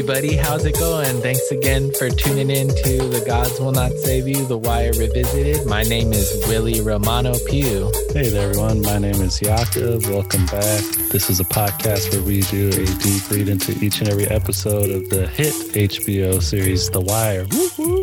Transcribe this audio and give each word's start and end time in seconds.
everybody. 0.00 0.34
How's 0.34 0.64
it 0.64 0.78
going? 0.78 1.20
Thanks 1.20 1.50
again 1.50 1.92
for 1.92 2.08
tuning 2.08 2.48
in 2.48 2.68
to 2.68 3.08
The 3.08 3.22
Gods 3.26 3.60
Will 3.60 3.70
Not 3.70 3.92
Save 3.92 4.26
You, 4.26 4.46
The 4.46 4.56
Wire 4.56 4.92
Revisited. 4.94 5.66
My 5.66 5.82
name 5.82 6.14
is 6.14 6.42
Willie 6.48 6.80
Romano 6.80 7.34
Pugh. 7.46 7.92
Hey 8.14 8.30
there, 8.30 8.48
everyone. 8.48 8.80
My 8.80 8.96
name 8.96 9.16
is 9.16 9.42
Yakov. 9.42 10.08
Welcome 10.08 10.46
back. 10.46 10.82
This 11.12 11.28
is 11.28 11.40
a 11.40 11.44
podcast 11.44 12.14
where 12.14 12.22
we 12.22 12.40
do 12.40 12.68
a 12.68 12.86
deep 13.02 13.30
read 13.30 13.48
into 13.50 13.72
each 13.84 14.00
and 14.00 14.08
every 14.08 14.26
episode 14.28 14.88
of 14.88 15.06
the 15.10 15.26
hit 15.26 15.52
HBO 15.74 16.42
series, 16.42 16.88
The 16.88 17.02
Wire. 17.02 17.44
Woo-hoo. 17.50 17.99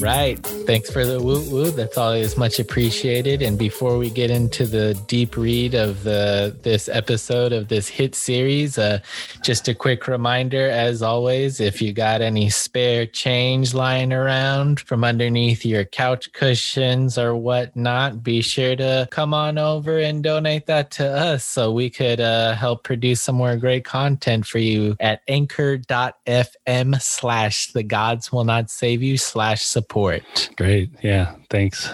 Right. 0.00 0.38
Thanks 0.66 0.90
for 0.90 1.04
the 1.04 1.20
woo 1.22 1.48
woo. 1.50 1.70
That's 1.70 1.98
always 1.98 2.36
much 2.36 2.58
appreciated. 2.58 3.42
And 3.42 3.58
before 3.58 3.98
we 3.98 4.08
get 4.08 4.30
into 4.30 4.66
the 4.66 4.94
deep 5.06 5.36
read 5.36 5.74
of 5.74 6.04
the 6.04 6.56
this 6.62 6.88
episode 6.88 7.52
of 7.52 7.68
this 7.68 7.86
hit 7.86 8.14
series, 8.14 8.78
uh, 8.78 9.00
just 9.42 9.68
a 9.68 9.74
quick 9.74 10.08
reminder, 10.08 10.68
as 10.68 11.02
always, 11.02 11.60
if 11.60 11.82
you 11.82 11.92
got 11.92 12.22
any 12.22 12.48
spare 12.50 13.04
change 13.06 13.74
lying 13.74 14.12
around 14.12 14.80
from 14.80 15.04
underneath 15.04 15.64
your 15.64 15.84
couch 15.84 16.32
cushions 16.32 17.18
or 17.18 17.36
whatnot, 17.36 18.22
be 18.22 18.40
sure 18.40 18.76
to 18.76 19.06
come 19.10 19.34
on 19.34 19.58
over 19.58 19.98
and 19.98 20.22
donate 20.22 20.66
that 20.66 20.90
to 20.92 21.06
us 21.06 21.44
so 21.44 21.72
we 21.72 21.90
could 21.90 22.20
uh, 22.20 22.54
help 22.54 22.84
produce 22.84 23.22
some 23.22 23.36
more 23.36 23.56
great 23.56 23.84
content 23.84 24.46
for 24.46 24.58
you 24.58 24.96
at 25.00 25.20
anchor.fm 25.28 27.00
slash 27.02 27.72
the 27.72 27.82
gods 27.82 28.32
will 28.32 28.44
not 28.44 28.70
save 28.70 29.02
you 29.02 29.16
slash 29.30 29.62
support. 29.62 30.50
Great. 30.56 30.90
Yeah. 31.02 31.34
Thanks. 31.50 31.88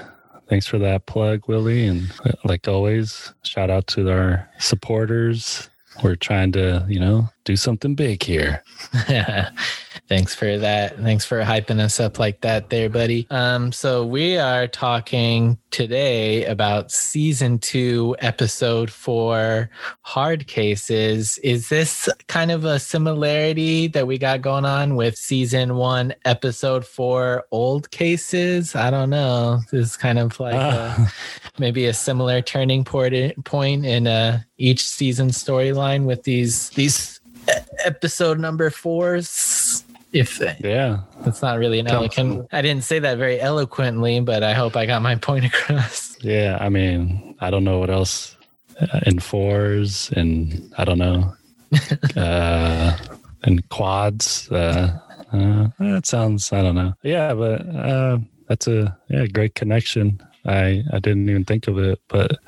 Thanks 0.49 0.67
for 0.67 0.79
that 0.79 1.07
plug, 1.07 1.43
Willie. 1.49 1.87
And 1.87 2.11
uh, 2.25 2.33
like 2.45 2.67
always, 2.67 3.35
shout 3.43 3.69
out 3.69 3.87
to 3.89 4.11
our 4.11 4.49
supporters. 4.59 5.69
We're 6.03 6.17
trying 6.17 6.53
to, 6.53 6.85
you 6.89 7.01
know, 7.01 7.29
do 7.45 7.57
something 7.57 7.95
big 7.95 8.23
here. 8.23 8.63
Thanks 10.09 10.37
for 10.37 10.57
that. 10.59 10.97
Thanks 10.99 11.25
for 11.25 11.43
hyping 11.43 11.81
us 11.81 11.99
up 11.99 12.21
like 12.21 12.41
that 12.43 12.71
there, 12.71 12.89
buddy. 12.89 13.27
Um, 13.29 13.73
so 13.73 14.07
we 14.07 14.39
are 14.39 14.69
talking 14.69 15.59
today 15.73 16.45
about 16.45 16.93
season 16.93 17.59
two, 17.59 18.15
episode 18.21 18.89
four, 18.89 19.69
hard 20.03 20.47
cases. 20.47 21.39
Is 21.39 21.69
this 21.71 22.09
kind 22.29 22.53
of 22.53 22.65
a 22.65 22.79
similarity 22.79 23.89
that 23.89 24.07
we 24.07 24.17
got 24.17 24.43
going 24.43 24.65
on 24.65 24.95
with 24.95 25.17
season 25.17 25.75
one, 25.75 26.15
episode 26.25 26.87
four, 26.87 27.45
old 27.51 27.91
cases? 27.91 28.77
I 28.77 28.91
don't 28.91 29.11
know. 29.11 29.61
This 29.73 29.89
is 29.89 29.97
kind 29.97 30.21
of 30.21 30.39
like 30.39 30.55
uh, 30.55 31.05
maybe 31.59 31.87
a 31.87 31.93
similar 31.93 32.43
turning 32.43 32.85
point 32.85 33.45
point 33.45 33.85
in 33.85 34.07
uh, 34.07 34.41
each 34.57 34.85
season 34.85 35.31
storyline 35.31 36.05
with 36.05 36.23
these 36.23 36.71
these 36.71 37.21
episode 37.85 38.39
number 38.39 38.71
fours 38.71 39.85
if 40.17 40.41
yeah. 40.65 41.01
it's 41.27 41.43
not 41.43 41.59
really 41.59 41.79
an 41.79 41.87
eloquent 41.87 42.47
i 42.53 42.63
didn't 42.63 42.85
say 42.85 42.99
that 42.99 43.19
very 43.19 43.41
eloquently 43.41 44.21
but 44.21 44.43
i 44.43 44.55
hope 44.55 44.77
i 44.77 44.87
got 44.87 45.03
my 45.03 45.15
point 45.17 45.45
across. 45.51 46.17
Yeah 46.23 46.59
i 46.61 46.69
mean 46.69 47.37
i 47.41 47.51
don't 47.51 47.65
know 47.65 47.79
what 47.79 47.91
else 47.91 48.37
uh, 48.81 49.01
in 49.07 49.19
fours 49.21 50.11
and 50.17 50.73
i 50.79 50.85
don't 50.85 50.99
know 50.99 51.35
uh 52.17 52.97
and 53.45 53.69
quads 53.69 54.51
uh, 54.51 54.99
uh 55.33 55.69
that 55.79 56.07
sounds 56.07 56.53
i 56.53 56.63
don't 56.63 56.75
know. 56.75 56.95
Yeah 57.03 57.35
but 57.35 57.67
uh 57.75 58.19
that's 58.49 58.67
a 58.69 58.97
yeah 59.09 59.27
great 59.27 59.55
connection. 59.55 60.21
I 60.45 60.85
i 60.93 60.99
didn't 61.01 61.29
even 61.29 61.45
think 61.45 61.67
of 61.69 61.79
it 61.79 62.01
but 62.09 62.39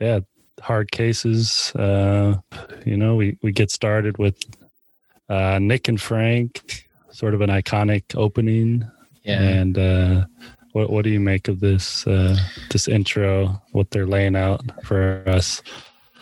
yeah 0.00 0.20
hard 0.60 0.90
cases 0.90 1.72
uh 1.76 2.36
you 2.84 2.96
know 2.96 3.16
we 3.16 3.38
we 3.42 3.52
get 3.52 3.70
started 3.70 4.18
with 4.18 4.36
uh 5.28 5.58
nick 5.58 5.88
and 5.88 6.00
frank 6.00 6.85
sort 7.16 7.32
of 7.32 7.40
an 7.40 7.48
iconic 7.48 8.14
opening. 8.14 8.86
Yeah. 9.22 9.40
And 9.40 9.78
uh, 9.78 10.26
what 10.72 10.90
what 10.90 11.02
do 11.04 11.10
you 11.10 11.20
make 11.20 11.48
of 11.48 11.60
this 11.60 12.06
uh, 12.06 12.36
this 12.70 12.86
intro? 12.86 13.62
What 13.72 13.90
they're 13.90 14.06
laying 14.06 14.36
out 14.36 14.60
for 14.84 15.22
us? 15.26 15.62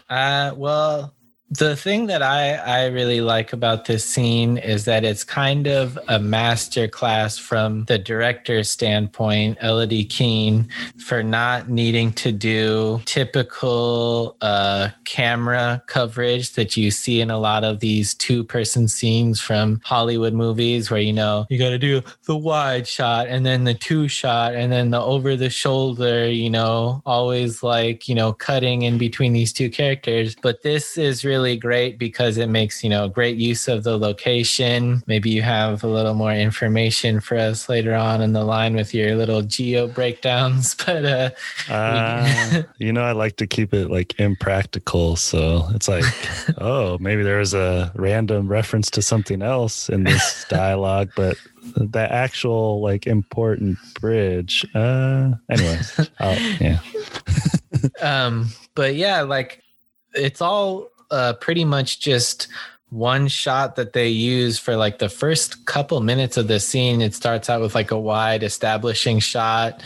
Uh, 0.08 0.52
well, 0.56 1.12
the 1.58 1.76
thing 1.76 2.06
that 2.06 2.22
I, 2.22 2.54
I 2.54 2.86
really 2.86 3.20
like 3.20 3.52
about 3.52 3.84
this 3.84 4.04
scene 4.04 4.58
is 4.58 4.86
that 4.86 5.04
it's 5.04 5.22
kind 5.22 5.68
of 5.68 5.98
a 6.08 6.18
master 6.18 6.88
class 6.88 7.38
from 7.38 7.84
the 7.84 7.98
director's 7.98 8.68
standpoint, 8.68 9.58
Elodie 9.62 10.04
Keene, 10.04 10.68
for 10.98 11.22
not 11.22 11.68
needing 11.68 12.12
to 12.14 12.32
do 12.32 13.00
typical 13.04 14.36
uh, 14.40 14.88
camera 15.04 15.82
coverage 15.86 16.54
that 16.54 16.76
you 16.76 16.90
see 16.90 17.20
in 17.20 17.30
a 17.30 17.38
lot 17.38 17.62
of 17.62 17.78
these 17.78 18.14
two 18.14 18.42
person 18.42 18.88
scenes 18.88 19.40
from 19.40 19.80
Hollywood 19.84 20.32
movies 20.32 20.90
where, 20.90 21.00
you 21.00 21.12
know, 21.12 21.46
you 21.50 21.58
got 21.58 21.70
to 21.70 21.78
do 21.78 22.02
the 22.24 22.36
wide 22.36 22.88
shot 22.88 23.28
and 23.28 23.46
then 23.46 23.62
the 23.62 23.74
two 23.74 24.08
shot 24.08 24.54
and 24.54 24.72
then 24.72 24.90
the 24.90 25.00
over 25.00 25.36
the 25.36 25.50
shoulder, 25.50 26.28
you 26.28 26.50
know, 26.50 27.00
always 27.06 27.62
like, 27.62 28.08
you 28.08 28.14
know, 28.14 28.32
cutting 28.32 28.82
in 28.82 28.98
between 28.98 29.32
these 29.32 29.52
two 29.52 29.70
characters. 29.70 30.34
But 30.42 30.62
this 30.62 30.98
is 30.98 31.24
really 31.24 31.43
really 31.44 31.56
great 31.58 31.98
because 31.98 32.38
it 32.38 32.48
makes 32.48 32.82
you 32.82 32.88
know 32.88 33.06
great 33.06 33.36
use 33.36 33.68
of 33.68 33.84
the 33.84 33.98
location. 33.98 35.02
Maybe 35.06 35.28
you 35.28 35.42
have 35.42 35.84
a 35.84 35.86
little 35.86 36.14
more 36.14 36.32
information 36.32 37.20
for 37.20 37.36
us 37.36 37.68
later 37.68 37.94
on 37.94 38.22
in 38.22 38.32
the 38.32 38.44
line 38.44 38.74
with 38.74 38.94
your 38.94 39.14
little 39.14 39.42
geo 39.42 39.86
breakdowns 39.86 40.74
but 40.86 41.04
uh, 41.04 41.30
uh 41.68 42.62
you 42.78 42.92
know 42.92 43.02
i 43.02 43.12
like 43.12 43.36
to 43.36 43.46
keep 43.46 43.74
it 43.74 43.90
like 43.90 44.18
impractical 44.18 45.16
so 45.16 45.66
it's 45.74 45.88
like 45.88 46.04
oh 46.58 46.96
maybe 46.98 47.22
there's 47.22 47.52
a 47.52 47.92
random 47.94 48.48
reference 48.48 48.90
to 48.90 49.02
something 49.02 49.42
else 49.42 49.88
in 49.88 50.04
this 50.04 50.46
dialogue 50.48 51.10
but 51.14 51.36
the 51.76 52.06
actual 52.10 52.80
like 52.80 53.06
important 53.06 53.76
bridge 54.00 54.66
uh 54.74 55.32
anyways 55.50 56.08
yeah. 56.60 56.78
Um 58.00 58.48
but 58.74 58.94
yeah 58.94 59.22
like 59.22 59.62
it's 60.14 60.40
all 60.40 60.88
uh, 61.14 61.32
pretty 61.34 61.64
much 61.64 62.00
just 62.00 62.48
one 62.90 63.28
shot 63.28 63.76
that 63.76 63.92
they 63.92 64.08
use 64.08 64.58
for 64.58 64.76
like 64.76 64.98
the 64.98 65.08
first 65.08 65.64
couple 65.66 66.00
minutes 66.00 66.36
of 66.36 66.48
the 66.48 66.60
scene. 66.60 67.00
It 67.00 67.14
starts 67.14 67.48
out 67.48 67.60
with 67.60 67.74
like 67.74 67.90
a 67.90 67.98
wide 67.98 68.42
establishing 68.42 69.20
shot 69.20 69.82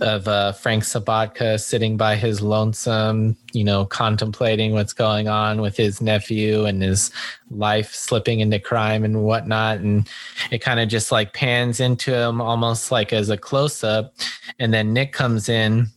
of 0.00 0.26
uh, 0.26 0.52
Frank 0.52 0.82
Sobotka 0.82 1.60
sitting 1.60 1.96
by 1.96 2.16
his 2.16 2.40
lonesome, 2.40 3.36
you 3.52 3.62
know, 3.62 3.84
contemplating 3.84 4.72
what's 4.72 4.92
going 4.92 5.28
on 5.28 5.60
with 5.60 5.76
his 5.76 6.00
nephew 6.00 6.64
and 6.64 6.82
his 6.82 7.10
life 7.50 7.94
slipping 7.94 8.40
into 8.40 8.58
crime 8.58 9.04
and 9.04 9.22
whatnot. 9.24 9.78
And 9.78 10.08
it 10.50 10.58
kind 10.58 10.80
of 10.80 10.88
just 10.88 11.12
like 11.12 11.34
pans 11.34 11.80
into 11.80 12.14
him 12.14 12.40
almost 12.40 12.90
like 12.90 13.12
as 13.12 13.30
a 13.30 13.36
close 13.36 13.84
up. 13.84 14.14
And 14.58 14.74
then 14.74 14.92
Nick 14.92 15.12
comes 15.12 15.48
in 15.48 15.88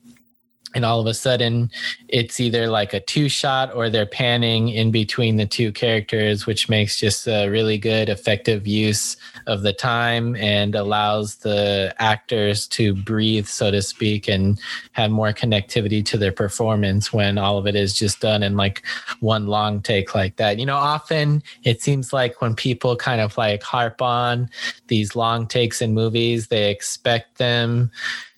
and 0.77 0.85
all 0.85 1.01
of 1.01 1.07
a 1.07 1.13
sudden 1.13 1.71
it's 2.07 2.39
either 2.39 2.69
like 2.69 2.93
a 2.93 2.99
two 2.99 3.27
shot 3.27 3.73
or 3.73 3.89
they're 3.89 4.05
panning 4.05 4.69
in 4.69 4.91
between 4.91 5.35
the 5.35 5.45
two 5.45 5.71
characters 5.71 6.45
which 6.45 6.69
makes 6.69 6.99
just 6.99 7.27
a 7.27 7.49
really 7.49 7.79
good 7.79 8.09
effective 8.09 8.67
use 8.67 9.17
of 9.47 9.63
the 9.63 9.73
time 9.73 10.35
and 10.35 10.75
allows 10.75 11.37
the 11.37 11.93
actors 11.97 12.67
to 12.67 12.93
breathe 12.93 13.47
so 13.47 13.71
to 13.71 13.81
speak 13.81 14.27
and 14.27 14.59
have 14.91 15.09
more 15.09 15.33
connectivity 15.33 16.05
to 16.05 16.15
their 16.15 16.31
performance 16.31 17.11
when 17.11 17.39
all 17.39 17.57
of 17.57 17.65
it 17.65 17.75
is 17.75 17.95
just 17.95 18.21
done 18.21 18.43
in 18.43 18.55
like 18.55 18.85
one 19.19 19.47
long 19.47 19.81
take 19.81 20.13
like 20.13 20.35
that. 20.35 20.59
You 20.59 20.67
know 20.67 20.77
often 20.77 21.41
it 21.63 21.81
seems 21.81 22.13
like 22.13 22.39
when 22.39 22.53
people 22.53 22.95
kind 22.95 23.19
of 23.19 23.35
like 23.35 23.63
harp 23.63 23.99
on 23.99 24.47
these 24.87 25.15
long 25.15 25.47
takes 25.47 25.81
in 25.81 25.95
movies 25.95 26.49
they 26.49 26.69
expect 26.69 27.39
them 27.39 27.89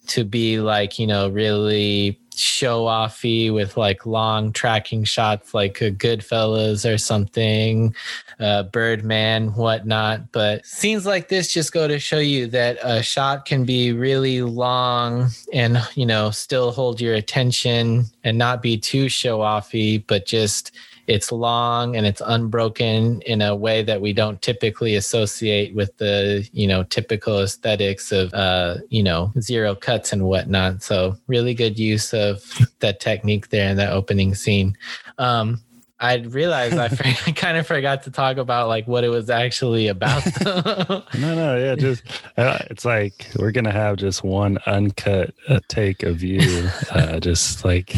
to 0.07 0.23
be 0.23 0.59
like 0.59 0.97
you 0.97 1.05
know 1.05 1.29
really 1.29 2.19
show 2.39 2.85
offy 2.85 3.53
with 3.53 3.77
like 3.77 4.05
long 4.05 4.51
tracking 4.51 5.03
shots 5.03 5.53
like 5.53 5.81
a 5.81 5.91
Goodfellas 5.91 6.91
or 6.91 6.97
something, 6.97 7.93
uh, 8.39 8.63
Birdman, 8.63 9.49
whatnot. 9.49 10.31
But 10.31 10.65
scenes 10.65 11.05
like 11.05 11.29
this 11.29 11.53
just 11.53 11.73
go 11.73 11.87
to 11.87 11.99
show 11.99 12.19
you 12.19 12.47
that 12.47 12.77
a 12.81 13.03
shot 13.03 13.45
can 13.45 13.65
be 13.65 13.91
really 13.91 14.41
long 14.41 15.29
and, 15.53 15.81
you 15.95 16.05
know, 16.05 16.31
still 16.31 16.71
hold 16.71 17.01
your 17.01 17.15
attention 17.15 18.05
and 18.23 18.37
not 18.37 18.61
be 18.61 18.77
too 18.77 19.09
show 19.09 19.39
offy, 19.39 20.03
but 20.07 20.25
just 20.25 20.71
it's 21.09 21.31
long 21.31 21.95
and 21.95 22.05
it's 22.05 22.21
unbroken 22.27 23.19
in 23.21 23.41
a 23.41 23.55
way 23.55 23.81
that 23.81 23.99
we 23.99 24.13
don't 24.13 24.43
typically 24.43 24.95
associate 24.95 25.73
with 25.73 25.97
the 25.97 26.47
you 26.53 26.67
know 26.67 26.83
typical 26.83 27.39
aesthetics 27.39 28.11
of 28.11 28.31
uh 28.35 28.75
you 28.89 29.01
know 29.01 29.31
zero 29.39 29.73
cuts 29.73 30.13
and 30.13 30.23
whatnot 30.25 30.83
so 30.83 31.17
really 31.25 31.55
good 31.55 31.79
use 31.79 32.13
of 32.13 32.43
that 32.79 32.99
technique 32.99 33.49
there 33.49 33.71
in 33.71 33.75
that 33.75 33.91
opening 33.91 34.35
scene 34.35 34.77
um 35.17 35.59
I 36.01 36.15
realized 36.15 36.77
I, 36.77 36.87
kind 37.35 37.57
of 37.57 37.67
forgot 37.67 38.03
to 38.03 38.11
talk 38.11 38.37
about 38.37 38.69
like 38.69 38.87
what 38.87 39.03
it 39.03 39.09
was 39.09 39.29
actually 39.29 39.87
about. 39.87 40.23
no, 40.45 41.03
no, 41.19 41.57
yeah, 41.57 41.75
just 41.75 42.03
uh, 42.37 42.59
it's 42.69 42.85
like 42.85 43.27
we're 43.37 43.51
gonna 43.51 43.73
have 43.73 43.97
just 43.97 44.23
one 44.23 44.59
uncut 44.65 45.33
uh, 45.49 45.59
take 45.67 46.03
of 46.03 46.23
you, 46.23 46.69
uh, 46.91 47.19
just 47.19 47.65
like 47.65 47.93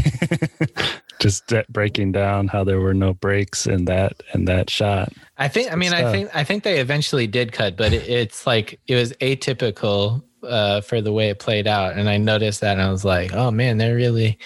just 1.19 1.53
breaking 1.69 2.11
down 2.11 2.47
how 2.47 2.63
there 2.63 2.79
were 2.79 2.93
no 2.93 3.13
breaks 3.13 3.67
in 3.67 3.85
that 3.85 4.21
in 4.33 4.45
that 4.45 4.69
shot. 4.69 5.11
I 5.37 5.47
think. 5.47 5.71
I 5.71 5.75
mean, 5.75 5.93
I 5.93 6.11
think. 6.11 6.35
I 6.35 6.43
think 6.43 6.63
they 6.63 6.79
eventually 6.79 7.27
did 7.27 7.51
cut, 7.51 7.77
but 7.77 7.93
it, 7.93 8.07
it's 8.09 8.45
like 8.47 8.79
it 8.87 8.95
was 8.95 9.13
atypical 9.13 10.23
uh, 10.43 10.81
for 10.81 11.01
the 11.01 11.13
way 11.13 11.29
it 11.29 11.39
played 11.39 11.67
out, 11.67 11.93
and 11.93 12.09
I 12.09 12.17
noticed 12.17 12.61
that, 12.61 12.73
and 12.73 12.81
I 12.81 12.91
was 12.91 13.05
like, 13.05 13.33
oh 13.33 13.51
man, 13.51 13.77
they're 13.77 13.95
really 13.95 14.37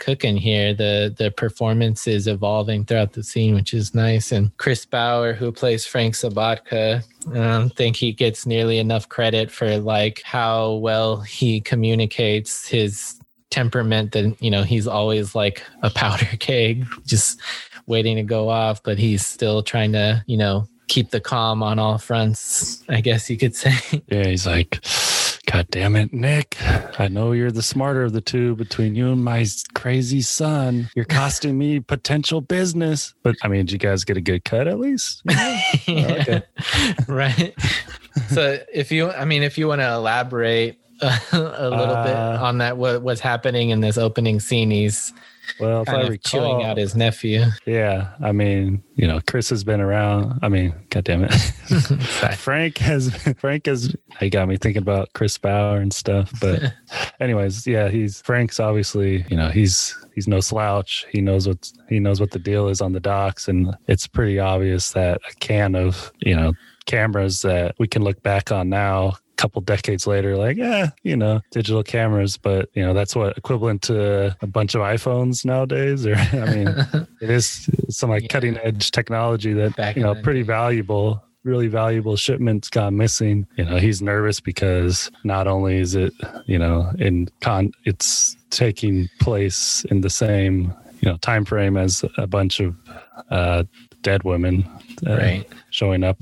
cooking 0.00 0.36
here. 0.36 0.74
The 0.74 1.14
the 1.16 1.30
performance 1.30 2.08
is 2.08 2.26
evolving 2.26 2.84
throughout 2.84 3.12
the 3.12 3.22
scene, 3.22 3.54
which 3.54 3.72
is 3.72 3.94
nice. 3.94 4.32
And 4.32 4.56
Chris 4.56 4.84
Bauer, 4.84 5.32
who 5.32 5.52
plays 5.52 5.86
Frank 5.86 6.14
Sobotka, 6.14 7.04
I 7.30 7.34
don't 7.34 7.76
think 7.76 7.96
he 7.96 8.12
gets 8.12 8.46
nearly 8.46 8.78
enough 8.78 9.08
credit 9.08 9.50
for 9.50 9.78
like 9.78 10.22
how 10.24 10.74
well 10.74 11.20
he 11.20 11.60
communicates 11.60 12.66
his 12.66 13.19
temperament 13.50 14.12
that 14.12 14.36
you 14.40 14.50
know 14.50 14.62
he's 14.62 14.86
always 14.86 15.34
like 15.34 15.62
a 15.82 15.90
powder 15.90 16.24
keg 16.38 16.86
just 17.04 17.40
waiting 17.86 18.16
to 18.16 18.22
go 18.22 18.48
off 18.48 18.82
but 18.82 18.98
he's 18.98 19.26
still 19.26 19.62
trying 19.62 19.92
to 19.92 20.22
you 20.26 20.36
know 20.36 20.66
keep 20.88 21.10
the 21.10 21.20
calm 21.20 21.62
on 21.62 21.78
all 21.78 21.98
fronts 21.98 22.82
i 22.88 23.00
guess 23.00 23.28
you 23.28 23.36
could 23.36 23.54
say 23.56 23.74
yeah 24.08 24.26
he's 24.26 24.46
like 24.46 24.80
God 25.50 25.66
damn 25.70 25.96
it, 25.96 26.12
Nick. 26.12 26.56
I 27.00 27.08
know 27.08 27.32
you're 27.32 27.50
the 27.50 27.62
smarter 27.62 28.04
of 28.04 28.12
the 28.12 28.20
two 28.20 28.54
between 28.54 28.94
you 28.94 29.10
and 29.10 29.24
my 29.24 29.44
crazy 29.74 30.22
son. 30.22 30.88
You're 30.94 31.04
costing 31.06 31.58
me 31.58 31.80
potential 31.80 32.40
business. 32.40 33.14
But 33.24 33.34
I 33.42 33.48
mean, 33.48 33.66
did 33.66 33.72
you 33.72 33.78
guys 33.78 34.04
get 34.04 34.16
a 34.16 34.20
good 34.20 34.44
cut 34.44 34.68
at 34.68 34.78
least? 34.78 35.22
yeah. 35.28 35.60
oh, 35.88 36.14
okay. 36.20 36.42
right. 37.08 37.54
so 38.28 38.60
if 38.72 38.92
you, 38.92 39.10
I 39.10 39.24
mean, 39.24 39.42
if 39.42 39.58
you 39.58 39.66
want 39.66 39.80
to 39.80 39.92
elaborate 39.92 40.79
a 41.32 41.70
little 41.70 41.96
uh, 41.96 42.04
bit 42.04 42.16
on 42.16 42.58
that, 42.58 42.76
what, 42.76 43.02
what's 43.02 43.20
happening 43.20 43.70
in 43.70 43.80
this 43.80 43.98
opening 43.98 44.40
scene, 44.40 44.70
he's 44.70 45.12
well, 45.58 45.82
if 45.82 45.86
kind 45.86 45.98
I 45.98 46.02
of 46.02 46.10
recall, 46.10 46.40
chewing 46.40 46.64
out 46.64 46.76
his 46.76 46.94
nephew. 46.94 47.44
Yeah, 47.66 48.12
I 48.22 48.32
mean, 48.32 48.82
you 48.94 49.06
know, 49.06 49.20
Chris 49.26 49.50
has 49.50 49.64
been 49.64 49.80
around. 49.80 50.38
I 50.42 50.48
mean, 50.48 50.74
God 50.90 51.04
damn 51.04 51.24
it, 51.24 51.32
Frank 52.36 52.78
has 52.78 53.14
Frank 53.38 53.66
has. 53.66 53.94
He 54.20 54.30
got 54.30 54.48
me 54.48 54.56
thinking 54.56 54.82
about 54.82 55.12
Chris 55.14 55.36
Bauer 55.38 55.78
and 55.78 55.92
stuff. 55.92 56.32
But, 56.40 56.74
anyways, 57.20 57.66
yeah, 57.66 57.88
he's 57.88 58.20
Frank's 58.22 58.60
obviously. 58.60 59.24
You 59.28 59.36
know, 59.36 59.48
he's 59.48 59.96
he's 60.14 60.28
no 60.28 60.40
slouch. 60.40 61.06
He 61.10 61.20
knows 61.20 61.48
what 61.48 61.70
he 61.88 61.98
knows 61.98 62.20
what 62.20 62.30
the 62.30 62.38
deal 62.38 62.68
is 62.68 62.80
on 62.80 62.92
the 62.92 63.00
docks, 63.00 63.48
and 63.48 63.74
it's 63.88 64.06
pretty 64.06 64.38
obvious 64.38 64.92
that 64.92 65.20
a 65.28 65.34
can 65.36 65.74
of 65.74 66.12
you 66.20 66.36
know 66.36 66.52
cameras 66.86 67.42
that 67.42 67.74
we 67.78 67.86
can 67.86 68.02
look 68.02 68.22
back 68.22 68.50
on 68.50 68.68
now 68.68 69.16
couple 69.40 69.62
decades 69.62 70.06
later, 70.06 70.36
like, 70.36 70.56
yeah, 70.56 70.90
you 71.02 71.16
know, 71.16 71.40
digital 71.50 71.82
cameras, 71.82 72.36
but 72.36 72.68
you 72.74 72.84
know, 72.84 72.92
that's 72.92 73.16
what 73.16 73.36
equivalent 73.38 73.80
to 73.82 74.36
a 74.42 74.46
bunch 74.46 74.74
of 74.74 74.82
iPhones 74.82 75.44
nowadays. 75.44 76.06
Or 76.06 76.14
I 76.32 76.54
mean, 76.54 76.68
it 77.20 77.30
is 77.30 77.68
some 77.88 78.10
like 78.10 78.24
yeah. 78.24 78.28
cutting 78.28 78.58
edge 78.58 78.90
technology 78.90 79.52
that 79.54 79.76
Back 79.76 79.96
you 79.96 80.02
know 80.02 80.14
pretty 80.14 80.42
day. 80.42 80.48
valuable 80.48 81.24
really 81.42 81.68
valuable 81.68 82.16
shipments 82.16 82.68
gone 82.68 82.98
missing. 82.98 83.46
You 83.56 83.64
know, 83.64 83.78
he's 83.78 84.02
nervous 84.02 84.40
because 84.40 85.10
not 85.24 85.46
only 85.46 85.78
is 85.78 85.94
it, 85.94 86.12
you 86.44 86.58
know, 86.58 86.92
in 86.98 87.28
con 87.40 87.72
it's 87.84 88.36
taking 88.50 89.08
place 89.20 89.86
in 89.90 90.02
the 90.02 90.10
same, 90.10 90.74
you 91.00 91.08
know, 91.08 91.16
time 91.18 91.46
frame 91.46 91.78
as 91.78 92.04
a 92.18 92.26
bunch 92.26 92.60
of 92.60 92.76
uh, 93.30 93.64
dead 94.02 94.22
women 94.24 94.68
uh, 95.06 95.16
right. 95.16 95.48
Showing 95.80 96.04
up. 96.04 96.18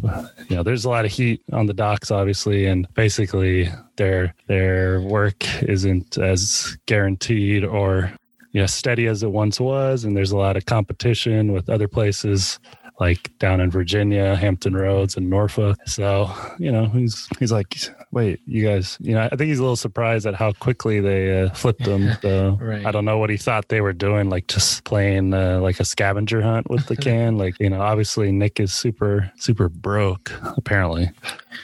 You 0.49 0.57
know, 0.57 0.63
there's 0.63 0.85
a 0.85 0.89
lot 0.89 1.05
of 1.05 1.11
heat 1.11 1.43
on 1.53 1.67
the 1.67 1.75
docks, 1.75 2.13
obviously, 2.13 2.67
and 2.67 2.87
basically 2.95 3.69
their 3.97 4.33
their 4.47 5.01
work 5.01 5.45
isn't 5.63 6.17
as 6.17 6.79
guaranteed 6.87 7.65
or 7.65 8.13
you 8.53 8.61
know 8.61 8.67
steady 8.67 9.07
as 9.09 9.25
it 9.25 9.33
once 9.33 9.59
was, 9.61 10.05
and 10.05 10.17
there's 10.17 10.31
a 10.31 10.37
lot 10.37 10.57
of 10.57 10.65
competition 10.67 11.53
with 11.53 11.69
other 11.69 11.89
places 11.89 12.61
like 13.01 13.37
down 13.39 13.61
in 13.61 13.71
Virginia, 13.71 14.35
Hampton 14.35 14.75
Roads, 14.75 15.17
and 15.17 15.31
Norfolk. 15.31 15.79
So 15.87 16.31
you 16.59 16.73
know, 16.73 16.87
he's 16.87 17.29
he's 17.39 17.53
like, 17.53 17.77
wait, 18.11 18.41
you 18.47 18.65
guys, 18.65 18.99
you 19.01 19.15
know, 19.15 19.29
I 19.31 19.37
think 19.37 19.49
he's 19.49 19.59
a 19.59 19.63
little 19.63 19.77
surprised 19.77 20.27
at 20.27 20.35
how 20.35 20.53
quickly 20.53 21.01
they 21.01 21.43
uh, 21.43 21.51
flipped 21.51 21.87
him. 21.87 22.09
So 22.23 22.59
right. 22.61 22.85
I 22.85 22.91
don't 22.91 23.05
know 23.05 23.19
what 23.19 23.31
he 23.31 23.37
thought 23.37 23.69
they 23.69 23.81
were 23.81 23.93
doing, 23.93 24.29
like 24.29 24.49
just 24.49 24.85
playing 24.85 25.35
uh, 25.35 25.61
like 25.61 25.79
a 25.79 25.85
scavenger 25.85 26.43
hunt 26.43 26.69
with 26.69 26.87
the 26.87 26.97
can. 27.09 27.39
like 27.39 27.59
you 27.61 27.71
know, 27.71 27.81
obviously 27.81 28.33
Nick 28.33 28.59
is 28.59 28.73
super 28.73 29.31
super 29.37 29.69
broke 29.69 30.33
apparently, 30.57 31.11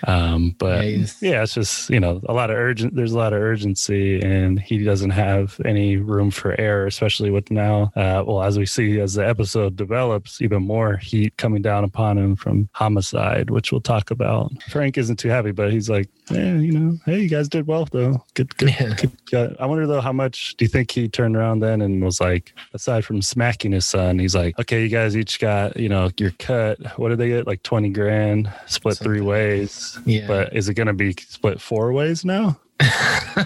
um, 0.06 0.55
but 0.58 0.85
yeah, 0.87 1.06
yeah, 1.20 1.43
it's 1.43 1.55
just 1.55 1.91
you 1.91 2.00
know 2.00 2.20
a 2.29 2.32
lot 2.32 2.50
of 2.50 2.56
urgent. 2.56 2.94
There's 2.94 3.12
a 3.12 3.19
lot 3.19 3.32
of 3.32 3.41
urgency, 3.41 4.20
and 4.20 4.58
he 4.61 4.85
doesn't 4.85 5.11
have 5.11 5.61
any 5.64 5.96
room 5.96 6.31
for 6.31 6.58
error, 6.61 6.87
especially 6.87 7.31
with 7.31 7.50
now. 7.50 7.93
Uh, 7.96 8.23
well, 8.26 8.43
as 8.43 8.58
we 8.58 8.67
see 8.67 9.00
as 9.00 9.14
the 9.14 9.26
episode 9.26 9.76
develops, 9.76 10.41
even 10.43 10.62
more 10.62 10.96
heat 10.96 11.37
coming 11.37 11.62
down 11.62 11.85
upon 11.85 12.19
him 12.19 12.37
from 12.37 12.69
homicide, 12.73 13.50
which 13.50 13.73
we'll 13.73 13.81
talk 13.81 14.11
about. 14.11 14.52
Frank 14.70 14.99
isn't 14.99 15.17
too 15.17 15.29
happy, 15.29 15.52
but 15.52 15.73
he's 15.73 15.88
like, 15.88 16.08
yeah, 16.31 16.55
you 16.56 16.73
know, 16.73 16.96
hey, 17.05 17.20
you 17.20 17.29
guys 17.29 17.49
did 17.49 17.67
well 17.67 17.87
though. 17.91 18.25
Good, 18.35 18.56
good. 18.56 18.70
Yeah. 18.70 18.96
good. 19.26 19.56
I 19.61 19.67
wonder 19.67 19.87
though, 19.87 20.00
how 20.00 20.12
much 20.12 20.56
do 20.56 20.64
you 20.64 20.69
think 20.69 20.91
he 20.91 21.08
turned 21.08 21.37
around 21.37 21.61
then 21.61 21.81
and 21.82 22.02
was 22.02 22.20
like, 22.20 22.52
aside 22.73 23.05
from 23.05 23.23
smacking 23.23 23.73
his 23.73 23.87
son, 23.87 24.19
he's 24.19 24.35
like, 24.35 24.58
okay, 24.58 24.82
you 24.82 24.88
guys 24.88 25.17
each 25.17 25.38
got, 25.38 25.76
you 25.76 25.88
know, 25.88 26.11
your 26.19 26.31
cut. 26.38 26.79
What 26.99 27.11
did 27.11 27.19
they 27.19 27.29
get? 27.29 27.46
Like 27.46 27.62
twenty 27.62 27.91
grand, 27.91 28.52
split 28.67 28.96
Something. 28.96 29.12
three 29.12 29.20
ways. 29.20 29.83
Yeah. 30.04 30.26
But 30.26 30.54
is 30.54 30.69
it 30.69 30.75
going 30.75 30.86
to 30.86 30.92
be 30.92 31.12
split 31.12 31.60
four 31.60 31.92
ways 31.92 32.25
now? 32.25 32.58
uh, 32.81 33.44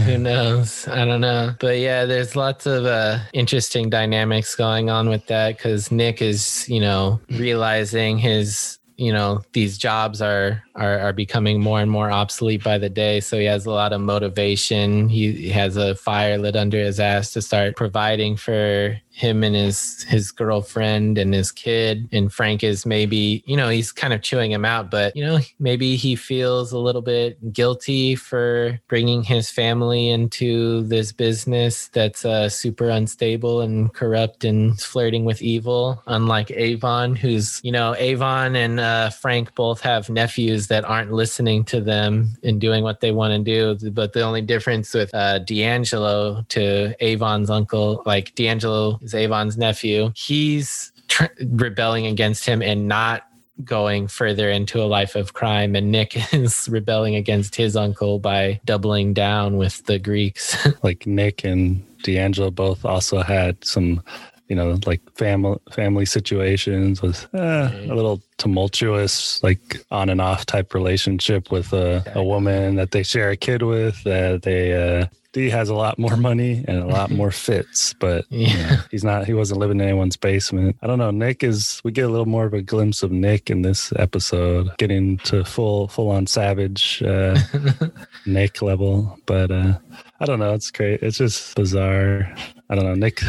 who 0.00 0.18
knows? 0.18 0.88
I 0.88 1.04
don't 1.04 1.20
know. 1.20 1.54
But 1.60 1.78
yeah, 1.78 2.06
there's 2.06 2.34
lots 2.34 2.66
of 2.66 2.86
uh, 2.86 3.18
interesting 3.32 3.90
dynamics 3.90 4.56
going 4.56 4.90
on 4.90 5.08
with 5.08 5.26
that 5.26 5.56
because 5.56 5.92
Nick 5.92 6.22
is, 6.22 6.68
you 6.68 6.80
know, 6.80 7.20
realizing 7.30 8.18
his 8.18 8.78
you 8.98 9.12
know 9.12 9.40
these 9.52 9.78
jobs 9.78 10.20
are, 10.20 10.62
are 10.74 10.98
are 10.98 11.12
becoming 11.12 11.60
more 11.60 11.80
and 11.80 11.90
more 11.90 12.10
obsolete 12.10 12.64
by 12.64 12.76
the 12.76 12.90
day 12.90 13.20
so 13.20 13.38
he 13.38 13.44
has 13.44 13.64
a 13.64 13.70
lot 13.70 13.92
of 13.92 14.00
motivation 14.00 15.08
he, 15.08 15.30
he 15.30 15.50
has 15.50 15.76
a 15.76 15.94
fire 15.94 16.36
lit 16.36 16.56
under 16.56 16.78
his 16.78 16.98
ass 16.98 17.32
to 17.32 17.40
start 17.40 17.76
providing 17.76 18.36
for 18.36 19.00
him 19.18 19.42
and 19.42 19.54
his 19.54 20.04
his 20.04 20.30
girlfriend 20.30 21.18
and 21.18 21.34
his 21.34 21.50
kid. 21.50 22.08
And 22.12 22.32
frank 22.32 22.62
is 22.62 22.86
maybe 22.86 23.42
you 23.46 23.56
know 23.56 23.68
he's 23.68 23.92
kind 23.92 24.12
of 24.12 24.22
chewing 24.22 24.52
him 24.52 24.64
out 24.64 24.90
but 24.90 25.14
you 25.16 25.24
know 25.24 25.38
maybe 25.58 25.96
he 25.96 26.14
feels 26.14 26.72
a 26.72 26.78
little 26.78 27.02
bit 27.02 27.52
guilty 27.52 28.14
for 28.14 28.78
bringing 28.88 29.22
his 29.22 29.50
family 29.50 30.08
into 30.08 30.82
this 30.82 31.12
business 31.12 31.88
that's 31.88 32.24
uh, 32.24 32.48
super 32.48 32.88
unstable 32.88 33.60
and 33.60 33.92
corrupt 33.94 34.44
and 34.44 34.80
flirting 34.80 35.24
with 35.24 35.42
evil 35.42 36.02
unlike 36.06 36.50
avon 36.52 37.16
who's 37.16 37.60
you 37.64 37.72
know 37.72 37.94
avon 37.96 38.54
and 38.54 38.78
uh, 38.78 39.10
frank 39.10 39.54
both 39.54 39.80
have 39.80 40.08
nephews 40.08 40.68
that 40.68 40.84
aren't 40.84 41.12
listening 41.12 41.64
to 41.64 41.80
them 41.80 42.36
and 42.42 42.60
doing 42.60 42.82
what 42.82 43.00
they 43.00 43.12
want 43.12 43.32
to 43.32 43.76
do. 43.76 43.90
But 43.90 44.12
the 44.12 44.22
only 44.22 44.42
difference 44.42 44.94
with 44.94 45.14
uh, 45.14 45.40
d'angelo 45.40 46.44
to 46.50 46.94
avon's 47.00 47.50
uncle 47.50 48.02
like 48.06 48.34
d'angelo 48.34 48.98
is 49.08 49.14
Avon's 49.14 49.56
nephew. 49.56 50.12
He's 50.14 50.92
tr- 51.08 51.24
rebelling 51.40 52.06
against 52.06 52.44
him 52.44 52.62
and 52.62 52.86
not 52.86 53.24
going 53.64 54.06
further 54.06 54.50
into 54.50 54.80
a 54.80 54.86
life 54.86 55.16
of 55.16 55.32
crime 55.32 55.74
and 55.74 55.90
Nick 55.90 56.16
is 56.32 56.68
rebelling 56.68 57.16
against 57.16 57.56
his 57.56 57.74
uncle 57.74 58.18
by 58.18 58.60
doubling 58.64 59.14
down 59.14 59.56
with 59.56 59.84
the 59.86 59.98
Greeks. 59.98 60.56
like 60.82 61.06
Nick 61.06 61.44
and 61.44 61.84
D'Angelo 62.02 62.50
both 62.50 62.84
also 62.84 63.22
had 63.22 63.64
some 63.64 64.02
you 64.48 64.56
know 64.56 64.78
like 64.86 65.02
family 65.14 65.58
family 65.72 66.06
situations 66.06 67.02
with 67.02 67.26
uh, 67.34 67.70
a 67.72 67.94
little 67.94 68.22
tumultuous 68.38 69.42
like 69.42 69.84
on 69.90 70.08
and 70.08 70.22
off 70.22 70.46
type 70.46 70.72
relationship 70.72 71.50
with 71.50 71.72
a, 71.74 72.02
a 72.14 72.24
woman 72.24 72.76
that 72.76 72.92
they 72.92 73.02
share 73.02 73.30
a 73.30 73.36
kid 73.36 73.62
with 73.62 74.02
that 74.04 74.42
they 74.42 74.72
uh, 74.72 75.06
D 75.38 75.50
has 75.50 75.68
a 75.68 75.74
lot 75.74 75.98
more 75.98 76.16
money 76.30 76.64
and 76.66 76.78
a 76.78 76.86
lot 76.86 77.10
more 77.10 77.30
fits, 77.30 77.94
but 77.94 78.24
yeah. 78.30 78.48
you 78.48 78.56
know, 78.56 78.82
he's 78.90 79.04
not. 79.04 79.26
He 79.26 79.34
wasn't 79.34 79.60
living 79.60 79.80
in 79.80 79.86
anyone's 79.86 80.16
basement. 80.16 80.76
I 80.82 80.86
don't 80.86 80.98
know. 80.98 81.12
Nick 81.12 81.44
is. 81.44 81.80
We 81.84 81.92
get 81.92 82.06
a 82.06 82.08
little 82.08 82.26
more 82.26 82.44
of 82.44 82.54
a 82.54 82.62
glimpse 82.62 83.02
of 83.02 83.12
Nick 83.12 83.48
in 83.48 83.62
this 83.62 83.92
episode, 83.96 84.76
getting 84.78 85.18
to 85.18 85.44
full 85.44 85.88
full 85.88 86.10
on 86.10 86.26
savage 86.26 87.02
uh, 87.02 87.38
Nick 88.26 88.62
level. 88.62 89.18
But 89.26 89.50
uh, 89.50 89.78
I 90.20 90.24
don't 90.26 90.40
know. 90.40 90.54
It's 90.54 90.70
great. 90.70 91.02
It's 91.02 91.18
just 91.18 91.54
bizarre. 91.54 92.34
I 92.70 92.74
don't 92.74 92.84
know. 92.84 92.94
Nick 92.94 93.20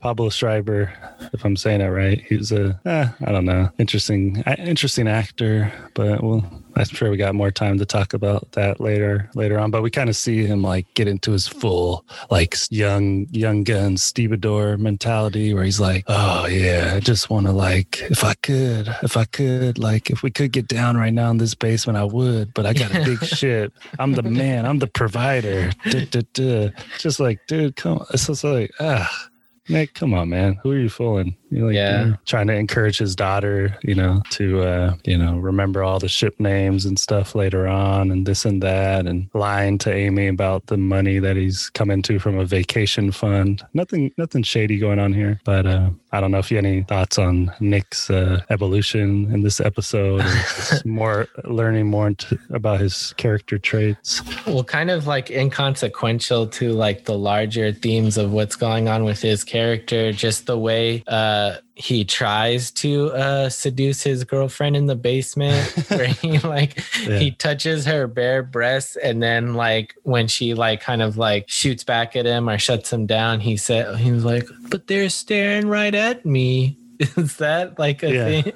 Pablo 0.00 0.28
Schreiber, 0.28 0.92
if 1.32 1.44
I'm 1.44 1.56
saying 1.56 1.80
it 1.80 1.88
right, 1.88 2.20
he's 2.28 2.52
a 2.52 2.78
eh, 2.84 3.08
I 3.24 3.32
don't 3.32 3.46
know, 3.46 3.70
interesting 3.78 4.42
interesting 4.58 5.08
actor. 5.08 5.72
But 5.94 6.22
well, 6.22 6.44
I'm 6.76 6.84
sure 6.84 7.10
we 7.10 7.16
got 7.16 7.34
more 7.34 7.50
time 7.50 7.78
to 7.78 7.86
talk 7.86 8.12
about 8.12 8.52
that 8.52 8.80
later 8.80 9.30
later 9.34 9.58
on. 9.58 9.70
But 9.70 9.82
we 9.82 9.90
kind 9.90 10.10
of 10.10 10.16
see 10.16 10.44
him 10.44 10.62
like 10.62 10.86
get 10.94 11.08
into 11.08 11.32
his 11.32 11.48
full 11.48 12.04
like 12.30 12.54
young 12.70 13.26
young 13.30 13.64
gun 13.64 13.96
stevedore 13.96 14.76
mentality, 14.76 15.54
where 15.54 15.64
he's 15.64 15.80
like, 15.80 16.04
oh 16.06 16.46
yeah, 16.46 16.92
I 16.94 17.00
just 17.00 17.30
want 17.30 17.46
to 17.46 17.52
like 17.52 18.02
if 18.02 18.24
I 18.24 18.34
could, 18.34 18.94
if 19.02 19.16
I 19.16 19.24
could, 19.24 19.78
like 19.78 20.10
if 20.10 20.22
we 20.22 20.30
could 20.30 20.52
get 20.52 20.68
down 20.68 20.96
right 20.96 21.14
now 21.14 21.30
in 21.30 21.38
this 21.38 21.54
basement, 21.54 21.96
I 21.96 22.04
would. 22.04 22.52
But 22.52 22.66
I 22.66 22.74
got 22.74 22.94
a 22.94 23.04
big 23.04 23.24
ship. 23.24 23.72
I'm 23.98 24.12
the 24.12 24.22
man. 24.22 24.66
I'm 24.66 24.78
the 24.78 24.86
provider. 24.86 25.70
Duh, 25.90 26.04
duh, 26.10 26.22
duh. 26.34 26.70
Just 26.98 27.20
like, 27.20 27.40
dude, 27.46 27.76
come. 27.76 27.98
On. 27.98 28.06
It's 28.12 28.26
just 28.26 28.44
like 28.44 28.70
ah 28.80 29.28
Nick, 29.68 29.94
come 29.94 30.14
on, 30.14 30.28
man. 30.28 30.58
Who 30.62 30.70
are 30.72 30.78
you 30.78 30.88
fooling? 30.88 31.36
You're 31.50 31.66
like 31.66 31.74
Yeah. 31.74 32.04
you're 32.06 32.18
trying 32.26 32.46
to 32.48 32.54
encourage 32.54 32.98
his 32.98 33.16
daughter, 33.16 33.76
you 33.82 33.94
know, 33.94 34.22
to 34.30 34.62
uh, 34.62 34.94
you 35.04 35.16
know, 35.18 35.36
remember 35.38 35.82
all 35.82 35.98
the 35.98 36.08
ship 36.08 36.38
names 36.38 36.84
and 36.84 36.98
stuff 36.98 37.34
later 37.34 37.66
on 37.66 38.10
and 38.10 38.26
this 38.26 38.44
and 38.44 38.62
that 38.62 39.06
and 39.06 39.28
lying 39.34 39.78
to 39.78 39.92
Amy 39.92 40.28
about 40.28 40.66
the 40.66 40.76
money 40.76 41.18
that 41.18 41.36
he's 41.36 41.70
come 41.70 41.90
into 41.90 42.18
from 42.18 42.38
a 42.38 42.44
vacation 42.44 43.10
fund. 43.12 43.64
Nothing 43.74 44.12
nothing 44.18 44.42
shady 44.42 44.78
going 44.78 44.98
on 44.98 45.12
here. 45.12 45.40
But 45.44 45.66
uh 45.66 45.90
I 46.16 46.20
don't 46.20 46.30
know 46.30 46.38
if 46.38 46.50
you 46.50 46.56
have 46.56 46.64
any 46.64 46.82
thoughts 46.82 47.18
on 47.18 47.52
Nick's 47.60 48.08
uh, 48.08 48.40
evolution 48.48 49.30
in 49.34 49.42
this 49.42 49.60
episode 49.60 50.24
more 50.86 51.28
learning 51.44 51.88
more 51.88 52.06
into, 52.06 52.38
about 52.48 52.80
his 52.80 53.12
character 53.18 53.58
traits. 53.58 54.22
well 54.46 54.64
kind 54.64 54.90
of 54.90 55.06
like 55.06 55.30
inconsequential 55.30 56.46
to 56.46 56.72
like 56.72 57.04
the 57.04 57.18
larger 57.18 57.70
themes 57.70 58.16
of 58.16 58.32
what's 58.32 58.56
going 58.56 58.88
on 58.88 59.04
with 59.04 59.20
his 59.20 59.44
character 59.44 60.10
just 60.10 60.46
the 60.46 60.58
way 60.58 61.04
uh 61.06 61.56
he 61.78 62.06
tries 62.06 62.70
to 62.70 63.08
uh 63.12 63.50
seduce 63.50 64.02
his 64.02 64.24
girlfriend 64.24 64.74
in 64.74 64.86
the 64.86 64.96
basement 64.96 65.70
where 65.90 66.06
he 66.06 66.38
like 66.38 66.82
Yeah. 67.06 67.18
he 67.18 67.30
touches 67.32 67.84
her 67.84 68.06
bare 68.06 68.42
breasts 68.42 68.96
and 68.96 69.22
then 69.22 69.52
like 69.54 69.94
when 70.02 70.26
she 70.26 70.54
like 70.54 70.80
kind 70.80 71.02
of 71.02 71.18
like 71.18 71.44
shoots 71.48 71.84
back 71.84 72.16
at 72.16 72.24
him 72.24 72.48
or 72.48 72.56
shuts 72.58 72.90
him 72.90 73.04
down 73.04 73.40
he 73.40 73.58
said 73.58 73.96
he 73.98 74.10
was 74.10 74.24
like 74.24 74.48
but 74.70 74.86
they're 74.86 75.10
staring 75.10 75.68
right 75.68 75.94
at 75.94 76.24
me 76.24 76.78
is 76.98 77.36
that 77.36 77.78
like 77.78 78.02
a 78.02 78.10
Yeah. 78.10 78.24
thing 78.42 78.52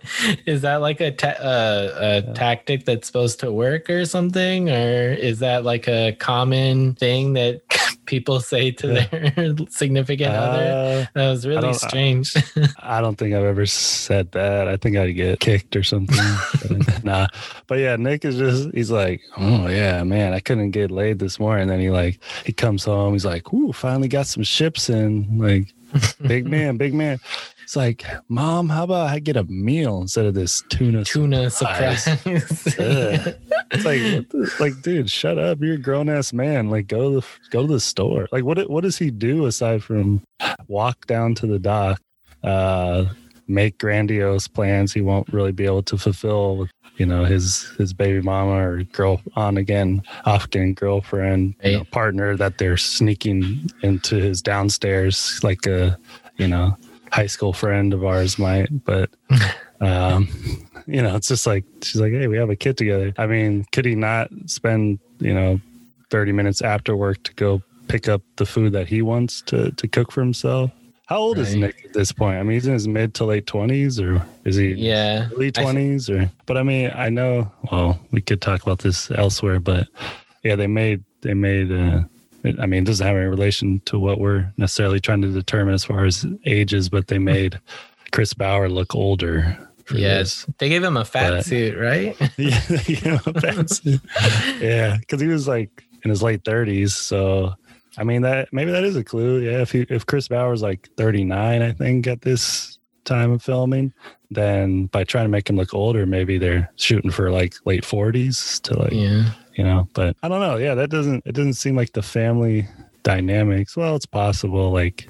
is 0.47 0.63
that 0.63 0.77
like 0.77 1.03
a, 1.03 1.11
ta- 1.11 1.29
uh, 1.43 2.23
a 2.27 2.33
tactic 2.33 2.87
that's 2.87 3.07
supposed 3.07 3.39
to 3.41 3.53
work 3.53 3.91
or 3.91 4.07
something 4.07 4.71
or 4.71 5.13
is 5.13 5.41
that 5.41 5.63
like 5.63 5.87
a 5.89 6.13
common 6.19 6.95
thing 6.95 7.35
that 7.35 7.61
people 8.11 8.41
say 8.41 8.73
to 8.73 8.87
their 8.89 9.55
significant 9.71 10.35
other 10.35 10.63
Uh, 10.63 11.07
that 11.15 11.31
was 11.31 11.47
really 11.47 11.63
don't- 11.63 11.75
strange 11.75 12.35
I 12.83 13.01
don't 13.01 13.17
think 13.17 13.35
I've 13.35 13.45
ever 13.45 13.65
said 13.67 14.33
that. 14.33 14.67
I 14.69 14.77
think 14.77 14.97
I'd 14.97 15.13
get 15.13 15.39
kicked 15.41 15.77
or 15.77 15.85
something. 15.85 16.19
Nah. 17.05 17.29
But 17.67 17.79
yeah, 17.79 17.97
Nick 17.97 18.25
is 18.27 18.37
just 18.37 18.75
he's 18.75 18.91
like, 18.91 19.23
Oh 19.39 19.69
yeah, 19.69 20.03
man, 20.03 20.35
I 20.35 20.41
couldn't 20.41 20.73
get 20.73 20.91
laid 20.91 21.19
this 21.19 21.39
morning. 21.41 21.63
And 21.63 21.71
then 21.71 21.81
he 21.81 21.89
like 21.91 22.21
he 22.45 22.53
comes 22.53 22.85
home, 22.85 23.13
he's 23.15 23.25
like, 23.25 23.53
Ooh, 23.55 23.73
finally 23.73 24.09
got 24.09 24.27
some 24.27 24.43
ships 24.43 24.91
in. 24.91 25.39
Like, 25.39 25.73
big 26.27 26.47
man, 26.47 26.77
big 26.77 26.93
man. 26.95 27.19
It's 27.71 27.77
like, 27.77 28.05
Mom, 28.29 28.69
how 28.69 28.83
about 28.83 29.11
I 29.11 29.21
get 29.21 29.37
a 29.37 29.45
meal 29.45 30.01
instead 30.01 30.27
of 30.27 30.35
this 30.35 30.65
tuna? 30.71 31.05
tuna 31.05 31.51
surprise?" 31.51 32.03
surprise 32.03 32.67
It's 33.71 33.85
like, 33.85 34.03
what 34.03 34.29
the- 34.29 34.53
like, 34.59 34.83
dude, 34.83 35.09
shut 35.09 35.39
up! 35.39 35.59
You're 35.61 35.77
a 35.77 35.79
grown 35.79 36.09
ass 36.09 36.33
man. 36.33 36.69
Like, 36.69 36.89
go 36.89 37.09
to 37.09 37.21
the 37.21 37.27
go 37.51 37.69
to 37.69 37.73
the 37.73 37.79
store. 37.79 38.27
Like, 38.33 38.43
what 38.43 38.69
what 38.69 38.83
does 38.83 38.99
he 38.99 39.13
do 39.13 39.47
aside 39.47 39.85
from 39.85 40.21
walk 40.67 41.07
down 41.07 41.37
to 41.37 41.47
the 41.47 41.61
dock, 41.61 42.01
uh, 42.43 43.05
make 43.47 43.79
grandiose 43.79 44.49
plans 44.49 44.93
he 44.93 45.01
won't 45.01 45.33
really 45.33 45.53
be 45.53 45.65
able 45.65 45.85
to 45.85 45.97
fulfill 45.97 46.57
with 46.57 46.71
you 46.97 47.07
know 47.07 47.25
his 47.25 47.69
his 47.79 47.93
baby 47.93 48.21
mama 48.21 48.67
or 48.67 48.83
girl 48.83 49.23
on 49.37 49.57
again 49.57 50.03
off 50.25 50.47
again 50.47 50.75
girlfriend 50.75 51.55
you 51.63 51.79
know, 51.79 51.85
partner 51.85 52.37
that 52.37 52.59
they're 52.59 52.77
sneaking 52.77 53.71
into 53.83 54.17
his 54.17 54.43
downstairs 54.43 55.39
like 55.45 55.67
a 55.67 55.97
you 56.37 56.49
know 56.49 56.77
high 57.11 57.27
school 57.27 57.53
friend 57.53 57.93
of 57.93 58.05
ours 58.05 58.39
might 58.39 58.69
but 58.85 59.11
um 59.81 60.29
you 60.87 61.03
know 61.03 61.17
it's 61.17 61.29
just 61.29 61.47
like 61.47 61.65
she's 61.83 62.01
like 62.01 62.13
hey 62.13 62.27
we 62.27 62.37
have 62.37 62.51
a 62.51 62.57
kid 62.57 62.77
together. 62.77 63.13
I 63.19 63.27
mean 63.27 63.67
could 63.73 63.85
he 63.85 63.95
not 63.95 64.31
spend 64.47 64.99
you 65.19 65.35
know 65.35 65.61
30 66.11 66.33
minutes 66.33 66.61
after 66.63 66.97
work 66.97 67.23
to 67.25 67.35
go 67.35 67.63
pick 67.89 68.09
up 68.09 68.23
the 68.37 68.47
food 68.47 68.73
that 68.73 68.89
he 68.89 69.03
wants 69.03 69.43
to 69.43 69.71
to 69.73 69.89
cook 69.89 70.13
for 70.13 70.21
himself? 70.21 70.71
How 71.07 71.19
old 71.19 71.39
is 71.39 71.55
nick 71.57 71.85
at 71.85 71.93
this 71.93 72.13
point? 72.13 72.39
I 72.39 72.43
mean 72.43 72.53
he's 72.53 72.67
in 72.67 72.73
his 72.75 72.87
mid 72.87 73.15
to 73.15 73.25
late 73.25 73.47
20s 73.47 74.01
or 74.01 74.25
is 74.45 74.57
he 74.57 74.73
yeah 74.75 75.29
early 75.33 75.49
I- 75.49 75.51
20s 75.65 76.09
or 76.09 76.31
but 76.47 76.57
i 76.57 76.63
mean 76.63 76.91
i 76.95 77.09
know 77.09 77.51
well 77.71 77.99
we 78.13 78.21
could 78.21 78.41
talk 78.41 78.63
about 78.63 78.79
this 78.79 79.11
elsewhere 79.11 79.59
but 79.61 79.89
yeah 80.45 80.55
they 80.57 80.67
made 80.69 81.03
they 81.23 81.35
made 81.35 81.71
uh 81.73 82.03
I 82.45 82.67
mean, 82.67 82.83
it 82.83 82.87
doesn't 82.87 83.07
have 83.07 83.17
any 83.17 83.27
relation 83.27 83.81
to 83.87 83.99
what 83.99 84.19
we're 84.19 84.53
necessarily 84.57 85.01
trying 85.01 85.23
to 85.23 85.29
determine 85.33 85.75
as 85.75 85.85
far 85.85 86.05
as 86.05 86.27
ages, 86.47 86.89
but 86.89 87.09
they 87.09 87.19
made 87.19 87.61
Chris 88.13 88.33
Bauer 88.35 88.69
look 88.69 88.95
older. 88.95 89.57
for 89.85 89.97
yes 89.97 90.47
they 90.59 90.69
gave 90.69 90.85
him 90.85 90.97
a 90.97 91.05
fat 91.05 91.31
But- 91.31 91.45
suit 91.47 91.77
right 91.79 92.17
this. 92.37 92.71
Yeah, 92.71 92.81
you 92.87 93.11
know, 93.11 93.33
that's- 93.33 93.81
yeah, 94.61 94.97
because 94.99 95.21
he 95.21 95.27
was 95.29 95.47
like 95.49 95.85
in 96.03 96.11
his 96.11 96.23
late 96.23 96.45
thirties. 96.45 96.95
So, 96.97 97.55
I 97.99 98.05
mean, 98.05 98.23
that 98.23 98.49
maybe 98.53 98.71
that 98.73 98.85
is 98.85 98.97
a 98.97 99.05
clue. 99.05 99.41
Yeah, 99.41 99.61
if 99.61 99.73
he, 99.73 99.81
if 99.91 100.07
Chris 100.07 100.29
Bauer's 100.29 100.63
like 100.63 100.89
thirty 100.97 101.25
nine, 101.25 101.61
I 101.63 101.73
think 101.73 102.07
at 102.07 102.23
this 102.23 102.79
time 103.11 103.31
of 103.33 103.43
filming, 103.43 103.93
then 104.31 104.87
by 104.87 105.03
trying 105.05 105.25
to 105.27 105.29
make 105.37 105.49
him 105.51 105.57
look 105.57 105.75
older, 105.75 106.07
maybe 106.07 106.39
they're 106.39 106.71
shooting 106.77 107.11
for 107.11 107.31
like 107.31 107.55
late 107.67 107.85
forties 107.85 108.61
to 108.61 108.79
like 108.79 108.93
yeah 108.93 109.25
you 109.59 109.65
know 109.65 109.89
but 109.95 110.17
i 110.23 110.29
don't 110.29 110.41
know 110.47 110.57
yeah 110.57 110.77
that 110.77 110.91
doesn't 110.91 111.21
it 111.27 111.35
doesn't 111.35 111.55
seem 111.55 111.75
like 111.75 111.93
the 111.93 112.03
family 112.03 112.67
dynamics 113.03 113.77
well 113.77 113.97
it's 113.97 114.07
possible 114.07 114.71
like 114.71 115.09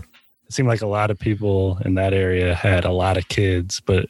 it 0.49 0.53
seemed 0.55 0.67
like 0.69 0.81
a 0.81 0.87
lot 0.99 1.11
of 1.11 1.19
people 1.19 1.79
in 1.85 1.95
that 1.95 2.15
area 2.15 2.55
had 2.55 2.87
a 2.87 2.91
lot 2.91 3.19
of 3.19 3.29
kids 3.29 3.81
but 3.81 4.07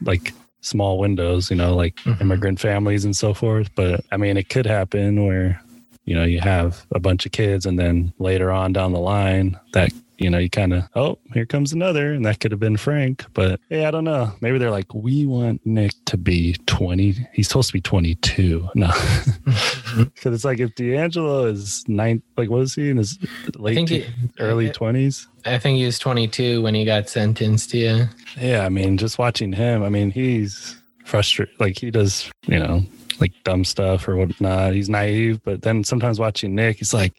like 0.00 0.32
small 0.62 0.98
windows 0.98 1.50
you 1.50 1.56
know 1.56 1.76
like 1.76 1.96
Mhm. 2.06 2.20
immigrant 2.22 2.58
families 2.60 3.04
and 3.04 3.14
so 3.14 3.34
forth 3.34 3.68
but 3.74 4.02
i 4.10 4.16
mean 4.16 4.38
it 4.38 4.48
could 4.48 4.66
happen 4.66 5.26
where 5.26 5.60
you 6.04 6.14
know 6.14 6.24
you 6.24 6.40
have 6.40 6.86
a 6.92 6.98
bunch 7.00 7.26
of 7.26 7.32
kids 7.32 7.66
and 7.66 7.78
then 7.78 8.12
later 8.18 8.50
on 8.50 8.72
down 8.72 8.92
the 8.92 8.98
line 9.00 9.58
that 9.72 9.90
you 10.18 10.30
know 10.30 10.38
you 10.38 10.48
kind 10.48 10.72
of 10.72 10.84
oh 10.94 11.18
here 11.32 11.44
comes 11.46 11.72
another. 11.72 12.12
And 12.12 12.24
that 12.24 12.38
could 12.40 12.52
have 12.52 12.60
been 12.60 12.76
frank 12.76 13.24
but 13.34 13.58
hey, 13.68 13.84
i 13.84 13.90
don't 13.90 14.04
know. 14.04 14.32
Maybe 14.40 14.58
they're 14.58 14.70
like 14.70 14.92
we 14.94 15.26
want 15.26 15.64
nick 15.66 15.92
to 16.06 16.16
be 16.16 16.54
20 16.66 17.26
he's 17.32 17.48
supposed 17.48 17.68
to 17.70 17.72
be 17.72 17.80
22 17.80 18.68
no. 18.74 18.90
Because 19.96 20.34
it's 20.34 20.44
like 20.44 20.58
if 20.60 20.74
d'angelo 20.74 21.44
is 21.46 21.84
nine 21.88 22.22
like 22.36 22.50
what 22.50 22.62
is 22.62 22.74
he 22.74 22.90
in 22.90 22.96
his 22.96 23.18
late 23.56 23.74
think 23.76 23.88
te- 23.88 24.00
he- 24.00 24.12
early 24.40 24.68
20s 24.70 25.26
I 25.46 25.58
think 25.58 25.76
he 25.78 25.84
was 25.84 25.98
22 25.98 26.62
when 26.62 26.74
he 26.74 26.84
got 26.84 27.08
sentenced. 27.08 27.74
Yeah. 27.74 28.06
yeah 28.40 28.64
i 28.64 28.68
mean 28.68 28.96
just 28.98 29.18
watching 29.18 29.52
him 29.52 29.82
i 29.82 29.88
mean 29.88 30.10
he's 30.10 30.76
frustrated 31.04 31.54
like 31.60 31.78
he 31.78 31.90
does 31.90 32.30
you 32.46 32.58
know 32.58 32.82
like 33.20 33.32
dumb 33.44 33.64
stuff 33.64 34.06
or 34.08 34.16
whatnot 34.16 34.72
he's 34.74 34.88
naive 34.88 35.40
but 35.44 35.62
then 35.62 35.84
sometimes 35.84 36.18
watching 36.18 36.54
nick 36.54 36.78
he's 36.78 36.94
like 36.94 37.12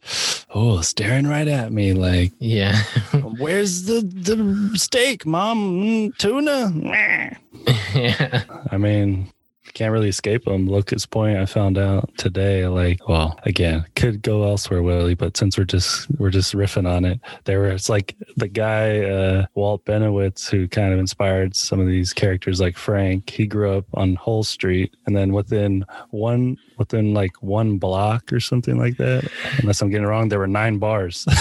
oh 0.54 0.82
staring 0.82 1.28
right 1.28 1.48
at 1.48 1.72
me 1.72 1.94
like 1.94 2.32
Yeah. 2.40 2.76
where's 3.40 3.84
the 3.86 4.02
the 4.02 4.78
steak 4.78 5.26
mom 5.26 5.56
Mm, 5.66 6.18
tuna 6.18 6.72
yeah. 7.96 8.44
i 8.72 8.78
mean 8.78 9.30
can't 9.74 9.92
really 9.92 10.10
escape 10.10 10.48
him 10.48 10.68
lucas 10.68 11.06
point 11.06 11.38
i 11.38 11.46
found 11.46 11.78
out 11.78 12.10
today 12.18 12.68
like 12.68 13.08
well 13.08 13.38
again 13.44 13.86
could 13.96 14.22
go 14.22 14.44
elsewhere 14.44 14.82
willie 14.82 15.16
but 15.16 15.36
since 15.36 15.58
we're 15.58 15.64
just 15.64 16.08
we're 16.20 16.30
just 16.30 16.54
riffing 16.54 16.90
on 16.90 17.04
it 17.04 17.20
there 17.46 17.60
were 17.60 17.70
it's 17.70 17.90
like 17.90 18.16
the 18.38 18.48
guy 18.48 19.00
uh 19.02 19.46
walt 19.56 19.84
benowitz 19.86 20.50
who 20.50 20.68
kind 20.68 20.94
of 20.94 21.00
inspired 21.00 21.56
some 21.56 21.80
of 21.80 21.88
these 21.88 22.14
characters 22.14 22.62
like 22.62 22.78
frank 22.78 23.30
he 23.30 23.46
grew 23.46 23.72
up 23.78 23.86
on 23.94 24.16
Hull 24.16 24.44
street 24.44 24.96
and 25.06 25.16
then 25.16 25.34
within 25.34 25.86
one 26.12 26.58
within 26.78 27.14
like 27.14 27.42
one 27.42 27.78
block 27.78 28.32
or 28.32 28.40
something 28.40 28.78
like 28.78 28.98
that 28.98 29.30
unless 29.60 29.82
i'm 29.82 29.90
getting 29.90 30.06
it 30.06 30.10
wrong 30.10 30.30
there 30.30 30.40
were 30.40 30.48
nine 30.48 30.78
bars. 30.80 31.26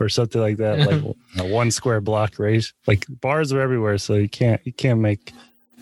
Or 0.00 0.08
something 0.08 0.40
like 0.40 0.56
that 0.56 0.78
like 0.78 1.16
a 1.38 1.46
one 1.46 1.70
square 1.70 2.00
block 2.00 2.38
race. 2.38 2.72
Like 2.86 3.04
bars 3.20 3.52
are 3.52 3.60
everywhere 3.60 3.98
so 3.98 4.14
you 4.14 4.30
can't 4.30 4.58
you 4.64 4.72
can't 4.72 4.98
make 4.98 5.34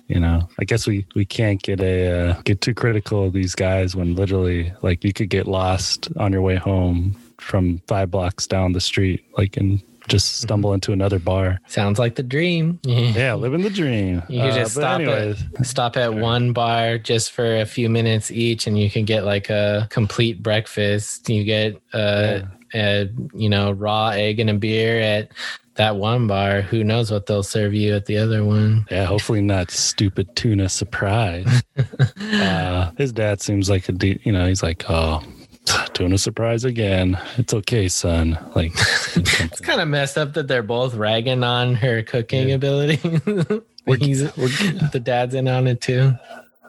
you 0.09 0.19
know 0.19 0.49
i 0.59 0.65
guess 0.65 0.87
we 0.87 1.07
we 1.15 1.25
can't 1.25 1.62
get 1.62 1.81
a 1.81 2.31
uh, 2.31 2.41
get 2.43 2.61
too 2.61 2.75
critical 2.75 3.25
of 3.27 3.33
these 3.33 3.55
guys 3.55 3.95
when 3.95 4.15
literally 4.17 4.73
like 4.83 5.05
you 5.05 5.12
could 5.12 5.29
get 5.31 5.47
lost 5.47 6.09
on 6.19 6.33
your 6.33 6.43
way 6.43 6.57
home 6.57 7.15
from 7.38 7.81
five 7.87 8.11
blocks 8.11 8.47
down 8.47 8.73
the 8.73 8.81
street 8.81 9.25
like 9.37 9.57
and 9.57 9.83
just 10.09 10.41
stumble 10.41 10.73
into 10.73 10.93
another 10.93 11.19
bar. 11.19 11.61
Sounds 11.67 11.99
like 11.99 12.15
the 12.15 12.23
dream. 12.23 12.81
yeah. 12.83 13.35
Living 13.35 13.61
the 13.61 13.69
dream. 13.69 14.23
You 14.31 14.41
could 14.41 14.50
Uh, 14.53 14.55
just 14.55 14.73
stop 14.75 15.00
anyways, 15.00 15.45
at 15.59 15.67
stop 15.67 15.99
at 15.99 16.15
one 16.15 16.55
bar 16.55 16.97
just 16.97 17.31
for 17.33 17.57
a 17.61 17.67
few 17.67 17.91
minutes 17.91 18.31
each, 18.31 18.67
and 18.67 18.79
you 18.79 18.88
can 18.88 19.05
get 19.05 19.25
like 19.25 19.50
a 19.50 19.87
complete 19.91 20.43
breakfast. 20.43 21.29
You 21.29 21.45
get 21.45 21.77
uh, 21.93 22.41
a 22.73 23.11
you 23.35 23.50
know 23.50 23.71
raw 23.73 24.09
egg 24.09 24.41
and 24.41 24.49
a 24.49 24.55
beer 24.55 24.99
at 24.99 25.29
that 25.78 25.97
one 25.97 26.26
bar. 26.26 26.61
Who 26.61 26.85
knows 26.85 27.11
what 27.11 27.26
they'll 27.26 27.42
serve 27.42 27.73
you 27.73 27.94
at 27.94 28.06
the 28.06 28.18
other 28.18 28.44
one? 28.44 28.87
yeah 28.90 29.04
hopefully 29.06 29.40
not 29.40 29.70
stupid 29.70 30.35
tuna 30.37 30.68
surprise 30.68 31.62
uh 32.20 32.90
his 32.99 33.12
dad 33.12 33.40
seems 33.40 33.70
like 33.70 33.88
a 33.88 33.92
de- 33.92 34.20
you 34.25 34.32
know 34.32 34.47
he's 34.47 34.62
like 34.62 34.85
oh 34.88 35.23
tuna 35.94 36.18
surprise 36.18 36.64
again 36.64 37.18
it's 37.37 37.54
okay 37.54 37.88
son 37.88 38.38
like 38.54 38.73
It's 39.16 39.61
kind 39.61 39.80
of 39.80 39.88
messed 39.88 40.18
up 40.18 40.35
that 40.35 40.49
they're 40.49 40.62
both 40.62 40.94
ragging 40.94 41.42
on 41.42 41.75
her 41.75 42.02
cooking 42.02 42.52
ability. 42.52 42.97
He's, 43.99 44.20
the 44.35 45.00
dad's 45.02 45.35
in 45.35 45.49
on 45.49 45.66
it 45.66 45.80
too. 45.80 46.12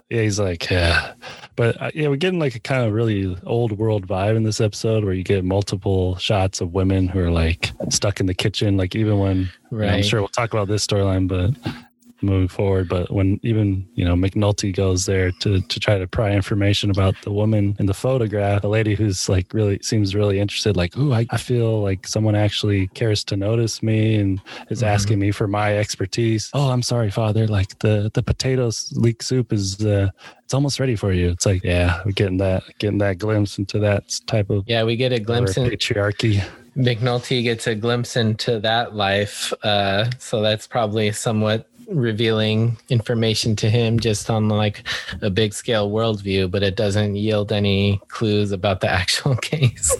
Yeah, 0.09 0.21
he's 0.21 0.39
like, 0.39 0.69
yeah. 0.69 1.13
But 1.59 1.81
uh, 1.81 1.91
yeah, 1.93 2.07
we're 2.07 2.15
getting 2.15 2.39
like 2.39 2.55
a 2.55 2.59
kind 2.61 2.85
of 2.85 2.93
really 2.93 3.35
old 3.45 3.73
world 3.73 4.07
vibe 4.07 4.37
in 4.37 4.43
this 4.43 4.61
episode 4.61 5.03
where 5.03 5.11
you 5.11 5.25
get 5.25 5.43
multiple 5.43 6.15
shots 6.15 6.61
of 6.61 6.73
women 6.73 7.09
who 7.09 7.19
are 7.19 7.29
like 7.29 7.73
stuck 7.89 8.21
in 8.21 8.27
the 8.27 8.33
kitchen. 8.33 8.77
Like 8.77 8.95
even 8.95 9.19
when 9.19 9.49
you 9.69 9.77
know, 9.79 9.85
I'm 9.85 10.01
sure 10.01 10.21
we'll 10.21 10.29
talk 10.29 10.53
about 10.53 10.69
this 10.69 10.87
storyline, 10.87 11.27
but 11.27 11.73
moving 12.21 12.47
forward. 12.47 12.88
But 12.89 13.11
when 13.11 13.39
even 13.43 13.88
you 13.95 14.05
know 14.05 14.15
McNulty 14.15 14.75
goes 14.75 15.05
there 15.05 15.31
to 15.31 15.61
to 15.61 15.79
try 15.79 15.97
to 15.97 16.07
pry 16.07 16.31
information 16.31 16.89
about 16.89 17.15
the 17.23 17.31
woman 17.31 17.75
in 17.79 17.85
the 17.85 17.93
photograph, 17.93 18.63
a 18.63 18.67
lady 18.67 18.95
who's 18.95 19.29
like 19.29 19.53
really 19.53 19.79
seems 19.81 20.15
really 20.15 20.39
interested, 20.39 20.75
like, 20.75 20.97
ooh, 20.97 21.13
I, 21.13 21.25
I 21.29 21.38
feel 21.38 21.81
like 21.81 22.07
someone 22.07 22.35
actually 22.35 22.88
cares 22.89 23.23
to 23.25 23.38
notice 23.38 23.81
me 23.83 24.15
and 24.15 24.41
is 24.69 24.81
Mhm. 24.81 24.88
asking 24.88 25.19
me 25.19 25.31
for 25.31 25.47
my 25.47 25.77
expertise. 25.77 26.49
Oh, 26.53 26.69
I'm 26.69 26.81
sorry, 26.81 27.11
Father. 27.11 27.47
Like 27.47 27.79
the 27.79 28.11
the 28.13 28.23
potato 28.23 28.71
leek 28.93 29.21
soup 29.23 29.51
is 29.53 29.83
uh, 29.85 30.09
it's 30.43 30.53
almost 30.53 30.79
ready 30.79 30.95
for 30.95 31.11
you. 31.11 31.29
It's 31.29 31.45
like, 31.45 31.63
yeah, 31.63 32.01
we're 32.05 32.11
getting 32.11 32.38
that 32.38 32.63
getting 32.79 32.97
that 32.99 33.17
glimpse 33.17 33.57
into 33.57 33.79
that 33.79 34.03
type 34.27 34.49
of 34.49 34.63
Yeah, 34.67 34.83
we 34.83 34.95
get 34.95 35.11
a 35.13 35.19
glimpse 35.19 35.57
in 35.57 35.69
patriarchy. 35.69 36.43
McNulty 36.77 37.43
gets 37.43 37.67
a 37.67 37.75
glimpse 37.75 38.15
into 38.15 38.59
that 38.61 38.95
life. 38.95 39.51
Uh, 39.63 40.09
so 40.17 40.41
that's 40.41 40.65
probably 40.67 41.11
somewhat 41.11 41.67
revealing 41.89 42.77
information 42.89 43.55
to 43.58 43.69
him 43.69 44.00
just 44.00 44.29
on 44.29 44.48
like 44.48 44.88
a 45.22 45.29
big 45.29 45.53
scale 45.53 45.89
worldview, 45.89 46.50
but 46.50 46.63
it 46.63 46.75
doesn't 46.75 47.15
yield 47.15 47.51
any 47.51 48.00
clues 48.08 48.51
about 48.51 48.81
the 48.81 48.89
actual 48.89 49.36
case. 49.36 49.96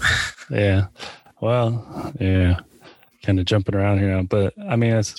Yeah. 0.50 0.88
Well, 1.42 2.14
yeah. 2.20 2.60
Kind 3.24 3.40
of 3.40 3.46
jumping 3.46 3.76
around 3.76 4.00
here 4.00 4.16
now, 4.16 4.24
but 4.24 4.54
I 4.70 4.76
mean, 4.76 4.94
it's, 4.94 5.16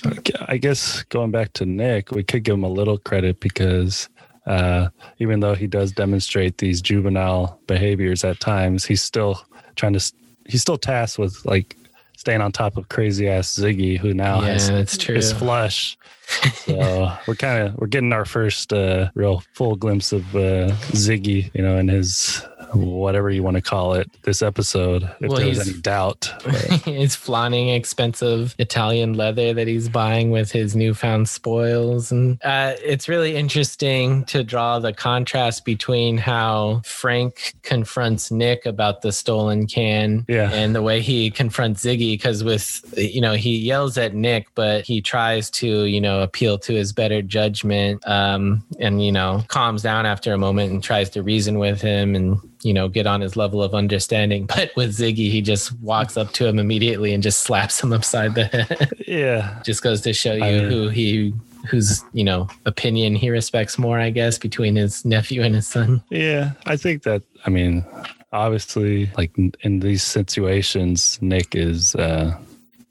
I 0.47 0.57
guess 0.57 1.03
going 1.03 1.31
back 1.31 1.53
to 1.53 1.65
Nick, 1.65 2.11
we 2.11 2.23
could 2.23 2.43
give 2.43 2.55
him 2.55 2.63
a 2.63 2.69
little 2.69 2.97
credit 2.97 3.39
because 3.39 4.09
uh, 4.47 4.89
even 5.19 5.39
though 5.39 5.53
he 5.53 5.67
does 5.67 5.91
demonstrate 5.91 6.57
these 6.57 6.81
juvenile 6.81 7.59
behaviors 7.67 8.23
at 8.23 8.39
times, 8.39 8.85
he's 8.85 9.01
still 9.01 9.41
trying 9.75 9.93
to. 9.93 10.13
He's 10.47 10.61
still 10.61 10.77
tasked 10.77 11.19
with 11.19 11.45
like 11.45 11.77
staying 12.17 12.41
on 12.41 12.51
top 12.51 12.75
of 12.77 12.89
crazy 12.89 13.29
ass 13.29 13.55
Ziggy, 13.55 13.97
who 13.97 14.13
now 14.13 14.41
yeah, 14.41 14.53
has 14.53 14.67
his 14.67 15.31
flush. 15.31 15.97
So 16.31 17.11
we're 17.27 17.35
kind 17.35 17.67
of 17.67 17.75
we're 17.77 17.87
getting 17.87 18.13
our 18.13 18.25
first 18.25 18.71
uh, 18.73 19.09
real 19.15 19.43
full 19.53 19.75
glimpse 19.75 20.11
of 20.11 20.23
uh, 20.35 20.71
Ziggy, 20.93 21.51
you 21.53 21.61
know, 21.61 21.77
and 21.77 21.89
his 21.89 22.45
whatever 22.73 23.29
you 23.29 23.43
want 23.43 23.55
to 23.55 23.61
call 23.61 23.93
it 23.95 24.09
this 24.23 24.41
episode. 24.41 25.03
If 25.19 25.29
Well, 25.29 25.39
there 25.39 25.47
was 25.47 25.67
any 25.67 25.79
doubt, 25.81 26.31
he's 26.85 27.15
flaunting 27.15 27.69
expensive 27.69 28.55
Italian 28.59 29.13
leather 29.15 29.53
that 29.53 29.67
he's 29.67 29.89
buying 29.89 30.31
with 30.31 30.51
his 30.51 30.75
newfound 30.75 31.27
spoils. 31.27 32.11
And 32.11 32.39
uh, 32.43 32.75
it's 32.81 33.09
really 33.09 33.35
interesting 33.35 34.23
to 34.25 34.43
draw 34.43 34.79
the 34.79 34.93
contrast 34.93 35.65
between 35.65 36.17
how 36.17 36.81
Frank 36.85 37.55
confronts 37.63 38.31
Nick 38.31 38.65
about 38.65 39.01
the 39.01 39.11
stolen 39.11 39.67
can 39.67 40.25
Yeah. 40.29 40.51
and 40.51 40.73
the 40.73 40.81
way 40.81 41.01
he 41.01 41.29
confronts 41.29 41.83
Ziggy. 41.83 42.13
Because 42.13 42.43
with, 42.43 42.81
you 42.97 43.19
know, 43.21 43.33
he 43.33 43.57
yells 43.57 43.97
at 43.97 44.13
Nick, 44.13 44.47
but 44.55 44.85
he 44.85 45.01
tries 45.01 45.49
to, 45.51 45.83
you 45.85 45.99
know, 45.99 46.20
appeal 46.21 46.57
to 46.59 46.73
his 46.73 46.93
better 46.93 47.21
judgment 47.21 48.05
um, 48.07 48.63
and, 48.79 49.03
you 49.03 49.11
know, 49.11 49.43
calms 49.47 49.81
down 49.81 50.05
after 50.05 50.33
a 50.33 50.37
moment 50.37 50.71
and 50.71 50.83
tries 50.83 51.09
to 51.11 51.23
reason 51.23 51.59
with 51.59 51.81
him 51.81 52.15
and, 52.15 52.39
you 52.63 52.73
know, 52.73 52.87
get 52.87 53.07
on 53.07 53.21
his 53.21 53.35
level 53.35 53.61
of 53.61 53.73
understanding. 53.73 54.47
But 54.55 54.71
with 54.75 54.95
Ziggy, 54.97 55.31
he 55.31 55.41
just 55.41 55.71
walks 55.79 56.17
up 56.17 56.31
to 56.33 56.45
him 56.47 56.59
immediately 56.59 57.13
and 57.13 57.21
just 57.23 57.39
slaps 57.41 57.81
him 57.81 57.91
upside 57.93 58.35
the 58.35 58.45
head. 58.45 58.91
yeah, 59.07 59.59
just 59.65 59.81
goes 59.81 60.01
to 60.01 60.13
show 60.13 60.33
you 60.33 60.43
I 60.43 60.51
mean- 60.51 60.69
who 60.69 60.89
he 60.89 61.33
whose 61.69 62.03
you 62.11 62.23
know 62.23 62.47
opinion 62.65 63.13
he 63.13 63.29
respects 63.29 63.77
more 63.77 63.99
i 63.99 64.09
guess 64.09 64.39
between 64.39 64.75
his 64.75 65.05
nephew 65.05 65.43
and 65.43 65.53
his 65.53 65.67
son 65.67 66.01
yeah. 66.09 66.53
I 66.65 66.75
think 66.75 67.03
that 67.03 67.21
I 67.45 67.51
mean, 67.51 67.85
obviously, 68.33 69.11
like 69.15 69.37
in- 69.37 69.53
in 69.61 69.79
these 69.79 70.01
situations, 70.03 71.19
Nick 71.21 71.55
is 71.55 71.93
uh, 71.95 72.35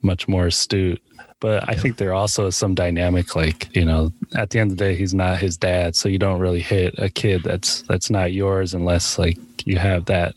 much 0.01 0.27
more 0.27 0.47
astute. 0.47 1.01
But 1.41 1.67
I 1.67 1.73
think 1.73 1.97
there 1.97 2.13
also 2.13 2.45
is 2.47 2.55
some 2.55 2.75
dynamic, 2.75 3.35
like 3.35 3.75
you 3.75 3.83
know, 3.83 4.13
at 4.35 4.51
the 4.51 4.59
end 4.59 4.71
of 4.71 4.77
the 4.77 4.85
day, 4.85 4.95
he's 4.95 5.13
not 5.13 5.39
his 5.39 5.57
dad, 5.57 5.95
so 5.95 6.07
you 6.07 6.19
don't 6.19 6.39
really 6.39 6.61
hit 6.61 6.93
a 6.99 7.09
kid 7.09 7.43
that's 7.43 7.81
that's 7.81 8.09
not 8.09 8.31
yours 8.31 8.73
unless 8.73 9.19
like 9.19 9.37
you 9.65 9.77
have 9.77 10.05
that. 10.05 10.35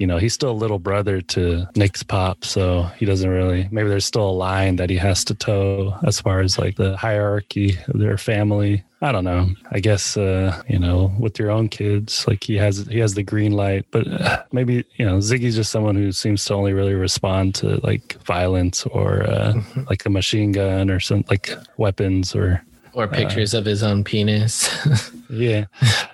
You 0.00 0.06
know, 0.06 0.16
he's 0.16 0.32
still 0.32 0.50
a 0.50 0.52
little 0.52 0.78
brother 0.78 1.20
to 1.20 1.68
Nick's 1.76 2.02
pop, 2.02 2.42
so 2.42 2.84
he 2.96 3.04
doesn't 3.04 3.28
really. 3.28 3.68
Maybe 3.70 3.90
there's 3.90 4.06
still 4.06 4.30
a 4.30 4.32
line 4.32 4.76
that 4.76 4.88
he 4.88 4.96
has 4.96 5.24
to 5.26 5.34
toe 5.34 5.94
as 6.04 6.18
far 6.18 6.40
as 6.40 6.58
like 6.58 6.76
the 6.76 6.96
hierarchy 6.96 7.78
of 7.86 8.00
their 8.00 8.16
family. 8.16 8.82
I 9.02 9.12
don't 9.12 9.24
know. 9.24 9.50
I 9.70 9.80
guess 9.80 10.16
uh, 10.16 10.62
you 10.68 10.78
know, 10.78 11.12
with 11.18 11.38
your 11.38 11.50
own 11.50 11.68
kids, 11.68 12.26
like 12.26 12.44
he 12.44 12.56
has 12.56 12.86
he 12.86 12.98
has 12.98 13.12
the 13.12 13.22
green 13.22 13.52
light, 13.52 13.84
but 13.90 14.06
uh, 14.08 14.42
maybe 14.52 14.86
you 14.96 15.04
know, 15.04 15.18
Ziggy's 15.18 15.56
just 15.56 15.70
someone 15.70 15.96
who 15.96 16.12
seems 16.12 16.46
to 16.46 16.54
only 16.54 16.72
really 16.72 16.94
respond 16.94 17.54
to 17.56 17.78
like 17.82 18.16
violence 18.24 18.86
or 18.86 19.22
uh, 19.24 19.52
like 19.90 20.06
a 20.06 20.10
machine 20.10 20.52
gun 20.52 20.90
or 20.90 20.98
some 20.98 21.26
like 21.28 21.50
weapons 21.76 22.34
or 22.34 22.64
or 22.92 23.06
pictures 23.06 23.54
of 23.54 23.64
his 23.64 23.82
own 23.82 24.02
penis 24.02 24.68
yeah, 25.30 25.66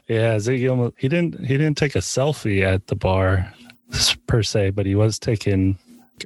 yeah. 0.09 0.37
Ziggy 0.37 0.71
almost 0.71 0.95
he 0.99 1.09
didn't 1.09 1.41
he 1.41 1.57
didn't 1.57 1.77
take 1.77 1.97
a 1.97 2.01
selfie 2.01 2.63
at 2.63 2.87
the 2.89 2.95
bar 2.95 3.53
per 4.27 4.43
se, 4.43 4.71
but 4.71 4.87
he 4.87 4.95
was 4.95 5.19
taking 5.19 5.79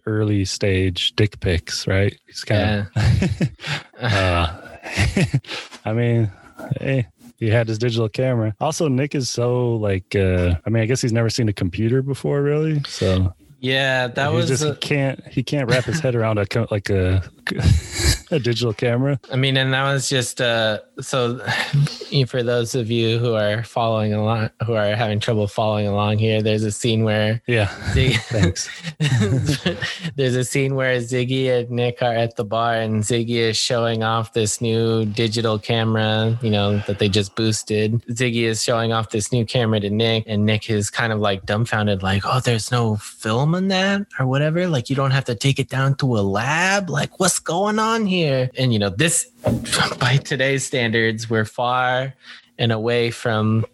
early 0.07 0.45
stage 0.45 1.13
dick 1.17 1.41
pics, 1.41 1.87
right? 1.87 2.17
He's 2.27 2.45
kind 2.45 2.89
yeah 2.95 3.51
of. 4.01 4.03
uh, 4.13 4.61
I 5.85 5.93
mean, 5.93 6.31
hey, 6.81 7.07
he 7.39 7.49
had 7.49 7.69
his 7.69 7.79
digital 7.79 8.09
camera. 8.09 8.55
Also, 8.61 8.89
Nick 8.89 9.15
is 9.15 9.29
so 9.29 9.77
like. 9.77 10.15
uh 10.15 10.55
I 10.67 10.71
mean, 10.71 10.83
I 10.83 10.87
guess 10.87 11.01
he's 11.01 11.13
never 11.13 11.31
seen 11.31 11.49
a 11.49 11.53
computer 11.53 12.03
before, 12.03 12.43
really. 12.43 12.83
So 12.85 13.35
yeah 13.61 14.07
that 14.09 14.31
he 14.31 14.37
was 14.37 14.49
just 14.49 14.65
uh, 14.65 14.73
he 14.73 14.79
can't 14.79 15.27
he 15.29 15.43
can't 15.43 15.69
wrap 15.71 15.85
his 15.85 16.01
head 16.01 16.15
around 16.15 16.39
a 16.39 16.47
like 16.71 16.89
a 16.89 17.23
a 18.31 18.39
digital 18.39 18.73
camera. 18.73 19.21
I 19.33 19.37
mean, 19.37 19.57
and 19.57 19.73
that 19.73 19.85
was 19.85 20.09
just 20.09 20.41
uh 20.41 20.81
so 21.01 21.41
for 22.27 22.43
those 22.43 22.75
of 22.75 22.91
you 22.91 23.19
who 23.19 23.35
are 23.35 23.63
following 23.65 24.13
along 24.13 24.51
who 24.67 24.75
are 24.75 24.95
having 24.95 25.21
trouble 25.21 25.47
following 25.47 25.87
along 25.87 26.19
here, 26.19 26.43
there's 26.43 26.65
a 26.65 26.73
scene 26.73 27.05
where 27.05 27.43
Yeah. 27.47 27.67
Thanks. 28.31 28.69
there's 30.17 30.37
a 30.37 30.45
scene 30.45 30.75
where 30.75 30.99
Ziggy 30.99 31.49
and 31.49 31.71
Nick 31.71 32.03
are 32.03 32.15
at 32.15 32.37
the 32.37 32.45
bar 32.45 32.75
and 32.75 33.03
Ziggy 33.03 33.37
is 33.37 33.57
showing 33.57 34.03
off 34.03 34.33
this 34.33 34.61
new 34.61 35.05
digital 35.05 35.59
camera, 35.59 36.39
you 36.43 36.51
know, 36.51 36.79
that 36.87 36.99
they 36.99 37.09
just 37.09 37.35
boosted. 37.35 38.03
Ziggy 38.11 38.45
is 38.45 38.63
showing 38.63 38.93
off 38.93 39.11
this 39.11 39.33
new 39.33 39.45
camera 39.45 39.81
to 39.81 39.91
Nick 39.91 40.25
and 40.27 40.47
Nick 40.47 40.71
is 40.71 40.91
kind 40.91 41.13
of 41.13 41.21
like 41.21 41.47
dumbfounded, 41.47 42.03
like, 42.03 42.23
oh, 42.25 42.41
there's 42.41 42.71
no 42.71 42.97
film 42.97 43.55
in 43.55 43.69
that 43.69 44.07
or 44.19 44.27
whatever. 44.27 44.67
Like 44.67 44.91
you 44.91 44.97
don't 44.97 45.11
have 45.11 45.25
to 45.25 45.35
take 45.35 45.59
it 45.59 45.69
down 45.69 45.95
to 45.97 46.17
a 46.17 46.23
lab. 46.23 46.91
Like 46.91 47.19
what's 47.19 47.39
going 47.39 47.79
on 47.79 48.07
here? 48.07 48.20
And 48.27 48.73
you 48.73 48.79
know, 48.79 48.91
this 48.91 49.27
by 49.99 50.19
today's 50.23 50.65
standards, 50.65 51.29
we're 51.29 51.45
far 51.45 52.15
and 52.59 52.73
away 52.73 53.11
from 53.11 53.65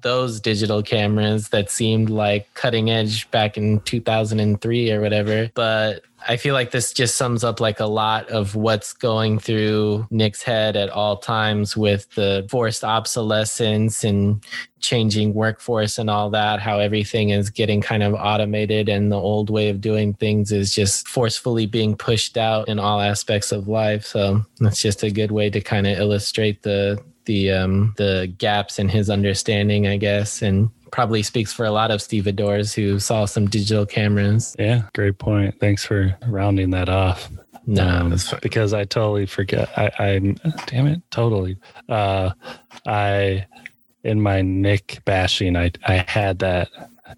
those 0.00 0.40
digital 0.40 0.82
cameras 0.82 1.50
that 1.50 1.70
seemed 1.70 2.10
like 2.10 2.52
cutting 2.54 2.90
edge 2.90 3.30
back 3.30 3.56
in 3.56 3.80
2003 3.80 4.92
or 4.92 5.00
whatever. 5.00 5.50
But 5.54 6.02
I 6.28 6.36
feel 6.36 6.54
like 6.54 6.70
this 6.70 6.92
just 6.92 7.16
sums 7.16 7.44
up 7.44 7.60
like 7.60 7.80
a 7.80 7.86
lot 7.86 8.28
of 8.30 8.54
what's 8.54 8.92
going 8.92 9.38
through 9.38 10.06
Nick's 10.10 10.42
head 10.42 10.76
at 10.76 10.90
all 10.90 11.16
times 11.16 11.76
with 11.76 12.08
the 12.14 12.46
forced 12.50 12.84
obsolescence 12.84 14.04
and 14.04 14.44
changing 14.80 15.34
workforce 15.34 15.98
and 15.98 16.10
all 16.10 16.30
that, 16.30 16.60
how 16.60 16.78
everything 16.78 17.30
is 17.30 17.50
getting 17.50 17.80
kind 17.80 18.02
of 18.02 18.14
automated 18.14 18.88
and 18.88 19.10
the 19.10 19.16
old 19.16 19.50
way 19.50 19.68
of 19.68 19.80
doing 19.80 20.14
things 20.14 20.52
is 20.52 20.74
just 20.74 21.08
forcefully 21.08 21.66
being 21.66 21.96
pushed 21.96 22.36
out 22.36 22.68
in 22.68 22.78
all 22.78 23.00
aspects 23.00 23.52
of 23.52 23.68
life. 23.68 24.04
So 24.04 24.44
that's 24.60 24.82
just 24.82 25.02
a 25.02 25.10
good 25.10 25.30
way 25.30 25.50
to 25.50 25.60
kind 25.60 25.86
of 25.86 25.98
illustrate 25.98 26.62
the 26.62 27.02
the 27.24 27.52
um 27.52 27.94
the 27.98 28.32
gaps 28.38 28.78
in 28.78 28.88
his 28.88 29.08
understanding, 29.08 29.86
I 29.86 29.96
guess, 29.96 30.42
and 30.42 30.70
probably 30.92 31.22
speaks 31.24 31.52
for 31.52 31.64
a 31.66 31.70
lot 31.72 31.90
of 31.90 32.00
stevedores 32.00 32.72
who 32.72 33.00
saw 33.00 33.24
some 33.24 33.46
digital 33.48 33.84
cameras. 33.84 34.54
Yeah, 34.58 34.82
great 34.94 35.18
point. 35.18 35.58
Thanks 35.58 35.84
for 35.84 36.16
rounding 36.28 36.70
that 36.70 36.88
off. 36.88 37.28
No, 37.66 37.88
Um, 37.88 38.16
because 38.40 38.72
I 38.74 38.84
totally 38.84 39.26
forget. 39.26 39.68
I, 39.76 39.90
I, 39.98 40.18
damn 40.66 40.86
it, 40.86 41.00
totally. 41.10 41.56
Uh, 41.88 42.30
I, 42.86 43.46
in 44.04 44.20
my 44.20 44.42
Nick 44.42 45.00
bashing, 45.04 45.56
I, 45.56 45.72
I 45.86 46.04
had 46.08 46.40
that, 46.40 46.68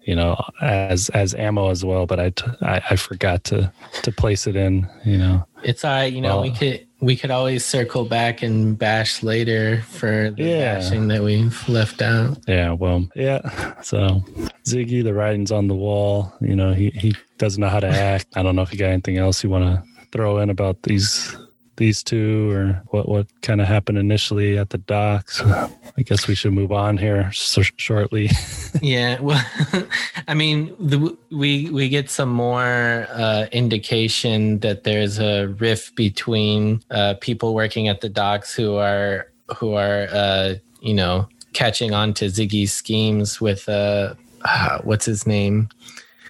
you 0.03 0.15
know, 0.15 0.35
as 0.61 1.09
as 1.09 1.33
ammo 1.33 1.69
as 1.71 1.83
well, 1.83 2.05
but 2.05 2.19
I, 2.19 2.29
t- 2.29 2.45
I, 2.61 2.81
I 2.91 2.95
forgot 2.95 3.43
to 3.45 3.71
to 4.03 4.11
place 4.11 4.45
it 4.45 4.55
in. 4.55 4.87
You 5.03 5.17
know, 5.17 5.45
It's 5.63 5.83
all 5.83 5.91
right. 5.91 6.13
You 6.13 6.21
know, 6.21 6.41
we 6.41 6.51
could 6.51 6.84
we 7.01 7.15
could 7.15 7.29
always 7.31 7.65
circle 7.65 8.05
back 8.05 8.41
and 8.41 8.77
bash 8.77 9.21
later 9.21 9.81
for 9.89 10.31
the 10.31 10.43
Yeah. 10.43 10.75
bashing 10.75 11.07
that 11.09 11.21
we've 11.23 11.57
left 11.69 12.01
out. 12.01 12.37
yeah. 12.47 12.71
Well, 12.71 13.07
yeah. 13.15 13.41
So 13.81 14.23
Ziggy, 14.65 15.03
the 15.03 15.13
writing's 15.13 15.51
on 15.51 15.67
the 15.67 15.75
wall. 15.75 16.33
You 16.41 16.55
know, 16.55 16.73
he 16.73 16.89
he 16.91 17.15
doesn't 17.37 17.59
know 17.61 17.69
how 17.69 17.79
to 17.81 17.87
act. 17.87 18.27
I 18.35 18.43
don't 18.43 18.55
know 18.55 18.61
if 18.61 18.71
you 18.71 18.79
got 18.79 18.89
anything 18.91 19.17
else 19.17 19.43
you 19.43 19.49
want 19.49 19.65
to 19.65 19.83
throw 20.11 20.39
in 20.39 20.49
about 20.49 20.81
these 20.83 21.35
these 21.77 22.03
two 22.03 22.51
or 22.51 22.81
what 22.87 23.07
what 23.07 23.27
kind 23.41 23.61
of 23.61 23.67
happened 23.67 23.97
initially 23.97 24.57
at 24.57 24.69
the 24.69 24.77
docks. 24.77 25.41
I 25.41 26.01
guess 26.03 26.27
we 26.27 26.35
should 26.35 26.53
move 26.53 26.71
on 26.71 26.97
here 26.97 27.31
so 27.31 27.61
shortly. 27.61 28.29
yeah, 28.81 29.19
well, 29.19 29.43
I 30.27 30.33
mean, 30.33 30.75
the, 30.79 31.17
we 31.31 31.69
we 31.69 31.89
get 31.89 32.09
some 32.09 32.29
more 32.29 33.07
uh, 33.09 33.47
indication 33.51 34.59
that 34.59 34.83
there's 34.83 35.19
a 35.19 35.47
rift 35.47 35.95
between 35.95 36.83
uh, 36.91 37.15
people 37.21 37.53
working 37.53 37.87
at 37.87 38.01
the 38.01 38.09
docks 38.09 38.53
who 38.53 38.75
are 38.75 39.27
who 39.57 39.73
are 39.73 40.07
uh, 40.11 40.55
you 40.81 40.93
know 40.93 41.27
catching 41.53 41.93
on 41.93 42.13
to 42.15 42.25
Ziggy's 42.25 42.73
schemes 42.73 43.39
with 43.39 43.67
uh, 43.69 44.15
uh 44.43 44.79
what's 44.83 45.05
his 45.05 45.25
name, 45.27 45.69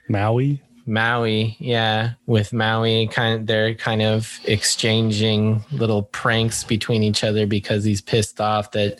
Maui. 0.07 0.61
Maui, 0.85 1.55
yeah, 1.59 2.11
with 2.25 2.53
Maui, 2.53 3.07
kind 3.07 3.39
of, 3.39 3.47
they're 3.47 3.73
kind 3.75 4.01
of 4.01 4.39
exchanging 4.45 5.63
little 5.71 6.03
pranks 6.03 6.63
between 6.63 7.03
each 7.03 7.23
other 7.23 7.47
because 7.47 7.83
he's 7.83 8.01
pissed 8.01 8.39
off 8.39 8.71
that 8.71 8.99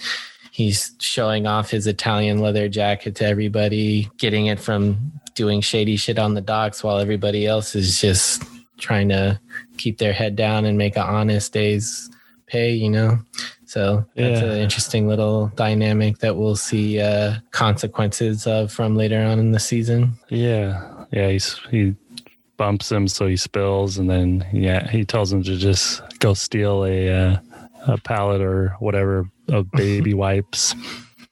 he's 0.51 0.95
showing 0.99 1.45
off 1.45 1.69
his 1.69 1.85
Italian 1.85 2.39
leather 2.39 2.69
jacket 2.69 3.15
to 3.15 3.25
everybody, 3.25 4.09
getting 4.17 4.45
it 4.47 4.59
from 4.59 5.11
doing 5.35 5.61
shady 5.61 5.97
shit 5.97 6.17
on 6.17 6.33
the 6.33 6.41
docks 6.41 6.83
while 6.83 6.97
everybody 6.97 7.45
else 7.45 7.75
is 7.75 7.99
just 7.99 8.41
trying 8.77 9.09
to 9.09 9.39
keep 9.77 9.97
their 9.97 10.13
head 10.13 10.35
down 10.35 10.65
and 10.65 10.77
make 10.77 10.95
an 10.95 11.03
honest 11.03 11.53
day's 11.53 12.09
pay, 12.47 12.71
you 12.71 12.89
know? 12.89 13.19
So 13.65 14.05
that's 14.15 14.41
yeah. 14.41 14.51
an 14.51 14.57
interesting 14.59 15.07
little 15.07 15.47
dynamic 15.55 16.19
that 16.19 16.37
we'll 16.37 16.55
see 16.55 17.01
uh, 17.01 17.35
consequences 17.51 18.47
of 18.47 18.71
from 18.71 18.95
later 18.95 19.19
on 19.19 19.39
in 19.39 19.51
the 19.51 19.59
season. 19.59 20.13
Yeah, 20.29 20.94
yeah, 21.15 21.29
he's 21.29 21.59
he 21.71 21.95
bumps 22.57 22.91
him 22.91 23.07
so 23.07 23.25
he 23.25 23.37
spills, 23.37 23.97
and 23.97 24.09
then 24.09 24.45
yeah, 24.51 24.87
he 24.89 25.05
tells 25.05 25.31
him 25.31 25.41
to 25.43 25.57
just 25.57 26.01
go 26.19 26.33
steal 26.33 26.85
a 26.85 27.09
uh, 27.09 27.37
a 27.87 27.97
pallet 27.97 28.41
or 28.41 28.75
whatever 28.79 29.29
of 29.47 29.71
baby 29.71 30.13
wipes. 30.13 30.75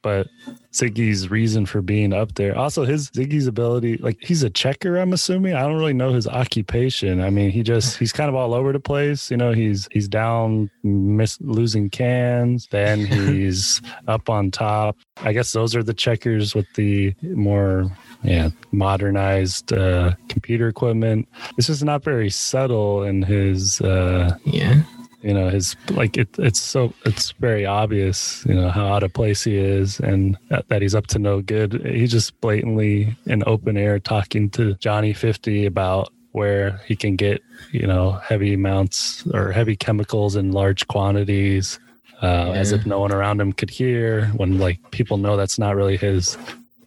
But 0.02 0.28
Ziggy's 0.73 1.29
reason 1.29 1.65
for 1.65 1.81
being 1.81 2.13
up 2.13 2.33
there. 2.36 2.57
Also, 2.57 2.83
his 2.83 3.09
Ziggy's 3.12 3.47
ability, 3.47 3.97
like 3.97 4.17
he's 4.21 4.41
a 4.41 4.49
checker. 4.49 4.97
I'm 4.97 5.13
assuming. 5.13 5.53
I 5.53 5.62
don't 5.62 5.77
really 5.77 5.93
know 5.93 6.13
his 6.13 6.27
occupation. 6.27 7.21
I 7.21 7.29
mean, 7.29 7.51
he 7.51 7.62
just 7.62 7.97
he's 7.97 8.12
kind 8.12 8.27
of 8.27 8.36
all 8.36 8.53
over 8.53 8.73
the 8.73 8.79
place. 8.79 9.29
You 9.29 9.38
know, 9.38 9.51
he's 9.51 9.88
he's 9.91 10.07
down, 10.07 10.71
miss 10.83 11.39
losing 11.41 11.89
cans. 11.89 12.67
Then 12.71 13.05
he's 13.05 13.81
up 14.07 14.29
on 14.29 14.49
top. 14.49 14.97
I 15.17 15.31
guess 15.31 15.51
those 15.51 15.75
are 15.75 15.83
the 15.83 15.93
checkers 15.93 16.55
with 16.55 16.65
the 16.73 17.13
more 17.21 17.91
yeah 18.23 18.49
modernized 18.71 19.73
uh, 19.73 20.13
computer 20.27 20.67
equipment. 20.67 21.27
It's 21.57 21.67
just 21.67 21.83
not 21.83 22.03
very 22.03 22.31
subtle 22.31 23.03
in 23.03 23.21
his 23.21 23.79
uh, 23.81 24.38
yeah 24.45 24.83
you 25.23 25.33
know 25.33 25.49
his 25.49 25.75
like 25.91 26.17
it, 26.17 26.27
it's 26.38 26.62
so 26.62 26.93
it's 27.05 27.31
very 27.39 27.65
obvious 27.65 28.45
you 28.45 28.53
know 28.53 28.69
how 28.69 28.88
out 28.88 29.03
of 29.03 29.13
place 29.13 29.43
he 29.43 29.57
is 29.57 29.99
and 29.99 30.38
that, 30.49 30.67
that, 30.67 30.81
he's 30.81 30.93
up 30.93 31.07
to 31.07 31.17
no 31.17 31.41
good 31.41 31.81
he's 31.86 32.12
just 32.12 32.39
blatantly 32.41 33.15
in 33.25 33.41
open 33.47 33.77
air 33.77 33.99
talking 33.99 34.49
to 34.49 34.75
johnny 34.75 35.13
50 35.13 35.65
about 35.65 36.12
where 36.33 36.81
he 36.86 36.95
can 36.95 37.15
get 37.15 37.41
you 37.71 37.88
know 37.88 38.12
heavy 38.12 38.53
amounts 38.53 39.25
or 39.27 39.51
heavy 39.51 39.75
chemicals 39.75 40.36
in 40.36 40.51
large 40.51 40.88
quantities 40.88 41.79
uh, 42.21 42.45
yeah. 42.47 42.53
as 42.53 42.71
if 42.71 42.86
no 42.86 42.99
one 42.99 43.12
around 43.12 43.39
him 43.39 43.53
could 43.53 43.69
hear 43.69 44.27
when 44.36 44.59
like 44.59 44.79
people 44.91 45.17
know 45.17 45.38
that's 45.38 45.57
not 45.57 45.75
really 45.75 45.97
his 45.97 46.38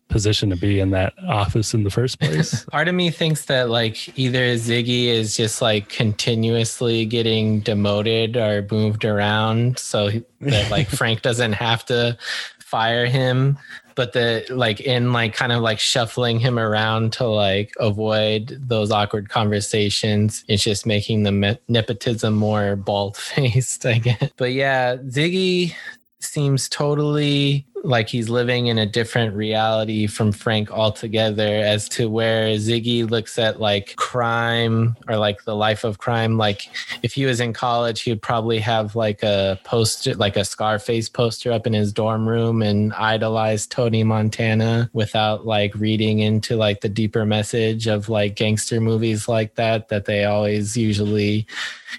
position 0.08 0.50
to 0.50 0.56
be 0.56 0.80
in 0.80 0.90
that 0.90 1.14
office 1.26 1.74
in 1.74 1.82
the 1.82 1.90
first 1.90 2.20
place. 2.20 2.64
Part 2.70 2.88
of 2.88 2.94
me 2.94 3.10
thinks 3.10 3.46
that 3.46 3.68
like 3.70 4.18
either 4.18 4.54
Ziggy 4.54 5.06
is 5.06 5.36
just 5.36 5.60
like 5.60 5.88
continuously 5.88 7.04
getting 7.04 7.60
demoted 7.60 8.36
or 8.36 8.66
moved 8.70 9.04
around 9.04 9.78
so 9.78 10.10
that 10.40 10.70
like 10.70 10.88
Frank 10.88 11.22
doesn't 11.22 11.52
have 11.52 11.84
to 11.86 12.16
fire 12.60 13.06
him 13.06 13.58
but 13.96 14.12
the 14.12 14.44
like 14.50 14.80
in 14.80 15.12
like 15.12 15.34
kind 15.34 15.50
of 15.50 15.62
like 15.62 15.80
shuffling 15.80 16.38
him 16.38 16.58
around 16.58 17.12
to 17.12 17.26
like 17.26 17.72
avoid 17.80 18.56
those 18.60 18.92
awkward 18.92 19.28
conversations 19.28 20.44
it's 20.48 20.62
just 20.62 20.86
making 20.86 21.24
the 21.24 21.58
nepotism 21.68 22.34
more 22.34 22.76
bald 22.76 23.16
faced 23.16 23.86
i 23.86 23.98
guess 23.98 24.30
but 24.36 24.52
yeah 24.52 24.96
ziggy 24.96 25.74
seems 26.20 26.68
totally 26.68 27.66
like 27.84 28.08
he's 28.08 28.28
living 28.28 28.66
in 28.66 28.78
a 28.78 28.86
different 28.86 29.34
reality 29.34 30.06
from 30.06 30.32
Frank 30.32 30.70
altogether 30.70 31.46
as 31.46 31.88
to 31.90 32.08
where 32.08 32.54
Ziggy 32.56 33.08
looks 33.08 33.38
at 33.38 33.60
like 33.60 33.94
crime 33.96 34.96
or 35.08 35.16
like 35.16 35.44
the 35.44 35.54
life 35.54 35.84
of 35.84 35.98
crime. 35.98 36.36
Like 36.36 36.68
if 37.02 37.12
he 37.12 37.24
was 37.24 37.40
in 37.40 37.52
college, 37.52 38.02
he 38.02 38.10
would 38.10 38.22
probably 38.22 38.58
have 38.58 38.96
like 38.96 39.22
a 39.22 39.60
poster, 39.64 40.14
like 40.14 40.36
a 40.36 40.44
Scarface 40.44 41.08
poster 41.08 41.52
up 41.52 41.66
in 41.66 41.72
his 41.72 41.92
dorm 41.92 42.28
room 42.28 42.62
and 42.62 42.92
idolize 42.94 43.66
Tony 43.66 44.02
Montana 44.02 44.90
without 44.92 45.46
like 45.46 45.74
reading 45.74 46.20
into 46.20 46.56
like 46.56 46.80
the 46.80 46.88
deeper 46.88 47.24
message 47.24 47.86
of 47.86 48.08
like 48.08 48.36
gangster 48.36 48.80
movies 48.80 49.28
like 49.28 49.54
that, 49.54 49.88
that 49.88 50.06
they 50.06 50.24
always 50.24 50.76
usually, 50.76 51.46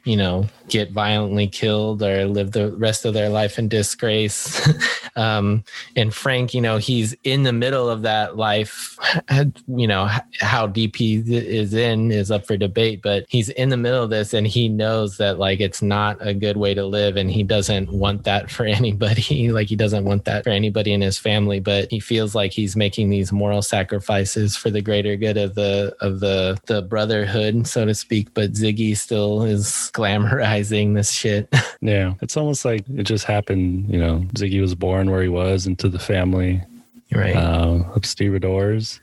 you 0.03 0.17
know, 0.17 0.47
get 0.67 0.91
violently 0.91 1.47
killed 1.47 2.03
or 2.03 2.25
live 2.25 2.51
the 2.51 2.71
rest 2.73 3.05
of 3.05 3.13
their 3.13 3.29
life 3.29 3.57
in 3.57 3.69
disgrace. 3.69 4.67
um, 5.15 5.63
and 5.95 6.13
Frank, 6.13 6.53
you 6.53 6.61
know, 6.61 6.77
he's 6.77 7.15
in 7.23 7.43
the 7.43 7.53
middle 7.53 7.89
of 7.89 8.03
that 8.03 8.37
life. 8.37 8.97
You 9.67 9.87
know, 9.87 10.09
how 10.39 10.67
deep 10.67 10.95
he 10.95 11.15
is 11.15 11.73
in 11.73 12.11
is 12.11 12.31
up 12.31 12.45
for 12.45 12.57
debate, 12.57 13.01
but 13.01 13.25
he's 13.29 13.49
in 13.49 13.69
the 13.69 13.77
middle 13.77 14.03
of 14.03 14.09
this 14.09 14.33
and 14.33 14.47
he 14.47 14.69
knows 14.69 15.17
that 15.17 15.39
like 15.39 15.59
it's 15.59 15.81
not 15.81 16.17
a 16.19 16.33
good 16.33 16.57
way 16.57 16.73
to 16.73 16.85
live 16.85 17.17
and 17.17 17.29
he 17.31 17.43
doesn't 17.43 17.91
want 17.91 18.23
that 18.23 18.49
for 18.57 18.65
anybody. 18.65 19.51
like 19.51 19.67
he 19.67 19.75
doesn't 19.75 20.05
want 20.05 20.25
that 20.25 20.43
for 20.43 20.49
anybody 20.49 20.93
in 20.93 21.01
his 21.01 21.17
family, 21.17 21.59
but 21.59 21.89
he 21.91 21.99
feels 21.99 22.35
like 22.35 22.51
he's 22.51 22.75
making 22.75 23.09
these 23.09 23.31
moral 23.31 23.61
sacrifices 23.61 24.55
for 24.55 24.69
the 24.69 24.81
greater 24.81 25.15
good 25.15 25.37
of 25.37 25.55
the 25.55 25.95
of 26.01 26.19
the 26.19 26.59
the 26.65 26.81
brotherhood, 26.81 27.67
so 27.67 27.85
to 27.85 27.95
speak. 27.95 28.33
But 28.33 28.53
Ziggy 28.53 28.95
still 28.95 29.43
is 29.43 29.91
glamorizing 29.93 30.93
this 30.93 31.11
shit. 31.11 31.53
yeah. 31.81 32.13
It's 32.21 32.37
almost 32.37 32.65
like 32.65 32.83
it 32.89 33.03
just 33.03 33.25
happened, 33.25 33.89
you 33.89 33.99
know, 33.99 34.19
Ziggy 34.33 34.61
was 34.61 34.75
born 34.75 35.09
where 35.09 35.21
he 35.21 35.29
was 35.29 35.56
into 35.65 35.89
the 35.89 35.99
family 35.99 36.61
right. 37.13 37.35
uh, 37.35 37.83
of 37.95 38.05
stevedores 38.05 38.99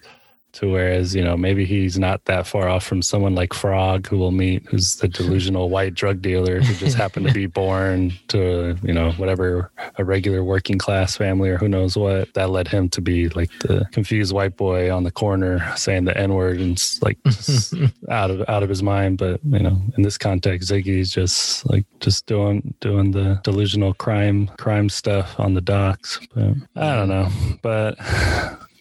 to 0.54 0.70
whereas 0.70 1.14
you 1.14 1.22
know 1.22 1.36
maybe 1.36 1.64
he's 1.64 1.98
not 1.98 2.24
that 2.24 2.46
far 2.46 2.68
off 2.68 2.84
from 2.84 3.02
someone 3.02 3.34
like 3.34 3.52
frog 3.52 4.06
who 4.06 4.16
will 4.16 4.30
meet 4.30 4.64
who's 4.66 4.96
the 4.96 5.08
delusional 5.08 5.68
white 5.68 5.94
drug 5.94 6.22
dealer 6.22 6.60
who 6.60 6.74
just 6.74 6.96
happened 6.96 7.26
to 7.26 7.32
be 7.32 7.46
born 7.62 8.12
to 8.28 8.76
you 8.82 8.92
know 8.92 9.12
whatever 9.12 9.70
a 9.96 10.04
regular 10.04 10.42
working 10.44 10.78
class 10.78 11.16
family 11.16 11.50
or 11.50 11.58
who 11.58 11.68
knows 11.68 11.96
what. 11.96 12.32
That 12.34 12.50
led 12.50 12.68
him 12.68 12.88
to 12.90 13.00
be 13.00 13.28
like 13.30 13.50
the 13.60 13.86
confused 13.92 14.32
white 14.32 14.56
boy 14.56 14.94
on 14.94 15.04
the 15.04 15.10
corner 15.10 15.60
saying 15.76 16.04
the 16.04 16.16
n-word 16.16 16.60
and 16.60 16.80
like 17.02 17.18
out 18.10 18.30
of 18.30 18.48
out 18.48 18.62
of 18.62 18.68
his 18.68 18.82
mind. 18.82 19.18
But 19.18 19.40
you 19.44 19.60
know 19.60 19.80
in 19.96 20.02
this 20.02 20.18
context 20.18 20.70
ziggy's 20.70 21.10
just 21.10 21.68
like 21.70 21.84
just 22.00 22.26
doing 22.26 22.74
doing 22.80 23.10
the 23.10 23.40
delusional 23.44 23.94
crime 23.94 24.48
crime 24.58 24.88
stuff 24.88 25.38
on 25.38 25.54
the 25.54 25.60
docks. 25.60 26.20
But 26.34 26.54
i 26.76 26.94
don't 26.94 27.08
know. 27.08 27.28
But 27.62 27.98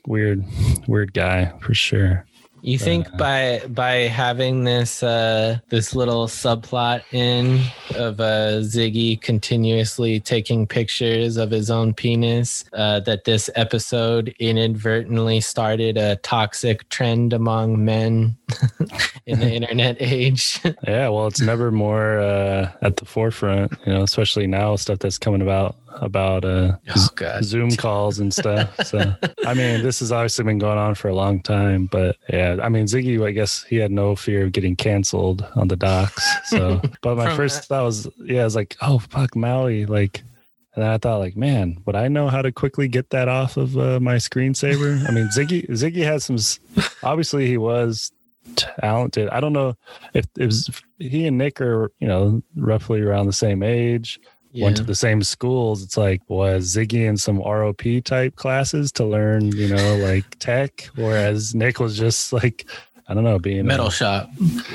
weird, 0.07 0.43
weird 0.87 1.13
guy 1.13 1.53
for 1.59 1.73
sure. 1.73 2.25
You 2.65 2.77
think 2.77 3.07
uh, 3.13 3.17
by 3.17 3.61
by 3.67 3.93
having 4.07 4.63
this 4.63 5.03
uh, 5.03 5.59
this 5.67 5.93
little 5.93 6.27
subplot 6.27 7.03
in 7.11 7.59
of 7.97 8.21
uh, 8.21 8.61
Ziggy 8.61 9.21
continuously 9.21 10.21
taking 10.21 10.65
pictures 10.65 11.35
of 11.35 11.51
his 11.51 11.69
own 11.69 11.93
penis 11.93 12.63
uh, 12.71 13.01
that 13.01 13.25
this 13.25 13.49
episode 13.55 14.33
inadvertently 14.39 15.41
started 15.41 15.97
a 15.97 16.15
toxic 16.17 16.87
trend 16.87 17.33
among 17.33 17.83
men 17.83 18.37
in 19.25 19.39
the 19.39 19.51
internet 19.53 19.97
age? 19.99 20.61
yeah, 20.87 21.09
well, 21.09 21.27
it's 21.27 21.41
never 21.41 21.69
more 21.69 22.19
uh, 22.19 22.71
at 22.81 22.95
the 22.95 23.03
forefront, 23.03 23.73
you 23.85 23.91
know, 23.91 24.03
especially 24.03 24.47
now 24.47 24.77
stuff 24.77 24.99
that's 24.99 25.17
coming 25.17 25.41
about 25.41 25.75
about 26.01 26.45
uh, 26.45 26.77
oh, 26.95 27.41
Zoom 27.41 27.75
calls 27.75 28.19
and 28.19 28.33
stuff. 28.33 28.75
So, 28.85 29.15
I 29.45 29.53
mean, 29.53 29.83
this 29.83 29.99
has 29.99 30.11
obviously 30.11 30.45
been 30.45 30.59
going 30.59 30.77
on 30.77 30.95
for 30.95 31.07
a 31.07 31.15
long 31.15 31.41
time, 31.41 31.87
but 31.87 32.17
yeah, 32.29 32.57
I 32.61 32.69
mean, 32.69 32.85
Ziggy, 32.85 33.23
I 33.25 33.31
guess 33.31 33.63
he 33.63 33.77
had 33.77 33.91
no 33.91 34.15
fear 34.15 34.45
of 34.45 34.51
getting 34.51 34.75
canceled 34.75 35.45
on 35.55 35.67
the 35.67 35.75
docks. 35.75 36.23
So, 36.45 36.81
but 37.01 37.17
my 37.17 37.35
first 37.35 37.65
thought 37.65 37.83
was, 37.83 38.07
yeah, 38.17 38.41
I 38.41 38.45
was 38.45 38.55
like, 38.55 38.75
oh, 38.81 38.99
fuck 38.99 39.35
Maui. 39.35 39.85
Like, 39.85 40.23
and 40.75 40.83
I 40.83 40.97
thought, 40.97 41.19
like, 41.19 41.37
man, 41.37 41.81
would 41.85 41.95
I 41.95 42.07
know 42.07 42.29
how 42.29 42.41
to 42.41 42.51
quickly 42.51 42.87
get 42.87 43.11
that 43.11 43.27
off 43.27 43.57
of 43.57 43.77
uh, 43.77 43.99
my 43.99 44.15
screensaver? 44.15 45.07
I 45.07 45.11
mean, 45.11 45.29
Ziggy, 45.35 45.69
Ziggy 45.69 46.03
has 46.03 46.25
some, 46.25 46.37
obviously, 47.03 47.47
he 47.47 47.57
was 47.57 48.11
talented. 48.55 49.29
I 49.29 49.39
don't 49.39 49.53
know 49.53 49.75
if 50.13 50.25
it 50.37 50.45
was 50.45 50.69
he 50.99 51.27
and 51.27 51.37
Nick 51.37 51.61
are, 51.61 51.91
you 51.99 52.07
know, 52.07 52.41
roughly 52.55 53.01
around 53.01 53.27
the 53.27 53.33
same 53.33 53.63
age 53.63 54.19
yeah. 54.53 54.65
went 54.65 54.77
to 54.77 54.83
the 54.83 54.95
same 54.95 55.21
schools. 55.23 55.83
It's 55.83 55.97
like 55.97 56.21
was 56.29 56.73
Ziggy 56.75 57.05
in 57.05 57.17
some 57.17 57.39
ROP 57.39 58.03
type 58.03 58.35
classes 58.37 58.91
to 58.93 59.05
learn, 59.05 59.51
you 59.55 59.67
know, 59.67 59.97
like 59.97 60.23
tech, 60.39 60.89
whereas 60.95 61.53
Nick 61.53 61.79
was 61.79 61.97
just 61.97 62.31
like 62.31 62.65
I 63.09 63.13
don't 63.13 63.25
know, 63.25 63.37
being 63.37 63.65
Metal 63.65 63.87
a- 63.87 63.91
shop. 63.91 64.29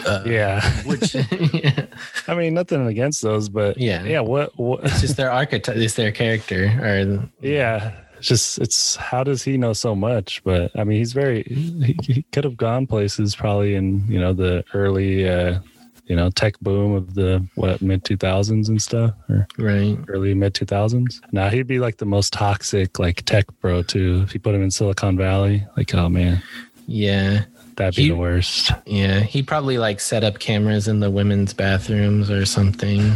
Uh, 0.05 0.23
yeah. 0.27 0.61
Which 0.83 1.15
yeah, 1.15 1.87
I 2.29 2.35
mean, 2.35 2.53
nothing 2.53 2.87
against 2.87 3.23
those, 3.23 3.49
but 3.49 3.79
Yeah. 3.79 4.05
yeah. 4.05 4.21
What? 4.21 4.57
What? 4.59 4.85
it's 4.85 5.01
just 5.01 5.17
their 5.17 5.33
archetype. 5.33 5.77
It's 5.77 5.95
their 5.95 6.13
character. 6.13 6.65
Or 6.83 7.29
Yeah, 7.41 7.93
it's 8.19 8.27
just 8.27 8.59
it's 8.59 8.97
how 8.97 9.25
does 9.25 9.43
he 9.43 9.57
know 9.57 9.73
so 9.73 9.95
much? 9.95 10.43
But 10.45 10.73
I 10.79 10.85
mean, 10.85 10.99
he's 10.99 11.15
very 11.15 11.43
he, 11.45 11.97
he 12.03 12.23
could 12.33 12.45
have 12.45 12.59
gone 12.59 12.87
places 12.87 13.35
probably 13.35 13.75
in 13.77 14.05
you 14.09 14.21
know 14.21 14.35
the 14.35 14.63
early 14.75 15.27
uh, 15.27 15.61
you 16.09 16.17
know 16.17 16.31
tech 16.31 16.59
boom 16.61 16.95
of 16.95 17.15
the 17.15 17.47
what 17.55 17.81
mid 17.83 18.05
two 18.05 18.17
thousands 18.17 18.69
and 18.69 18.81
stuff 18.83 19.13
or 19.29 19.47
right. 19.59 19.97
early 20.09 20.35
mid 20.35 20.55
two 20.55 20.65
thousands. 20.65 21.21
Now 21.33 21.49
he'd 21.49 21.67
be 21.67 21.79
like 21.79 21.99
the 21.99 22.07
most 22.07 22.33
toxic 22.33 22.99
like 22.99 23.25
tech 23.25 23.47
bro 23.61 23.83
too 23.83 24.23
if 24.25 24.35
you 24.35 24.41
put 24.41 24.55
him 24.55 24.63
in 24.63 24.71
Silicon 24.71 25.17
Valley. 25.17 25.65
Like 25.77 25.95
oh 25.95 26.09
man, 26.09 26.43
Yeah. 26.87 27.45
that'd 27.77 27.95
be 27.95 28.03
He- 28.05 28.09
the 28.09 28.17
worst. 28.17 28.73
Yeah. 28.87 29.21
he'd 29.21 29.47
probably 29.47 29.79
like 29.79 30.01
set 30.01 30.25
up 30.25 30.39
cameras 30.39 30.89
in 30.89 31.01
the 31.01 31.11
women's 31.11 31.53
bathrooms 31.55 32.31
or 32.31 32.45
something. 32.47 33.13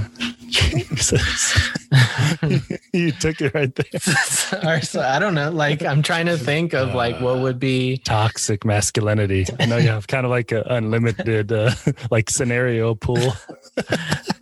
you 2.92 3.12
took 3.12 3.40
it 3.40 3.54
right 3.54 3.74
there. 3.74 4.64
or 4.76 4.80
so 4.82 5.00
I 5.00 5.18
don't 5.18 5.34
know. 5.34 5.50
Like 5.50 5.82
I'm 5.82 6.02
trying 6.02 6.26
to 6.26 6.36
think 6.36 6.74
of 6.74 6.94
like 6.94 7.20
what 7.20 7.40
would 7.40 7.58
be 7.58 7.96
Toxic 7.98 8.64
masculinity. 8.64 9.46
I 9.58 9.66
know 9.66 9.78
you 9.78 9.88
have 9.88 10.06
kind 10.06 10.24
of 10.26 10.30
like 10.30 10.52
an 10.52 10.62
unlimited 10.66 11.52
uh, 11.52 11.70
like 12.10 12.30
scenario 12.30 12.94
pool. 12.94 13.32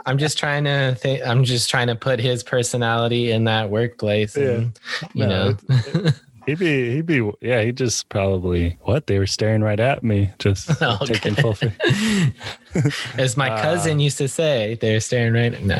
I'm 0.07 0.19
just 0.19 0.39
trying 0.39 0.65
to 0.65 0.97
think 0.99 1.23
I'm 1.25 1.45
just 1.45 1.71
trying 1.71 1.87
to 1.89 1.95
put 1.95 2.19
his 2.19 2.43
personality 2.43 3.31
in 3.31 3.45
that 3.45 3.71
workplace 3.71 4.37
and 4.37 4.79
you 5.15 5.27
No, 5.27 5.53
know 5.53 6.11
He'd 6.51 6.59
be, 6.59 6.91
he'd 6.97 7.07
be, 7.07 7.31
yeah, 7.41 7.63
he 7.63 7.71
just 7.71 8.09
probably, 8.09 8.77
what? 8.81 9.07
They 9.07 9.21
were 9.21 9.27
staring 9.29 9.63
right 9.63 9.79
at 9.79 10.03
me, 10.03 10.33
just 10.41 10.69
Okay. 10.83 11.15
taking 11.15 11.37
full. 11.37 11.57
As 13.17 13.37
my 13.37 13.51
Uh, 13.51 13.63
cousin 13.63 14.01
used 14.01 14.19
to 14.19 14.27
say, 14.27 14.77
they're 14.81 14.99
staring 14.99 15.33
right 15.35 15.55
at 15.55 15.63
me. 15.63 15.77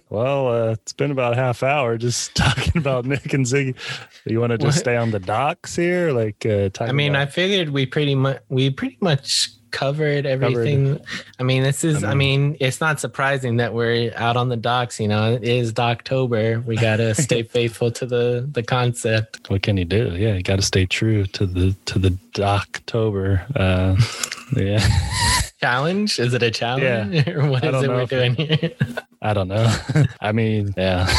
well, 0.10 0.48
uh, 0.48 0.70
it's 0.72 0.92
been 0.92 1.12
about 1.12 1.34
a 1.34 1.36
half 1.36 1.62
hour 1.62 1.96
just 1.96 2.34
talking 2.34 2.76
about 2.76 3.04
Nick 3.04 3.32
and 3.32 3.46
Ziggy. 3.46 3.76
You 4.24 4.40
want 4.40 4.50
to 4.50 4.58
just 4.58 4.78
What? 4.78 4.80
stay 4.80 4.96
on 4.96 5.12
the 5.12 5.20
docks 5.20 5.76
here? 5.76 6.10
Like, 6.10 6.44
uh, 6.44 6.70
I 6.80 6.90
mean, 6.90 7.14
I 7.14 7.26
figured 7.26 7.70
we 7.70 7.86
pretty 7.86 8.16
much 8.16 8.40
we 8.48 8.70
pretty 8.70 8.98
much 9.00 9.50
covered 9.74 10.24
everything. 10.24 11.00
I 11.40 11.42
mean, 11.42 11.64
this 11.64 11.82
is 11.82 12.04
I 12.04 12.12
I 12.12 12.14
mean, 12.14 12.56
it's 12.60 12.80
not 12.80 13.00
surprising 13.00 13.56
that 13.56 13.74
we're 13.74 14.12
out 14.14 14.36
on 14.36 14.48
the 14.48 14.56
docks, 14.56 15.00
you 15.00 15.08
know. 15.08 15.34
It 15.34 15.42
is 15.42 15.74
October. 15.76 16.60
We 16.60 16.76
got 16.76 16.98
to 16.98 17.12
stay 17.26 17.42
faithful 17.42 17.90
to 17.90 18.06
the 18.06 18.48
the 18.50 18.62
concept. 18.62 19.50
what 19.50 19.62
can 19.62 19.76
you 19.76 19.84
do? 19.84 20.14
Yeah, 20.16 20.34
you 20.34 20.42
got 20.42 20.56
to 20.56 20.62
stay 20.62 20.86
true 20.86 21.26
to 21.26 21.44
the 21.44 21.74
to 21.86 21.98
the 21.98 22.16
October. 22.38 23.44
Uh, 23.56 23.96
yeah, 24.56 24.88
Challenge? 25.60 26.20
Is 26.20 26.34
it 26.34 26.42
a 26.42 26.52
challenge 26.52 27.26
or 27.26 27.48
what 27.50 27.64
I 27.64 27.72
don't 27.72 27.84
it 27.84 27.88
know 27.88 27.94
we're 27.94 28.06
doing 28.06 28.34
here? 28.36 28.70
I 29.22 29.34
don't 29.34 29.48
know. 29.48 29.74
I 30.20 30.30
mean, 30.30 30.72
yeah, 30.76 31.12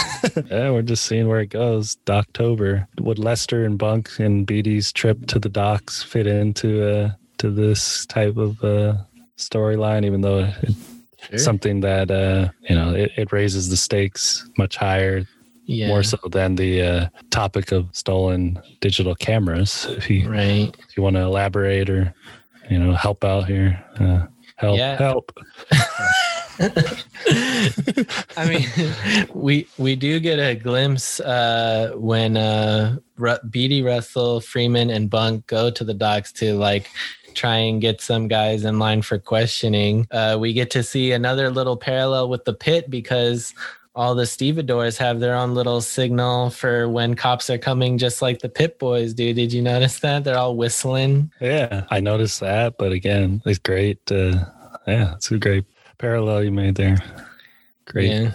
yeah, 0.49 0.69
we're 0.71 0.81
just 0.81 1.05
seeing 1.05 1.27
where 1.27 1.41
it 1.41 1.49
goes. 1.49 1.97
October. 2.09 2.87
Would 3.01 3.19
Lester 3.19 3.65
and 3.65 3.77
Bunk 3.77 4.11
and 4.17 4.47
Beadie's 4.47 4.93
trip 4.93 5.25
to 5.27 5.39
the 5.39 5.49
docks 5.49 6.03
fit 6.03 6.25
into 6.25 6.87
uh 6.87 7.11
to 7.45 7.51
this 7.51 8.05
type 8.07 8.37
of 8.37 8.61
uh 8.63 8.93
storyline? 9.37 10.03
Even 10.05 10.21
though 10.21 10.49
it's 11.31 11.43
something 11.43 11.81
that 11.81 12.09
uh 12.11 12.49
you 12.69 12.75
know 12.75 12.93
it, 12.95 13.11
it 13.17 13.31
raises 13.31 13.69
the 13.69 13.77
stakes 13.77 14.49
much 14.57 14.75
higher, 14.77 15.25
yeah. 15.65 15.87
more 15.87 16.03
so 16.03 16.17
than 16.31 16.55
the 16.55 16.81
uh, 16.81 17.07
topic 17.29 17.71
of 17.71 17.87
stolen 17.91 18.59
digital 18.81 19.15
cameras. 19.15 19.85
If 19.89 20.09
you 20.09 20.29
Right. 20.29 20.75
if 20.89 20.97
you 20.97 21.03
want 21.03 21.15
to 21.17 21.21
elaborate 21.21 21.89
or 21.89 22.13
you 22.69 22.79
know 22.79 22.93
help 22.93 23.23
out 23.23 23.45
here, 23.47 23.77
uh, 23.99 24.25
help 24.57 24.77
Yeah. 24.77 24.97
help. 24.97 25.31
I 28.37 28.45
mean, 28.47 28.65
we 29.33 29.67
we 29.77 29.95
do 29.95 30.19
get 30.19 30.39
a 30.39 30.55
glimpse 30.55 31.19
uh, 31.19 31.91
when 31.95 32.37
uh, 32.37 32.97
Ru- 33.17 33.43
Beadie, 33.49 33.83
Russell, 33.83 34.39
Freeman, 34.41 34.89
and 34.89 35.09
Bunk 35.09 35.47
go 35.47 35.69
to 35.69 35.83
the 35.83 35.93
docks 35.93 36.31
to 36.33 36.55
like 36.55 36.89
try 37.35 37.57
and 37.57 37.81
get 37.81 38.01
some 38.01 38.27
guys 38.27 38.65
in 38.65 38.79
line 38.79 39.01
for 39.01 39.19
questioning. 39.19 40.07
Uh, 40.11 40.37
we 40.39 40.53
get 40.53 40.71
to 40.71 40.83
see 40.83 41.11
another 41.11 41.49
little 41.49 41.77
parallel 41.77 42.29
with 42.29 42.45
the 42.45 42.53
pit 42.53 42.89
because 42.89 43.53
all 43.95 44.13
the 44.13 44.25
stevedores 44.25 44.97
have 44.97 45.19
their 45.19 45.35
own 45.35 45.53
little 45.53 45.79
signal 45.79 46.49
for 46.49 46.89
when 46.89 47.15
cops 47.15 47.49
are 47.49 47.57
coming, 47.57 47.97
just 47.97 48.21
like 48.21 48.39
the 48.39 48.49
pit 48.49 48.77
boys 48.77 49.13
do. 49.13 49.33
Did 49.33 49.53
you 49.53 49.61
notice 49.61 49.99
that? 49.99 50.23
They're 50.23 50.37
all 50.37 50.55
whistling. 50.55 51.31
Yeah, 51.39 51.85
I 51.89 52.01
noticed 52.01 52.41
that, 52.41 52.77
but 52.77 52.91
again, 52.91 53.41
it's 53.45 53.59
great. 53.59 53.99
Uh, 54.11 54.45
yeah, 54.85 55.13
it's 55.15 55.31
a 55.31 55.37
great 55.37 55.65
parallel 55.97 56.43
you 56.43 56.51
made 56.51 56.75
there. 56.75 56.97
Great. 57.85 58.11
Yeah. 58.11 58.33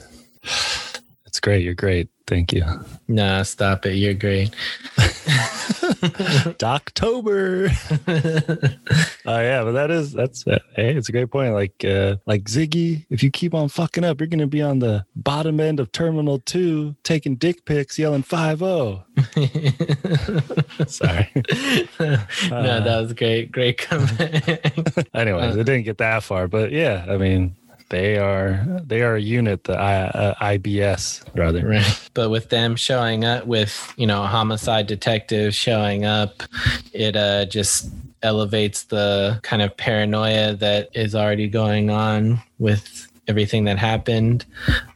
It's 1.26 1.40
great. 1.40 1.62
You're 1.62 1.74
great. 1.74 2.08
Thank 2.26 2.52
you. 2.52 2.64
Nah, 3.08 3.42
stop 3.42 3.86
it. 3.86 3.94
You're 3.94 4.14
great. 4.14 4.54
October. 6.62 7.68
Oh 9.26 9.40
yeah, 9.40 9.62
but 9.64 9.72
that 9.72 9.90
is 9.90 10.12
that's 10.12 10.46
uh, 10.46 10.58
hey, 10.74 10.94
it's 10.94 11.08
a 11.08 11.12
great 11.12 11.30
point. 11.30 11.52
Like 11.52 11.84
uh 11.84 12.16
like 12.26 12.44
Ziggy, 12.44 13.06
if 13.10 13.22
you 13.22 13.30
keep 13.30 13.54
on 13.54 13.68
fucking 13.68 14.04
up, 14.04 14.20
you're 14.20 14.26
gonna 14.26 14.46
be 14.46 14.62
on 14.62 14.78
the 14.78 15.04
bottom 15.14 15.60
end 15.60 15.80
of 15.80 15.92
Terminal 15.92 16.38
Two, 16.40 16.96
taking 17.02 17.36
dick 17.36 17.64
pics, 17.64 17.98
yelling 17.98 18.22
five 18.22 18.58
zero. 18.60 19.04
Sorry. 20.86 21.30
no, 22.50 22.80
that 22.80 22.98
was 23.00 23.12
great. 23.12 23.52
Great 23.52 23.78
comeback. 23.78 25.08
Anyways, 25.14 25.56
it 25.56 25.64
didn't 25.64 25.84
get 25.84 25.98
that 25.98 26.22
far, 26.22 26.48
but 26.48 26.72
yeah, 26.72 27.04
I 27.08 27.16
mean, 27.16 27.56
they 27.90 28.18
are 28.18 28.64
they 28.84 29.02
are 29.02 29.16
a 29.16 29.20
unit, 29.20 29.64
the 29.64 29.74
I, 29.74 29.94
uh, 30.02 30.34
IBS 30.40 31.24
rather. 31.36 31.66
right. 31.66 32.10
But 32.14 32.30
with 32.30 32.48
them 32.48 32.76
showing 32.76 33.24
up 33.24 33.46
with, 33.46 33.92
you 33.96 34.06
know, 34.06 34.24
a 34.24 34.26
homicide 34.26 34.86
detective 34.86 35.54
showing 35.54 36.04
up, 36.04 36.42
it 36.92 37.16
uh 37.16 37.44
just 37.46 37.90
elevates 38.22 38.84
the 38.84 39.40
kind 39.42 39.62
of 39.62 39.76
paranoia 39.76 40.54
that 40.54 40.88
is 40.94 41.14
already 41.14 41.48
going 41.48 41.90
on 41.90 42.40
with 42.58 43.08
everything 43.28 43.64
that 43.64 43.78
happened. 43.78 44.44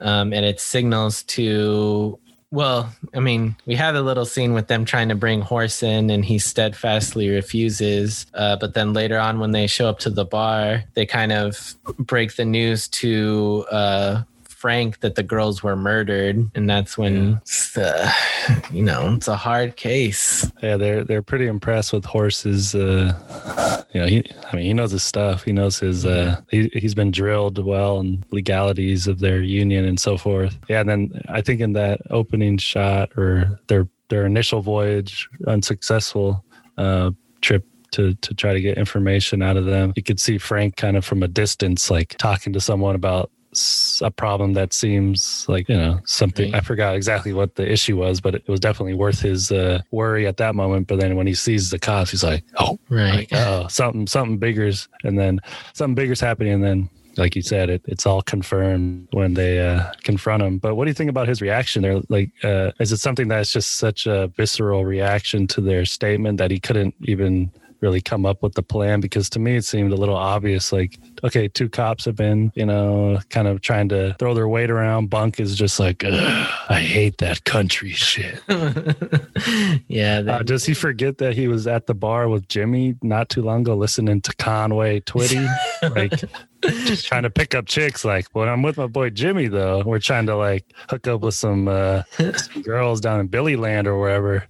Um, 0.01 0.33
and 0.33 0.45
it 0.45 0.61
signals 0.61 1.23
to 1.25 2.19
well, 2.55 2.95
I 3.13 3.19
mean, 3.19 3.57
we 3.67 3.75
have 3.75 3.97
a 3.97 4.01
little 4.01 4.25
scene 4.25 4.55
with 4.55 4.69
them 4.69 4.85
trying 4.85 5.09
to 5.09 5.17
bring 5.17 5.41
Horse 5.41 5.83
in, 5.83 6.09
and 6.09 6.25
he 6.25 6.39
steadfastly 6.39 7.29
refuses. 7.29 8.27
Uh, 8.33 8.55
but 8.55 8.75
then 8.75 8.93
later 8.93 9.19
on, 9.19 9.41
when 9.41 9.51
they 9.51 9.67
show 9.67 9.89
up 9.89 9.99
to 10.01 10.11
the 10.11 10.25
bar, 10.25 10.85
they 10.95 11.05
kind 11.05 11.33
of 11.33 11.75
break 11.99 12.37
the 12.37 12.45
news 12.45 12.87
to 12.89 13.67
uh, 13.73 14.23
Frank 14.65 15.01
that 15.01 15.15
the 15.15 15.23
girls 15.23 15.63
were 15.63 15.77
murdered, 15.77 16.51
and 16.55 16.71
that's 16.71 16.97
when, 16.97 17.39
uh, 17.77 18.11
you 18.73 18.83
know, 18.83 19.13
it's 19.15 19.29
a 19.29 19.37
hard 19.37 19.77
case. 19.77 20.51
Yeah, 20.63 20.79
they're 20.79 21.05
they're 21.05 21.21
pretty 21.21 21.49
impressed 21.49 21.93
with 21.93 22.07
Horse's. 22.07 22.75
Uh, 22.75 23.85
you 23.93 24.01
know, 24.01 24.07
he 24.07 24.25
I 24.51 24.57
mean 24.57 24.65
he 24.65 24.73
knows 24.73 24.91
his 24.91 25.03
stuff. 25.03 25.45
He 25.45 25.53
knows 25.53 25.79
his. 25.79 26.07
Uh, 26.07 26.41
he 26.51 26.71
he's 26.73 26.95
been 26.95 27.11
drilled 27.11 27.63
well 27.63 28.01
in 28.01 28.25
legalities 28.31 29.07
of 29.07 29.19
their 29.19 29.43
union 29.43 29.85
and 29.85 30.01
so 30.01 30.17
forth. 30.17 30.57
Yeah, 30.67 30.81
and 30.81 30.89
then 30.89 31.23
I 31.29 31.43
think 31.43 31.61
in 31.61 31.75
that 31.75 32.01
opening 32.09 32.57
shot 32.57 33.11
or 33.19 33.61
their 33.67 33.87
their 34.09 34.25
initial 34.25 34.63
voyage 34.63 35.29
unsuccessful 35.47 36.43
uh, 36.79 37.11
trip. 37.43 37.67
To, 37.93 38.13
to 38.13 38.35
try 38.35 38.53
to 38.53 38.61
get 38.61 38.77
information 38.77 39.41
out 39.41 39.57
of 39.57 39.67
them, 39.67 39.93
you 39.95 40.03
could 40.03 40.19
see 40.19 40.37
Frank 40.37 40.75
kind 40.75 40.97
of 40.97 41.05
from 41.05 41.23
a 41.23 41.29
distance, 41.29 41.93
like 41.93 42.17
talking 42.19 42.53
to 42.55 42.61
someone 42.61 42.97
about 42.97 43.31
a 44.03 44.11
problem 44.11 44.53
that 44.55 44.73
seems 44.73 45.45
like 45.49 45.69
you 45.69 45.77
know 45.77 46.01
something 46.05 46.53
Right. 46.53 46.59
i 46.59 46.61
forgot 46.61 46.95
exactly 46.97 47.33
what 47.33 47.55
the 47.55 47.71
issue 47.71 47.97
was 47.97 48.21
but 48.21 48.35
it 48.35 48.49
was 48.49 48.61
definitely 48.61 48.95
worth 48.95 49.21
his 49.21 49.51
uh, 49.53 49.81
worry 49.91 50.27
at 50.27 50.37
that 50.39 50.55
moment 50.55 50.87
but 50.89 50.99
then 51.01 51.17
when 51.17 51.27
he 51.27 51.35
sees 51.35 51.71
the 51.71 51.79
cops 51.79 52.11
he's 52.11 52.25
like 52.25 52.45
oh 52.59 52.79
Right. 52.89 53.31
like, 53.31 53.33
oh 53.33 53.67
something 53.69 54.07
something 54.07 54.39
bigger's 54.39 54.89
and 55.05 55.19
then 55.19 55.41
something 55.73 55.95
bigger's 55.95 56.21
happening 56.21 56.53
and 56.53 56.65
then 56.65 56.89
like 57.17 57.37
you 57.37 57.43
said 57.43 57.71
it, 57.71 57.81
it's 57.87 58.07
all 58.07 58.23
confirmed 58.23 59.07
when 59.13 59.35
they 59.35 59.61
uh, 59.65 59.85
confront 60.03 60.43
him 60.43 60.59
but 60.59 60.75
what 60.75 60.85
do 60.85 60.91
you 60.91 60.95
think 60.95 61.11
about 61.11 61.29
his 61.29 61.41
reaction 61.41 61.81
there 61.83 62.01
like 62.09 62.31
uh, 62.43 62.73
is 62.81 62.91
it 62.91 62.97
something 62.99 63.29
that's 63.29 63.53
just 63.53 63.77
such 63.77 64.07
a 64.07 64.27
visceral 64.37 64.85
reaction 64.85 65.47
to 65.47 65.61
their 65.61 65.85
statement 65.85 66.39
that 66.39 66.51
he 66.51 66.59
couldn't 66.59 66.95
even 67.05 67.53
really 67.85 68.01
come 68.01 68.25
up 68.25 68.43
with 68.43 68.55
the 68.55 68.63
plan 68.63 68.99
because 68.99 69.29
to 69.29 69.39
me 69.39 69.57
it 69.57 69.65
seemed 69.65 69.93
a 69.93 69.95
little 69.95 70.17
obvious 70.17 70.73
like 70.73 70.99
okay 71.23 71.49
two 71.49 71.69
cops 71.69 72.07
have 72.07 72.17
been 72.17 72.51
you 72.55 72.65
know 72.65 73.19
kind 73.29 73.47
of 73.47 73.61
trying 73.61 73.91
to 73.91 74.15
throw 74.19 74.33
their 74.33 74.49
weight 74.49 74.71
around. 74.71 75.11
Bunk 75.11 75.39
is 75.39 75.55
just 75.55 75.79
like 75.79 76.03
i 76.03 76.81
hate 76.81 77.19
that 77.19 77.45
country 77.45 77.91
shit. 77.91 78.41
Yeah. 79.89 80.23
uh, 80.27 80.43
does 80.43 80.65
he 80.65 80.73
forget 80.73 81.19
that 81.19 81.35
he 81.35 81.47
was 81.47 81.67
at 81.67 81.87
the 81.87 81.95
bar 81.95 82.29
with 82.29 82.49
jimmy 82.49 82.95
not 83.03 83.29
too 83.29 83.43
long 83.43 83.61
ago 83.61 83.77
listening 83.77 84.23
to 84.23 84.35
conway 84.37 85.01
twitty? 85.01 85.47
Like 85.95 86.13
just 86.87 87.05
trying 87.07 87.25
to 87.25 87.31
pick 87.31 87.55
up 87.55 87.67
chicks 87.67 88.07
like 88.07 88.27
when 88.33 88.49
i'm 88.49 88.63
with 88.63 88.79
my 88.79 88.87
boy 88.87 89.11
jimmy 89.11 89.49
though. 89.49 89.83
We're 89.85 89.99
trying 89.99 90.25
to 90.27 90.37
like 90.37 90.65
hook 90.89 91.07
up 91.07 91.21
with 91.21 91.35
some 91.35 91.69
uh 91.69 92.05
some 92.37 92.63
girls 92.63 93.03
down 93.03 93.21
in 93.21 93.27
billy 93.27 93.57
land 93.57 93.87
or 93.87 93.99
wherever 94.01 94.45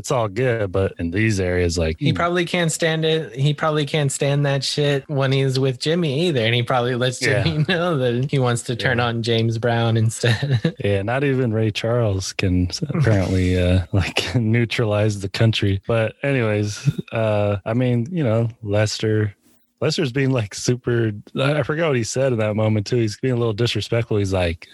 it's 0.00 0.10
all 0.10 0.28
good, 0.28 0.72
but 0.72 0.94
in 0.98 1.10
these 1.10 1.38
areas, 1.40 1.76
like 1.76 1.96
He 2.00 2.12
probably 2.14 2.46
can't 2.46 2.72
stand 2.72 3.04
it. 3.04 3.34
He 3.36 3.52
probably 3.52 3.84
can't 3.84 4.10
stand 4.10 4.46
that 4.46 4.64
shit 4.64 5.06
when 5.08 5.30
he's 5.30 5.58
with 5.58 5.78
Jimmy 5.78 6.28
either. 6.28 6.40
And 6.40 6.54
he 6.54 6.62
probably 6.62 6.94
lets 6.94 7.20
Yeah. 7.20 7.42
Jimmy 7.44 7.64
know 7.68 7.98
that 7.98 8.30
he 8.30 8.38
wants 8.38 8.62
to 8.62 8.76
turn 8.76 8.96
Yeah. 8.98 9.04
on 9.04 9.22
James 9.22 9.58
Brown 9.58 9.96
instead. 9.96 10.74
Yeah, 10.84 11.02
not 11.02 11.22
even 11.24 11.52
Ray 11.52 11.70
Charles 11.70 12.32
can 12.32 12.70
apparently 12.88 13.58
uh, 13.60 13.84
like 13.92 14.34
neutralize 14.34 15.20
the 15.20 15.28
country. 15.28 15.82
But 15.86 16.14
anyways, 16.22 16.88
uh, 17.12 17.58
I 17.66 17.74
mean, 17.74 18.06
you 18.10 18.24
know, 18.24 18.48
Lester. 18.62 19.34
Lester's 19.82 20.12
being 20.12 20.30
like 20.30 20.54
super. 20.54 21.12
I 21.38 21.62
forgot 21.62 21.88
what 21.88 21.96
he 21.96 22.04
said 22.04 22.32
in 22.32 22.38
that 22.38 22.54
moment 22.54 22.86
too. 22.86 22.96
He's 22.96 23.18
being 23.18 23.34
a 23.34 23.36
little 23.38 23.52
disrespectful. 23.54 24.16
He's 24.18 24.32
like, 24.32 24.66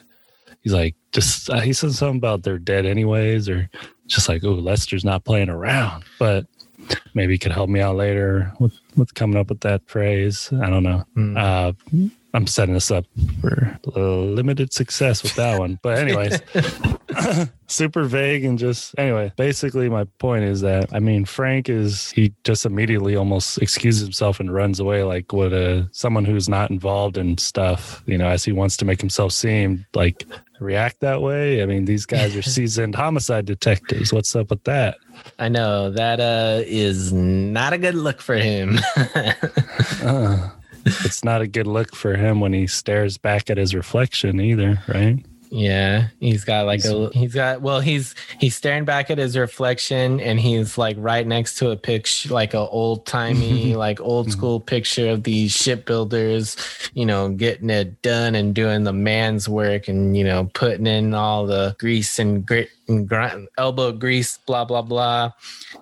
he's 0.67 0.73
like, 0.73 0.97
just 1.13 1.49
uh, 1.49 1.61
he 1.61 1.73
said 1.73 1.93
something 1.93 2.17
about 2.17 2.43
they're 2.43 2.59
dead 2.59 2.87
anyways, 2.87 3.49
or 3.49 3.71
just 4.09 4.29
like, 4.29 4.43
oh, 4.43 4.55
Lester's 4.55 5.05
not 5.05 5.25
playing 5.25 5.49
around. 5.49 6.03
But 6.19 6.47
maybe 7.15 7.35
he 7.35 7.39
could 7.39 7.53
help 7.53 7.71
me 7.71 7.81
out 7.81 7.95
later 7.95 8.53
with, 8.59 8.77
with 8.97 9.15
coming 9.15 9.39
up 9.39 9.49
with 9.49 9.61
that 9.61 9.89
phrase. 9.89 10.53
I 10.61 10.69
don't 10.69 10.83
know. 10.83 11.05
Hmm. 11.15 11.37
Uh, 11.37 11.73
I'm 12.37 12.47
setting 12.47 12.75
this 12.75 12.91
up 12.91 13.07
for 13.41 13.79
a 13.95 13.99
limited 13.99 14.71
success 14.71 15.23
with 15.23 15.35
that 15.37 15.59
one. 15.59 15.79
But 15.83 15.99
anyways, 15.99 16.39
super 17.67 18.05
vague 18.05 18.45
and 18.45 18.59
just 18.59 18.95
anyway. 18.99 19.33
Basically, 19.37 19.89
my 19.89 20.05
point 20.19 20.45
is 20.45 20.61
that 20.61 20.93
I 20.93 21.01
mean 21.01 21.25
Frank 21.25 21.71
is 21.71 22.11
he 22.11 22.35
just 22.45 22.67
immediately 22.67 23.17
almost 23.17 23.57
excuses 23.63 24.03
himself 24.03 24.39
and 24.39 24.53
runs 24.53 24.79
away 24.81 25.03
like 25.03 25.33
what 25.33 25.55
a 25.55 25.89
someone 25.93 26.27
who's 26.27 26.47
not 26.47 26.71
involved 26.71 27.17
in 27.17 27.39
stuff. 27.39 28.03
You 28.05 28.19
know, 28.19 28.29
as 28.29 28.45
he 28.45 28.53
wants 28.53 28.77
to 28.77 28.85
make 28.85 29.01
himself 29.01 29.33
seem 29.33 29.87
like 29.95 30.27
react 30.61 31.01
that 31.01 31.23
way. 31.23 31.63
I 31.63 31.67
mean, 31.67 31.87
these 31.87 32.05
guys 32.05 32.37
are 32.37 32.43
seasoned 32.57 32.95
homicide 32.95 33.47
detectives. 33.47 34.13
What's 34.13 34.37
up 34.37 34.51
with 34.51 34.65
that? 34.65 34.99
I 35.39 35.49
know 35.49 35.91
that 35.91 36.21
uh, 36.21 36.63
is 36.67 37.15
not 37.15 37.73
a 37.73 37.79
good 37.79 37.95
look 37.95 38.21
for 38.21 38.37
him. 38.37 38.79
Uh, 40.03 40.51
it's 40.87 41.25
not 41.25 41.43
a 41.43 41.47
good 41.47 41.67
look 41.67 41.95
for 41.95 42.17
him 42.17 42.41
when 42.41 42.53
he 42.53 42.67
stares 42.67 43.19
back 43.19 43.51
at 43.51 43.59
his 43.59 43.75
reflection 43.75 44.41
either, 44.41 44.83
right? 44.89 45.25
Yeah, 45.51 46.09
he's 46.19 46.45
got 46.45 46.67
like 46.67 46.85
a 46.85 47.11
he's 47.11 47.35
got 47.35 47.63
well 47.63 47.81
he's 47.81 48.15
he's 48.39 48.57
staring 48.57 48.85
back 48.85 49.11
at 49.11 49.19
his 49.19 49.37
reflection 49.37 50.21
and 50.21 50.41
he's 50.41 50.77
like 50.77 50.97
right 50.99 51.27
next 51.27 51.57
to 51.59 51.71
a 51.71 51.77
picture 51.77 52.33
like 52.33 52.55
a 52.55 52.59
old 52.59 53.07
timey 53.07 53.75
like 53.77 54.01
old 54.01 54.31
school 54.31 54.59
mm-hmm. 54.59 54.67
picture 54.67 55.09
of 55.09 55.23
these 55.23 55.53
shipbuilders, 55.53 56.57
you 56.95 57.07
know, 57.07 57.29
getting 57.29 57.71
it 57.71 58.03
done 58.03 58.35
and 58.35 58.55
doing 58.55 58.85
the 58.85 58.93
man's 58.93 59.49
work 59.49 59.89
and 59.89 60.17
you 60.17 60.25
know 60.25 60.51
putting 60.55 60.87
in 60.87 61.15
all 61.15 61.47
the 61.47 61.77
grease 61.79 62.19
and 62.19 62.45
grit 62.45 62.71
and 62.89 63.09
grind, 63.09 63.49
elbow 63.59 63.93
grease, 63.93 64.39
blah 64.47 64.65
blah 64.65 64.83
blah. 64.83 65.31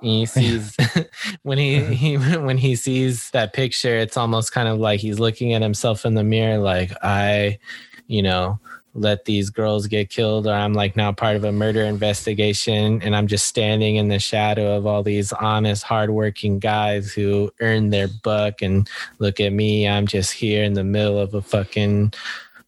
And 0.02 0.10
he 0.10 0.26
sees 0.26 0.76
when 1.42 1.58
he, 1.58 1.78
uh-huh. 1.78 1.92
he 1.92 2.16
when 2.16 2.58
he 2.58 2.76
sees 2.76 3.30
that 3.30 3.52
picture, 3.52 3.96
it's 3.96 4.16
almost 4.16 4.52
kind 4.52 4.68
of 4.68 4.78
like 4.78 5.00
he's 5.00 5.18
looking 5.18 5.52
at 5.54 5.62
himself 5.62 6.04
in 6.04 6.14
the 6.14 6.24
mirror, 6.24 6.58
like 6.58 6.92
I, 7.02 7.58
you 8.06 8.22
know 8.22 8.58
let 8.94 9.24
these 9.24 9.50
girls 9.50 9.86
get 9.88 10.08
killed 10.08 10.46
or 10.46 10.52
I'm 10.52 10.72
like 10.72 10.94
now 10.96 11.10
part 11.12 11.34
of 11.36 11.42
a 11.44 11.50
murder 11.52 11.82
investigation 11.82 13.02
and 13.02 13.16
I'm 13.16 13.26
just 13.26 13.46
standing 13.46 13.96
in 13.96 14.08
the 14.08 14.20
shadow 14.20 14.76
of 14.76 14.86
all 14.86 15.02
these 15.02 15.32
honest 15.32 15.82
hardworking 15.82 16.60
guys 16.60 17.12
who 17.12 17.50
earn 17.60 17.90
their 17.90 18.06
buck 18.22 18.62
and 18.62 18.88
look 19.18 19.40
at 19.40 19.52
me 19.52 19.88
I'm 19.88 20.06
just 20.06 20.32
here 20.32 20.62
in 20.62 20.74
the 20.74 20.84
middle 20.84 21.18
of 21.18 21.34
a 21.34 21.42
fucking 21.42 22.12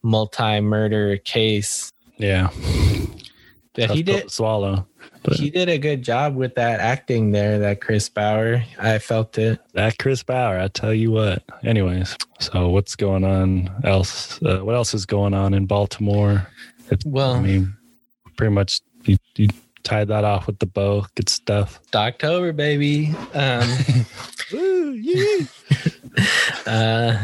multi-murder 0.02 1.18
case 1.18 1.92
Yeah. 2.16 2.50
that 3.74 3.90
he 3.90 4.02
Tough 4.02 4.22
did 4.22 4.30
swallow. 4.30 4.86
But 5.26 5.36
he 5.38 5.50
did 5.50 5.68
a 5.68 5.78
good 5.78 6.02
job 6.02 6.34
with 6.36 6.54
that 6.54 6.80
acting 6.80 7.32
there 7.32 7.58
that 7.58 7.80
Chris 7.80 8.08
Bauer 8.08 8.64
I 8.78 8.98
felt 8.98 9.36
it 9.38 9.60
that 9.74 9.98
Chris 9.98 10.22
Bauer, 10.22 10.58
I 10.58 10.68
tell 10.68 10.94
you 10.94 11.10
what. 11.10 11.42
Anyways, 11.64 12.16
so 12.38 12.68
what's 12.70 12.96
going 12.96 13.24
on 13.24 13.70
else? 13.84 14.40
Uh, 14.42 14.58
what 14.60 14.74
else 14.74 14.94
is 14.94 15.04
going 15.06 15.34
on 15.34 15.52
in 15.54 15.66
Baltimore? 15.66 16.46
It, 16.90 17.02
Well- 17.04 17.34
I 17.34 17.40
mean, 17.40 17.74
pretty 18.36 18.54
much 18.54 18.80
you, 19.04 19.16
you 19.36 19.48
tied 19.82 20.08
that 20.08 20.24
off 20.24 20.46
with 20.46 20.58
the 20.58 20.66
bow. 20.66 21.06
Good 21.14 21.28
stuff. 21.28 21.80
October 21.94 22.52
baby 22.52 23.14
um 23.34 23.68
Woo, 24.52 24.92
yeah. 24.92 25.46
Uh, 26.66 27.22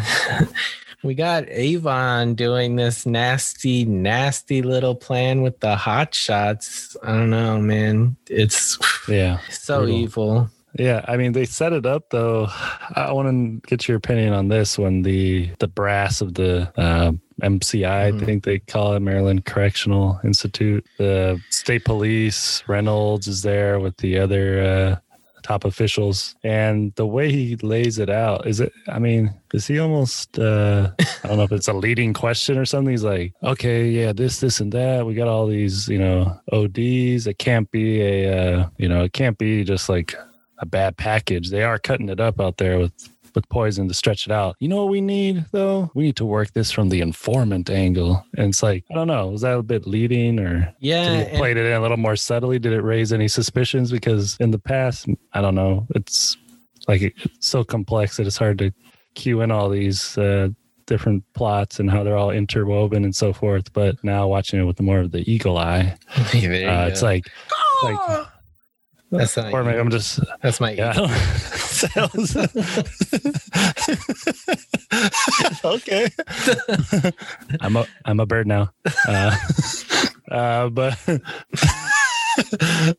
we 1.02 1.14
got 1.14 1.48
Avon 1.48 2.34
doing 2.34 2.76
this 2.76 3.04
nasty, 3.06 3.84
nasty 3.84 4.62
little 4.62 4.94
plan 4.94 5.42
with 5.42 5.60
the 5.60 5.76
hot 5.76 6.14
shots. 6.14 6.96
I 7.02 7.08
don't 7.12 7.30
know, 7.30 7.58
man. 7.60 8.16
It's 8.28 8.78
yeah. 9.08 9.38
so 9.50 9.80
Brutal. 9.80 9.96
evil. 9.96 10.50
Yeah, 10.78 11.04
I 11.06 11.18
mean 11.18 11.32
they 11.32 11.44
set 11.44 11.74
it 11.74 11.84
up 11.84 12.08
though. 12.10 12.46
I 12.96 13.12
want 13.12 13.28
to 13.28 13.68
get 13.68 13.86
your 13.88 13.98
opinion 13.98 14.32
on 14.32 14.48
this 14.48 14.78
when 14.78 15.02
the 15.02 15.50
the 15.58 15.68
brass 15.68 16.22
of 16.22 16.32
the 16.34 16.72
uh, 16.80 17.12
MCI, 17.42 18.06
I 18.06 18.10
Mhm. 18.12 18.24
think 18.24 18.44
they 18.44 18.58
call 18.60 18.94
it 18.94 19.00
Maryland 19.00 19.44
Correctional 19.44 20.18
Institute. 20.24 20.86
The 20.96 21.38
state 21.50 21.84
police 21.84 22.62
Reynolds 22.68 23.26
is 23.28 23.42
there 23.42 23.80
with 23.80 23.98
the 23.98 24.18
other 24.18 24.62
uh, 24.62 25.11
top 25.52 25.64
officials, 25.64 26.34
and 26.42 26.94
the 26.94 27.06
way 27.06 27.30
he 27.30 27.56
lays 27.56 27.98
it 27.98 28.08
out 28.08 28.46
is 28.46 28.60
it. 28.60 28.72
I 28.88 28.98
mean, 28.98 29.34
is 29.52 29.66
he 29.66 29.78
almost? 29.78 30.38
Uh, 30.38 30.90
I 31.22 31.28
don't 31.28 31.36
know 31.36 31.42
if 31.42 31.52
it's 31.52 31.68
a 31.68 31.74
leading 31.74 32.14
question 32.14 32.56
or 32.56 32.64
something. 32.64 32.90
He's 32.90 33.04
like, 33.04 33.34
okay, 33.42 33.88
yeah, 33.88 34.12
this, 34.12 34.40
this, 34.40 34.60
and 34.60 34.72
that. 34.72 35.04
We 35.06 35.14
got 35.14 35.28
all 35.28 35.46
these, 35.46 35.88
you 35.88 35.98
know, 35.98 36.40
ODs. 36.52 37.26
It 37.26 37.38
can't 37.38 37.70
be 37.70 38.00
a, 38.00 38.60
uh, 38.60 38.68
you 38.78 38.88
know, 38.88 39.04
it 39.04 39.12
can't 39.12 39.36
be 39.36 39.62
just 39.64 39.88
like 39.88 40.14
a 40.58 40.66
bad 40.66 40.96
package. 40.96 41.50
They 41.50 41.64
are 41.64 41.78
cutting 41.78 42.08
it 42.08 42.20
up 42.20 42.40
out 42.40 42.56
there 42.56 42.78
with 42.78 43.11
with 43.34 43.48
poison 43.48 43.88
to 43.88 43.94
stretch 43.94 44.26
it 44.26 44.32
out. 44.32 44.56
You 44.60 44.68
know 44.68 44.76
what 44.76 44.90
we 44.90 45.00
need 45.00 45.46
though? 45.52 45.90
We 45.94 46.04
need 46.04 46.16
to 46.16 46.24
work 46.24 46.52
this 46.52 46.70
from 46.70 46.88
the 46.88 47.00
informant 47.00 47.70
angle. 47.70 48.24
And 48.36 48.48
it's 48.50 48.62
like, 48.62 48.84
I 48.90 48.94
don't 48.94 49.08
know, 49.08 49.28
was 49.28 49.42
that 49.42 49.56
a 49.58 49.62
bit 49.62 49.86
leading 49.86 50.38
or 50.38 50.72
Yeah. 50.80 51.36
played 51.36 51.56
it 51.56 51.66
in 51.66 51.72
a 51.72 51.80
little 51.80 51.96
more 51.96 52.16
subtly? 52.16 52.58
Did 52.58 52.72
it 52.72 52.82
raise 52.82 53.12
any 53.12 53.28
suspicions? 53.28 53.90
Because 53.90 54.36
in 54.40 54.50
the 54.50 54.58
past, 54.58 55.06
I 55.32 55.40
don't 55.40 55.54
know, 55.54 55.86
it's 55.94 56.36
like 56.88 57.02
it's 57.02 57.46
so 57.46 57.62
complex 57.64 58.16
that 58.16 58.26
it's 58.26 58.36
hard 58.38 58.58
to 58.58 58.72
cue 59.14 59.40
in 59.42 59.50
all 59.50 59.68
these 59.68 60.16
uh, 60.18 60.48
different 60.86 61.22
plots 61.34 61.78
and 61.78 61.90
how 61.90 62.02
they're 62.02 62.16
all 62.16 62.30
interwoven 62.30 63.04
and 63.04 63.14
so 63.14 63.32
forth. 63.32 63.72
But 63.72 64.02
now 64.02 64.26
watching 64.26 64.60
it 64.60 64.64
with 64.64 64.80
more 64.80 64.98
of 64.98 65.10
the 65.12 65.30
eagle 65.30 65.58
eye, 65.58 65.96
uh, 66.66 66.88
it's 66.90 67.02
like, 67.02 67.30
like 67.84 68.26
That's 69.12 69.36
not 69.36 69.52
or 69.52 69.62
maybe. 69.62 69.78
I'm 69.78 69.90
just 69.90 70.18
That's 70.40 70.58
my 70.58 70.72
yeah. 70.72 70.92
Sounds- 71.52 72.34
okay. 75.64 76.08
I'm 77.60 77.76
a 77.76 77.86
I'm 78.06 78.20
a 78.20 78.26
bird 78.26 78.46
now. 78.46 78.70
Uh, 79.06 79.36
uh, 80.30 80.68
but 80.70 80.98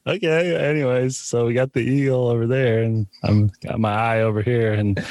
okay. 0.07 0.55
Anyways, 0.55 1.17
so 1.17 1.47
we 1.47 1.55
got 1.55 1.73
the 1.73 1.81
eagle 1.81 2.27
over 2.27 2.45
there, 2.45 2.83
and 2.83 3.07
I'm 3.23 3.51
got 3.63 3.79
my 3.79 3.91
eye 3.91 4.21
over 4.21 4.43
here. 4.43 4.73
And 4.73 5.03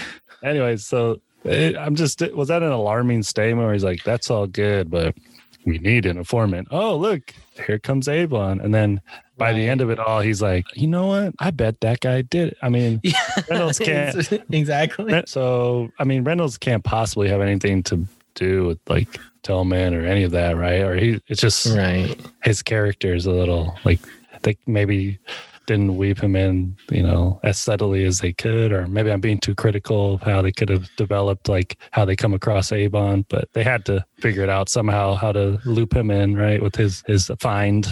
anyways, 0.45 0.87
so 0.87 1.21
it, 1.45 1.77
I'm 1.77 1.97
just 1.97 2.21
was 2.33 2.47
that 2.49 2.63
an 2.63 2.71
alarming 2.71 3.25
statement 3.25 3.65
where 3.65 3.73
he's 3.75 3.83
like, 3.85 4.05
"That's 4.05 4.31
all 4.31 4.47
good, 4.47 4.89
but 4.91 5.17
we 5.65 5.79
need 5.79 6.07
an 6.07 6.17
informant." 6.19 6.69
Oh, 6.71 6.97
look, 6.97 7.35
here 7.67 7.79
comes 7.79 8.09
Avon, 8.09 8.61
and 8.61 8.75
then 8.75 9.01
by 9.39 9.53
the 9.53 9.69
end 9.69 9.81
of 9.81 9.91
it 9.91 9.99
all, 9.99 10.21
he's 10.21 10.41
like, 10.43 10.65
"You 10.75 10.87
know 10.89 11.07
what? 11.07 11.35
I 11.39 11.51
bet 11.51 11.81
that 11.81 12.01
guy 12.01 12.23
did 12.23 12.49
it." 12.49 12.59
I 12.63 12.69
mean. 12.69 13.01
Yeah. 13.05 13.15
Reynolds 13.51 13.79
can't- 13.79 14.33
exactly. 14.51 15.23
So, 15.27 15.91
I 15.99 16.05
mean, 16.05 16.25
Reynolds 16.25 16.59
can't 16.59 16.85
possibly 16.85 17.29
have 17.29 17.41
anything 17.41 17.83
to 17.85 18.07
do 18.35 18.65
with 18.67 18.79
like 18.89 19.09
Tilghman 19.43 19.93
or 19.95 20.05
any 20.07 20.23
of 20.23 20.31
that, 20.33 20.57
right? 20.57 20.81
Or 20.83 20.95
he, 20.97 21.21
it's 21.29 21.41
just 21.41 21.67
Right. 21.67 22.17
his 22.43 22.63
character 22.63 23.15
is 23.15 23.27
a 23.27 23.31
little 23.33 23.77
like 23.85 24.01
they 24.43 24.57
maybe 24.67 25.19
didn't 25.67 25.97
weave 25.97 26.19
him 26.19 26.37
in, 26.37 26.77
you 26.91 27.03
know, 27.03 27.41
as 27.43 27.59
subtly 27.59 28.05
as 28.05 28.21
they 28.21 28.33
could, 28.33 28.73
or 28.73 28.87
maybe 28.87 29.11
I'm 29.11 29.21
being 29.21 29.39
too 29.39 29.55
critical 29.55 30.15
of 30.15 30.23
how 30.23 30.43
they 30.43 30.53
could 30.53 30.69
have 30.69 30.89
developed 30.97 31.49
like 31.49 31.79
how 31.91 32.05
they 32.05 32.17
come 32.17 32.35
across 32.35 32.73
Avon, 32.73 33.25
but 33.29 33.53
they 33.53 33.63
had 33.63 33.85
to 33.87 34.05
figure 34.19 34.43
it 34.43 34.49
out 34.49 34.69
somehow 34.69 35.15
how 35.15 35.33
to 35.33 35.61
loop 35.65 35.95
him 35.95 36.11
in, 36.11 36.37
right, 36.37 36.63
with 36.63 36.77
his 36.77 37.03
his 37.07 37.31
find. 37.39 37.87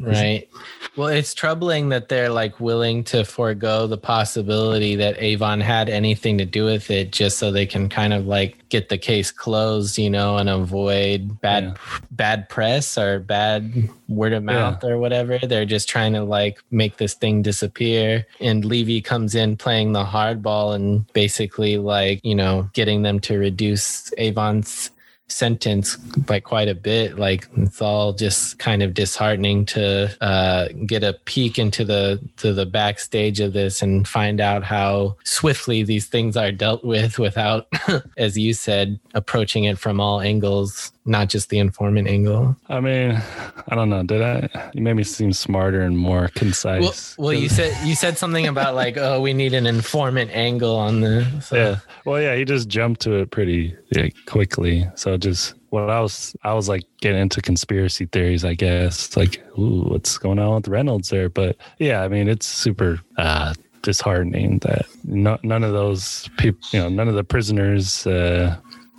Right. 0.00 0.48
Well, 0.96 1.08
it's 1.08 1.34
troubling 1.34 1.88
that 1.90 2.08
they're 2.08 2.30
like 2.30 2.60
willing 2.60 3.04
to 3.04 3.24
forego 3.24 3.86
the 3.86 3.96
possibility 3.96 4.96
that 4.96 5.16
Avon 5.22 5.60
had 5.60 5.88
anything 5.88 6.38
to 6.38 6.44
do 6.44 6.64
with 6.64 6.90
it 6.90 7.12
just 7.12 7.38
so 7.38 7.50
they 7.50 7.66
can 7.66 7.88
kind 7.88 8.12
of 8.12 8.26
like 8.26 8.56
get 8.68 8.88
the 8.88 8.98
case 8.98 9.30
closed, 9.30 9.98
you 9.98 10.10
know, 10.10 10.36
and 10.36 10.48
avoid 10.48 11.40
bad 11.40 11.62
Yeah. 11.64 11.74
bad 12.10 12.48
press 12.48 12.98
or 12.98 13.20
bad 13.20 13.72
word 14.08 14.32
of 14.32 14.42
Yeah. 14.42 14.52
mouth 14.52 14.84
or 14.84 14.98
whatever. 14.98 15.38
They're 15.38 15.64
just 15.64 15.88
trying 15.88 16.12
to 16.14 16.22
like 16.24 16.58
make 16.70 16.96
this 16.98 17.14
thing 17.14 17.42
disappear. 17.42 18.26
And 18.40 18.64
Levy 18.64 19.00
comes 19.00 19.34
in 19.34 19.56
playing 19.56 19.92
the 19.92 20.04
hardball 20.04 20.74
and 20.74 21.10
basically 21.12 21.78
like, 21.78 22.20
you 22.24 22.34
know, 22.34 22.68
getting 22.72 23.02
them 23.02 23.20
to 23.20 23.38
reduce 23.38 24.12
Avon's 24.18 24.90
sentence 25.30 25.96
by 25.96 26.40
quite 26.40 26.68
a 26.68 26.74
bit. 26.74 27.18
Like 27.18 27.48
it's 27.56 27.80
all 27.80 28.12
just 28.12 28.58
kind 28.58 28.82
of 28.82 28.94
disheartening 28.94 29.66
to 29.66 30.16
uh, 30.20 30.68
get 30.86 31.02
a 31.02 31.14
peek 31.24 31.58
into 31.58 31.84
the 31.84 32.20
to 32.38 32.52
the 32.52 32.66
backstage 32.66 33.40
of 33.40 33.52
this 33.52 33.82
and 33.82 34.06
find 34.06 34.40
out 34.40 34.64
how 34.64 35.16
swiftly 35.24 35.82
these 35.82 36.06
things 36.06 36.36
are 36.36 36.52
dealt 36.52 36.84
with 36.84 37.18
without, 37.18 37.68
as 38.16 38.36
you 38.36 38.52
said, 38.54 38.98
approaching 39.14 39.64
it 39.64 39.78
from 39.78 40.00
all 40.00 40.20
angles 40.20 40.92
not 41.10 41.28
just 41.28 41.48
the 41.48 41.58
informant 41.58 42.06
angle. 42.08 42.56
I 42.68 42.80
mean, 42.80 43.20
I 43.68 43.74
don't 43.74 43.88
know. 43.88 44.02
Did 44.02 44.22
I? 44.22 44.70
You 44.74 44.82
made 44.82 44.94
me 44.94 45.02
seem 45.02 45.32
smarter 45.32 45.80
and 45.80 45.98
more 45.98 46.28
concise. 46.28 47.16
Well, 47.18 47.30
well 47.30 47.38
you 47.38 47.48
said 47.48 47.76
you 47.86 47.94
said 47.94 48.18
something 48.18 48.46
about 48.46 48.74
like, 48.74 48.96
oh, 48.96 49.20
we 49.20 49.32
need 49.32 49.54
an 49.54 49.66
informant 49.66 50.30
angle 50.30 50.76
on 50.76 51.00
this. 51.00 51.48
So. 51.48 51.56
Yeah. 51.56 51.76
Well, 52.04 52.20
yeah, 52.20 52.36
he 52.36 52.44
just 52.44 52.68
jumped 52.68 53.00
to 53.02 53.14
it 53.14 53.30
pretty 53.30 53.76
yeah, 53.90 54.08
quickly. 54.26 54.88
So 54.94 55.16
just 55.20 55.54
what 55.70 55.88
I 55.88 56.00
was, 56.00 56.34
I 56.42 56.54
was 56.54 56.68
like 56.68 56.84
getting 57.00 57.20
into 57.20 57.40
conspiracy 57.40 58.06
theories, 58.06 58.44
I 58.44 58.54
guess. 58.54 59.16
like, 59.16 59.42
ooh, 59.58 59.82
what's 59.82 60.18
going 60.18 60.38
on 60.38 60.56
with 60.56 60.68
Reynolds 60.68 61.10
there? 61.10 61.28
But 61.28 61.56
yeah, 61.78 62.02
I 62.02 62.08
mean, 62.08 62.28
it's 62.28 62.46
super. 62.46 63.00
uh 63.16 63.54
disheartening 63.82 64.58
that 64.58 64.86
no, 65.04 65.38
none 65.42 65.64
of 65.64 65.72
those 65.72 66.28
people, 66.38 66.60
you 66.72 66.78
know, 66.78 66.88
none 66.88 67.08
of 67.08 67.14
the 67.14 67.24
prisoners 67.24 68.06
uh, 68.06 68.56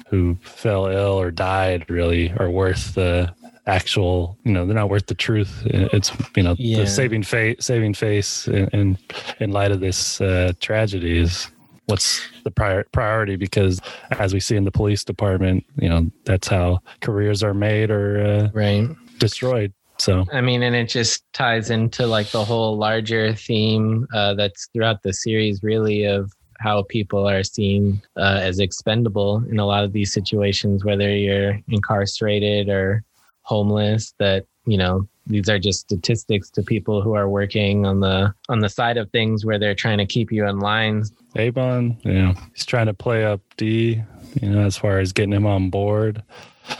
who 0.07 0.36
fell 0.41 0.88
ill 0.88 1.19
or 1.19 1.32
died 1.32 1.89
really 1.89 2.32
are 2.38 2.49
worth 2.49 2.95
the 2.95 3.34
actual 3.67 4.38
you 4.43 4.51
know 4.51 4.65
they're 4.65 4.76
not 4.76 4.89
worth 4.89 5.05
the 5.05 5.13
truth 5.13 5.61
it's 5.65 6.11
you 6.36 6.41
know 6.41 6.55
yeah. 6.57 6.80
the 6.80 6.88
saving 6.88 7.22
face 7.22 7.55
saving 7.59 7.93
face 7.93 8.47
in, 8.47 8.67
in, 8.69 8.97
in 9.39 9.51
light 9.51 9.72
of 9.72 9.80
this 9.80 10.19
uh, 10.19 10.51
tragedy 10.59 11.19
is 11.19 11.47
what's 11.91 12.27
the 12.43 12.51
prior, 12.51 12.85
priority 12.91 13.35
because 13.35 13.79
as 14.11 14.33
we 14.33 14.39
see 14.39 14.55
in 14.55 14.63
the 14.63 14.71
police 14.71 15.03
department 15.03 15.63
you 15.75 15.89
know 15.89 16.09
that's 16.25 16.47
how 16.47 16.79
careers 17.01 17.43
are 17.43 17.53
made 17.53 17.91
or 17.91 18.21
uh, 18.21 18.49
right. 18.53 18.87
destroyed. 19.19 19.73
So 19.97 20.25
i 20.33 20.41
mean 20.41 20.63
and 20.63 20.75
it 20.75 20.89
just 20.89 21.23
ties 21.33 21.69
into 21.69 22.07
like 22.07 22.31
the 22.31 22.43
whole 22.43 22.75
larger 22.77 23.35
theme 23.35 24.07
uh, 24.15 24.33
that's 24.33 24.67
throughout 24.73 25.03
the 25.03 25.13
series 25.13 25.61
really 25.61 26.05
of 26.05 26.31
how 26.61 26.83
people 26.83 27.27
are 27.27 27.43
seen 27.43 28.01
uh, 28.17 28.39
as 28.41 28.59
expendable 28.59 29.43
in 29.49 29.59
a 29.59 29.65
lot 29.65 29.83
of 29.83 29.93
these 29.93 30.13
situations, 30.13 30.85
whether 30.85 31.13
you're 31.13 31.59
incarcerated 31.69 32.69
or 32.69 33.03
homeless, 33.41 34.13
that, 34.19 34.45
you 34.65 34.77
know, 34.77 35.07
these 35.28 35.49
are 35.49 35.59
just 35.59 35.82
statistics 35.82 36.49
to 36.51 36.63
people 36.63 37.01
who 37.01 37.13
are 37.13 37.30
working 37.30 37.86
on 37.86 37.99
the 37.99 38.34
on 38.49 38.59
the 38.59 38.69
side 38.69 38.97
of 38.97 39.09
things 39.11 39.45
where 39.45 39.59
they're 39.59 39.76
trying 39.76 39.99
to 39.99 40.05
keep 40.05 40.32
you 40.32 40.47
in 40.47 40.59
line. 40.59 41.03
Avon, 41.36 41.97
yeah, 42.03 42.34
he's 42.53 42.65
trying 42.65 42.88
to 42.88 42.93
play 42.93 43.24
up 43.24 43.41
D, 43.57 44.01
you 44.41 44.49
know, 44.49 44.61
as 44.61 44.78
far 44.78 44.99
as 44.99 45.13
getting 45.13 45.34
him 45.34 45.45
on 45.45 45.69
board. 45.69 46.24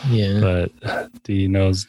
Yeah, 0.10 0.39
but 0.39 1.24
D 1.24 1.48
knows 1.48 1.88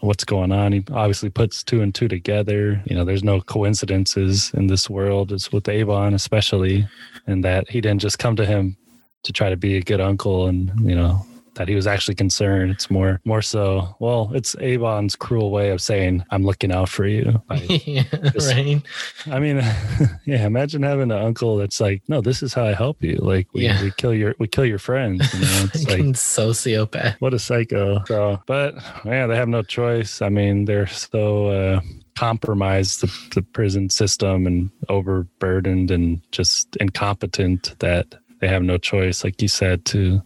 what's 0.00 0.24
going 0.24 0.50
on. 0.50 0.72
He 0.72 0.84
obviously 0.92 1.30
puts 1.30 1.62
two 1.62 1.82
and 1.82 1.94
two 1.94 2.08
together. 2.08 2.82
You 2.86 2.96
know, 2.96 3.04
there's 3.04 3.24
no 3.24 3.40
coincidences 3.40 4.50
in 4.54 4.66
this 4.66 4.90
world. 4.90 5.30
It's 5.30 5.52
with 5.52 5.68
Avon, 5.68 6.14
especially, 6.14 6.88
and 7.26 7.44
that 7.44 7.70
he 7.70 7.80
didn't 7.80 8.00
just 8.00 8.18
come 8.18 8.34
to 8.36 8.46
him 8.46 8.76
to 9.22 9.32
try 9.32 9.50
to 9.50 9.56
be 9.56 9.76
a 9.76 9.82
good 9.82 10.00
uncle 10.00 10.48
and, 10.48 10.72
you 10.80 10.96
know, 10.96 11.24
that 11.54 11.68
he 11.68 11.74
was 11.74 11.86
actually 11.86 12.14
concerned. 12.14 12.70
It's 12.70 12.90
more 12.90 13.20
more 13.24 13.42
so. 13.42 13.94
Well, 13.98 14.30
it's 14.34 14.56
Avon's 14.60 15.16
cruel 15.16 15.50
way 15.50 15.70
of 15.70 15.80
saying 15.80 16.24
I'm 16.30 16.44
looking 16.44 16.72
out 16.72 16.88
for 16.88 17.06
you. 17.06 17.42
yeah, 17.50 18.04
just, 18.32 18.52
right. 18.54 18.82
I 19.26 19.38
mean, 19.38 19.56
yeah. 20.24 20.46
Imagine 20.46 20.82
having 20.82 21.10
an 21.10 21.18
uncle 21.18 21.56
that's 21.56 21.80
like, 21.80 22.02
no, 22.08 22.20
this 22.20 22.42
is 22.42 22.54
how 22.54 22.64
I 22.64 22.72
help 22.72 23.02
you. 23.02 23.16
Like 23.16 23.48
we, 23.52 23.64
yeah. 23.64 23.82
we 23.82 23.90
kill 23.92 24.14
your 24.14 24.34
we 24.38 24.48
kill 24.48 24.64
your 24.64 24.78
friends. 24.78 25.32
You 25.34 25.40
know? 25.40 25.48
It's 25.74 25.88
like 25.88 26.00
sociopath. 26.00 27.16
What 27.20 27.34
a 27.34 27.38
psycho. 27.38 28.02
So, 28.06 28.42
but 28.46 28.74
yeah, 29.04 29.26
they 29.26 29.36
have 29.36 29.48
no 29.48 29.62
choice. 29.62 30.22
I 30.22 30.28
mean, 30.28 30.64
they're 30.64 30.86
so. 30.86 31.48
Uh, 31.48 31.80
compromised 32.14 33.00
the, 33.00 33.10
the 33.34 33.40
prison 33.40 33.88
system 33.88 34.46
and 34.46 34.70
overburdened 34.90 35.90
and 35.90 36.20
just 36.30 36.76
incompetent 36.76 37.74
that 37.78 38.14
they 38.40 38.48
have 38.48 38.62
no 38.62 38.76
choice 38.76 39.24
like 39.24 39.40
you 39.40 39.48
said 39.48 39.82
to 39.86 40.20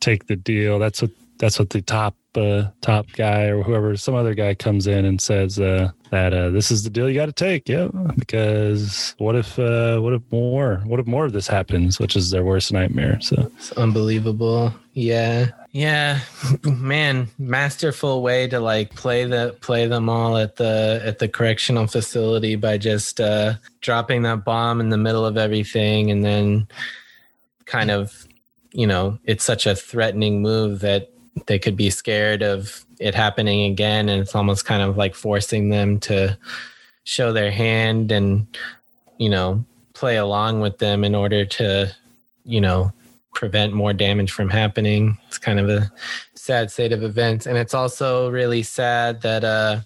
take 0.00 0.26
the 0.26 0.36
deal. 0.36 0.78
That's 0.78 1.02
what 1.02 1.10
that's 1.38 1.58
what 1.58 1.70
the 1.70 1.82
top 1.82 2.16
uh, 2.34 2.64
top 2.80 3.06
guy 3.12 3.44
or 3.44 3.62
whoever 3.62 3.96
some 3.96 4.14
other 4.14 4.34
guy 4.34 4.54
comes 4.54 4.86
in 4.86 5.04
and 5.04 5.20
says 5.20 5.58
uh, 5.58 5.90
that 6.10 6.32
uh, 6.32 6.50
this 6.50 6.70
is 6.70 6.82
the 6.82 6.90
deal 6.90 7.08
you 7.08 7.14
got 7.14 7.26
to 7.26 7.32
take. 7.32 7.68
Yeah, 7.68 7.88
because 8.16 9.14
what 9.18 9.36
if 9.36 9.58
uh, 9.58 9.98
what 10.00 10.12
if 10.12 10.22
more 10.30 10.82
what 10.84 11.00
if 11.00 11.06
more 11.06 11.24
of 11.26 11.32
this 11.32 11.46
happens, 11.46 11.98
which 11.98 12.16
is 12.16 12.30
their 12.30 12.44
worst 12.44 12.72
nightmare. 12.72 13.20
So 13.20 13.50
it's 13.56 13.72
unbelievable. 13.72 14.74
Yeah. 14.92 15.48
Yeah, 15.72 16.20
man, 16.64 17.28
masterful 17.38 18.22
way 18.22 18.48
to 18.48 18.60
like 18.60 18.94
play 18.94 19.26
the 19.26 19.54
play 19.60 19.86
them 19.86 20.08
all 20.08 20.38
at 20.38 20.56
the 20.56 21.02
at 21.04 21.18
the 21.18 21.28
correctional 21.28 21.86
facility 21.86 22.56
by 22.56 22.78
just 22.78 23.20
uh 23.20 23.54
dropping 23.82 24.22
that 24.22 24.42
bomb 24.42 24.80
in 24.80 24.88
the 24.88 24.96
middle 24.96 25.26
of 25.26 25.36
everything 25.36 26.10
and 26.10 26.24
then 26.24 26.66
kind 27.66 27.90
of 27.90 28.26
you 28.72 28.86
know, 28.86 29.18
it's 29.24 29.44
such 29.44 29.66
a 29.66 29.74
threatening 29.74 30.42
move 30.42 30.80
that 30.80 31.10
they 31.46 31.58
could 31.58 31.76
be 31.76 31.90
scared 31.90 32.42
of 32.42 32.84
it 32.98 33.14
happening 33.14 33.70
again. 33.70 34.08
And 34.08 34.22
it's 34.22 34.34
almost 34.34 34.64
kind 34.64 34.82
of 34.82 34.96
like 34.96 35.14
forcing 35.14 35.68
them 35.68 36.00
to 36.00 36.36
show 37.04 37.32
their 37.32 37.50
hand 37.50 38.10
and, 38.10 38.46
you 39.18 39.28
know, 39.28 39.64
play 39.94 40.16
along 40.16 40.60
with 40.60 40.78
them 40.78 41.04
in 41.04 41.14
order 41.14 41.44
to, 41.44 41.94
you 42.44 42.60
know, 42.60 42.92
prevent 43.34 43.72
more 43.72 43.92
damage 43.92 44.32
from 44.32 44.48
happening. 44.48 45.18
It's 45.28 45.38
kind 45.38 45.60
of 45.60 45.68
a 45.68 45.92
sad 46.34 46.70
state 46.70 46.92
of 46.92 47.02
events. 47.02 47.46
And 47.46 47.58
it's 47.58 47.74
also 47.74 48.30
really 48.30 48.62
sad 48.62 49.22
that, 49.22 49.44
uh, 49.44 49.80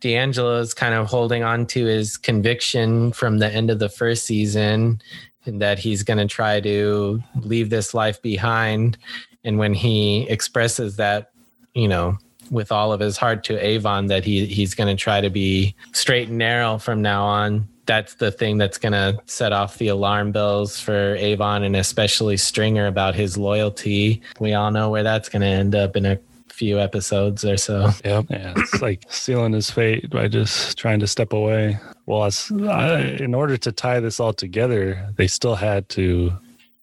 D'Angelo 0.00 0.60
is 0.60 0.74
kind 0.74 0.94
of 0.94 1.08
holding 1.08 1.42
on 1.42 1.66
to 1.66 1.84
his 1.84 2.16
conviction 2.16 3.12
from 3.12 3.38
the 3.38 3.52
end 3.52 3.68
of 3.68 3.80
the 3.80 3.88
first 3.88 4.26
season 4.26 5.02
and 5.48 5.60
that 5.60 5.78
he's 5.78 6.02
going 6.02 6.18
to 6.18 6.26
try 6.26 6.60
to 6.60 7.20
leave 7.40 7.70
this 7.70 7.94
life 7.94 8.20
behind. 8.22 8.98
And 9.44 9.58
when 9.58 9.74
he 9.74 10.28
expresses 10.28 10.96
that, 10.96 11.32
you 11.74 11.88
know, 11.88 12.18
with 12.50 12.72
all 12.72 12.92
of 12.92 13.00
his 13.00 13.16
heart 13.16 13.44
to 13.44 13.64
Avon, 13.64 14.06
that 14.06 14.24
he 14.24 14.46
he's 14.46 14.74
going 14.74 14.94
to 14.94 15.00
try 15.00 15.20
to 15.20 15.30
be 15.30 15.74
straight 15.92 16.28
and 16.28 16.38
narrow 16.38 16.78
from 16.78 17.02
now 17.02 17.24
on. 17.24 17.68
That's 17.86 18.14
the 18.14 18.30
thing 18.30 18.58
that's 18.58 18.76
going 18.76 18.92
to 18.92 19.18
set 19.24 19.52
off 19.52 19.78
the 19.78 19.88
alarm 19.88 20.30
bells 20.30 20.78
for 20.78 21.16
Avon 21.16 21.64
and 21.64 21.74
especially 21.74 22.36
Stringer 22.36 22.86
about 22.86 23.14
his 23.14 23.38
loyalty. 23.38 24.20
We 24.40 24.52
all 24.52 24.70
know 24.70 24.90
where 24.90 25.02
that's 25.02 25.30
going 25.30 25.40
to 25.40 25.48
end 25.48 25.74
up 25.74 25.96
in 25.96 26.04
a 26.04 26.18
few 26.48 26.78
episodes 26.78 27.44
or 27.44 27.56
so. 27.56 27.90
Yep. 28.04 28.26
Yeah. 28.28 28.52
It's 28.56 28.82
like 28.82 29.04
sealing 29.08 29.54
his 29.54 29.70
fate 29.70 30.10
by 30.10 30.28
just 30.28 30.76
trying 30.76 31.00
to 31.00 31.06
step 31.06 31.32
away. 31.32 31.78
Well, 32.08 32.24
as, 32.24 32.50
I, 32.50 33.00
in 33.20 33.34
order 33.34 33.58
to 33.58 33.70
tie 33.70 34.00
this 34.00 34.18
all 34.18 34.32
together, 34.32 35.12
they 35.16 35.26
still 35.26 35.56
had 35.56 35.90
to 35.90 36.32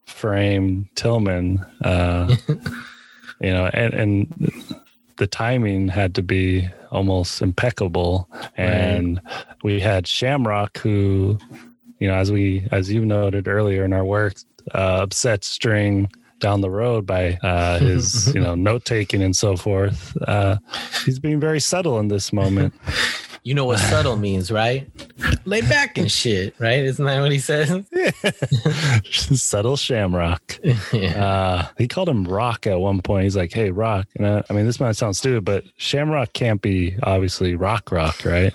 frame 0.05 0.87
Tilghman, 0.93 1.65
uh, 1.83 2.35
you 3.41 3.51
know, 3.51 3.65
and, 3.73 3.93
and 3.95 4.63
the 5.17 5.25
timing 5.25 5.87
had 5.87 6.13
to 6.13 6.21
be 6.21 6.69
almost 6.91 7.41
impeccable. 7.41 8.29
And 8.55 9.19
right. 9.25 9.45
we 9.63 9.79
had 9.79 10.05
Shamrock, 10.05 10.77
who, 10.77 11.39
you 11.97 12.07
know, 12.07 12.13
as 12.13 12.31
we, 12.31 12.67
as 12.71 12.91
you 12.91 13.03
noted 13.03 13.47
earlier 13.47 13.83
in 13.83 13.93
our 13.93 14.05
work, 14.05 14.35
uh, 14.75 14.99
upset 15.01 15.43
string 15.43 16.07
down 16.39 16.61
the 16.61 16.69
road 16.69 17.07
by 17.07 17.33
uh, 17.41 17.79
his 17.79 18.31
you 18.35 18.41
know 18.41 18.53
note 18.53 18.85
taking 18.85 19.23
and 19.23 19.35
so 19.35 19.55
forth. 19.55 20.15
Uh, 20.27 20.57
he's 21.03 21.17
being 21.17 21.39
very 21.39 21.59
subtle 21.59 21.99
in 21.99 22.09
this 22.09 22.31
moment. 22.31 22.73
You 23.45 23.53
know 23.53 23.65
what 23.65 23.77
subtle 23.77 24.17
means, 24.17 24.49
right? 24.51 24.89
Lay 25.45 25.61
back 25.61 25.99
and 25.99 26.11
shit, 26.11 26.55
right? 26.59 26.79
Isn't 26.79 27.05
that 27.05 27.21
what 27.21 27.31
he 27.31 27.37
says? 27.37 27.85
subtle 29.39 29.77
Shamrock. 29.77 30.59
Yeah. 30.91 31.25
Uh, 31.25 31.67
he 31.77 31.87
called 31.87 32.07
him 32.09 32.25
Rock 32.25 32.65
at 32.65 32.79
one 32.79 33.01
point. 33.01 33.23
He's 33.23 33.35
like, 33.35 33.51
"Hey, 33.51 33.69
Rock." 33.69 34.07
And 34.15 34.25
I, 34.25 34.43
I 34.49 34.53
mean, 34.53 34.65
this 34.65 34.79
might 34.79 34.95
sound 34.95 35.15
stupid, 35.15 35.43
but 35.43 35.63
Shamrock 35.77 36.33
can't 36.33 36.61
be 36.61 36.95
obviously 37.03 37.55
Rock 37.55 37.91
Rock, 37.91 38.23
right? 38.23 38.53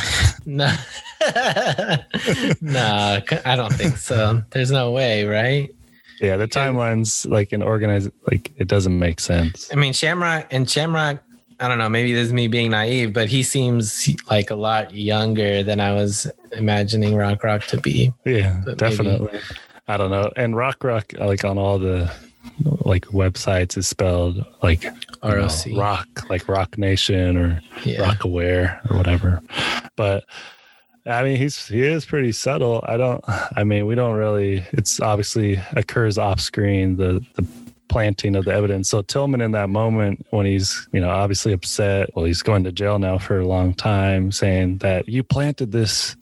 no. 0.46 0.74
no, 2.60 3.20
I 3.44 3.56
don't 3.56 3.72
think 3.72 3.96
so. 3.98 4.42
There's 4.50 4.70
no 4.70 4.90
way, 4.90 5.24
right? 5.24 5.70
Yeah, 6.20 6.36
the 6.36 6.48
timelines 6.48 7.30
like 7.30 7.52
an 7.52 7.62
organized 7.62 8.10
like 8.30 8.52
it 8.56 8.68
doesn't 8.68 8.98
make 8.98 9.20
sense. 9.20 9.68
I 9.72 9.76
mean, 9.76 9.92
Shamrock 9.92 10.46
and 10.50 10.68
Shamrock. 10.68 11.22
I 11.62 11.68
don't 11.68 11.78
know. 11.78 11.88
Maybe 11.88 12.12
this 12.12 12.26
is 12.26 12.32
me 12.32 12.48
being 12.48 12.72
naive, 12.72 13.12
but 13.12 13.28
he 13.28 13.44
seems 13.44 14.10
like 14.28 14.50
a 14.50 14.56
lot 14.56 14.92
younger 14.92 15.62
than 15.62 15.78
I 15.78 15.94
was 15.94 16.26
imagining 16.50 17.14
Rock 17.14 17.44
Rock 17.44 17.64
to 17.66 17.80
be. 17.80 18.12
Yeah, 18.24 18.60
but 18.64 18.78
definitely. 18.78 19.28
Maybe. 19.32 19.44
I 19.86 19.96
don't 19.96 20.10
know. 20.10 20.28
And 20.34 20.56
Rock 20.56 20.82
Rock, 20.82 21.12
like 21.16 21.44
on 21.44 21.58
all 21.58 21.78
the 21.78 22.12
like 22.64 23.06
websites, 23.06 23.78
is 23.78 23.86
spelled 23.86 24.44
like 24.60 24.84
ROC 25.22 25.66
know, 25.68 25.78
Rock, 25.78 26.28
like 26.28 26.48
Roc 26.48 26.76
Nation 26.78 27.36
or 27.36 27.60
yeah. 27.84 28.10
Rocawear 28.10 28.90
or 28.90 28.96
whatever. 28.96 29.40
But 29.94 30.24
I 31.06 31.22
mean, 31.22 31.36
he's 31.36 31.68
he 31.68 31.82
is 31.82 32.04
pretty 32.04 32.32
subtle. 32.32 32.84
I 32.88 32.96
don't. 32.96 33.24
I 33.56 33.62
mean, 33.62 33.86
we 33.86 33.94
don't 33.94 34.16
really. 34.16 34.64
It's 34.72 34.98
obviously 35.00 35.60
occurs 35.76 36.18
off 36.18 36.40
screen. 36.40 36.96
The 36.96 37.24
the 37.34 37.46
planting 37.88 38.36
of 38.36 38.44
the 38.44 38.52
evidence. 38.52 38.88
So 38.88 39.02
Tilghman 39.02 39.42
in 39.44 39.52
that 39.52 39.68
moment 39.68 40.26
when 40.30 40.46
he's, 40.46 40.88
you 40.92 41.00
know, 41.00 41.10
obviously 41.10 41.52
upset, 41.52 42.10
well, 42.14 42.24
he's 42.24 42.42
going 42.42 42.64
to 42.64 42.72
jail 42.72 42.98
now 42.98 43.18
for 43.18 43.38
a 43.40 43.46
long 43.46 43.74
time, 43.74 44.32
saying 44.32 44.78
that 44.78 45.08
you 45.08 45.22
planted 45.22 45.72
this 45.72 46.16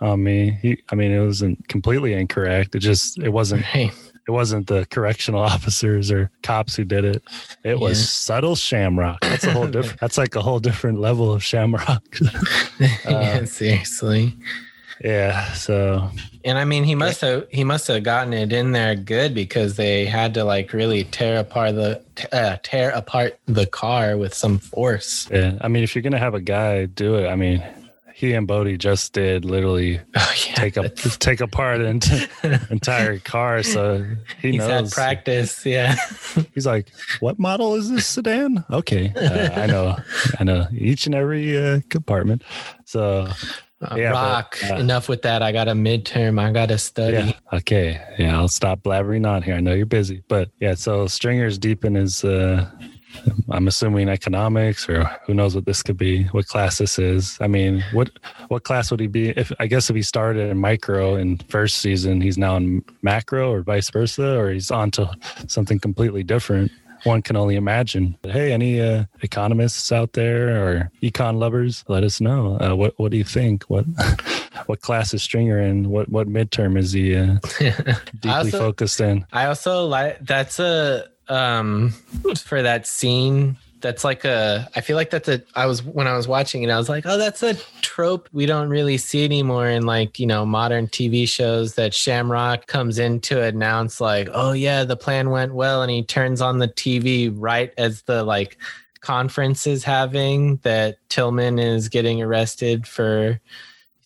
on 0.00 0.22
me. 0.22 0.58
He, 0.62 0.82
I 0.90 0.94
mean, 0.94 1.10
it 1.10 1.24
wasn't 1.24 1.66
completely 1.68 2.12
incorrect. 2.12 2.74
It 2.74 2.80
just 2.80 3.18
it 3.18 3.30
wasn't 3.30 3.64
Right. 3.74 3.92
it 4.28 4.30
wasn't 4.30 4.66
the 4.66 4.86
correctional 4.90 5.40
officers 5.54 6.10
or 6.12 6.30
cops 6.42 6.76
who 6.76 6.84
did 6.84 7.04
it. 7.04 7.22
It 7.64 7.80
was 7.80 8.08
subtle 8.08 8.54
shamrock. 8.54 9.20
That's 9.22 9.44
a 9.44 9.52
whole 9.52 9.66
different. 9.66 9.98
that's 10.00 10.18
like 10.18 10.34
a 10.36 10.42
whole 10.42 10.60
different 10.60 11.00
level 11.00 11.32
of 11.32 11.42
shamrock. 11.42 12.04
yeah, 12.78 13.40
uh, 13.42 13.46
seriously. 13.46 14.34
Yeah. 15.02 15.52
So 15.52 16.10
And 16.44 16.58
I 16.58 16.64
mean, 16.64 16.84
he 16.84 16.94
must 16.94 17.20
have 17.20 17.46
he 17.50 17.64
must 17.64 17.86
have 17.88 18.02
gotten 18.02 18.32
it 18.32 18.52
in 18.52 18.72
there 18.72 18.94
good 18.94 19.34
because 19.34 19.76
they 19.76 20.06
had 20.06 20.34
to 20.34 20.44
like 20.44 20.72
really 20.72 21.04
tear 21.04 21.38
apart 21.40 21.74
the 21.74 22.02
uh, 22.32 22.56
tear 22.62 22.90
apart 22.90 23.38
the 23.46 23.66
car 23.66 24.16
with 24.16 24.34
some 24.34 24.58
force. 24.58 25.28
yeah. 25.30 25.58
I 25.60 25.68
mean, 25.68 25.82
if 25.82 25.94
you're 25.94 26.02
gonna 26.02 26.18
have 26.18 26.34
a 26.34 26.40
guy 26.40 26.86
do 26.86 27.16
it, 27.16 27.28
I 27.28 27.36
mean, 27.36 27.62
he 28.14 28.32
and 28.32 28.46
Bodie 28.46 28.78
just 28.78 29.12
did 29.12 29.44
literally 29.44 30.00
Oh 30.16 30.34
yeah, 30.48 30.54
take 30.54 30.78
a 30.78 30.88
take 30.88 31.42
apart 31.42 31.82
an 31.82 32.00
entire 32.70 33.18
car. 33.18 33.62
So 33.62 34.06
he 34.40 34.52
he's 34.52 34.62
had 34.62 34.68
knows. 34.84 34.94
practice. 34.94 35.66
Yeah, 35.66 35.96
He's 36.54 36.64
like, 36.66 36.88
"What 37.20 37.38
model 37.38 37.74
is 37.74 37.90
this 37.90 38.06
sedan?" 38.06 38.64
Okay, 38.70 39.12
uh, 39.14 39.60
I 39.60 39.66
know, 39.66 39.96
I 40.40 40.44
know 40.44 40.66
each 40.72 41.04
and 41.04 41.14
every 41.14 41.58
uh, 41.58 41.80
compartment. 41.90 42.42
So 42.86 43.28
Uh, 43.82 43.94
Yeah, 43.96 44.12
but, 44.12 44.22
rock. 44.22 44.58
uh, 44.70 44.76
Enough 44.76 45.08
with 45.08 45.22
that. 45.22 45.42
I 45.42 45.52
got 45.52 45.68
a 45.68 45.72
midterm. 45.72 46.40
I 46.40 46.50
got 46.52 46.68
to 46.70 46.78
study. 46.78 47.12
yeah, 47.16 47.32
okay, 47.52 48.00
yeah, 48.18 48.36
I'll 48.36 48.48
stop 48.48 48.80
blabbering 48.82 49.28
on 49.28 49.42
here. 49.42 49.54
I 49.54 49.60
know 49.60 49.74
you're 49.74 49.86
busy, 49.86 50.22
but 50.28 50.50
yeah. 50.60 50.74
So 50.74 51.06
Stringer's 51.06 51.58
deep 51.58 51.84
in 51.84 51.94
his. 51.94 52.24
Uh, 52.24 52.70
I'm 53.50 53.66
assuming 53.66 54.08
economics, 54.10 54.88
or 54.90 55.04
who 55.26 55.32
knows 55.32 55.54
what 55.54 55.64
this 55.64 55.82
could 55.82 55.96
be, 55.96 56.24
what 56.24 56.46
class 56.48 56.78
this 56.78 56.98
is. 56.98 57.38
I 57.40 57.46
mean, 57.46 57.82
what 57.92 58.10
what 58.48 58.64
class 58.64 58.90
would 58.90 59.00
he 59.00 59.06
be? 59.06 59.30
If 59.30 59.52
I 59.58 59.66
guess 59.66 59.88
if 59.88 59.96
he 59.96 60.02
started 60.02 60.50
in 60.50 60.58
micro 60.58 61.16
in 61.16 61.38
first 61.48 61.78
season, 61.78 62.20
he's 62.20 62.36
now 62.36 62.56
in 62.56 62.84
macro, 63.02 63.50
or 63.52 63.62
vice 63.62 63.88
versa, 63.90 64.36
or 64.38 64.50
he's 64.50 64.70
on 64.70 64.90
to 64.92 65.10
something 65.48 65.78
completely 65.78 66.22
different. 66.24 66.70
One 67.06 67.22
can 67.22 67.36
only 67.36 67.56
imagine. 67.56 68.18
But 68.20 68.32
hey, 68.32 68.52
any 68.52 68.80
uh, 68.80 69.04
economists 69.22 69.92
out 69.92 70.12
there 70.14 70.48
or 70.62 70.90
econ 71.02 71.38
lovers, 71.38 71.84
let 71.88 72.02
us 72.02 72.20
know. 72.20 72.58
Uh, 72.60 72.74
what 72.74 72.94
what 72.98 73.10
do 73.12 73.16
you 73.16 73.24
think? 73.24 73.64
What 73.64 73.84
what 74.66 74.80
class 74.80 75.14
is 75.14 75.22
Stringer 75.22 75.58
in? 75.60 75.88
What 75.90 76.08
what 76.08 76.28
midterm 76.28 76.76
is 76.76 76.92
he 76.92 77.14
uh, 77.16 77.36
deeply 78.20 78.30
also- 78.30 78.58
focused 78.58 79.00
in? 79.00 79.24
I 79.32 79.46
also 79.46 79.86
like 79.86 80.18
that's 80.20 80.58
a 80.58 81.06
um 81.28 81.90
for 82.44 82.62
that 82.62 82.86
scene. 82.86 83.56
That's 83.86 84.02
like 84.02 84.24
a. 84.24 84.68
I 84.74 84.80
feel 84.80 84.96
like 84.96 85.10
that's 85.10 85.28
a. 85.28 85.40
I 85.54 85.66
was 85.66 85.80
when 85.80 86.08
I 86.08 86.16
was 86.16 86.26
watching 86.26 86.64
it, 86.64 86.70
I 86.70 86.76
was 86.76 86.88
like, 86.88 87.06
oh, 87.06 87.16
that's 87.16 87.40
a 87.44 87.54
trope 87.82 88.28
we 88.32 88.44
don't 88.44 88.68
really 88.68 88.96
see 88.98 89.24
anymore 89.24 89.68
in 89.68 89.86
like 89.86 90.18
you 90.18 90.26
know 90.26 90.44
modern 90.44 90.88
TV 90.88 91.28
shows. 91.28 91.76
That 91.76 91.94
Shamrock 91.94 92.66
comes 92.66 92.98
in 92.98 93.20
to 93.20 93.40
announce 93.40 94.00
like, 94.00 94.28
oh 94.32 94.50
yeah, 94.50 94.82
the 94.82 94.96
plan 94.96 95.30
went 95.30 95.54
well, 95.54 95.82
and 95.82 95.90
he 95.92 96.02
turns 96.02 96.40
on 96.40 96.58
the 96.58 96.66
TV 96.66 97.32
right 97.32 97.72
as 97.78 98.02
the 98.02 98.24
like 98.24 98.58
conference 99.02 99.68
is 99.68 99.84
having 99.84 100.56
that 100.64 100.98
Tilghman 101.08 101.62
is 101.62 101.88
getting 101.88 102.20
arrested 102.20 102.88
for 102.88 103.40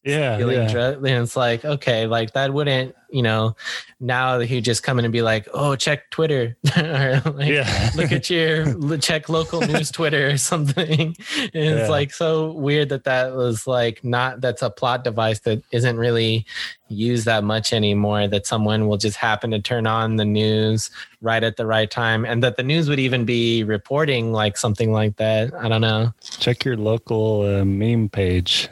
Yeah, 0.05 0.37
yeah. 0.37 0.69
drug- 0.71 0.97
and 1.07 1.25
it's 1.25 1.37
like 1.37 1.65
okay 1.65 2.07
like 2.07 2.35
that 2.35 2.53
wouldn't 2.53 2.95
you 3.13 3.23
know 3.23 3.57
now 3.99 4.39
he'd 4.39 4.65
just 4.65 4.83
come 4.83 4.99
in 4.99 5.05
and 5.05 5.13
be 5.13 5.23
like 5.23 5.49
oh 5.55 5.77
check 5.77 6.11
twitter. 6.11 6.57
Or 6.81 7.21
like 7.35 7.49
yeah. 7.49 7.91
look 7.95 8.13
at 8.13 8.31
your 8.31 8.99
check 8.99 9.29
local 9.29 9.61
news 9.61 9.91
twitter 9.91 10.29
or 10.29 10.37
something. 10.37 11.17
And 11.53 11.79
it's 11.79 11.91
like 11.91 12.13
so 12.13 12.53
weird 12.53 12.91
that 12.91 13.05
that 13.05 13.35
was 13.35 13.67
like 13.67 14.05
not 14.05 14.41
that's 14.41 14.63
a 14.63 14.71
plot 14.71 15.05
device 15.05 15.41
that 15.41 15.63
isn't 15.73 15.97
really 15.97 16.47
used 16.89 17.25
that 17.25 17.45
much 17.45 17.73
anymore 17.73 18.27
that 18.29 18.47
someone 18.47 18.89
will 18.89 18.97
just 18.97 19.17
happen 19.17 19.51
to 19.53 19.61
turn 19.61 19.87
on 19.87 20.17
the 20.17 20.25
news 20.25 20.91
right 21.23 21.43
at 21.43 21.57
the 21.57 21.67
right 21.67 21.91
time 21.91 22.25
and 22.25 22.43
that 22.43 22.57
the 22.57 22.63
news 22.63 22.89
would 22.89 22.99
even 22.99 23.25
be 23.25 23.63
reporting 23.65 24.33
like 24.33 24.57
something 24.57 24.93
like 24.93 25.17
that. 25.17 25.53
I 25.55 25.69
don't 25.69 25.81
know. 25.81 26.13
Check 26.21 26.65
your 26.65 26.77
local 26.77 27.43
uh, 27.43 27.65
meme 27.65 28.09
page. 28.09 28.69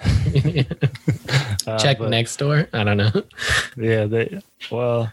Uh, 1.68 1.78
check 1.78 1.98
but- 1.98 2.08
next 2.10 2.36
door 2.36 2.68
i 2.72 2.82
don't 2.84 2.96
know 2.96 3.10
Yeah, 3.76 4.06
they 4.06 4.40
well, 4.70 5.10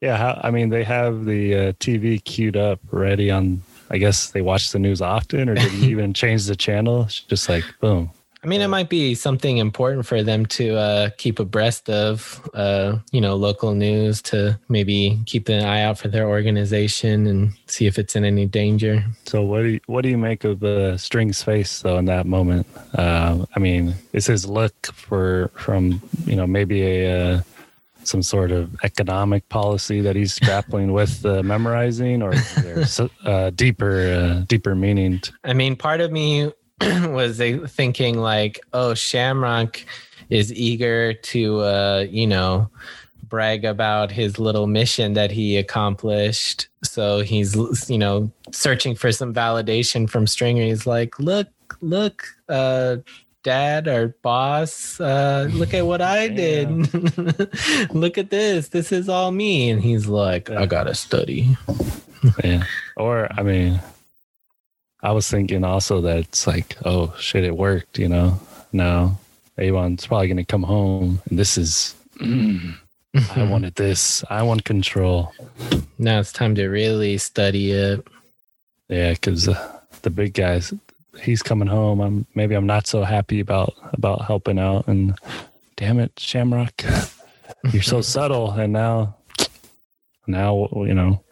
yeah. 0.00 0.16
How, 0.18 0.40
I 0.44 0.50
mean, 0.50 0.68
they 0.68 0.84
have 0.84 1.24
the 1.24 1.54
uh, 1.54 1.72
TV 1.74 2.22
queued 2.22 2.56
up, 2.56 2.78
ready 2.90 3.30
on. 3.30 3.62
I 3.88 3.96
guess 3.98 4.30
they 4.32 4.42
watch 4.42 4.72
the 4.72 4.78
news 4.78 5.00
often, 5.00 5.48
or 5.48 5.54
did 5.54 5.72
you 5.72 5.88
even 5.94 6.12
change 6.12 6.44
the 6.46 6.56
channel? 6.56 7.04
It's 7.04 7.20
just 7.20 7.48
like 7.48 7.64
boom. 7.80 8.10
I 8.46 8.48
mean, 8.48 8.60
it 8.60 8.68
might 8.68 8.88
be 8.88 9.16
something 9.16 9.56
important 9.56 10.06
for 10.06 10.22
them 10.22 10.46
to 10.46 10.76
uh, 10.76 11.10
keep 11.18 11.40
abreast 11.40 11.90
of, 11.90 12.48
uh, 12.54 12.96
you 13.10 13.20
know, 13.20 13.34
local 13.34 13.74
news 13.74 14.22
to 14.22 14.56
maybe 14.68 15.18
keep 15.26 15.48
an 15.48 15.64
eye 15.64 15.82
out 15.82 15.98
for 15.98 16.06
their 16.06 16.28
organization 16.28 17.26
and 17.26 17.52
see 17.66 17.86
if 17.86 17.98
it's 17.98 18.14
in 18.14 18.24
any 18.24 18.46
danger. 18.46 19.04
So 19.24 19.42
what 19.42 19.62
do 19.62 19.70
you, 19.70 19.80
what 19.86 20.02
do 20.02 20.10
you 20.10 20.16
make 20.16 20.44
of 20.44 20.62
uh, 20.62 20.96
String's 20.96 21.42
face 21.42 21.82
though 21.82 21.98
in 21.98 22.04
that 22.04 22.26
moment? 22.26 22.68
Uh, 22.94 23.46
I 23.56 23.58
mean, 23.58 23.96
is 24.12 24.26
his 24.26 24.46
look 24.46 24.92
for 24.94 25.50
from 25.56 26.00
you 26.24 26.36
know 26.36 26.46
maybe 26.46 26.82
a 26.82 27.10
uh, 27.10 27.40
some 28.04 28.22
sort 28.22 28.52
of 28.52 28.76
economic 28.84 29.48
policy 29.48 30.00
that 30.02 30.14
he's 30.14 30.38
grappling 30.46 30.92
with 30.92 31.26
uh, 31.26 31.42
memorizing, 31.42 32.22
or 32.22 32.32
is 32.32 32.54
there 32.54 32.86
so- 32.96 33.10
uh, 33.24 33.50
deeper 33.50 34.02
uh, 34.02 34.44
deeper 34.46 34.76
meaning? 34.76 35.20
I 35.42 35.52
mean, 35.52 35.74
part 35.74 36.00
of 36.00 36.12
me 36.12 36.52
was 37.10 37.40
uh, 37.40 37.66
thinking 37.68 38.18
like, 38.18 38.60
oh, 38.72 38.94
Shamrock 38.94 39.80
is 40.30 40.52
eager 40.52 41.14
to, 41.14 41.60
uh, 41.60 42.06
you 42.08 42.26
know, 42.26 42.70
brag 43.28 43.64
about 43.64 44.10
his 44.10 44.38
little 44.38 44.66
mission 44.66 45.14
that 45.14 45.30
he 45.30 45.56
accomplished. 45.56 46.68
So 46.84 47.20
he's, 47.20 47.88
you 47.88 47.98
know, 47.98 48.30
searching 48.52 48.94
for 48.94 49.10
some 49.12 49.34
validation 49.34 50.08
from 50.08 50.26
Stringer. 50.26 50.62
He's 50.62 50.86
like, 50.86 51.18
look, 51.18 51.48
look, 51.80 52.26
uh, 52.48 52.96
dad 53.42 53.86
or 53.86 54.08
boss, 54.22 55.00
uh, 55.00 55.48
look 55.52 55.72
at 55.72 55.86
what 55.86 56.02
I 56.02 56.28
did. 56.42 56.68
look 57.94 58.18
at 58.18 58.30
this. 58.30 58.68
This 58.68 58.92
is 58.92 59.08
all 59.08 59.30
me. 59.30 59.70
And 59.70 59.80
he's 59.80 60.06
like, 60.08 60.50
I 60.50 60.66
gotta 60.66 60.94
study. 60.94 61.56
yeah. 62.42 62.64
Or 62.96 63.28
I 63.32 63.42
mean, 63.42 63.80
I 65.06 65.12
was 65.12 65.30
thinking 65.30 65.62
also 65.62 66.00
that 66.00 66.18
it's 66.18 66.48
like, 66.48 66.76
oh 66.84 67.14
shit, 67.16 67.44
it 67.44 67.56
worked. 67.56 67.96
You 67.96 68.08
know, 68.08 68.40
Now 68.72 69.16
Avon's 69.56 70.04
probably 70.04 70.26
gonna 70.26 70.44
come 70.44 70.64
home, 70.64 71.22
and 71.30 71.38
this 71.38 71.56
is. 71.56 71.94
mm, 72.16 72.74
I 73.36 73.44
wanted 73.44 73.76
this. 73.76 74.24
I 74.30 74.42
want 74.42 74.64
control. 74.64 75.32
now 75.96 76.18
it's 76.18 76.32
time 76.32 76.56
to 76.56 76.66
really 76.66 77.18
study 77.18 77.70
it. 77.70 78.04
Yeah, 78.88 79.12
because 79.12 79.46
uh, 79.46 79.78
the 80.02 80.10
big 80.10 80.34
guys, 80.34 80.74
he's 81.22 81.40
coming 81.40 81.68
home. 81.68 82.00
I'm 82.00 82.26
maybe 82.34 82.56
I'm 82.56 82.66
not 82.66 82.88
so 82.88 83.04
happy 83.04 83.38
about 83.38 83.74
about 83.92 84.24
helping 84.24 84.58
out. 84.58 84.88
And 84.88 85.16
damn 85.76 86.00
it, 86.00 86.18
Shamrock, 86.18 86.82
you're 87.72 87.80
so 87.80 88.00
subtle. 88.14 88.50
And 88.50 88.72
now, 88.72 89.14
now 90.26 90.68
you 90.74 90.94
know 90.94 91.22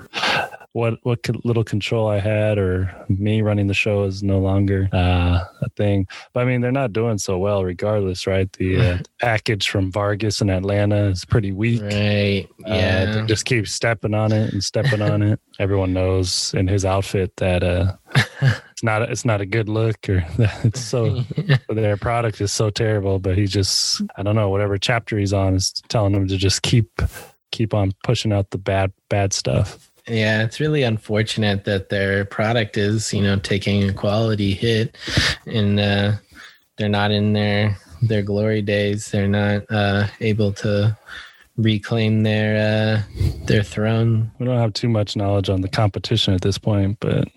what 0.74 0.98
what 1.04 1.20
little 1.44 1.62
control 1.62 2.08
I 2.08 2.18
had, 2.18 2.58
or 2.58 2.92
me 3.08 3.42
running 3.42 3.68
the 3.68 3.74
show 3.74 4.02
is 4.04 4.24
no 4.24 4.40
longer 4.40 4.88
uh, 4.92 5.38
a 5.62 5.68
thing. 5.76 6.06
But 6.32 6.40
I 6.40 6.44
mean, 6.46 6.60
they're 6.62 6.72
not 6.72 6.92
doing 6.92 7.16
so 7.18 7.38
well, 7.38 7.64
regardless, 7.64 8.26
right? 8.26 8.52
The 8.54 8.80
uh, 8.80 8.98
package 9.20 9.68
from 9.70 9.92
Vargas 9.92 10.40
in 10.40 10.50
Atlanta 10.50 11.04
is 11.06 11.24
pretty 11.24 11.52
weak. 11.52 11.80
Right. 11.80 12.48
Uh, 12.66 12.70
they 12.70 12.76
Yeah. 13.20 13.24
just 13.26 13.44
keep 13.44 13.68
stepping 13.68 14.14
on 14.14 14.32
it 14.32 14.52
and 14.52 14.64
stepping 14.64 15.00
on 15.00 15.22
it. 15.22 15.38
Everyone 15.60 15.92
knows 15.92 16.52
in 16.54 16.66
his 16.66 16.84
outfit 16.84 17.32
that 17.36 17.62
uh, 17.62 17.94
it's 18.72 18.82
not 18.82 19.02
it's 19.02 19.24
not 19.24 19.40
a 19.40 19.46
good 19.46 19.68
look 19.68 20.08
or 20.08 20.24
it's 20.64 20.80
so 20.80 21.22
their 21.68 21.96
product 21.96 22.40
is 22.40 22.50
so 22.50 22.68
terrible. 22.68 23.20
But 23.20 23.38
he 23.38 23.46
just 23.46 24.02
I 24.16 24.24
don't 24.24 24.34
know 24.34 24.50
whatever 24.50 24.76
chapter 24.76 25.16
he's 25.18 25.32
on 25.32 25.54
is 25.54 25.70
telling 25.88 26.14
him 26.14 26.26
to 26.26 26.36
just 26.36 26.62
keep 26.62 26.90
keep 27.52 27.72
on 27.74 27.92
pushing 28.02 28.32
out 28.32 28.50
the 28.50 28.58
bad 28.58 28.92
bad 29.08 29.32
stuff. 29.32 29.88
Yeah. 30.08 30.42
It's 30.42 30.60
really 30.60 30.82
unfortunate 30.82 31.64
that 31.64 31.88
their 31.88 32.24
product 32.24 32.76
is, 32.76 33.12
you 33.12 33.22
know, 33.22 33.38
taking 33.38 33.88
a 33.88 33.92
quality 33.92 34.54
hit 34.54 34.96
and 35.46 35.80
uh, 35.80 36.12
they're 36.76 36.88
not 36.88 37.10
in 37.10 37.32
their 37.32 37.76
their 38.02 38.22
glory 38.22 38.62
days. 38.62 39.10
They're 39.10 39.28
not 39.28 39.64
uh, 39.70 40.08
able 40.20 40.52
to 40.54 40.96
reclaim 41.56 42.22
their 42.22 43.04
uh, 43.06 43.24
their 43.46 43.62
throne. 43.62 44.30
We 44.38 44.46
don't 44.46 44.58
have 44.58 44.72
too 44.74 44.88
much 44.88 45.16
knowledge 45.16 45.48
on 45.48 45.60
the 45.60 45.68
competition 45.68 46.34
at 46.34 46.40
this 46.40 46.58
point, 46.58 46.98
but 47.00 47.28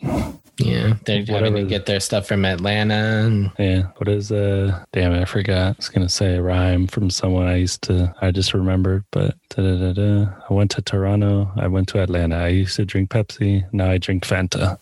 Yeah, 0.59 0.95
they're 1.05 1.19
having 1.19 1.33
Whatever. 1.35 1.57
to 1.57 1.63
get 1.65 1.85
their 1.85 1.99
stuff 1.99 2.27
from 2.27 2.43
Atlanta. 2.45 2.93
And, 2.95 3.51
Yeah. 3.59 3.83
What 3.97 4.07
is 4.07 4.31
uh 4.31 4.83
damn 4.91 5.13
it, 5.13 5.21
I 5.21 5.25
forgot. 5.25 5.67
I 5.67 5.77
was 5.77 5.89
gonna 5.89 6.09
say 6.09 6.35
a 6.35 6.41
rhyme 6.41 6.87
from 6.87 7.09
someone 7.11 7.45
I 7.47 7.57
used 7.57 7.83
to 7.83 8.13
I 8.21 8.31
just 8.31 8.53
remembered, 8.55 9.05
but 9.11 9.35
da-da-da-da. 9.49 10.31
I 10.49 10.53
went 10.53 10.71
to 10.71 10.81
Toronto, 10.81 11.51
I 11.57 11.67
went 11.67 11.87
to 11.89 12.01
Atlanta. 12.01 12.37
I 12.37 12.47
used 12.49 12.75
to 12.77 12.85
drink 12.85 13.09
Pepsi, 13.11 13.65
now 13.71 13.89
I 13.91 13.97
drink 13.99 14.23
Fanta. 14.25 14.77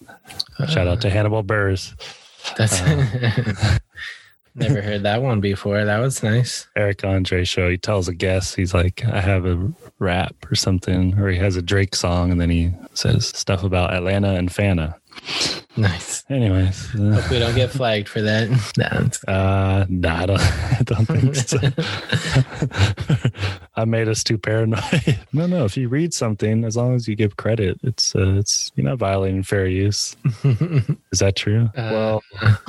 Shout 0.69 0.87
out 0.87 1.01
to 1.01 1.09
Hannibal 1.09 1.43
Buress. 1.43 1.93
that's 2.57 2.81
Uh. 2.81 3.77
never 4.55 4.81
heard 4.81 5.03
that 5.03 5.21
one 5.21 5.41
before. 5.41 5.83
That 5.83 5.99
was 5.99 6.23
nice. 6.23 6.67
Eric 6.77 7.03
Andre 7.03 7.43
show. 7.43 7.69
He 7.69 7.77
tells 7.77 8.07
a 8.07 8.13
guest, 8.13 8.55
he's 8.55 8.73
like, 8.73 9.03
I 9.05 9.19
have 9.19 9.45
a 9.45 9.73
rap 9.99 10.33
or 10.49 10.55
something, 10.55 11.19
or 11.19 11.27
he 11.29 11.37
has 11.37 11.57
a 11.57 11.61
Drake 11.61 11.93
song, 11.95 12.31
and 12.31 12.39
then 12.39 12.49
he 12.49 12.71
says 12.93 13.27
stuff 13.27 13.63
about 13.63 13.93
Atlanta 13.93 14.29
and 14.35 14.49
Fanta. 14.49 14.95
Nice. 15.77 16.23
Anyways, 16.29 16.95
uh, 16.95 17.19
Hope 17.19 17.29
we 17.31 17.39
don't 17.39 17.55
get 17.55 17.69
flagged 17.69 18.07
for 18.07 18.21
that. 18.21 18.45
Nah, 18.77 19.31
uh, 19.33 19.85
nah, 19.89 20.21
I 20.21 20.25
don't, 20.25 20.39
I 20.41 20.81
don't 20.83 21.05
think 21.05 21.35
so. 21.35 21.59
I 23.75 23.85
made 23.85 24.07
us 24.07 24.23
too 24.23 24.37
paranoid. 24.37 25.19
no, 25.33 25.47
no. 25.47 25.65
If 25.65 25.75
you 25.77 25.89
read 25.89 26.13
something, 26.13 26.63
as 26.63 26.77
long 26.77 26.95
as 26.95 27.07
you 27.07 27.15
give 27.15 27.35
credit, 27.37 27.77
it's 27.83 28.15
uh, 28.15 28.35
it's 28.37 28.71
you're 28.75 28.85
not 28.85 28.97
violating 28.97 29.43
fair 29.43 29.67
use. 29.67 30.15
Is 31.11 31.19
that 31.19 31.35
true? 31.35 31.69
Uh, 31.75 31.89
well, 31.91 32.23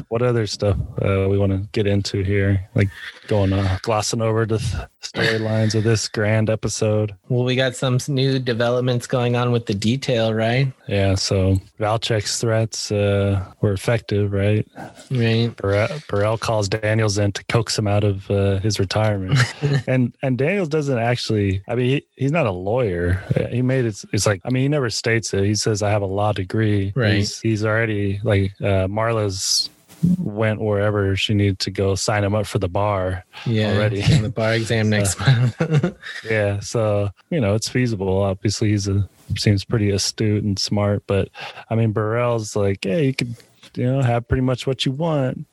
what 0.08 0.22
other 0.22 0.46
stuff 0.46 0.76
uh, 1.02 1.26
we 1.28 1.38
want 1.38 1.52
to 1.52 1.58
get 1.72 1.86
into 1.86 2.22
here? 2.22 2.68
Like 2.74 2.88
going 3.28 3.52
uh, 3.52 3.78
glossing 3.82 4.20
over 4.22 4.46
the 4.46 4.58
storylines 5.02 5.74
of 5.76 5.84
this 5.84 6.08
grand 6.08 6.50
episode. 6.50 7.14
well, 7.28 7.44
we 7.44 7.54
got 7.54 7.76
some 7.76 7.98
new 8.08 8.38
developments 8.40 9.06
going 9.06 9.36
on 9.36 9.52
with 9.52 9.66
the 9.66 9.74
detail, 9.74 10.34
right? 10.34 10.72
Yeah. 10.88 11.14
So 11.14 11.56
Valchek's 11.78 12.40
threats 12.40 12.90
uh, 12.96 13.52
were 13.60 13.72
effective, 13.72 14.32
right? 14.32 14.66
Right. 15.10 15.54
Burrell, 15.56 15.88
Burrell 16.08 16.38
calls 16.38 16.68
Daniels 16.68 17.18
in 17.18 17.32
to 17.32 17.44
coax 17.44 17.78
him 17.78 17.86
out 17.86 18.04
of 18.04 18.30
uh, 18.30 18.58
his 18.60 18.78
retirement, 18.80 19.38
and 19.86 20.14
and 20.22 20.38
Daniels 20.38 20.68
doesn't 20.68 20.98
actually. 20.98 21.62
I 21.68 21.74
mean, 21.74 21.86
he, 21.86 22.06
he's 22.16 22.32
not 22.32 22.46
a 22.46 22.50
lawyer. 22.52 23.22
Uh, 23.36 23.46
He 23.48 23.62
made 23.62 23.84
it. 23.84 24.02
It's 24.12 24.26
like 24.26 24.40
I 24.44 24.50
mean, 24.50 24.62
he 24.62 24.68
never 24.68 24.90
states 24.90 25.32
it. 25.34 25.44
He 25.44 25.54
says 25.54 25.82
I 25.82 25.90
have 25.90 26.02
a 26.02 26.06
law 26.06 26.32
degree. 26.32 26.92
Right. 26.96 27.14
He's, 27.14 27.40
he's 27.40 27.64
already 27.64 28.20
like 28.24 28.52
uh, 28.60 28.86
Marla's 28.88 29.70
went 30.18 30.60
wherever 30.60 31.16
she 31.16 31.32
needed 31.32 31.58
to 31.58 31.70
go 31.70 31.94
sign 31.94 32.22
him 32.22 32.34
up 32.34 32.46
for 32.46 32.58
the 32.58 32.68
bar. 32.68 33.24
Yeah. 33.46 33.72
Already. 33.74 34.02
in 34.02 34.22
the 34.22 34.28
bar 34.28 34.52
exam 34.54 34.90
next 34.90 35.18
month. 35.20 35.56
Yeah, 36.30 36.60
so 36.60 37.10
you 37.30 37.40
know 37.40 37.54
it's 37.54 37.68
feasible. 37.68 38.22
Obviously, 38.22 38.70
he's 38.70 38.88
a 38.88 39.08
seems 39.36 39.64
pretty 39.64 39.90
astute 39.90 40.44
and 40.44 40.58
smart. 40.58 41.02
But 41.06 41.28
I 41.70 41.74
mean, 41.74 41.92
Burrell's 41.92 42.56
like, 42.56 42.84
yeah, 42.84 42.98
you 42.98 43.14
could, 43.14 43.34
you 43.74 43.84
know, 43.84 44.02
have 44.02 44.28
pretty 44.28 44.42
much 44.42 44.66
what 44.66 44.86
you 44.86 44.92
want. 44.92 45.46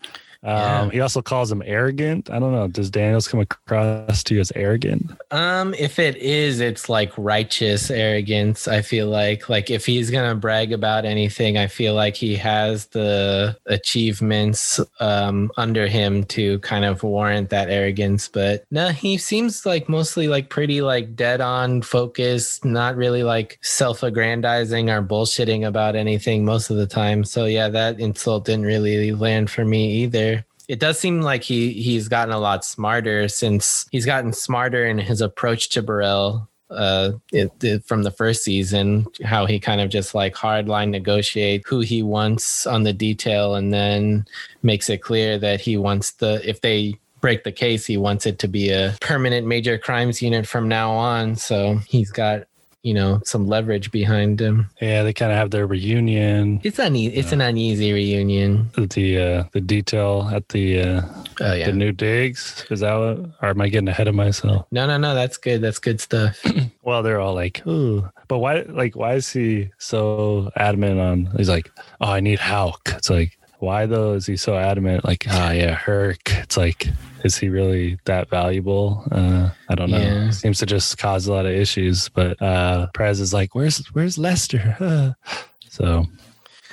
Um, 0.43 0.53
Yeah. 0.53 0.89
He 0.91 0.99
also 0.99 1.21
calls 1.21 1.51
him 1.51 1.63
arrogant. 1.65 2.29
I 2.29 2.39
don't 2.39 2.51
know. 2.51 2.67
Does 2.67 2.89
Daniels 2.89 3.27
come 3.27 3.39
across 3.39 4.23
to 4.23 4.35
you 4.35 4.41
as 4.41 4.51
arrogant? 4.55 5.11
Um, 5.31 5.73
if 5.75 5.99
it 5.99 6.17
is, 6.17 6.59
it's 6.59 6.89
like 6.89 7.11
righteous 7.17 7.89
arrogance. 7.89 8.67
I 8.67 8.81
feel 8.81 9.07
like, 9.07 9.47
like 9.49 9.69
if 9.71 9.85
he's 9.85 10.11
gonna 10.11 10.35
brag 10.35 10.73
about 10.73 11.05
anything, 11.05 11.57
I 11.57 11.67
feel 11.67 11.93
like 11.93 12.15
he 12.15 12.35
has 12.35 12.87
the 12.87 13.57
achievements 13.67 14.79
um 14.99 15.51
under 15.57 15.87
him 15.87 16.23
to 16.25 16.59
kind 16.59 16.85
of 16.85 17.03
warrant 17.03 17.49
that 17.49 17.69
arrogance. 17.69 18.27
But 18.27 18.65
no, 18.71 18.89
he 18.89 19.17
seems 19.17 19.65
like 19.65 19.87
mostly 19.87 20.27
like 20.27 20.49
pretty 20.49 20.81
like 20.81 21.15
dead 21.15 21.41
on 21.41 21.81
focused, 21.81 22.65
not 22.65 22.95
really 22.95 23.23
like 23.23 23.59
self-aggrandizing 23.61 24.89
or 24.89 25.01
bullshitting 25.01 25.65
about 25.65 25.95
anything 25.95 26.43
most 26.45 26.69
of 26.69 26.77
the 26.77 26.87
time. 26.87 27.23
So 27.23 27.45
yeah, 27.45 27.69
that 27.69 27.99
insult 27.99 28.45
didn't 28.45 28.65
really 28.65 29.11
land 29.13 29.49
for 29.49 29.63
me 29.65 29.91
either 30.03 30.32
it 30.67 30.79
does 30.79 30.97
seem 30.99 31.21
like 31.21 31.43
he 31.43 31.71
he's 31.73 32.07
gotten 32.07 32.33
a 32.33 32.39
lot 32.39 32.63
smarter 32.65 33.27
since 33.27 33.85
he's 33.91 34.05
gotten 34.05 34.31
smarter 34.33 34.85
in 34.85 34.97
his 34.97 35.21
approach 35.21 35.69
to 35.69 35.81
Burrell 35.81 36.49
uh 36.69 37.11
it, 37.31 37.51
it- 37.61 37.83
from 37.85 38.03
the 38.03 38.09
first 38.11 38.43
season 38.43 39.05
how 39.23 39.45
he 39.45 39.59
kind 39.59 39.81
of 39.81 39.89
just 39.89 40.15
like 40.15 40.33
hardline 40.33 40.89
negotiate 40.89 41.61
who 41.67 41.81
he 41.81 42.01
wants 42.01 42.65
on 42.65 42.83
the 42.83 42.93
detail 42.93 43.55
and 43.55 43.73
then 43.73 44.25
makes 44.63 44.89
it 44.89 45.01
clear 45.01 45.37
that 45.37 45.59
he 45.61 45.77
wants 45.77 46.11
the 46.13 46.41
if 46.47 46.61
they 46.61 46.97
break 47.21 47.43
the 47.43 47.51
case 47.51 47.85
he 47.85 47.95
wants 47.95 48.25
it 48.25 48.39
to 48.39 48.47
be 48.47 48.69
a 48.69 48.95
permanent 49.01 49.45
major 49.47 49.77
crimes 49.77 50.21
unit 50.21 50.45
from 50.45 50.67
now 50.67 50.91
on. 50.91 51.37
So 51.37 51.75
he's 51.87 52.11
got 52.11 52.43
you 52.83 52.93
know 52.93 53.19
some 53.23 53.47
leverage 53.47 53.91
behind 53.91 54.39
him 54.41 54.69
Yeah, 54.81 55.03
they 55.03 55.13
kind 55.13 55.31
of 55.31 55.37
have 55.37 55.51
their 55.51 55.65
reunion. 55.65 56.59
it's 56.63 56.79
an 56.79 56.95
it's 56.95 57.31
an 57.31 57.41
uneasy 57.41 57.93
reunion 57.93 58.69
The 58.75 59.21
uh, 59.21 59.43
the 59.53 59.61
detail 59.61 60.29
at 60.33 60.49
the 60.49 60.81
uh, 60.81 61.01
oh 61.41 61.53
yeah 61.53 61.67
the 61.67 61.73
new 61.73 61.91
digs 61.93 62.65
is 62.69 62.81
that 62.81 62.93
what? 62.95 63.19
Or 63.41 63.49
am 63.49 63.61
I 63.61 63.69
getting 63.69 63.87
ahead 63.87 64.07
of 64.09 64.15
myself? 64.15 64.65
no 64.71 64.85
no 64.85 64.97
no 64.97 65.15
that's 65.15 65.37
good 65.37 65.61
that's 65.61 65.79
good 65.79 65.99
stuff 66.01 66.39
Well, 66.83 67.01
they're 67.01 67.21
all 67.21 67.33
like, 67.33 67.65
"Ooh," 67.65 68.09
but 68.27 68.39
why? 68.39 68.63
Like, 68.67 68.93
why 68.97 69.13
is 69.13 69.31
he 69.31 69.69
so 69.77 70.51
adamant 70.57 70.99
on? 70.99 71.29
He's 71.37 71.47
like, 71.47 71.71
"Oh, 72.01 72.11
I 72.11 72.19
need 72.19 72.39
Hulk. 72.39 72.81
It's 72.97 73.09
like, 73.09 73.37
why 73.63 73.85
though? 73.85 74.13
Is 74.13 74.25
he 74.25 74.35
so 74.37 74.55
adamant? 74.57 75.03
Like, 75.05 75.25
ah, 75.29 75.51
yeah, 75.51 75.73
Herc. 75.73 76.19
It's 76.43 76.57
like, 76.57 76.87
is 77.23 77.37
he 77.37 77.49
really 77.49 77.97
that 78.05 78.29
valuable? 78.29 79.03
Uh, 79.11 79.49
I 79.69 79.75
don't 79.75 79.89
know. 79.89 79.97
Yeah. 79.97 80.29
Seems 80.31 80.59
to 80.59 80.65
just 80.65 80.97
cause 80.97 81.25
a 81.27 81.31
lot 81.33 81.45
of 81.45 81.53
issues. 81.53 82.09
But 82.09 82.41
uh 82.41 82.87
Prez 82.93 83.19
is 83.19 83.33
like, 83.33 83.55
"Where's 83.55 83.77
Where's 83.93 84.17
Lester?" 84.17 84.75
Uh, 84.79 85.13
so, 85.69 86.05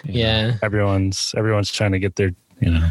you 0.05 0.13
know, 0.13 0.19
Yeah. 0.21 0.57
everyone's 0.63 1.33
everyone's 1.37 1.71
trying 1.71 1.93
to 1.93 1.99
get 2.01 2.17
their, 2.17 2.33
you 2.61 2.71
know, 2.73 2.91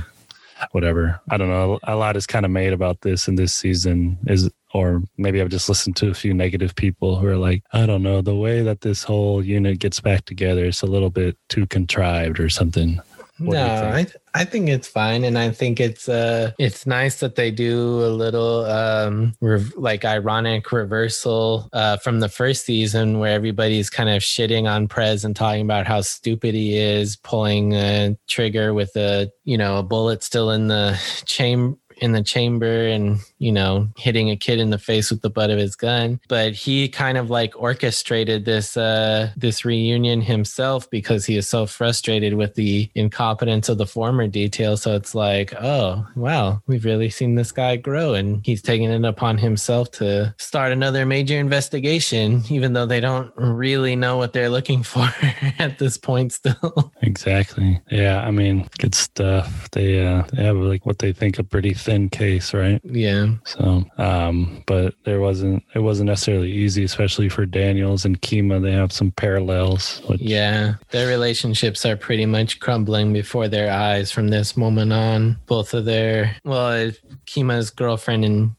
whatever. 0.71 1.19
I 1.29 1.37
don't 1.37 1.49
know. 1.49 1.79
A 1.83 1.95
lot 1.95 2.15
is 2.15 2.25
kind 2.27 2.45
of 2.45 2.51
made 2.51 2.73
about 2.73 3.01
this 3.01 3.27
in 3.27 3.35
this 3.35 3.53
season. 3.53 4.17
Is 4.27 4.49
or 4.73 5.01
maybe 5.17 5.41
I've 5.41 5.49
just 5.49 5.67
listened 5.67 5.95
to 5.97 6.09
a 6.09 6.13
few 6.13 6.33
negative 6.33 6.75
people 6.75 7.15
who 7.17 7.25
are 7.27 7.37
like, 7.49 7.63
I 7.73 7.85
don't 7.87 8.03
know, 8.03 8.21
the 8.21 8.35
way 8.35 8.61
that 8.61 8.81
this 8.81 9.03
whole 9.03 9.43
unit 9.43 9.79
gets 9.79 9.99
back 9.99 10.25
together 10.25 10.65
is 10.65 10.83
a 10.83 10.85
little 10.85 11.09
bit 11.09 11.35
too 11.49 11.65
contrived 11.65 12.39
or 12.39 12.49
something. 12.49 13.01
What 13.39 13.53
no, 13.53 13.65
I 13.65 14.05
I 14.33 14.45
think 14.45 14.69
it's 14.69 14.87
fine, 14.87 15.23
and 15.23 15.37
I 15.37 15.51
think 15.51 15.79
it's 15.79 16.09
uh 16.09 16.51
it's 16.59 16.85
nice 16.85 17.19
that 17.21 17.35
they 17.35 17.51
do 17.51 18.03
a 18.03 18.11
little 18.11 18.65
um 18.65 19.33
rev- 19.39 19.73
like 19.77 20.03
ironic 20.03 20.71
reversal 20.71 21.69
uh 21.73 21.97
from 21.97 22.19
the 22.19 22.29
first 22.29 22.65
season 22.65 23.19
where 23.19 23.33
everybody's 23.33 23.89
kind 23.89 24.09
of 24.09 24.21
shitting 24.21 24.69
on 24.69 24.87
Prez 24.87 25.23
and 25.23 25.35
talking 25.35 25.61
about 25.61 25.87
how 25.87 26.01
stupid 26.01 26.53
he 26.53 26.77
is 26.77 27.15
pulling 27.15 27.73
a 27.73 28.17
trigger 28.27 28.73
with 28.73 28.95
a 28.95 29.31
you 29.45 29.57
know 29.57 29.77
a 29.77 29.83
bullet 29.83 30.21
still 30.21 30.51
in 30.51 30.67
the 30.67 30.99
chamber 31.25 31.77
in 31.99 32.11
the 32.11 32.23
chamber 32.23 32.87
and 32.87 33.19
you 33.37 33.51
know 33.51 33.87
hitting 33.97 34.29
a 34.29 34.35
kid 34.35 34.59
in 34.59 34.69
the 34.69 34.77
face 34.77 35.11
with 35.11 35.21
the 35.21 35.29
butt 35.29 35.49
of 35.49 35.57
his 35.57 35.75
gun 35.75 36.19
but 36.27 36.53
he 36.53 36.87
kind 36.87 37.17
of 37.17 37.29
like 37.29 37.53
orchestrated 37.55 38.45
this 38.45 38.75
uh 38.77 39.29
this 39.37 39.63
reunion 39.63 40.21
himself 40.21 40.89
because 40.89 41.25
he 41.25 41.37
is 41.37 41.47
so 41.47 41.65
frustrated 41.65 42.33
with 42.33 42.55
the 42.55 42.89
incompetence 42.95 43.69
of 43.69 43.77
the 43.77 43.85
former 43.85 44.27
detail 44.27 44.77
so 44.77 44.95
it's 44.95 45.13
like 45.13 45.53
oh 45.61 46.05
wow 46.15 46.61
we've 46.67 46.85
really 46.85 47.09
seen 47.09 47.35
this 47.35 47.51
guy 47.51 47.75
grow 47.75 48.13
and 48.13 48.45
he's 48.45 48.61
taking 48.61 48.89
it 48.89 49.05
upon 49.05 49.37
himself 49.37 49.91
to 49.91 50.33
start 50.37 50.71
another 50.71 51.05
major 51.05 51.37
investigation 51.37 52.41
even 52.49 52.73
though 52.73 52.85
they 52.85 52.99
don't 52.99 53.31
really 53.35 53.95
know 53.95 54.17
what 54.17 54.33
they're 54.33 54.49
looking 54.49 54.83
for 54.83 55.07
at 55.59 55.77
this 55.79 55.97
point 55.97 56.31
still 56.31 56.91
Exactly. 57.01 57.81
Yeah, 57.89 58.21
I 58.21 58.31
mean, 58.31 58.67
good 58.77 58.93
stuff. 58.93 59.69
They 59.71 60.05
uh 60.05 60.23
they 60.33 60.43
have 60.43 60.57
like 60.57 60.85
what 60.85 60.99
they 60.99 61.11
think 61.11 61.39
a 61.39 61.43
pretty 61.43 61.73
thin 61.89 62.09
case, 62.09 62.53
right? 62.53 62.79
yeah 62.83 63.27
So, 63.45 63.83
um, 63.97 64.63
but 64.67 64.93
there 65.05 65.19
wasn't 65.19 65.63
it 65.73 65.79
wasn't 65.79 66.07
necessarily 66.07 66.51
easy, 66.51 66.83
especially 66.83 67.29
for 67.29 67.45
Daniels 67.45 68.05
and 68.05 68.21
Kima. 68.21 68.61
They 68.61 68.71
have 68.71 68.91
some 68.91 69.11
parallels. 69.11 70.01
Which, 70.07 70.21
Yeah, 70.21 70.75
their 70.91 71.07
relationships 71.07 71.85
are 71.85 71.95
pretty 71.97 72.25
much 72.25 72.59
crumbling 72.59 73.13
before 73.13 73.47
their 73.47 73.71
eyes 73.71 74.11
from 74.11 74.27
this 74.27 74.55
moment 74.55 74.93
on. 74.93 75.37
Both 75.47 75.73
of 75.73 75.85
their, 75.85 76.35
well, 76.43 76.91
Kima's 77.25 77.69
girlfriend 77.71 78.25
and 78.25 78.51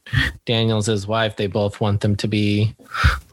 Daniel's 0.45 1.07
wife, 1.07 1.35
they 1.37 1.47
both 1.47 1.79
want 1.79 2.01
them 2.01 2.15
to 2.17 2.27
be 2.27 2.75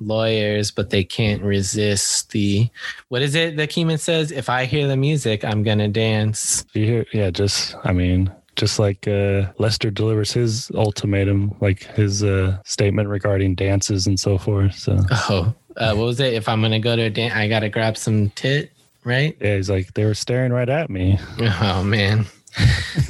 lawyers, 0.00 0.70
but 0.70 0.90
they 0.90 1.04
can't 1.04 1.42
resist 1.42 2.30
the, 2.30 2.68
what 3.08 3.22
is 3.22 3.34
it 3.34 3.56
that 3.56 3.70
Kima 3.70 3.98
says? 3.98 4.30
If 4.30 4.48
I 4.48 4.64
hear 4.64 4.86
the 4.86 4.96
music, 4.96 5.44
I'm 5.44 5.62
going 5.62 5.78
to 5.78 5.88
dance. 5.88 6.64
You 6.74 6.84
hear, 6.84 7.06
yeah, 7.12 7.30
just 7.30 7.74
I 7.84 7.92
mean, 7.92 8.32
just 8.58 8.78
like 8.78 9.08
uh, 9.08 9.46
Lester 9.58 9.90
delivers 9.90 10.32
his 10.32 10.70
ultimatum, 10.74 11.54
like 11.62 11.84
his 11.96 12.22
uh, 12.22 12.58
statement 12.66 13.08
regarding 13.08 13.54
dances 13.54 14.06
and 14.06 14.20
so 14.20 14.36
forth. 14.36 14.74
So 14.74 14.98
Oh, 15.30 15.54
uh, 15.78 15.94
what 15.94 16.04
was 16.04 16.20
it? 16.20 16.34
If 16.34 16.48
I'm 16.48 16.60
going 16.60 16.72
to 16.72 16.78
go 16.78 16.94
to 16.96 17.02
a 17.02 17.10
dance, 17.10 17.32
I 17.34 17.48
got 17.48 17.60
to 17.60 17.70
grab 17.70 17.96
some 17.96 18.28
tit, 18.30 18.70
right? 19.04 19.34
yeah, 19.40 19.56
he's 19.56 19.70
like 19.70 19.94
they 19.94 20.04
were 20.04 20.14
staring 20.14 20.52
right 20.52 20.68
at 20.68 20.90
me. 20.90 21.18
Oh, 21.40 21.82
man. 21.82 22.26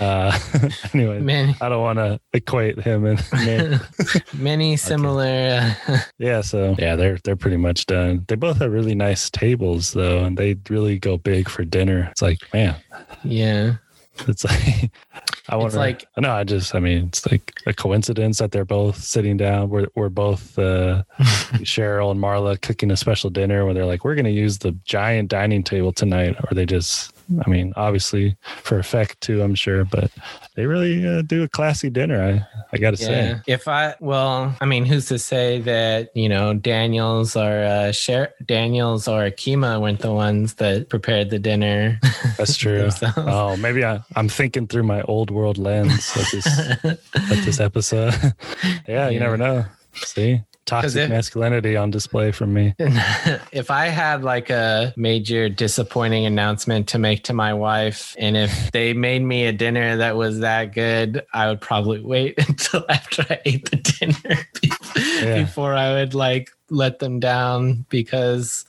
Uh, 0.00 0.30
anyway, 0.94 1.18
Many, 1.18 1.56
I 1.60 1.68
don't 1.68 1.82
want 1.82 1.98
to 1.98 2.20
equate 2.32 2.78
him 2.78 3.04
and 3.04 3.20
me. 3.44 3.78
many 4.32 4.76
similar. 4.76 5.74
Uh, 5.88 5.98
Yeah, 6.18 6.40
so 6.40 6.76
yeah, 6.78 6.94
they're 6.94 7.18
they're 7.24 7.34
pretty 7.34 7.56
much 7.56 7.84
done. 7.86 8.24
They 8.28 8.36
both 8.36 8.58
have 8.60 8.70
really 8.70 8.94
nice 8.94 9.28
tables 9.28 9.92
though, 9.92 10.20
and 10.24 10.38
they 10.38 10.56
really 10.70 11.00
go 11.00 11.18
big 11.18 11.48
for 11.48 11.64
dinner. 11.64 12.06
It's 12.12 12.22
like, 12.22 12.38
man, 12.54 12.76
yeah. 13.24 13.74
It's 14.26 14.44
like 14.44 14.90
I 15.50 15.54
It's 15.56 15.62
wonder. 15.62 15.76
like- 15.78 16.04
no, 16.18 16.32
I 16.32 16.44
just, 16.44 16.74
I 16.74 16.80
mean, 16.80 17.06
it's 17.08 17.24
like 17.30 17.52
a 17.66 17.72
coincidence 17.72 18.38
that 18.38 18.52
they're 18.52 18.64
both 18.64 18.96
sitting 18.96 19.36
down. 19.36 19.70
We're 19.70 19.86
we're 19.94 20.08
both 20.08 20.58
uh, 20.58 21.04
Sheryl 21.64 22.10
and 22.10 22.20
Marla 22.20 22.60
cooking 22.60 22.90
a 22.90 22.96
special 22.96 23.30
dinner 23.30 23.64
where 23.64 23.74
they're 23.74 23.86
like, 23.86 24.04
we're 24.04 24.14
going 24.14 24.24
to 24.26 24.30
use 24.30 24.58
the 24.58 24.72
giant 24.84 25.28
dining 25.30 25.62
table 25.62 25.92
tonight, 25.92 26.36
or 26.50 26.54
they 26.54 26.66
just. 26.66 27.14
I 27.44 27.50
mean, 27.50 27.72
obviously 27.76 28.36
for 28.62 28.78
effect 28.78 29.20
too, 29.20 29.42
I'm 29.42 29.54
sure, 29.54 29.84
but 29.84 30.10
they 30.56 30.64
really 30.66 31.06
uh, 31.06 31.22
do 31.22 31.42
a 31.42 31.48
classy 31.48 31.90
dinner. 31.90 32.22
I, 32.22 32.46
I 32.72 32.78
got 32.78 32.92
to 32.92 32.96
say, 32.96 33.36
If 33.46 33.68
I, 33.68 33.94
well, 34.00 34.56
I 34.60 34.64
mean, 34.64 34.84
who's 34.86 35.06
to 35.06 35.18
say 35.18 35.60
that, 35.60 36.10
you 36.16 36.28
know, 36.28 36.54
Daniels 36.54 37.36
or 37.36 37.62
uh, 37.64 37.92
Sher- 37.92 38.32
Daniels 38.46 39.06
or 39.08 39.22
Akima 39.30 39.80
weren't 39.80 40.00
the 40.00 40.12
ones 40.12 40.54
that 40.54 40.88
prepared 40.88 41.30
the 41.30 41.38
dinner? 41.38 42.00
that's 42.38 42.56
true. 42.64 42.88
Oh, 43.18 43.56
maybe 43.58 43.84
I, 43.84 44.00
I'm 44.16 44.28
thinking 44.28 44.66
through 44.66 44.84
my 44.84 45.02
old 45.02 45.30
world 45.30 45.58
lens 45.58 46.10
at 46.16 46.30
this 46.32 46.46
at 46.46 47.44
this 47.44 47.60
episode. 47.68 48.14
yeah, 48.88 49.08
you 49.08 49.14
Yeah. 49.14 49.18
never 49.20 49.36
know. 49.36 49.64
See, 49.94 50.40
toxic 50.68 51.02
if- 51.04 51.10
masculinity 51.10 51.76
on 51.76 51.90
display 51.90 52.30
from 52.32 52.52
me. 52.54 52.74
if 53.52 53.70
I 53.70 53.86
had 53.86 54.22
like 54.22 54.50
a 54.50 54.92
major 54.96 55.48
disappointing 55.48 56.26
announcement 56.26 56.88
to 56.88 56.98
make 56.98 57.24
to 57.24 57.32
my 57.32 57.54
wife, 57.54 58.14
and 58.18 58.36
if 58.36 58.70
they 58.72 58.92
made 58.92 59.22
me 59.22 59.46
a 59.46 59.52
dinner 59.52 59.96
that 59.96 60.16
was 60.16 60.40
that 60.40 60.74
good, 60.74 61.24
I 61.32 61.48
would 61.48 61.60
probably 61.60 62.00
wait 62.00 62.34
until 62.48 62.84
after 62.88 63.24
I 63.28 63.40
ate 63.44 63.70
the 63.70 63.76
dinner 63.76 64.38
Yeah. 65.22 65.42
before 65.44 65.74
I 65.74 65.92
would 65.94 66.14
like 66.14 66.50
let 66.70 66.98
them 66.98 67.18
down 67.20 67.84
because, 67.88 68.64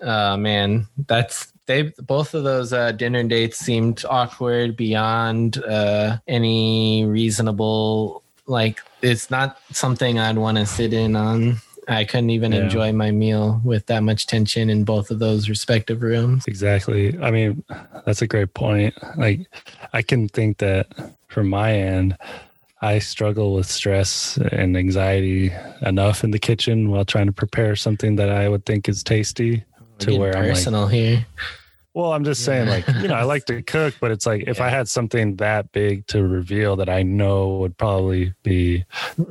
uh, 0.00 0.36
man, 0.36 0.86
that's 1.06 1.52
they 1.66 1.92
both 1.98 2.34
of 2.34 2.44
those 2.44 2.72
uh, 2.72 2.92
dinner 2.92 3.22
dates 3.24 3.58
seemed 3.58 4.04
awkward 4.08 4.76
beyond 4.76 5.62
uh, 5.64 6.16
any 6.26 7.04
reasonable 7.04 8.22
like 8.48 8.80
it's 9.02 9.30
not 9.30 9.58
something 9.72 10.18
I'd 10.18 10.38
want 10.38 10.58
to 10.58 10.66
sit 10.66 10.92
in 10.92 11.14
on. 11.14 11.56
I 11.86 12.04
couldn't 12.04 12.30
even 12.30 12.52
Yeah. 12.52 12.64
enjoy 12.64 12.92
my 12.92 13.10
meal 13.10 13.60
with 13.64 13.86
that 13.86 14.02
much 14.02 14.26
tension 14.26 14.68
in 14.68 14.84
both 14.84 15.10
of 15.10 15.20
those 15.20 15.48
respective 15.48 16.02
rooms. 16.02 16.44
Exactly. 16.46 17.18
I 17.20 17.30
mean, 17.30 17.62
that's 18.04 18.20
a 18.20 18.26
great 18.26 18.52
point. 18.52 18.94
Like, 19.16 19.46
I 19.92 20.02
can 20.02 20.28
think 20.28 20.58
that 20.58 20.86
from 21.28 21.48
my 21.48 21.72
end, 21.72 22.16
I 22.82 22.98
struggle 22.98 23.54
with 23.54 23.66
stress 23.66 24.36
and 24.52 24.76
anxiety 24.76 25.50
enough 25.82 26.24
in 26.24 26.30
the 26.30 26.38
kitchen 26.38 26.90
while 26.90 27.04
trying 27.04 27.26
to 27.26 27.32
prepare 27.32 27.74
something 27.74 28.16
that 28.16 28.28
I 28.28 28.48
would 28.48 28.66
think 28.66 28.88
is 28.88 29.02
tasty. 29.02 29.64
To 30.00 30.06
Getting 30.06 30.20
where 30.20 30.36
I'm 30.36 30.42
like, 30.44 30.52
personal 30.54 30.86
here. 30.86 31.26
Well, 31.98 32.12
I'm 32.12 32.22
just 32.22 32.44
saying, 32.44 32.68
like, 32.68 32.86
you 33.02 33.08
know, 33.08 33.16
I 33.16 33.24
like 33.24 33.46
to 33.46 33.60
cook, 33.60 33.92
but 33.98 34.12
it's 34.12 34.24
like 34.24 34.44
if 34.46 34.60
I 34.60 34.68
had 34.68 34.88
something 34.88 35.34
that 35.38 35.72
big 35.72 36.06
to 36.06 36.22
reveal 36.22 36.76
that 36.76 36.88
I 36.88 37.02
know 37.02 37.56
would 37.56 37.76
probably 37.76 38.32
be 38.44 38.84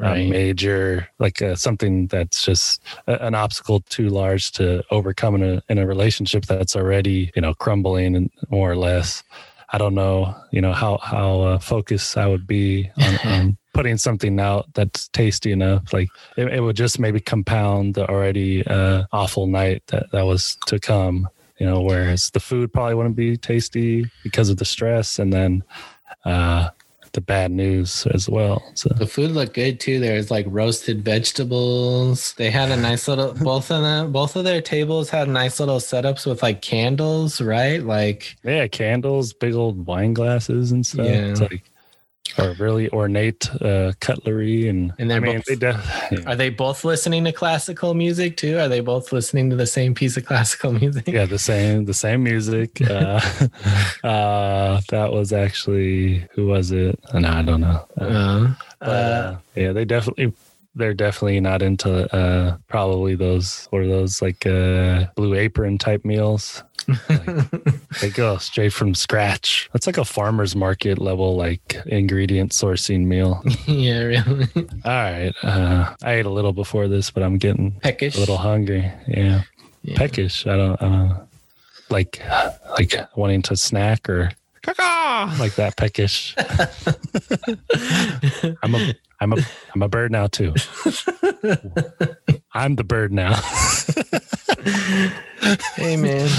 a 0.04 0.28
major, 0.30 1.08
like 1.18 1.42
uh, 1.42 1.56
something 1.56 2.08
that's 2.08 2.44
just 2.44 2.84
a, 3.08 3.26
an 3.26 3.36
obstacle 3.36 3.80
too 3.88 4.10
large 4.10 4.52
to 4.54 4.84
overcome 4.92 5.36
in 5.36 5.44
a 5.44 5.64
in 5.70 5.78
a 5.78 5.88
relationship 5.88 6.46
that's 6.46 6.76
already, 6.76 7.32
you 7.38 7.42
know, 7.42 7.54
crumbling 7.54 8.18
and 8.18 8.30
more 8.50 8.70
or 8.70 8.76
less. 8.76 9.24
I 9.70 9.78
don't 9.78 9.96
know, 9.96 10.36
you 10.52 10.60
know, 10.60 10.74
how 10.74 10.98
how 10.98 11.40
uh, 11.44 11.60
focused 11.60 12.18
I 12.18 12.28
would 12.28 12.48
be 12.48 12.92
on, 12.98 13.18
on 13.32 13.58
putting 13.74 13.96
something 13.96 14.42
out 14.42 14.66
that's 14.74 15.08
tasty 15.08 15.54
enough. 15.54 15.94
Like 15.94 16.10
it, 16.36 16.52
it 16.52 16.60
would 16.60 16.76
just 16.76 17.00
maybe 17.00 17.22
compound 17.22 17.96
the 17.96 18.10
already 18.10 18.68
uh, 18.68 19.06
awful 19.14 19.48
night 19.48 19.84
that 19.88 20.12
that 20.12 20.24
was 20.24 20.58
to 20.66 20.82
come 20.82 21.30
you 21.60 21.66
know 21.66 21.82
whereas 21.82 22.30
the 22.32 22.40
food 22.40 22.72
probably 22.72 22.94
wouldn't 22.96 23.16
be 23.16 23.36
tasty 23.38 24.06
because 24.24 24.50
of 24.50 24.58
the 24.58 24.66
stress 24.66 25.20
and 25.20 25.32
then 25.34 25.64
uh 26.26 26.70
the 27.14 27.22
bad 27.22 27.50
news 27.52 28.06
as 28.14 28.30
well 28.30 28.62
so 28.76 28.90
The 28.90 29.08
food 29.08 29.32
looked 29.32 29.54
good 29.56 29.80
too. 29.80 30.00
There 30.00 30.16
was 30.18 30.30
like 30.30 30.46
roasted 30.50 31.04
vegetables. 31.04 32.34
They 32.34 32.52
had 32.52 32.70
a 32.70 32.78
nice 32.78 33.08
little 33.08 33.34
both 33.42 33.72
of 33.72 33.82
them 33.82 34.12
both 34.12 34.36
of 34.36 34.44
their 34.44 34.62
tables 34.62 35.10
had 35.10 35.28
nice 35.30 35.60
little 35.60 35.80
setups 35.80 36.28
with 36.28 36.44
like 36.44 36.62
candles, 36.62 37.42
right? 37.42 37.82
Like 37.82 38.36
yeah 38.44 38.68
candles 38.68 39.34
big 39.34 39.54
old 39.56 39.88
wine 39.88 40.14
glasses 40.14 40.72
and 40.72 40.86
stuff 40.86 41.06
Yeah. 41.08 41.28
it's 41.32 41.42
like 41.42 41.64
or 42.40 42.54
really 42.60 42.90
ornate 42.92 43.50
uh 43.62 43.92
cutlery 44.00 44.68
and 44.70 44.94
And 45.00 45.10
they're 45.10 45.18
I 45.18 45.20
mean, 45.22 45.36
both- 45.38 45.46
they 45.46 45.56
def- 45.56 46.08
yeah. 46.12 46.20
are 46.26 46.36
they 46.36 46.50
both 46.50 46.84
listening 46.86 47.24
to 47.26 47.32
classical 47.32 47.94
music 47.94 48.38
too? 48.38 48.58
Are 48.60 48.68
they 48.68 48.80
both 48.82 49.12
listening 49.12 49.50
to 49.50 49.56
the 49.56 49.68
same 49.68 49.94
piece 49.94 50.18
of 50.18 50.26
classical 50.26 50.72
music? 50.72 51.08
yeah 51.08 51.26
the 51.26 51.40
same 51.40 51.86
the 51.86 51.94
same 51.94 52.24
music 52.24 52.80
uh 52.90 53.20
uh 54.04 54.82
that 54.90 55.12
was 55.12 55.34
actually 55.34 56.28
who 56.34 56.48
was 56.48 56.72
it 56.72 57.00
Uh, 57.14 57.20
no 57.20 57.30
i 57.30 57.42
don't 57.42 57.62
know 57.62 57.86
uh, 58.00 58.04
Uh, 58.04 58.54
But, 58.80 58.88
uh, 58.90 58.92
uh, 58.92 59.38
yeah, 59.56 59.72
they 59.74 59.86
definitely 59.86 60.34
they're 60.76 60.94
definitely 60.94 61.40
not 61.40 61.64
into 61.64 62.06
uh 62.16 62.58
probably 62.68 63.16
those 63.16 63.68
or 63.72 63.88
those 63.88 64.22
like 64.22 64.46
uh 64.46 65.08
blue 65.16 65.34
apron 65.34 65.78
type 65.80 66.06
meals. 66.06 66.64
They 68.02 68.10
go 68.10 68.38
straight 68.38 68.74
from 68.74 68.96
scratch. 68.96 69.70
That's 69.74 69.88
like 69.88 69.98
a 69.98 70.06
farmer's 70.06 70.56
market 70.56 70.98
level 71.00 71.36
like 71.36 71.76
ingredient 71.86 72.52
sourcing 72.52 73.06
meal. 73.06 73.42
yeah, 73.68 74.00
really. 74.00 74.48
All 74.86 74.92
right. 74.92 75.34
Uh 75.44 75.94
I 76.04 76.14
ate 76.14 76.26
a 76.26 76.30
little 76.30 76.54
before 76.54 76.88
this, 76.88 77.12
but 77.12 77.24
I'm 77.24 77.38
getting 77.38 77.72
Peckish. 77.82 78.16
a 78.16 78.20
little 78.20 78.38
hungry. 78.38 78.92
Yeah. 79.08 79.42
Yeah. 79.84 79.98
Peckish. 79.98 80.46
I 80.48 80.56
don't 80.58 80.82
I 80.82 80.86
don't 80.86 81.08
know. 81.10 81.28
like 81.90 82.22
like 82.78 82.94
wanting 83.16 83.42
to 83.44 83.56
snack 83.58 84.10
or 84.10 84.32
like 85.40 85.56
that 85.56 85.76
peckish. 85.78 86.36
I'm 88.64 88.76
a 88.76 88.94
I'm 89.20 89.34
a 89.34 89.38
I'm 89.74 89.82
a 89.82 89.88
bird 89.90 90.12
now 90.12 90.28
too. 90.28 90.54
I'm 92.54 92.76
the 92.76 92.84
bird 92.84 93.12
now. 93.14 93.34
Hey 95.76 95.96
man, 95.96 96.30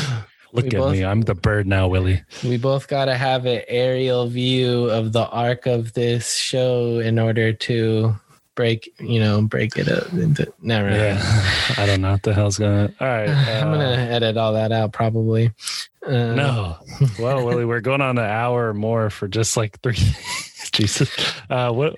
Look 0.52 0.64
We 0.64 0.68
at 0.70 0.76
both- 0.76 0.92
me. 0.92 1.04
I'm 1.04 1.20
the 1.22 1.34
bird 1.34 1.66
now, 1.66 1.88
Willie. 1.88 2.22
we 2.44 2.56
both 2.56 2.88
gotta 2.88 3.14
have 3.16 3.44
an 3.46 3.62
aerial 3.68 4.26
view 4.28 4.84
of 4.90 5.12
the 5.12 5.26
arc 5.28 5.66
of 5.66 5.92
this 5.92 6.34
show 6.36 6.98
in 7.00 7.18
order 7.18 7.52
to 7.52 8.14
break, 8.54 8.92
you 8.98 9.20
know, 9.20 9.42
break 9.42 9.76
it 9.76 9.88
up 9.88 10.12
into. 10.12 10.52
Never. 10.62 10.90
Yeah. 10.90 11.20
I 11.76 11.86
don't 11.86 12.00
know 12.00 12.12
what 12.12 12.22
the 12.22 12.34
hell's 12.34 12.58
gonna. 12.58 12.92
All 13.00 13.06
right. 13.06 13.28
I'm 13.62 13.68
uh, 13.68 13.74
gonna 13.74 13.96
edit 14.10 14.36
all 14.36 14.54
that 14.54 14.72
out 14.72 14.92
probably. 14.92 15.52
Uh, 16.06 16.10
No. 16.34 16.76
Well, 17.18 17.44
Willie, 17.46 17.64
we're 17.64 17.80
going 17.80 18.00
on 18.00 18.16
an 18.18 18.24
hour 18.24 18.70
or 18.70 18.74
more 18.74 19.10
for 19.10 19.28
just 19.28 19.56
like 19.56 19.80
three. 19.82 19.96
Jesus. 20.72 21.10
Uh, 21.50 21.72
what? 21.72 21.96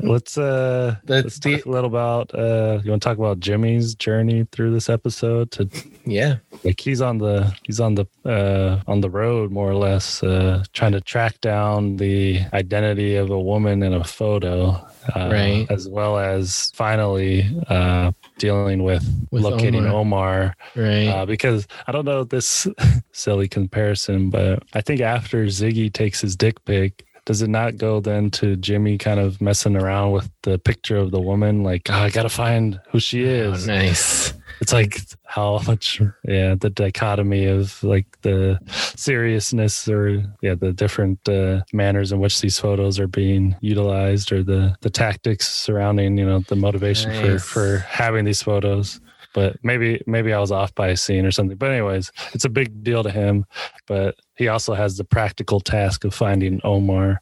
Let's 0.00 0.36
uh, 0.38 0.96
That's 1.04 1.24
let's 1.24 1.38
the- 1.40 1.56
talk 1.56 1.66
a 1.66 1.70
little 1.70 1.88
about. 1.88 2.34
Uh, 2.34 2.80
you 2.84 2.90
want 2.90 3.02
to 3.02 3.08
talk 3.08 3.18
about 3.18 3.40
Jimmy's 3.40 3.94
journey 3.94 4.46
through 4.52 4.72
this 4.72 4.88
episode? 4.88 5.50
To 5.52 5.68
Yeah. 6.06 6.36
like, 6.64 6.80
he's 6.80 7.00
on 7.02 7.18
the 7.18 7.52
he's 7.64 7.80
on 7.80 7.96
the 7.96 8.06
uh 8.24 8.80
on 8.86 9.00
the 9.00 9.10
road 9.10 9.50
more 9.50 9.68
or 9.68 9.74
less, 9.74 10.22
uh, 10.22 10.62
trying 10.72 10.92
to 10.92 11.00
track 11.00 11.40
down 11.40 11.96
the 11.96 12.40
identity 12.52 13.16
of 13.16 13.30
a 13.30 13.38
woman 13.40 13.82
in 13.82 13.92
a 13.92 14.04
photo. 14.04 14.70
Uh, 15.14 15.28
Right. 15.32 15.66
As 15.70 15.88
well 15.88 16.18
as 16.18 16.72
finally 16.74 17.44
uh, 17.68 18.10
dealing 18.38 18.82
with, 18.82 19.04
With 19.30 19.42
locating 19.44 19.86
Omar. 19.86 19.94
Omar 20.00 20.56
Right. 20.74 21.06
uh, 21.08 21.26
because 21.26 21.66
I 21.86 21.92
don't 21.92 22.04
know 22.04 22.24
this 22.24 22.66
silly 23.12 23.48
comparison, 23.48 24.30
but 24.30 24.62
I 24.74 24.80
think 24.80 25.00
after 25.00 25.44
Ziggy 25.46 25.92
takes 25.92 26.20
his 26.20 26.34
dick 26.36 26.64
pic, 26.64 27.04
does 27.24 27.42
it 27.42 27.50
not 27.50 27.76
go 27.76 28.00
then 28.00 28.30
to 28.32 28.56
Jimmy 28.56 28.98
kind 28.98 29.18
of 29.20 29.40
messing 29.40 29.76
around 29.76 30.12
with 30.12 30.30
the 30.42 30.58
picture 30.58 30.96
of 30.96 31.10
the 31.10 31.20
woman? 31.20 31.62
Like, 31.64 31.82
"Ah, 31.90 32.04
I 32.04 32.10
gotta 32.10 32.28
find 32.28 32.78
who 32.90 32.98
she 33.00 33.24
Oh, 33.26 33.52
is. 33.52 33.66
nice. 33.66 34.32
It's 34.60 34.72
like 34.72 35.00
how 35.24 35.60
much, 35.66 36.00
yeah, 36.24 36.54
the 36.54 36.70
dichotomy 36.70 37.46
of 37.46 37.82
like 37.84 38.06
the 38.22 38.58
seriousness 38.96 39.88
or 39.88 40.24
yeah, 40.40 40.54
the 40.54 40.72
different 40.72 41.28
uh, 41.28 41.62
manners 41.72 42.12
in 42.12 42.20
which 42.20 42.40
these 42.40 42.58
photos 42.58 42.98
are 42.98 43.08
being 43.08 43.56
utilized 43.60 44.32
or 44.32 44.42
the 44.42 44.76
the 44.80 44.90
tactics 44.90 45.48
surrounding 45.48 46.16
you 46.16 46.24
know 46.24 46.40
the 46.48 46.56
motivation 46.56 47.10
Nice. 47.12 47.20
for 47.20 47.38
for 47.38 47.78
having 47.78 48.24
these 48.24 48.42
photos 48.42 49.00
but 49.36 49.58
maybe 49.62 50.02
maybe 50.06 50.32
I 50.32 50.40
was 50.40 50.50
off 50.50 50.74
by 50.74 50.88
a 50.88 50.96
scene 50.96 51.26
or 51.26 51.30
something. 51.30 51.58
But 51.58 51.70
anyways, 51.70 52.10
it's 52.32 52.46
a 52.46 52.48
big 52.48 52.82
deal 52.82 53.02
to 53.02 53.10
him. 53.10 53.44
But 53.86 54.16
he 54.34 54.48
also 54.48 54.72
has 54.72 54.96
the 54.96 55.04
practical 55.04 55.60
task 55.60 56.04
of 56.04 56.14
finding 56.14 56.58
Omar, 56.64 57.20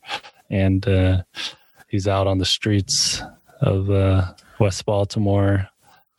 and 0.48 0.86
uh, 0.86 1.24
he's 1.88 2.06
out 2.06 2.28
on 2.28 2.38
the 2.38 2.44
streets 2.44 3.20
of 3.60 3.90
uh, 3.90 4.32
West 4.60 4.86
Baltimore 4.86 5.68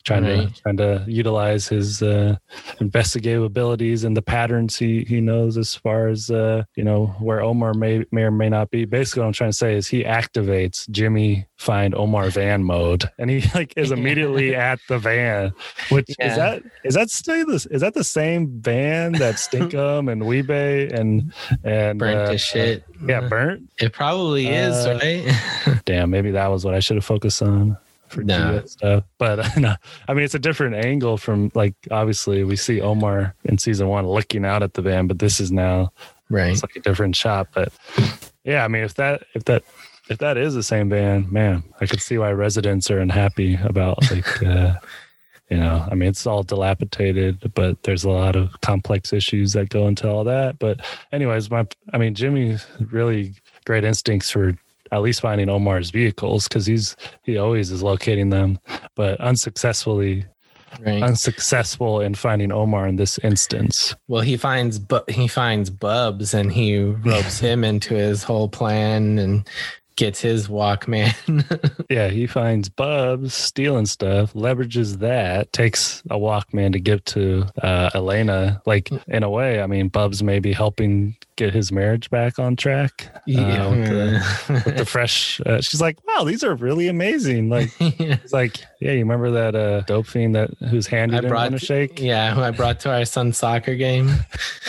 trying 0.06 0.24
Right. 0.24 0.54
to 0.54 0.62
trying 0.62 0.76
to 0.78 1.04
utilize 1.08 1.66
his 1.68 2.00
uh, 2.02 2.36
investigative 2.80 3.42
abilities 3.42 4.04
and 4.04 4.16
the 4.16 4.22
patterns 4.22 4.76
he 4.76 5.04
he 5.04 5.20
knows 5.20 5.56
as 5.58 5.74
far 5.74 6.08
as 6.08 6.30
uh, 6.30 6.62
you 6.76 6.84
know 6.84 7.06
where 7.18 7.40
Omar 7.42 7.74
may 7.74 8.04
may 8.12 8.22
or 8.22 8.30
may 8.30 8.48
not 8.48 8.70
be. 8.70 8.84
Basically, 8.84 9.20
what 9.20 9.26
I'm 9.26 9.32
trying 9.32 9.50
to 9.50 9.56
say 9.56 9.74
is 9.74 9.88
he 9.88 10.04
activates 10.04 10.88
Jimmy 10.90 11.46
find 11.58 11.94
Omar 11.94 12.30
van 12.30 12.62
mode, 12.64 13.10
and 13.18 13.28
he 13.30 13.42
like 13.54 13.74
is 13.76 13.90
immediately 13.98 14.54
at 14.54 14.78
the 14.88 14.98
van. 14.98 15.52
Which 15.90 16.06
Yeah. 16.18 16.30
is 16.30 16.36
that 16.36 16.62
is 16.84 16.94
that 16.94 17.10
still 17.10 17.46
this 17.46 17.66
is 17.66 17.80
that 17.80 17.94
the 17.94 18.04
same 18.04 18.60
van 18.60 19.12
that 19.12 19.34
Stinkum 19.46 20.10
and 20.10 20.24
Wee-Bey 20.26 20.88
and 20.90 21.32
and 21.64 21.98
burnt 21.98 22.16
uh, 22.18 22.30
to 22.32 22.38
shit. 22.38 22.84
yeah, 23.06 23.20
burnt. 23.28 23.68
It 23.78 23.92
probably 23.92 24.46
is, 24.48 24.74
Uh, 24.86 24.98
right? 25.02 25.80
Damn, 25.84 26.10
maybe 26.10 26.30
that 26.32 26.46
was 26.48 26.64
what 26.64 26.74
I 26.74 26.80
should 26.80 26.96
have 26.96 27.04
focused 27.04 27.42
on 27.42 27.76
for 28.08 28.22
No. 28.22 28.62
Stuff. 28.66 29.04
But 29.18 29.56
no, 29.56 29.74
I 30.08 30.14
mean, 30.14 30.24
it's 30.24 30.34
a 30.34 30.38
different 30.38 30.76
angle 30.76 31.16
from 31.16 31.50
like 31.54 31.74
obviously 31.90 32.44
we 32.44 32.56
see 32.56 32.80
Omar 32.80 33.34
in 33.44 33.58
season 33.58 33.88
one 33.88 34.06
looking 34.06 34.44
out 34.44 34.62
at 34.62 34.74
the 34.74 34.82
van, 34.82 35.06
but 35.06 35.18
this 35.18 35.40
is 35.40 35.52
now 35.52 35.92
right. 36.28 36.52
it's 36.52 36.62
like 36.62 36.76
a 36.76 36.80
different 36.80 37.16
shot. 37.16 37.48
But 37.52 37.72
yeah, 38.44 38.64
I 38.64 38.68
mean, 38.68 38.84
if 38.84 38.94
that 38.94 39.24
if 39.34 39.44
that 39.44 39.64
if 40.08 40.18
that 40.18 40.36
is 40.36 40.54
the 40.54 40.62
same 40.62 40.88
van, 40.88 41.26
man, 41.32 41.62
I 41.80 41.86
could 41.86 42.00
see 42.00 42.18
why 42.18 42.32
residents 42.32 42.90
are 42.90 42.98
unhappy 43.00 43.58
about 43.62 44.10
like. 44.10 44.42
uh 44.42 44.74
You 45.48 45.58
know, 45.58 45.86
I 45.88 45.94
mean, 45.94 46.08
it's 46.08 46.26
all 46.26 46.42
dilapidated, 46.42 47.52
but 47.54 47.80
there's 47.84 48.02
a 48.02 48.10
lot 48.10 48.34
of 48.34 48.60
complex 48.62 49.12
issues 49.12 49.52
that 49.52 49.68
go 49.68 49.86
into 49.86 50.08
all 50.08 50.24
that. 50.24 50.58
But, 50.58 50.80
anyways, 51.12 51.52
my, 51.52 51.64
I 51.92 51.98
mean, 51.98 52.16
Jimmy 52.16 52.56
really 52.80 53.34
great 53.64 53.84
instincts 53.84 54.28
for 54.28 54.58
at 54.92 55.02
least 55.02 55.20
finding 55.20 55.48
Omar's 55.48 55.90
vehicles 55.90 56.48
because 56.48 56.66
he's 56.66 56.96
he 57.22 57.36
always 57.38 57.70
is 57.70 57.82
locating 57.82 58.30
them, 58.30 58.58
but 58.94 59.20
unsuccessfully 59.20 60.24
Right. 60.84 61.02
unsuccessful 61.02 62.02
in 62.02 62.14
finding 62.14 62.52
Omar 62.52 62.86
in 62.86 62.96
this 62.96 63.18
instance. 63.22 63.94
Well, 64.08 64.20
he 64.20 64.36
finds 64.36 64.78
but 64.78 65.08
he 65.08 65.26
finds 65.26 65.70
Bubs 65.70 66.34
and 66.34 66.52
he 66.52 66.78
ropes 66.78 67.38
him 67.38 67.64
into 67.64 67.94
his 67.94 68.22
whole 68.22 68.48
plan 68.48 69.18
and 69.18 69.48
gets 69.96 70.20
his 70.20 70.48
Walkman. 70.48 71.14
Yeah, 71.88 72.08
he 72.08 72.26
finds 72.26 72.68
Bubs 72.68 73.32
stealing 73.32 73.86
stuff, 73.86 74.34
leverages 74.34 74.98
that, 74.98 75.50
takes 75.54 76.02
a 76.10 76.18
Walkman 76.18 76.72
to 76.72 76.80
give 76.80 77.02
to 77.06 77.46
uh, 77.62 77.90
Elena. 77.94 78.60
Like 78.66 78.90
in 79.08 79.22
a 79.22 79.30
way, 79.30 79.62
I 79.62 79.66
mean, 79.66 79.88
Bubs 79.88 80.22
may 80.22 80.40
be 80.40 80.52
helping 80.52 81.16
get 81.36 81.52
his 81.54 81.70
marriage 81.70 82.10
back 82.10 82.38
on 82.38 82.56
track. 82.56 83.10
uh, 83.14 83.20
with 83.70 83.88
the- 83.88 84.62
with 84.66 84.76
the 84.78 84.86
fresh, 84.86 85.40
uh, 85.46 85.60
she's 85.60 85.80
like, 85.80 85.98
"Wow, 86.06 86.24
these 86.24 86.42
are 86.42 86.54
really 86.54 86.88
amazing!" 86.88 87.48
Like, 87.48 87.70
Yeah. 87.80 88.16
it's 88.22 88.32
like, 88.32 88.56
yeah, 88.80 88.92
you 88.92 88.98
remember 89.00 89.30
that 89.32 89.54
uh, 89.54 89.80
dope 89.82 90.06
fiend 90.06 90.34
that 90.34 90.50
whose 90.70 90.86
hand 90.86 91.14
I 91.14 91.20
brought 91.20 91.52
to 91.52 91.58
shake? 91.58 92.00
Yeah, 92.00 92.34
who 92.34 92.40
I 92.42 92.50
brought 92.50 92.80
to 92.80 92.90
our 92.92 93.04
son's 93.04 93.36
soccer 93.38 93.74
game. 93.74 94.10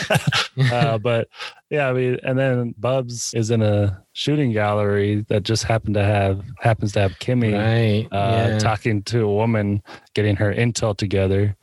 uh, 0.72 0.98
but 0.98 1.28
yeah, 1.70 1.88
I 1.88 1.92
mean, 1.92 2.18
and 2.22 2.38
then 2.38 2.74
Bubs 2.78 3.34
is 3.34 3.50
in 3.50 3.62
a 3.62 4.02
shooting 4.12 4.52
gallery 4.52 5.24
that 5.28 5.42
just 5.42 5.64
happened 5.64 5.94
to 5.94 6.04
have 6.04 6.42
happens 6.60 6.92
to 6.92 7.00
have 7.00 7.12
Kimmy 7.18 7.52
right. 7.54 8.08
uh, 8.16 8.48
yeah. 8.50 8.58
talking 8.58 9.02
to 9.04 9.22
a 9.22 9.32
woman, 9.34 9.82
getting 10.14 10.36
her 10.36 10.52
intel 10.52 10.96
together 10.96 11.56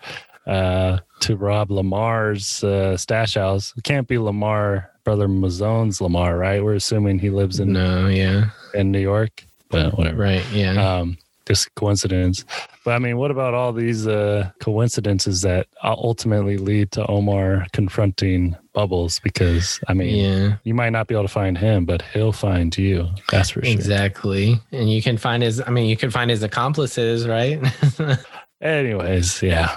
uh, 0.47 0.99
to 1.21 1.35
rob 1.35 1.71
Lamar's 1.71 2.63
uh, 2.63 2.95
stash 2.97 3.33
house. 3.35 3.73
It 3.77 3.83
can't 3.83 4.07
be 4.07 4.17
Lamar, 4.19 4.91
brother 5.05 5.29
Mouzone's 5.29 6.01
Lamar, 6.01 6.37
right? 6.37 6.61
We're 6.61 6.75
assuming 6.75 7.19
he 7.19 7.29
lives 7.29 7.61
in 7.61 7.71
no, 7.71 8.07
yeah. 8.07 8.49
in 8.73 8.91
New 8.91 8.99
York, 8.99 9.45
but 9.69 9.97
whatever. 9.97 10.17
Right. 10.17 10.45
Yeah. 10.51 10.73
Um, 10.73 11.17
just 11.45 11.73
coincidence. 11.75 12.43
But 12.83 12.95
I 12.95 12.99
mean, 12.99 13.17
what 13.17 13.31
about 13.31 13.53
all 13.53 13.71
these 13.71 14.07
uh, 14.07 14.49
coincidences 14.59 15.41
that 15.43 15.67
ultimately 15.83 16.57
lead 16.57 16.91
to 16.93 17.05
Omar 17.05 17.67
confronting 17.71 18.55
Bubbles? 18.73 19.19
Because 19.19 19.79
I 19.87 19.93
mean, 19.93 20.15
yeah. 20.15 20.55
you 20.63 20.73
might 20.73 20.89
not 20.89 21.07
be 21.07 21.13
able 21.13 21.25
to 21.25 21.29
find 21.29 21.57
him, 21.57 21.85
but 21.85 22.01
he'll 22.13 22.31
find 22.31 22.75
you. 22.77 23.07
That's 23.31 23.51
for 23.51 23.63
sure. 23.63 23.71
Exactly. 23.71 24.59
And 24.71 24.91
you 24.91 25.01
can 25.01 25.17
find 25.17 25.43
his 25.43 25.61
I 25.61 25.69
mean, 25.69 25.85
you 25.85 25.97
can 25.97 26.11
find 26.11 26.29
his 26.29 26.43
accomplices, 26.43 27.27
right? 27.27 27.59
Anyways, 28.61 29.41
yeah. 29.41 29.75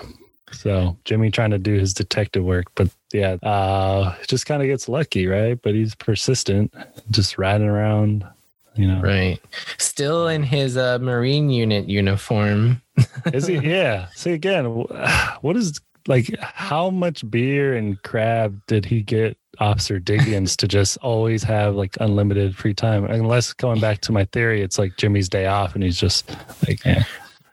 So 0.52 0.96
Jimmy 1.04 1.30
trying 1.30 1.50
to 1.50 1.58
do 1.58 1.74
his 1.74 1.92
detective 1.92 2.44
work, 2.44 2.66
but 2.74 2.88
yeah, 3.12 3.36
uh, 3.42 4.14
just 4.26 4.46
kind 4.46 4.62
of 4.62 4.68
gets 4.68 4.88
lucky, 4.88 5.26
right? 5.26 5.60
But 5.60 5.74
he's 5.74 5.94
persistent, 5.94 6.72
just 7.10 7.38
riding 7.38 7.66
around, 7.68 8.24
you 8.76 8.86
know. 8.86 9.00
right. 9.00 9.40
Still 9.78 10.28
in 10.28 10.42
his 10.42 10.76
uh, 10.76 10.98
Marine 10.98 11.50
unit 11.50 11.88
uniform. 11.88 12.82
Is 13.32 13.46
he? 13.46 13.56
Yeah. 13.62 14.08
See 14.14 14.32
again, 14.32 14.64
what 15.40 15.56
is 15.56 15.80
like? 16.06 16.34
How 16.40 16.90
much 16.90 17.28
beer 17.30 17.76
and 17.76 18.00
crab 18.02 18.60
did 18.66 18.84
he 18.84 19.02
get? 19.02 19.36
Officer 19.60 19.98
Diggins 19.98 20.56
to 20.58 20.68
just 20.68 20.98
always 20.98 21.42
have 21.42 21.74
like 21.74 21.96
unlimited 22.00 22.56
free 22.56 22.74
time, 22.74 23.04
unless 23.06 23.52
going 23.52 23.80
back 23.80 24.00
to 24.02 24.12
my 24.12 24.24
theory, 24.26 24.62
it's 24.62 24.78
like 24.78 24.96
Jimmy's 24.96 25.28
day 25.28 25.46
off 25.46 25.74
and 25.74 25.82
he's 25.82 25.98
just 25.98 26.30
like, 26.68 26.84
eh, 26.86 27.02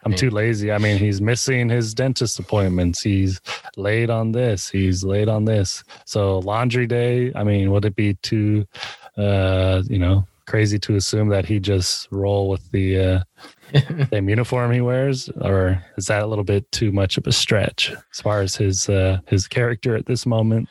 I'm 0.05 0.13
too 0.13 0.29
lazy. 0.29 0.71
I 0.71 0.77
mean, 0.77 0.97
he's 0.97 1.19
missing 1.19 1.67
his 1.67 1.93
dentist 1.93 2.37
appointments. 2.37 3.01
He's 3.01 3.41
late 3.75 4.11
on 4.11 4.33
this. 4.33 4.69
He's 4.69 5.03
late 5.03 5.27
on 5.27 5.45
this. 5.45 5.83
So 6.05 6.39
laundry 6.39 6.85
day. 6.85 7.31
I 7.35 7.43
mean, 7.43 7.71
would 7.71 7.85
it 7.85 7.95
be 7.95 8.13
too, 8.15 8.67
uh, 9.17 9.81
you 9.87 9.97
know, 9.97 10.27
crazy 10.45 10.77
to 10.77 10.95
assume 10.95 11.29
that 11.29 11.45
he 11.45 11.59
just 11.59 12.07
roll 12.11 12.49
with 12.49 12.69
the 12.71 12.99
uh, 12.99 13.19
same 14.11 14.29
uniform 14.29 14.71
he 14.71 14.81
wears, 14.81 15.29
or 15.41 15.83
is 15.97 16.05
that 16.05 16.21
a 16.21 16.27
little 16.27 16.43
bit 16.43 16.71
too 16.71 16.91
much 16.91 17.17
of 17.17 17.25
a 17.27 17.31
stretch 17.31 17.91
as 18.11 18.21
far 18.21 18.41
as 18.41 18.55
his 18.55 18.87
uh, 18.89 19.19
his 19.27 19.47
character 19.47 19.95
at 19.95 20.05
this 20.05 20.25
moment? 20.25 20.69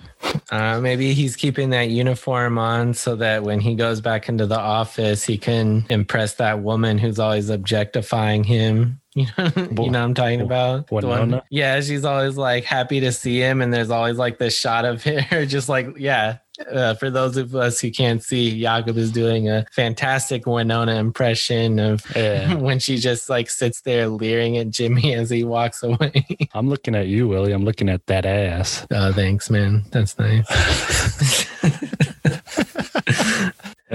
Uh, 0.50 0.80
maybe 0.80 1.12
he's 1.12 1.36
keeping 1.36 1.70
that 1.70 1.90
uniform 1.90 2.58
on 2.58 2.94
so 2.94 3.16
that 3.16 3.42
when 3.42 3.60
he 3.60 3.74
goes 3.74 4.00
back 4.00 4.28
into 4.28 4.46
the 4.46 4.58
office, 4.58 5.24
he 5.24 5.36
can 5.36 5.84
impress 5.90 6.34
that 6.34 6.60
woman 6.60 6.98
who's 6.98 7.18
always 7.18 7.50
objectifying 7.50 8.44
him. 8.44 9.00
You 9.16 9.26
know, 9.38 9.44
you 9.56 9.62
know 9.68 9.82
what 9.82 9.94
I'm 9.94 10.14
talking 10.14 10.40
about? 10.40 10.88
The 10.88 10.94
one- 10.94 11.06
Winona? 11.06 11.44
yeah, 11.48 11.80
she's 11.80 12.04
always 12.04 12.36
like 12.36 12.64
happy 12.64 12.98
to 12.98 13.12
see 13.12 13.38
him, 13.38 13.62
and 13.62 13.72
there's 13.72 13.90
always 13.90 14.16
like 14.16 14.38
this 14.38 14.58
shot 14.58 14.84
of 14.84 15.04
her, 15.04 15.46
just 15.46 15.68
like 15.68 15.86
yeah. 15.96 16.38
Uh, 16.72 16.94
for 16.94 17.10
those 17.10 17.36
of 17.36 17.54
us 17.56 17.80
who 17.80 17.90
can't 17.90 18.22
see, 18.22 18.60
Jakob 18.60 18.96
is 18.96 19.10
doing 19.10 19.48
a 19.48 19.66
fantastic 19.72 20.46
Winona 20.46 20.94
impression 20.96 21.80
of 21.80 22.04
Yeah. 22.16 22.54
when 22.66 22.78
she 22.78 22.96
just 22.98 23.28
like 23.28 23.50
sits 23.50 23.80
there 23.82 24.06
leering 24.08 24.56
at 24.58 24.70
Jimmy 24.70 25.14
as 25.14 25.30
he 25.30 25.42
walks 25.44 25.82
away. 25.82 26.24
I'm 26.52 26.68
looking 26.68 26.94
at 26.94 27.06
you, 27.08 27.26
Willie. 27.28 27.52
I'm 27.52 27.64
looking 27.64 27.88
at 27.88 28.06
that 28.06 28.24
ass. 28.26 28.86
oh, 28.92 29.12
thanks, 29.12 29.48
man. 29.50 29.84
That's 29.90 30.16
nice. 30.18 30.46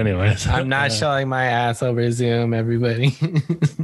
Anyways, 0.00 0.46
I'm 0.46 0.70
not 0.70 0.90
uh, 0.90 0.94
showing 0.94 1.28
my 1.28 1.44
ass 1.44 1.82
over 1.82 2.10
Zoom, 2.10 2.54
everybody. 2.54 3.14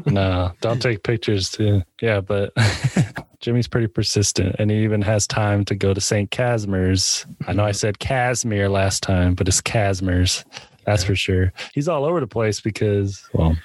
No, 0.07 0.53
don't 0.61 0.81
take 0.81 1.03
pictures 1.03 1.51
too. 1.51 1.83
Yeah, 2.01 2.21
but 2.21 2.53
Jimmy's 3.41 3.67
pretty 3.67 3.89
persistent 3.89 4.55
and 4.59 4.71
he 4.71 4.85
even 4.85 5.03
has 5.03 5.27
time 5.27 5.65
to 5.67 5.75
go 5.75 5.93
to 5.93 6.01
St. 6.01 6.31
Casimir's. 6.31 7.27
I 7.47 7.53
know 7.53 7.65
I 7.65 7.73
said 7.73 7.99
Casimir 7.99 8.69
last 8.69 9.03
time, 9.03 9.35
but 9.35 9.49
it's 9.49 9.61
Casimir's. 9.61 10.45
That's 10.87 11.03
for 11.03 11.17
sure. 11.17 11.53
He's 11.75 11.89
all 11.89 12.05
over 12.05 12.21
the 12.21 12.27
place 12.29 12.61
because, 12.61 13.29
well, 13.35 13.57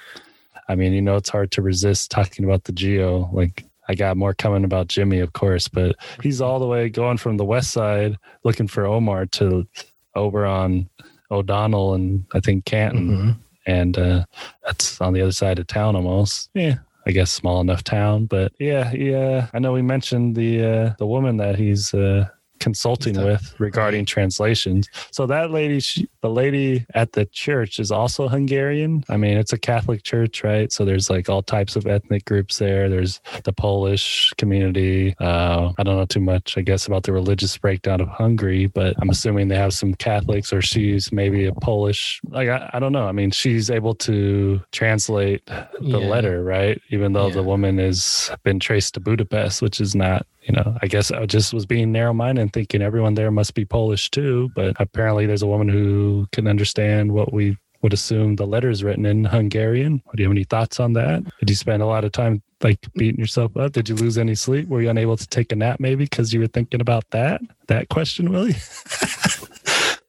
I 0.68 0.76
mean, 0.76 0.94
you 0.94 1.02
know, 1.02 1.16
it's 1.16 1.30
hard 1.30 1.52
to 1.52 1.62
resist 1.62 2.12
talking 2.12 2.44
about 2.44 2.64
the 2.64 2.74
Geo. 2.74 3.30
Like, 3.32 3.64
I 3.88 3.94
got 3.94 4.18
more 4.18 4.34
coming 4.34 4.66
about 4.66 4.88
Jimmy, 4.88 5.20
of 5.20 5.32
course, 5.34 5.68
but 5.68 5.96
he's 6.24 6.42
all 6.42 6.60
the 6.60 6.68
way 6.68 6.90
going 6.90 7.18
from 7.18 7.38
the 7.38 7.46
west 7.46 7.72
side 7.72 8.18
looking 8.44 8.68
for 8.68 8.86
Omar 8.86 9.28
to 9.28 9.68
over 10.16 10.46
on 10.46 10.90
O'Donnell 11.32 11.94
and 11.94 12.26
I 12.34 12.40
think 12.40 12.66
Canton 12.66 13.10
Mhm. 13.10 13.36
and 13.66 13.98
uh, 13.98 14.26
that's 14.66 15.00
on 15.02 15.14
the 15.14 15.22
other 15.22 15.32
side 15.32 15.60
of 15.60 15.68
town 15.68 15.96
almost. 15.96 16.50
Yeah, 16.54 16.76
I 17.08 17.12
guess 17.12 17.32
small 17.32 17.62
enough 17.62 17.84
town, 17.84 18.26
but 18.26 18.52
yeah, 18.60 18.92
yeah. 18.94 19.48
I 19.54 19.60
know 19.60 19.72
we 19.74 19.82
mentioned 19.82 20.36
the 20.36 20.64
uh, 20.66 20.94
the 21.00 21.06
woman 21.08 21.38
that 21.38 21.56
he's 21.56 21.94
uh, 21.94 22.28
consulting 22.62 23.22
with 23.22 23.54
regarding 23.60 24.06
translations. 24.06 24.88
So 25.12 25.26
that 25.26 25.52
lady, 25.52 25.82
she, 25.82 26.08
the 26.22 26.30
lady 26.30 26.86
at 26.94 27.12
the 27.12 27.26
church, 27.26 27.80
is 27.80 27.92
also 27.92 28.30
Hungarian. 28.30 29.04
I 29.10 29.18
mean, 29.18 29.36
it's 29.38 29.52
a 29.52 29.58
Catholic 29.58 30.04
church, 30.04 30.44
right? 30.44 30.72
So 30.72 30.86
there's 30.86 31.10
like 31.10 31.28
all 31.28 31.42
types 31.42 31.76
of 31.76 31.86
ethnic 31.88 32.24
groups 32.26 32.60
there. 32.60 32.88
There's 32.88 33.20
the 33.44 33.52
Polish 33.52 34.32
community. 34.38 35.16
Uh, 35.20 35.74
I 35.78 35.84
don't 35.84 35.98
know 35.98 36.06
too 36.06 36.22
much, 36.22 36.58
I 36.58 36.62
guess, 36.62 36.88
about 36.88 37.04
the 37.04 37.12
religious 37.12 37.58
breakdown 37.58 38.00
of 38.00 38.08
Hungary, 38.08 38.68
but 38.68 38.96
I'm 39.02 39.10
assuming 39.10 39.48
they 39.50 39.58
have 39.58 39.74
some 39.74 39.94
Catholics, 39.96 40.54
or 40.54 40.62
she's 40.62 41.12
maybe 41.12 41.46
a 41.46 41.54
Polish. 41.54 42.22
Like 42.30 42.48
I, 42.50 42.70
I 42.74 42.80
don't 42.80 42.94
know. 42.94 43.08
I 43.08 43.12
mean, 43.12 43.32
she's 43.32 43.70
able 43.70 43.96
to 43.96 44.62
translate 44.72 45.46
the 45.48 45.68
Yeah. 45.82 45.98
letter, 45.98 46.44
right? 46.44 46.80
Even 46.92 47.14
though 47.14 47.30
the 47.32 47.44
woman 47.44 47.80
has 47.80 48.32
been 48.44 48.60
traced 48.60 48.94
to 48.94 49.00
Budapest, 49.00 49.62
which 49.62 49.82
is 49.82 49.96
not 49.96 50.26
you 50.42 50.54
know, 50.54 50.78
I 50.82 50.88
guess 50.88 51.12
I 51.12 51.26
just 51.26 51.54
was 51.54 51.66
being 51.66 51.92
narrow 51.92 52.14
minded 52.14 52.42
and 52.42 52.54
thinking 52.54 52.82
everyone 52.82 53.14
there 53.14 53.32
must 53.32 53.54
be 53.54 53.66
Polish 53.66 54.10
too. 54.10 54.50
But 54.56 54.76
apparently 54.80 55.26
there's 55.26 55.44
a 55.44 55.48
woman 55.48 55.70
who 55.70 56.28
can 56.32 56.48
understand 56.48 57.12
what 57.12 57.32
we 57.34 57.58
would 57.82 57.94
assume 57.94 58.36
the 58.36 58.46
letter 58.46 58.70
is 58.70 58.84
written 58.84 59.06
in 59.06 59.24
Hungarian. 59.26 59.98
Do 60.16 60.22
you 60.22 60.26
have 60.26 60.32
any 60.36 60.44
thoughts 60.44 60.80
on 60.80 60.94
that? 60.94 61.24
Did 61.40 61.50
you 61.50 61.56
spend 61.56 61.82
a 61.82 61.88
lot 61.88 62.04
of 62.04 62.12
time 62.12 62.42
like 62.62 62.80
beating 62.94 63.20
yourself 63.20 63.56
up? 63.58 63.72
Did 63.72 63.90
you 63.90 63.96
lose 63.96 64.18
any 64.20 64.36
sleep? 64.36 64.68
Were 64.68 64.82
you 64.82 64.90
unable 64.90 65.18
to 65.18 65.28
take 65.28 65.52
a 65.52 65.56
nap 65.56 65.80
maybe 65.80 66.06
because 66.06 66.32
you 66.34 66.40
were 66.42 66.48
thinking 66.48 66.80
about 66.82 67.10
that? 67.12 67.42
That 67.68 67.90
question, 67.90 68.32
Willie? 68.32 68.56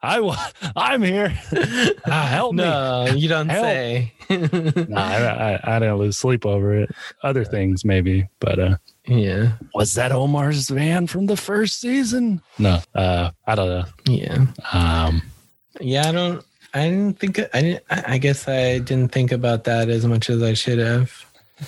I 0.04 0.18
wa- 0.20 0.36
I'm 0.74 1.00
here. 1.02 1.32
Ah, 2.06 2.26
help 2.26 2.54
me. 2.56 2.64
No, 2.64 3.06
you 3.14 3.28
don't 3.28 3.48
Help. 3.48 3.64
say. 3.64 4.12
No, 4.28 4.96
I, 4.96 5.54
I, 5.54 5.76
I 5.76 5.78
didn't 5.78 5.96
lose 5.98 6.16
sleep 6.18 6.44
over 6.44 6.74
it. 6.74 6.90
Other 7.22 7.44
things 7.44 7.84
maybe, 7.84 8.26
but 8.40 8.58
uh, 8.58 8.76
yeah, 9.06 9.52
was 9.74 9.94
that 9.94 10.12
Omar's 10.12 10.68
van 10.68 11.06
from 11.06 11.26
the 11.26 11.36
first 11.36 11.80
season? 11.80 12.40
No, 12.58 12.80
uh, 12.94 13.30
I 13.46 13.54
don't 13.54 13.68
know. 13.68 13.84
yeah, 14.06 14.46
Um, 14.72 15.22
yeah. 15.80 16.08
I 16.08 16.12
don't. 16.12 16.44
I 16.74 16.88
didn't 16.88 17.18
think. 17.18 17.38
I 17.52 17.60
didn't. 17.62 17.84
I 17.90 18.04
I 18.14 18.18
guess 18.18 18.48
I 18.48 18.78
didn't 18.78 19.12
think 19.12 19.32
about 19.32 19.64
that 19.64 19.88
as 19.88 20.06
much 20.06 20.30
as 20.30 20.42
I 20.42 20.54
should 20.54 20.78
have. 20.78 21.12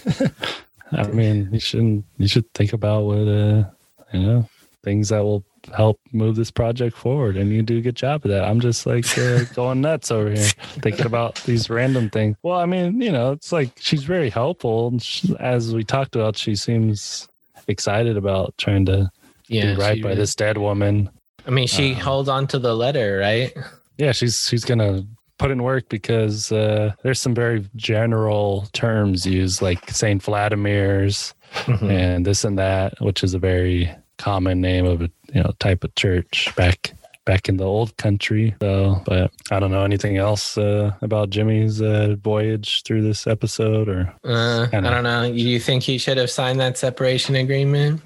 I 0.93 1.07
mean, 1.09 1.49
you 1.53 1.61
shouldn't. 1.61 2.05
You 2.19 2.29
should 2.29 2.53
think 2.55 2.73
about 2.73 3.05
what 3.05 3.27
uh, 3.29 3.65
you 4.13 4.21
know, 4.21 4.49
things 4.83 5.09
that 5.11 5.23
will 5.25 5.45
help 5.73 6.01
move 6.13 6.37
this 6.37 6.51
project 6.51 6.97
forward, 6.97 7.37
and 7.37 7.51
you 7.53 7.63
do 7.63 7.79
a 7.79 7.81
good 7.81 7.97
job 7.97 8.25
of 8.25 8.31
that. 8.31 8.45
I'm 8.45 8.61
just 8.61 8.87
like 8.87 9.07
uh, 9.19 9.45
going 9.55 9.81
nuts 9.81 10.11
over 10.11 10.31
here, 10.31 10.49
thinking 10.83 11.07
about 11.07 11.37
these 11.45 11.71
random 11.71 12.11
things. 12.11 12.37
Well, 12.43 12.59
I 12.59 12.67
mean, 12.67 13.01
you 13.01 13.13
know, 13.13 13.33
it's 13.33 13.53
like 13.53 13.71
she's 13.81 14.05
very 14.05 14.31
helpful, 14.31 14.89
and 14.89 15.03
she, 15.03 15.35
as 15.41 15.75
we 15.75 15.85
talked 15.85 16.15
about, 16.17 16.37
she 16.37 16.57
seems 16.57 17.29
excited 17.69 18.17
about 18.17 18.55
trying 18.59 18.85
to 18.87 19.11
Yeah, 19.49 19.75
do 19.75 19.81
right 19.81 20.03
by 20.03 20.09
really- 20.11 20.21
this 20.21 20.35
dead 20.35 20.59
woman. 20.59 21.09
I 21.47 21.51
mean, 21.51 21.67
she 21.67 21.93
Um, 21.95 22.01
holds 22.01 22.29
on 22.29 22.47
to 22.49 22.59
the 22.59 22.75
letter, 22.75 23.19
right? 23.19 23.53
Yeah, 23.99 24.13
she's 24.13 24.47
she's 24.49 24.65
gonna 24.65 25.05
put 25.39 25.51
in 25.51 25.63
work 25.63 25.89
because 25.89 26.51
uh, 26.53 26.93
there's 27.03 27.21
some 27.21 27.35
very 27.35 27.65
general 27.77 28.67
terms 28.73 29.27
used, 29.27 29.61
like 29.61 29.91
Saint 29.91 30.23
Vladimir's 30.23 31.35
Mhm. 31.67 31.91
and 31.91 32.27
this 32.27 32.45
and 32.45 32.59
that, 32.59 33.01
which 33.01 33.23
is 33.23 33.35
a 33.35 33.39
very 33.39 33.91
common 34.25 34.63
name 34.63 34.87
of 34.87 35.03
a 35.03 35.11
you 35.35 35.43
know 35.43 35.53
type 35.59 35.85
of 35.85 35.95
church 35.97 36.49
back 36.57 36.95
back 37.27 37.49
in 37.49 37.57
the 37.59 37.65
old 37.65 37.97
country. 37.99 38.55
So, 38.61 39.03
but 39.05 39.31
I 39.51 39.61
don't 39.61 39.71
know 39.71 39.85
anything 39.85 40.17
else 40.17 40.57
uh, 40.59 40.93
about 41.03 41.31
Jimmy's 41.31 41.81
uh, 41.83 42.17
voyage 42.23 42.83
through 42.85 43.03
this 43.03 43.27
episode, 43.27 43.89
or 43.89 44.13
Uh, 44.25 44.67
I 44.73 44.81
don't 44.81 45.05
know. 45.05 45.31
Do 45.31 45.35
you 45.35 45.61
think 45.61 45.83
he 45.83 45.99
should 45.99 46.17
have 46.17 46.31
signed 46.31 46.59
that 46.61 46.79
separation 46.79 47.35
agreement? 47.35 48.01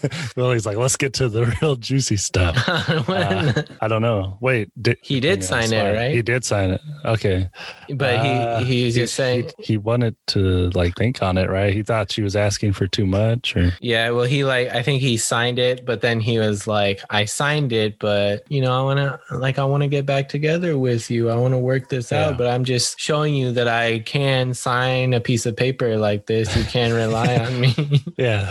Willie's 0.36 0.66
like, 0.66 0.76
let's 0.76 0.96
get 0.96 1.12
to 1.14 1.28
the 1.28 1.46
real 1.62 1.76
juicy 1.76 2.16
stuff. 2.16 2.56
Uh, 3.12 3.62
I 3.80 3.88
don't 3.88 4.02
know. 4.02 4.38
Wait, 4.40 4.70
did 4.80 4.96
he 5.02 5.20
did 5.20 5.44
sign 5.44 5.72
it, 5.72 5.96
right? 5.96 6.12
He 6.14 6.22
did 6.22 6.44
sign 6.44 6.70
it. 6.70 6.80
Okay. 7.04 7.48
but 7.94 8.14
Uh, 8.16 8.58
he 8.60 8.84
he's 8.84 8.94
just 8.94 9.14
saying, 9.14 9.50
he, 9.58 9.64
he 9.72 9.76
wanted 9.78 10.16
to 10.28 10.70
like 10.70 10.94
think 10.96 11.22
on 11.22 11.36
it, 11.38 11.48
right? 11.50 11.72
He 11.74 11.82
thought 11.82 12.10
she 12.12 12.22
was 12.22 12.34
asking 12.36 12.72
for 12.72 12.86
too 12.86 13.06
much, 13.06 13.54
or 13.56 13.72
yeah. 13.80 14.10
Well, 14.10 14.24
he 14.24 14.44
like 14.44 14.68
I 14.68 14.82
think 14.82 15.00
he 15.02 15.16
signed 15.16 15.58
it, 15.58 15.84
but 15.84 16.00
then 16.00 16.20
he 16.20 16.38
was 16.38 16.66
like, 16.66 17.00
I 17.10 17.24
signed 17.24 17.72
it, 17.72 17.98
but 17.98 18.44
you 18.50 18.60
know, 18.60 18.78
I 18.78 18.82
want 18.82 18.98
to 18.98 19.36
like 19.36 19.58
I 19.58 19.64
want 19.64 19.82
to 19.82 19.88
get 19.88 20.06
back 20.06 20.28
together 20.28 20.78
with 20.78 21.10
you. 21.10 21.28
I 21.30 21.36
want 21.36 21.52
to 21.54 21.58
work 21.58 21.88
this 21.88 22.10
Yeah. 22.12 22.28
out, 22.28 22.38
but 22.38 22.46
I'm 22.48 22.64
just 22.64 22.98
showing 22.98 23.34
you 23.34 23.52
that 23.52 23.68
I 23.68 24.00
can 24.00 24.54
sign 24.54 25.12
a 25.14 25.20
piece 25.20 25.44
of 25.46 25.56
paper 25.56 25.96
like 25.96 26.26
this. 26.26 26.54
You 26.56 26.64
can 26.64 26.92
rely 26.92 27.36
on 27.38 27.60
me. 27.60 27.74
yeah, 28.16 28.48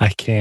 I 0.00 0.12
can 0.16 0.31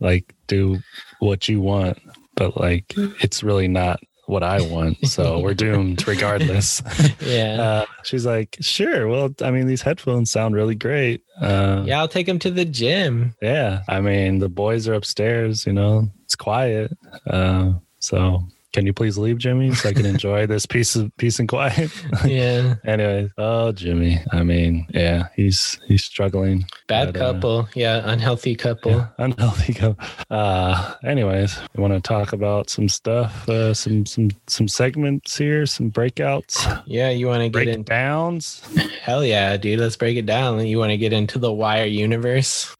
like 0.00 0.34
do 0.46 0.78
what 1.20 1.48
you 1.48 1.60
want, 1.60 1.98
but 2.36 2.56
like 2.56 2.92
it's 3.22 3.42
really 3.42 3.68
not 3.68 4.00
what 4.26 4.42
I 4.42 4.60
want. 4.60 5.06
So 5.06 5.38
we're 5.42 5.54
doomed 5.54 6.06
regardless. 6.06 6.82
yeah. 7.20 7.60
Uh, 7.60 7.86
she's 8.04 8.26
like, 8.26 8.56
sure. 8.60 9.08
Well, 9.08 9.34
I 9.42 9.50
mean, 9.50 9.66
these 9.66 9.82
headphones 9.82 10.30
sound 10.30 10.54
really 10.54 10.74
great. 10.74 11.22
Uh, 11.40 11.82
Yeah, 11.86 11.98
I'll 12.00 12.08
take 12.08 12.26
them 12.26 12.38
to 12.40 12.50
the 12.50 12.64
gym. 12.66 13.34
yeah. 13.40 13.82
I 13.88 14.00
mean, 14.00 14.38
the 14.38 14.48
boys 14.50 14.86
are 14.86 14.94
upstairs. 14.94 15.64
You 15.66 15.72
know, 15.72 16.08
it's 16.24 16.36
quiet. 16.36 16.92
Uh, 17.26 17.72
so 18.00 18.42
can 18.72 18.84
you 18.86 18.92
please 18.92 19.16
leave, 19.18 19.38
Jimmy, 19.38 19.74
so 19.74 19.88
I 19.88 19.92
can 19.92 20.04
enjoy 20.14 20.46
this 20.46 20.66
piece 20.66 20.94
of 20.96 21.10
peace 21.16 21.38
and 21.38 21.48
quiet? 21.48 21.90
Yeah. 22.24 22.74
Anyways, 22.84 23.30
oh 23.38 23.72
Jimmy. 23.72 24.18
I 24.32 24.42
mean, 24.42 24.86
yeah, 24.90 25.28
he's 25.36 25.78
he's 25.86 26.04
struggling. 26.04 26.66
Bad 26.88 27.12
But, 27.12 27.16
uh, 27.20 27.32
couple. 27.32 27.68
yeah, 27.74 28.02
unhealthy 28.04 28.54
couple. 28.56 28.92
Yeah, 28.92 29.06
unhealthy. 29.18 29.74
couple. 29.74 30.04
Uh, 30.30 30.94
anyways, 31.04 31.58
we 31.74 31.80
want 31.82 31.94
to 31.94 32.00
talk 32.00 32.32
about 32.32 32.68
some 32.70 32.88
stuff, 32.88 33.48
uh, 33.48 33.72
some 33.74 34.04
some 34.06 34.30
some 34.46 34.68
segments 34.68 35.36
here, 35.38 35.64
some 35.66 35.90
breakouts, 35.90 36.82
Yeah, 36.86 37.10
you 37.10 37.26
want 37.26 37.42
to 37.42 37.48
get 37.48 37.68
in? 37.68 37.82
downs? 37.84 38.62
Hell 39.02 39.24
yeah, 39.24 39.56
dude. 39.56 39.80
Let's 39.80 39.96
break 39.96 40.16
it 40.16 40.26
down. 40.26 40.66
You 40.66 40.78
want 40.78 40.90
to 40.90 40.98
get 40.98 41.12
into 41.12 41.38
the 41.38 41.52
Wire 41.52 41.86
universe? 41.86 42.74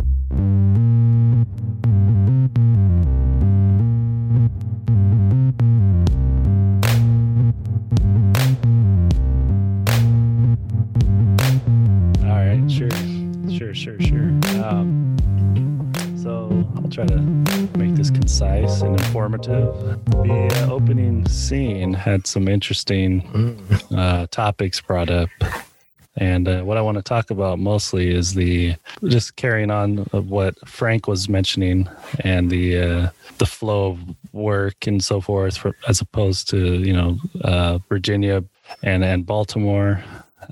Try 16.99 17.07
to 17.07 17.79
make 17.79 17.95
this 17.95 18.11
concise 18.11 18.81
and 18.81 18.99
informative. 18.99 19.73
The 20.07 20.67
uh, 20.67 20.73
opening 20.73 21.29
scene 21.29 21.93
had 21.93 22.27
some 22.27 22.49
interesting 22.49 23.23
uh, 23.97 24.27
topics 24.33 24.81
brought 24.81 25.09
up. 25.09 25.29
And 26.17 26.49
uh, 26.49 26.63
what 26.63 26.77
I 26.77 26.81
want 26.81 26.97
to 26.97 27.03
talk 27.03 27.31
about 27.31 27.61
mostly 27.61 28.11
is 28.11 28.35
the 28.35 28.75
just 29.05 29.37
carrying 29.37 29.71
on 29.71 30.09
of 30.13 30.31
what 30.31 30.59
Frank 30.69 31.07
was 31.07 31.29
mentioning 31.29 31.89
and 32.25 32.51
the 32.51 32.79
uh, 32.81 33.09
the 33.39 33.47
flow 33.47 33.91
of 33.91 34.01
work 34.33 34.85
and 34.89 35.03
so 35.03 35.21
forth, 35.21 35.57
for, 35.57 35.77
as 35.87 36.01
opposed 36.01 36.51
to 36.51 36.81
you 36.81 36.93
know 36.93 37.17
uh, 37.43 37.79
Virginia 37.89 38.43
and 38.83 39.05
and 39.05 39.25
Baltimore. 39.25 40.03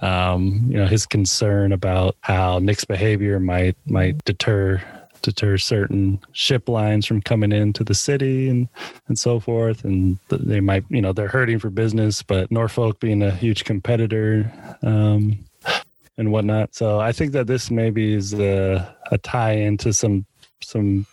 Um, 0.01 0.67
you 0.69 0.77
know 0.77 0.87
his 0.87 1.07
concern 1.07 1.73
about 1.73 2.15
how 2.21 2.61
Nick's 2.61 2.85
behavior 2.85 3.41
might 3.41 3.77
might 3.87 4.25
deter 4.25 4.81
deter 5.23 5.59
certain 5.59 6.19
ship 6.33 6.69
lines 6.69 7.07
from 7.07 7.21
coming 7.23 7.53
into 7.53 7.83
the 7.85 7.95
city 7.95 8.49
and 8.49 8.69
and 9.09 9.19
so 9.19 9.41
forth. 9.41 9.85
And 9.85 10.19
they 10.31 10.61
might 10.61 10.85
you 10.89 11.01
know 11.01 11.13
they're 11.13 11.29
hurting 11.29 11.59
for 11.59 11.71
business 11.71 12.23
but 12.23 12.51
norfolk 12.51 13.01
being 13.01 13.23
a 13.23 13.31
huge 13.31 13.65
competitor 13.65 14.51
um 14.83 15.39
and 16.19 16.33
whatnot. 16.33 16.75
So 16.75 17.01
i 17.01 17.13
think 17.13 17.33
that 17.33 17.47
this 17.47 17.71
maybe 17.71 18.15
is 18.15 18.33
a, 18.35 18.97
a 19.11 19.19
tie 19.19 19.53
into 19.53 19.93
some 19.93 20.25
some 20.63 21.07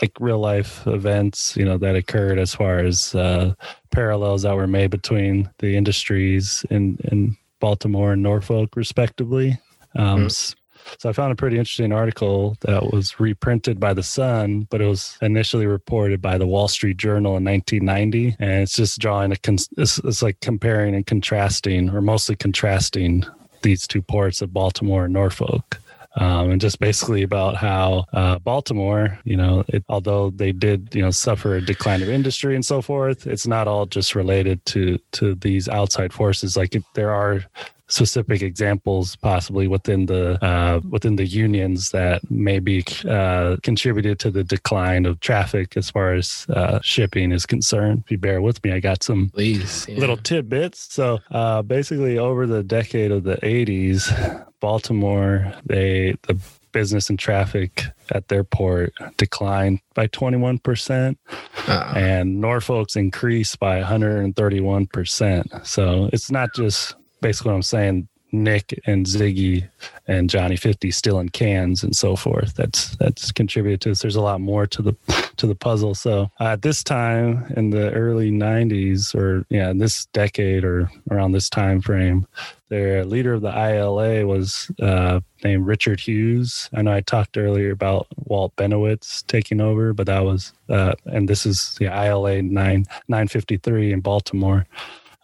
like 0.00 0.12
real 0.18 0.38
life 0.38 0.86
events 0.86 1.54
you 1.56 1.64
know 1.64 1.76
that 1.76 1.94
occurred 1.94 2.38
as 2.38 2.54
far 2.54 2.78
as 2.78 3.14
uh 3.14 3.52
parallels 3.90 4.42
that 4.42 4.56
were 4.56 4.66
made 4.66 4.90
between 4.90 5.48
the 5.58 5.76
industries 5.76 6.64
in 6.70 6.96
in 7.12 7.36
baltimore 7.60 8.12
and 8.12 8.22
norfolk 8.22 8.76
respectively. 8.76 9.58
Um 9.96 10.26
Mhm. 10.26 10.54
So 10.98 11.08
I 11.08 11.12
found 11.12 11.32
a 11.32 11.36
pretty 11.36 11.58
interesting 11.58 11.92
article 11.92 12.56
that 12.60 12.92
was 12.92 13.18
reprinted 13.20 13.78
by 13.78 13.94
the 13.94 14.02
Sun, 14.02 14.68
but 14.70 14.80
it 14.80 14.86
was 14.86 15.18
initially 15.20 15.66
reported 15.66 16.22
by 16.22 16.38
the 16.38 16.46
Wall 16.46 16.68
Street 16.68 16.96
Journal 16.96 17.36
in 17.36 17.44
1990, 17.44 18.36
and 18.38 18.62
it's 18.62 18.74
just 18.74 18.98
drawing 18.98 19.32
a 19.32 19.36
it's, 19.76 19.98
it's 19.98 20.22
like 20.22 20.40
comparing 20.40 20.94
and 20.94 21.06
contrasting, 21.06 21.90
or 21.90 22.00
mostly 22.00 22.36
contrasting 22.36 23.24
these 23.62 23.86
two 23.86 24.02
ports 24.02 24.40
of 24.40 24.52
Baltimore 24.52 25.04
and 25.04 25.14
Norfolk. 25.14 25.80
Um, 26.16 26.50
and 26.50 26.60
just 26.60 26.80
basically 26.80 27.22
about 27.22 27.54
how 27.56 28.06
uh, 28.12 28.38
Baltimore, 28.40 29.18
you 29.24 29.36
know, 29.36 29.62
it, 29.68 29.84
although 29.88 30.30
they 30.30 30.50
did, 30.50 30.92
you 30.92 31.02
know, 31.02 31.12
suffer 31.12 31.54
a 31.54 31.60
decline 31.60 32.02
of 32.02 32.08
industry 32.08 32.56
and 32.56 32.64
so 32.64 32.82
forth, 32.82 33.26
it's 33.26 33.46
not 33.46 33.68
all 33.68 33.86
just 33.86 34.16
related 34.16 34.64
to 34.66 34.98
to 35.12 35.36
these 35.36 35.68
outside 35.68 36.12
forces. 36.12 36.56
Like 36.56 36.74
it, 36.74 36.82
there 36.94 37.12
are 37.12 37.44
specific 37.88 38.42
examples 38.42 39.16
possibly 39.16 39.66
within 39.66 40.06
the 40.06 40.42
uh, 40.44 40.80
within 40.88 41.16
the 41.16 41.26
unions 41.26 41.90
that 41.90 42.20
maybe 42.30 42.84
uh, 43.08 43.56
contributed 43.62 44.18
to 44.20 44.30
the 44.30 44.44
decline 44.44 45.06
of 45.06 45.18
traffic 45.20 45.76
as 45.76 45.90
far 45.90 46.14
as 46.14 46.46
uh, 46.50 46.78
shipping 46.82 47.32
is 47.32 47.46
concerned. 47.46 48.02
If 48.04 48.10
you 48.10 48.18
bear 48.18 48.40
with 48.40 48.62
me, 48.62 48.72
I 48.72 48.80
got 48.80 49.02
some 49.02 49.30
Please. 49.30 49.86
yeah. 49.88 49.98
little 49.98 50.16
tidbits. 50.16 50.92
So 50.92 51.18
uh, 51.30 51.62
basically, 51.62 52.18
over 52.18 52.46
the 52.46 52.62
decade 52.62 53.10
of 53.10 53.24
the 53.24 53.36
'80s, 53.36 54.46
Baltimore 54.60 55.52
they 55.64 56.14
the 56.22 56.38
business 56.70 57.08
and 57.08 57.18
traffic 57.18 57.84
at 58.10 58.28
their 58.28 58.44
port 58.44 58.92
declined 59.16 59.80
by 59.94 60.06
21 60.08 60.58
percent 60.58 61.18
Uh, 61.66 61.92
and 61.96 62.40
Norfolk's 62.40 62.96
increased 62.96 63.58
by 63.58 63.82
131%. 63.82 65.66
So 65.66 66.08
it's 66.12 66.30
not 66.30 66.48
just 66.54 66.94
basically 67.20 67.50
what 67.50 67.56
I'm 67.56 67.62
saying. 67.62 68.08
Nick 68.30 68.78
and 68.86 69.06
Ziggy 69.06 69.68
and 70.06 70.28
Johnny 70.28 70.56
50 70.56 70.90
still 70.90 71.18
in 71.18 71.30
cans 71.30 71.82
and 71.82 71.96
so 71.96 72.16
forth. 72.16 72.54
That's 72.54 72.96
that's 72.96 73.32
contributed 73.32 73.80
to 73.82 73.88
this. 73.90 74.00
There's 74.00 74.16
a 74.16 74.20
lot 74.20 74.40
more 74.40 74.66
to 74.66 74.82
the 74.82 74.96
to 75.36 75.46
the 75.46 75.54
puzzle. 75.54 75.94
So 75.94 76.30
uh, 76.40 76.48
at 76.48 76.62
this 76.62 76.84
time 76.84 77.50
in 77.56 77.70
the 77.70 77.90
early 77.92 78.30
'90s, 78.30 79.14
or 79.14 79.46
yeah, 79.48 79.70
in 79.70 79.78
this 79.78 80.06
decade 80.06 80.64
or 80.64 80.90
around 81.10 81.32
this 81.32 81.48
time 81.48 81.80
frame, 81.80 82.26
their 82.68 83.04
leader 83.04 83.34
of 83.34 83.42
the 83.42 83.48
ILA 83.50 84.26
was 84.26 84.70
uh, 84.80 85.20
named 85.42 85.66
Richard 85.66 86.00
Hughes. 86.00 86.68
I 86.74 86.82
know 86.82 86.92
I 86.92 87.00
talked 87.00 87.38
earlier 87.38 87.70
about 87.70 88.08
Walt 88.16 88.54
Benowitz 88.56 89.26
taking 89.26 89.60
over, 89.60 89.94
but 89.94 90.06
that 90.06 90.24
was, 90.24 90.52
uh, 90.68 90.94
and 91.06 91.28
this 91.28 91.46
is 91.46 91.76
the 91.78 91.86
ILA 91.86 92.42
9, 92.42 92.84
953 93.08 93.92
in 93.92 94.00
Baltimore. 94.00 94.66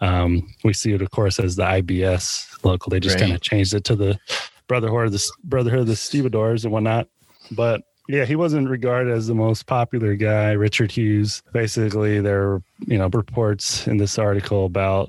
Um, 0.01 0.55
we 0.65 0.73
see 0.73 0.93
it, 0.93 1.03
of 1.03 1.11
course, 1.11 1.39
as 1.39 1.57
the 1.57 1.65
IBS 1.65 2.65
local. 2.65 2.91
They 2.91 3.01
just 3.01 3.15
right. 3.17 3.23
kind 3.23 3.35
of 3.35 3.41
changed 3.41 3.75
it 3.75 3.85
to 3.85 3.97
the 3.97 4.19
Brotherhood 4.67 5.07
of 5.07 5.13
the 5.13 5.31
Brotherhood 5.45 5.81
of 5.81 5.87
the 5.87 5.97
Stevedores 5.97 6.65
and 6.65 6.73
whatnot. 6.73 7.09
But 7.51 7.83
yeah, 8.09 8.25
he 8.27 8.37
wasn't 8.37 8.69
regarded 8.69 9.13
as 9.13 9.27
the 9.27 9.35
most 9.35 9.67
popular 9.67 10.15
guy. 10.15 10.53
Richard 10.53 10.93
Hughes. 10.93 11.43
Basically, 11.53 12.21
there 12.21 12.49
were 12.49 12.63
you 12.87 12.99
know 12.99 13.09
reports 13.09 13.87
in 13.87 13.97
this 13.97 14.19
article 14.19 14.67
about 14.67 15.09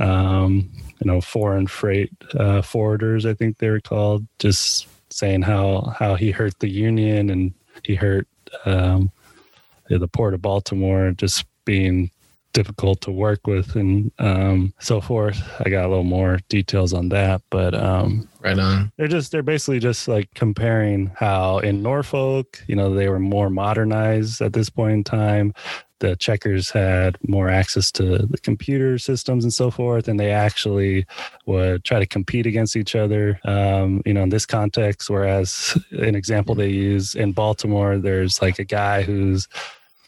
um, 0.00 0.70
you 1.00 1.06
know 1.06 1.20
foreign 1.20 1.66
freight 1.66 2.10
uh, 2.34 2.60
forwarders. 2.60 3.28
I 3.28 3.34
think 3.34 3.58
they 3.58 3.70
were 3.70 3.80
called. 3.80 4.26
Just 4.38 4.88
saying 5.10 5.42
how 5.42 5.94
how 5.98 6.16
he 6.16 6.30
hurt 6.30 6.58
the 6.58 6.68
union 6.68 7.30
and 7.30 7.54
he 7.82 7.94
hurt 7.94 8.28
um, 8.66 9.10
the 9.88 10.08
port 10.08 10.34
of 10.34 10.42
Baltimore. 10.42 11.12
Just 11.12 11.46
being 11.64 12.10
difficult 12.54 13.02
to 13.02 13.10
work 13.10 13.46
with 13.46 13.76
and 13.76 14.10
um, 14.18 14.72
so 14.78 15.00
forth. 15.00 15.42
I 15.60 15.68
got 15.68 15.84
a 15.84 15.88
little 15.88 16.04
more 16.04 16.38
details 16.48 16.94
on 16.94 17.10
that, 17.10 17.42
but 17.50 17.74
um, 17.74 18.26
right 18.40 18.58
on. 18.58 18.92
They're 18.96 19.08
just 19.08 19.30
they're 19.32 19.42
basically 19.42 19.80
just 19.80 20.08
like 20.08 20.32
comparing 20.34 21.12
how 21.16 21.58
in 21.58 21.82
Norfolk, 21.82 22.64
you 22.66 22.76
know, 22.76 22.94
they 22.94 23.10
were 23.10 23.18
more 23.18 23.50
modernized 23.50 24.40
at 24.40 24.54
this 24.54 24.70
point 24.70 24.94
in 24.94 25.04
time. 25.04 25.52
The 26.00 26.16
checkers 26.16 26.70
had 26.70 27.16
more 27.26 27.48
access 27.48 27.90
to 27.92 28.18
the 28.26 28.38
computer 28.38 28.98
systems 28.98 29.44
and 29.44 29.52
so 29.52 29.70
forth, 29.70 30.06
and 30.06 30.18
they 30.20 30.30
actually 30.30 31.06
would 31.46 31.82
try 31.84 31.98
to 31.98 32.06
compete 32.06 32.46
against 32.46 32.76
each 32.76 32.94
other. 32.94 33.40
Um, 33.44 34.02
you 34.04 34.12
know, 34.12 34.22
in 34.22 34.28
this 34.28 34.46
context, 34.46 35.08
whereas 35.08 35.78
an 35.92 36.14
example 36.14 36.54
they 36.54 36.68
use 36.68 37.14
in 37.14 37.32
Baltimore, 37.32 37.96
there's 37.98 38.42
like 38.42 38.58
a 38.58 38.64
guy 38.64 39.02
who's 39.02 39.48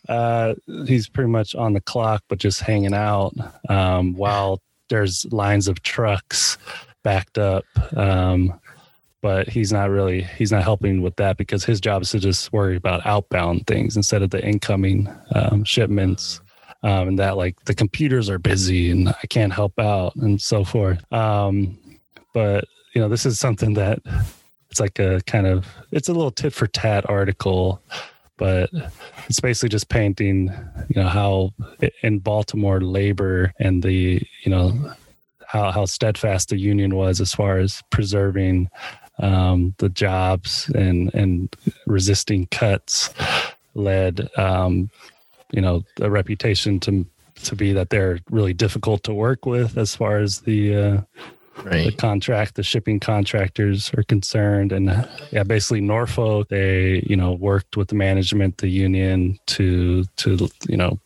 uh, 0.08 0.54
he's 0.86 1.08
pretty 1.08 1.30
much 1.30 1.54
on 1.54 1.72
the 1.72 1.80
clock, 1.80 2.22
but 2.28 2.38
just 2.38 2.60
hanging 2.60 2.94
out 2.94 3.32
um, 3.68 4.14
while 4.14 4.60
there's 4.88 5.26
lines 5.32 5.68
of 5.68 5.82
trucks 5.82 6.58
backed 7.02 7.38
up. 7.38 7.64
Um, 7.96 8.58
but 9.22 9.48
he's 9.48 9.72
not 9.72 9.90
really 9.90 10.22
he's 10.22 10.52
not 10.52 10.62
helping 10.62 11.02
with 11.02 11.16
that 11.16 11.36
because 11.36 11.64
his 11.64 11.80
job 11.80 12.02
is 12.02 12.10
to 12.10 12.20
just 12.20 12.52
worry 12.52 12.76
about 12.76 13.04
outbound 13.04 13.66
things 13.66 13.96
instead 13.96 14.22
of 14.22 14.30
the 14.30 14.44
incoming 14.44 15.08
um, 15.34 15.64
shipments. 15.64 16.40
Um, 16.82 17.08
and 17.08 17.18
that 17.18 17.36
like 17.36 17.64
the 17.64 17.74
computers 17.74 18.30
are 18.30 18.38
busy 18.38 18.90
and 18.90 19.08
I 19.08 19.26
can't 19.28 19.52
help 19.52 19.78
out 19.80 20.14
and 20.14 20.40
so 20.40 20.62
forth. 20.62 21.00
Um, 21.12 21.78
but 22.34 22.66
you 22.94 23.00
know, 23.00 23.08
this 23.08 23.26
is 23.26 23.40
something 23.40 23.74
that 23.74 23.98
it's 24.70 24.78
like 24.78 24.98
a 24.98 25.20
kind 25.26 25.46
of 25.46 25.66
it's 25.90 26.08
a 26.08 26.12
little 26.12 26.30
tit 26.30 26.52
for 26.52 26.66
tat 26.66 27.08
article 27.08 27.82
but 28.36 28.70
it's 29.28 29.40
basically 29.40 29.68
just 29.68 29.88
painting 29.88 30.52
you 30.88 31.02
know 31.02 31.08
how 31.08 31.52
in 32.02 32.18
baltimore 32.18 32.80
labor 32.80 33.52
and 33.58 33.82
the 33.82 34.22
you 34.42 34.50
know 34.50 34.92
how, 35.46 35.70
how 35.70 35.84
steadfast 35.84 36.48
the 36.48 36.58
union 36.58 36.94
was 36.94 37.20
as 37.20 37.32
far 37.32 37.58
as 37.58 37.82
preserving 37.90 38.68
um, 39.18 39.74
the 39.78 39.88
jobs 39.88 40.70
and 40.74 41.12
and 41.14 41.54
resisting 41.86 42.46
cuts 42.46 43.14
led 43.74 44.28
um, 44.38 44.90
you 45.52 45.60
know 45.60 45.84
a 46.00 46.10
reputation 46.10 46.80
to 46.80 47.06
to 47.42 47.54
be 47.54 47.72
that 47.72 47.90
they're 47.90 48.18
really 48.30 48.54
difficult 48.54 49.02
to 49.04 49.14
work 49.14 49.46
with 49.46 49.76
as 49.76 49.94
far 49.94 50.18
as 50.18 50.40
the 50.40 50.74
uh, 50.74 51.00
right. 51.64 51.86
the 51.86 51.92
contract, 51.92 52.54
the 52.54 52.62
shipping 52.62 53.00
contractors 53.00 53.92
are 53.94 54.02
concerned. 54.02 54.72
And 54.72 55.08
yeah, 55.30 55.42
basically 55.42 55.80
Norfolk, 55.80 56.48
they, 56.48 57.04
you 57.06 57.16
know, 57.16 57.32
worked 57.32 57.76
with 57.76 57.88
the 57.88 57.94
management, 57.94 58.58
the 58.58 58.68
union 58.68 59.38
to, 59.46 60.04
to, 60.16 60.48
you 60.68 60.76
know, 60.76 60.98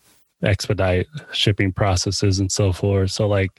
expedite 0.43 1.07
shipping 1.33 1.73
processes 1.73 2.39
and 2.39 2.51
so 2.51 2.73
forth. 2.73 3.11
So, 3.11 3.29
like, 3.29 3.51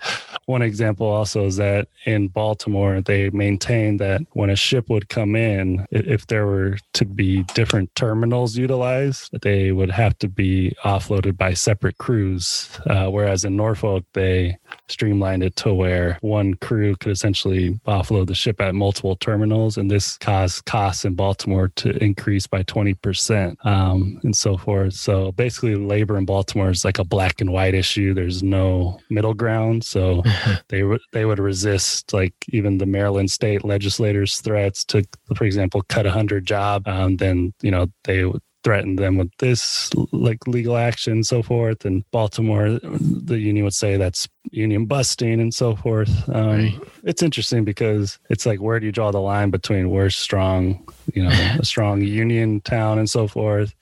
one 0.45 0.61
example 0.61 1.07
also 1.07 1.45
is 1.45 1.57
that 1.57 1.87
in 2.05 2.27
Baltimore, 2.27 3.01
they 3.01 3.29
maintained 3.29 3.99
that 3.99 4.21
when 4.31 4.49
a 4.49 4.55
ship 4.55 4.89
would 4.89 5.09
come 5.09 5.35
in, 5.35 5.85
if 5.91 6.27
there 6.27 6.45
were 6.45 6.77
to 6.93 7.05
be 7.05 7.43
different 7.53 7.93
terminals 7.95 8.57
utilized, 8.57 9.29
they 9.41 9.71
would 9.71 9.91
have 9.91 10.17
to 10.19 10.27
be 10.27 10.75
offloaded 10.83 11.37
by 11.37 11.53
separate 11.53 11.97
crews. 11.97 12.69
Uh, 12.87 13.07
whereas 13.07 13.45
in 13.45 13.55
Norfolk, 13.55 14.03
they 14.13 14.57
streamlined 14.87 15.43
it 15.43 15.55
to 15.57 15.73
where 15.73 16.17
one 16.21 16.53
crew 16.55 16.95
could 16.97 17.11
essentially 17.11 17.79
offload 17.87 18.27
the 18.27 18.35
ship 18.35 18.61
at 18.61 18.75
multiple 18.75 19.15
terminals. 19.15 19.77
And 19.77 19.89
this 19.89 20.17
caused 20.17 20.65
costs 20.65 21.05
in 21.05 21.15
Baltimore 21.15 21.69
to 21.77 21.91
increase 22.03 22.47
by 22.47 22.63
20% 22.63 23.55
um, 23.65 24.19
and 24.23 24.35
so 24.35 24.57
forth. 24.57 24.93
So, 24.93 25.31
basically, 25.33 25.75
labor 25.75 26.17
in 26.17 26.25
Baltimore 26.25 26.69
is 26.69 26.85
like 26.85 26.99
a 26.99 27.03
black 27.03 27.41
and 27.41 27.51
white 27.51 27.73
issue. 27.73 28.13
There's 28.13 28.43
no 28.43 28.99
middle 29.09 29.33
ground. 29.33 29.83
So 29.83 30.23
they 30.69 30.83
would 30.83 31.01
they 31.11 31.25
would 31.25 31.39
resist 31.39 32.13
like 32.13 32.33
even 32.49 32.77
the 32.77 32.85
Maryland 32.85 33.31
state 33.31 33.63
legislators' 33.63 34.39
threats 34.39 34.83
to, 34.85 35.03
for 35.35 35.45
example, 35.45 35.81
cut 35.83 36.05
hundred 36.05 36.45
job. 36.45 36.87
Um, 36.87 37.17
then 37.17 37.53
you 37.61 37.71
know 37.71 37.87
they 38.03 38.25
would 38.25 38.41
threaten 38.63 38.95
them 38.95 39.17
with 39.17 39.31
this 39.39 39.89
like 40.11 40.45
legal 40.47 40.77
action 40.77 41.13
and 41.13 41.25
so 41.25 41.41
forth 41.41 41.83
and 41.83 42.03
baltimore 42.11 42.79
the 42.81 43.39
union 43.39 43.63
would 43.63 43.73
say 43.73 43.97
that's 43.97 44.27
union 44.51 44.85
busting 44.85 45.41
and 45.41 45.53
so 45.53 45.75
forth 45.75 46.29
um, 46.29 46.47
right. 46.47 46.79
it's 47.03 47.23
interesting 47.23 47.63
because 47.63 48.19
it's 48.29 48.45
like 48.45 48.61
where 48.61 48.79
do 48.79 48.85
you 48.85 48.91
draw 48.91 49.11
the 49.11 49.19
line 49.19 49.49
between 49.49 49.89
we're 49.89 50.09
strong 50.09 50.87
you 51.13 51.23
know 51.23 51.29
a 51.59 51.65
strong 51.65 52.01
union 52.01 52.61
town 52.61 52.99
and 52.99 53.09
so 53.09 53.27
forth 53.27 53.73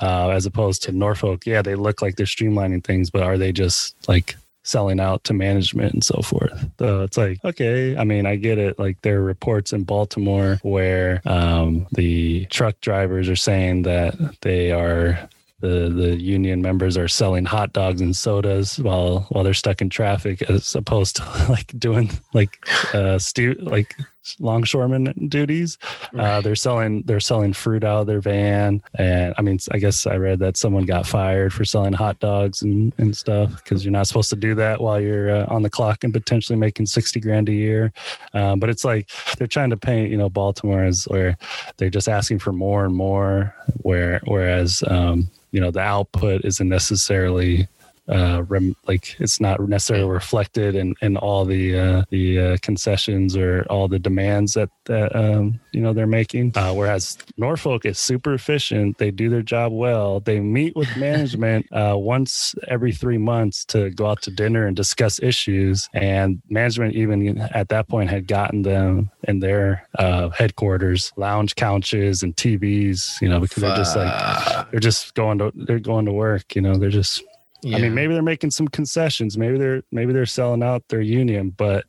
uh, 0.00 0.30
as 0.30 0.44
opposed 0.44 0.82
to 0.82 0.92
Norfolk. 0.92 1.46
Yeah, 1.46 1.62
they 1.62 1.74
look 1.74 2.02
like 2.02 2.16
they're 2.16 2.26
streamlining 2.26 2.84
things, 2.84 3.10
but 3.10 3.22
are 3.22 3.38
they 3.38 3.52
just 3.52 3.94
like 4.08 4.36
selling 4.64 4.98
out 4.98 5.22
to 5.24 5.32
management 5.32 5.94
and 5.94 6.02
so 6.02 6.20
forth? 6.22 6.52
So 6.78 7.02
it's 7.02 7.16
like, 7.16 7.44
okay, 7.44 7.96
I 7.96 8.04
mean, 8.04 8.26
I 8.26 8.36
get 8.36 8.58
it. 8.58 8.78
Like 8.78 9.00
there 9.02 9.20
are 9.20 9.24
reports 9.24 9.72
in 9.72 9.84
Baltimore 9.84 10.58
where 10.62 11.22
um, 11.24 11.86
the 11.92 12.46
truck 12.46 12.80
drivers 12.80 13.28
are 13.28 13.36
saying 13.36 13.82
that 13.82 14.14
they 14.40 14.72
are 14.72 15.28
the 15.60 15.88
the 15.88 16.16
union 16.20 16.60
members 16.60 16.96
are 16.98 17.08
selling 17.08 17.46
hot 17.46 17.72
dogs 17.72 18.02
and 18.02 18.14
sodas 18.14 18.78
while 18.78 19.20
while 19.30 19.42
they're 19.42 19.54
stuck 19.54 19.80
in 19.80 19.88
traffic 19.88 20.42
as 20.42 20.74
opposed 20.74 21.16
to 21.16 21.22
like 21.48 21.72
doing 21.78 22.10
like 22.34 22.58
uh 22.92 23.18
stu- 23.18 23.56
like 23.60 23.96
longshoreman 24.38 25.28
duties. 25.28 25.78
Uh, 26.18 26.40
they're 26.40 26.54
selling 26.54 27.02
they're 27.02 27.20
selling 27.20 27.52
fruit 27.52 27.84
out 27.84 28.02
of 28.02 28.06
their 28.06 28.20
van. 28.20 28.82
And 28.94 29.34
i 29.38 29.42
mean 29.42 29.58
i 29.72 29.78
guess 29.78 30.06
i 30.06 30.16
read 30.16 30.38
that 30.40 30.56
someone 30.56 30.84
got 30.84 31.06
fired 31.06 31.52
for 31.52 31.64
selling 31.64 31.92
hot 31.92 32.18
dogs 32.20 32.62
and, 32.62 32.92
and 32.98 33.16
stuff 33.16 33.62
because 33.62 33.84
you're 33.84 33.92
not 33.92 34.06
supposed 34.06 34.30
to 34.30 34.36
do 34.36 34.54
that 34.56 34.80
while 34.80 35.00
you're 35.00 35.30
uh, 35.30 35.46
on 35.48 35.62
the 35.62 35.70
clock 35.70 36.04
and 36.04 36.12
potentially 36.12 36.58
making 36.58 36.86
60 36.86 37.20
grand 37.20 37.48
a 37.48 37.52
year. 37.52 37.92
Um, 38.32 38.60
but 38.60 38.70
it's 38.70 38.84
like 38.84 39.10
they're 39.36 39.46
trying 39.46 39.70
to 39.70 39.76
paint 39.76 40.10
you 40.10 40.16
know 40.16 40.28
baltimore 40.28 40.84
as 40.84 41.04
where 41.04 41.36
they're 41.76 41.90
just 41.90 42.08
asking 42.08 42.38
for 42.38 42.52
more 42.52 42.84
and 42.84 42.94
more 42.94 43.54
where 43.82 44.20
whereas 44.24 44.82
um, 44.88 45.28
you 45.50 45.60
know 45.60 45.70
the 45.70 45.80
output 45.80 46.44
isn't 46.44 46.68
necessarily 46.68 47.68
uh, 48.08 48.42
rem- 48.48 48.76
like 48.86 49.18
it's 49.18 49.40
not 49.40 49.60
necessarily 49.60 50.08
reflected 50.08 50.74
in, 50.74 50.94
in 51.00 51.16
all 51.16 51.44
the 51.44 51.78
uh, 51.78 52.04
the 52.10 52.38
uh, 52.38 52.56
concessions 52.60 53.36
or 53.36 53.64
all 53.70 53.88
the 53.88 53.98
demands 53.98 54.52
that 54.52 54.68
that 54.84 55.14
um, 55.16 55.58
you 55.72 55.80
know 55.80 55.92
they're 55.92 56.06
making. 56.06 56.52
Uh, 56.54 56.72
whereas 56.74 57.16
Norfolk 57.36 57.86
is 57.86 57.98
super 57.98 58.34
efficient. 58.34 58.98
They 58.98 59.10
do 59.10 59.30
their 59.30 59.42
job 59.42 59.72
well. 59.72 60.20
They 60.20 60.40
meet 60.40 60.76
with 60.76 60.94
management 60.96 61.66
uh, 61.72 61.94
once 61.96 62.54
every 62.68 62.92
three 62.92 63.18
months 63.18 63.64
to 63.66 63.90
go 63.90 64.06
out 64.06 64.22
to 64.22 64.30
dinner 64.30 64.66
and 64.66 64.76
discuss 64.76 65.22
issues. 65.22 65.88
And 65.94 66.42
management 66.50 66.94
even 66.94 67.38
at 67.38 67.68
that 67.70 67.88
point 67.88 68.10
had 68.10 68.26
gotten 68.26 68.62
them 68.62 69.10
in 69.22 69.40
their 69.40 69.88
uh, 69.98 70.28
headquarters 70.30 71.12
lounge 71.16 71.54
couches 71.54 72.22
and 72.22 72.36
TVs. 72.36 73.20
You 73.22 73.28
know 73.28 73.40
because 73.40 73.62
they're 73.62 73.76
just 73.76 73.96
like 73.96 74.70
they're 74.70 74.80
just 74.80 75.14
going 75.14 75.38
to 75.38 75.52
they're 75.54 75.78
going 75.78 76.04
to 76.04 76.12
work. 76.12 76.54
You 76.54 76.60
know 76.60 76.76
they're 76.76 76.90
just 76.90 77.22
yeah. 77.64 77.78
I 77.78 77.80
mean, 77.80 77.94
maybe 77.94 78.14
they're 78.14 78.22
making 78.22 78.50
some 78.50 78.68
concessions. 78.68 79.38
Maybe 79.38 79.58
they're 79.58 79.82
maybe 79.90 80.12
they're 80.12 80.26
selling 80.26 80.62
out 80.62 80.86
their 80.88 81.00
union, 81.00 81.50
but 81.50 81.84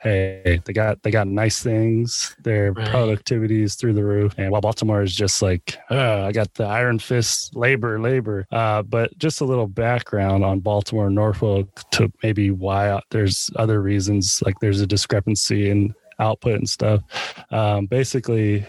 hey, 0.00 0.60
they 0.64 0.72
got 0.72 1.02
they 1.02 1.10
got 1.10 1.26
nice 1.26 1.62
things. 1.62 2.36
Their 2.42 2.72
right. 2.72 2.88
productivity 2.88 3.62
is 3.62 3.74
through 3.74 3.94
the 3.94 4.04
roof. 4.04 4.34
And 4.38 4.50
while 4.50 4.60
Baltimore 4.60 5.02
is 5.02 5.14
just 5.14 5.42
like, 5.42 5.76
uh, 5.90 6.22
I 6.22 6.32
got 6.32 6.54
the 6.54 6.64
iron 6.64 6.98
fist 6.98 7.56
labor, 7.56 7.98
labor. 8.00 8.46
Uh, 8.52 8.82
but 8.82 9.16
just 9.18 9.40
a 9.40 9.44
little 9.44 9.66
background 9.66 10.44
on 10.44 10.60
Baltimore, 10.60 11.10
Norfolk, 11.10 11.68
to 11.92 12.12
maybe 12.22 12.50
why 12.50 13.00
there's 13.10 13.50
other 13.56 13.82
reasons. 13.82 14.42
Like 14.46 14.60
there's 14.60 14.80
a 14.80 14.86
discrepancy 14.86 15.70
in 15.70 15.94
output 16.18 16.54
and 16.54 16.68
stuff. 16.68 17.02
Um, 17.50 17.86
basically. 17.86 18.64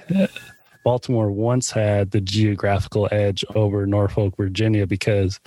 Baltimore 0.86 1.30
once 1.30 1.70
had 1.70 2.12
the 2.12 2.22
geographical 2.22 3.10
edge 3.12 3.44
over 3.54 3.86
Norfolk, 3.86 4.36
Virginia, 4.38 4.88
because 4.88 5.40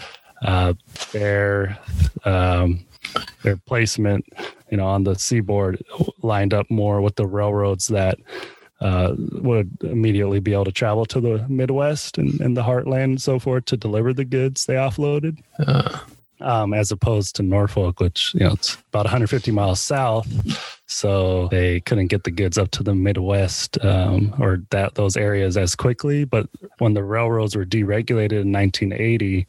uh, 0.42 0.74
their 1.12 1.78
um, 2.24 2.84
their 3.42 3.56
placement, 3.56 4.24
you 4.70 4.76
know, 4.76 4.86
on 4.86 5.04
the 5.04 5.14
seaboard 5.14 5.82
lined 6.22 6.54
up 6.54 6.70
more 6.70 7.00
with 7.00 7.16
the 7.16 7.26
railroads 7.26 7.88
that 7.88 8.18
uh, 8.80 9.14
would 9.32 9.70
immediately 9.82 10.40
be 10.40 10.52
able 10.52 10.64
to 10.64 10.72
travel 10.72 11.04
to 11.06 11.20
the 11.20 11.46
Midwest 11.48 12.18
and, 12.18 12.40
and, 12.40 12.56
the 12.56 12.62
heartland 12.62 13.04
and 13.04 13.22
so 13.22 13.38
forth 13.38 13.64
to 13.66 13.76
deliver 13.76 14.12
the 14.12 14.24
goods 14.24 14.66
they 14.66 14.74
offloaded. 14.74 15.38
Uh. 15.58 15.98
Um, 16.40 16.74
as 16.74 16.90
opposed 16.90 17.36
to 17.36 17.44
Norfolk, 17.44 18.00
which 18.00 18.34
you 18.34 18.40
know 18.40 18.54
it's 18.54 18.74
about 18.88 19.04
150 19.04 19.52
miles 19.52 19.80
south, 19.80 20.26
so 20.86 21.46
they 21.52 21.78
couldn't 21.78 22.08
get 22.08 22.24
the 22.24 22.32
goods 22.32 22.58
up 22.58 22.72
to 22.72 22.82
the 22.82 22.96
Midwest 22.96 23.78
um, 23.84 24.34
or 24.40 24.60
that 24.70 24.96
those 24.96 25.16
areas 25.16 25.56
as 25.56 25.76
quickly. 25.76 26.24
But 26.24 26.48
when 26.78 26.94
the 26.94 27.04
railroads 27.04 27.54
were 27.54 27.64
deregulated 27.64 28.42
in 28.42 28.50
1980, 28.50 29.46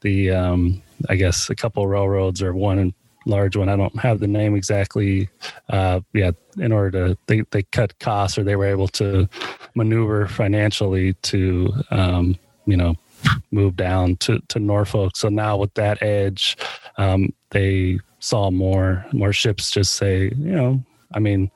the 0.00 0.30
um, 0.30 0.82
I 1.08 1.16
guess 1.16 1.50
a 1.50 1.54
couple 1.54 1.86
railroads 1.86 2.42
or 2.42 2.54
one 2.54 2.94
large 3.26 3.56
one. 3.56 3.68
I 3.68 3.76
don't 3.76 3.98
have 3.98 4.20
the 4.20 4.26
name 4.26 4.54
exactly. 4.54 5.28
Uh, 5.68 6.00
yeah, 6.12 6.32
in 6.58 6.72
order 6.72 6.90
to 7.08 7.18
they 7.26 7.42
they 7.50 7.62
cut 7.64 7.98
costs 7.98 8.38
or 8.38 8.44
they 8.44 8.56
were 8.56 8.66
able 8.66 8.88
to 8.88 9.28
maneuver 9.74 10.26
financially 10.26 11.14
to 11.14 11.72
um, 11.90 12.36
you 12.66 12.76
know 12.76 12.94
move 13.50 13.76
down 13.76 14.16
to 14.16 14.40
to 14.48 14.58
Norfolk. 14.58 15.16
So 15.16 15.28
now 15.28 15.56
with 15.56 15.74
that 15.74 16.02
edge, 16.02 16.56
um, 16.96 17.32
they 17.50 18.00
saw 18.18 18.50
more 18.50 19.06
more 19.12 19.32
ships 19.32 19.70
just 19.70 19.94
say 19.94 20.24
you 20.24 20.52
know 20.52 20.82
I 21.14 21.18
mean 21.18 21.50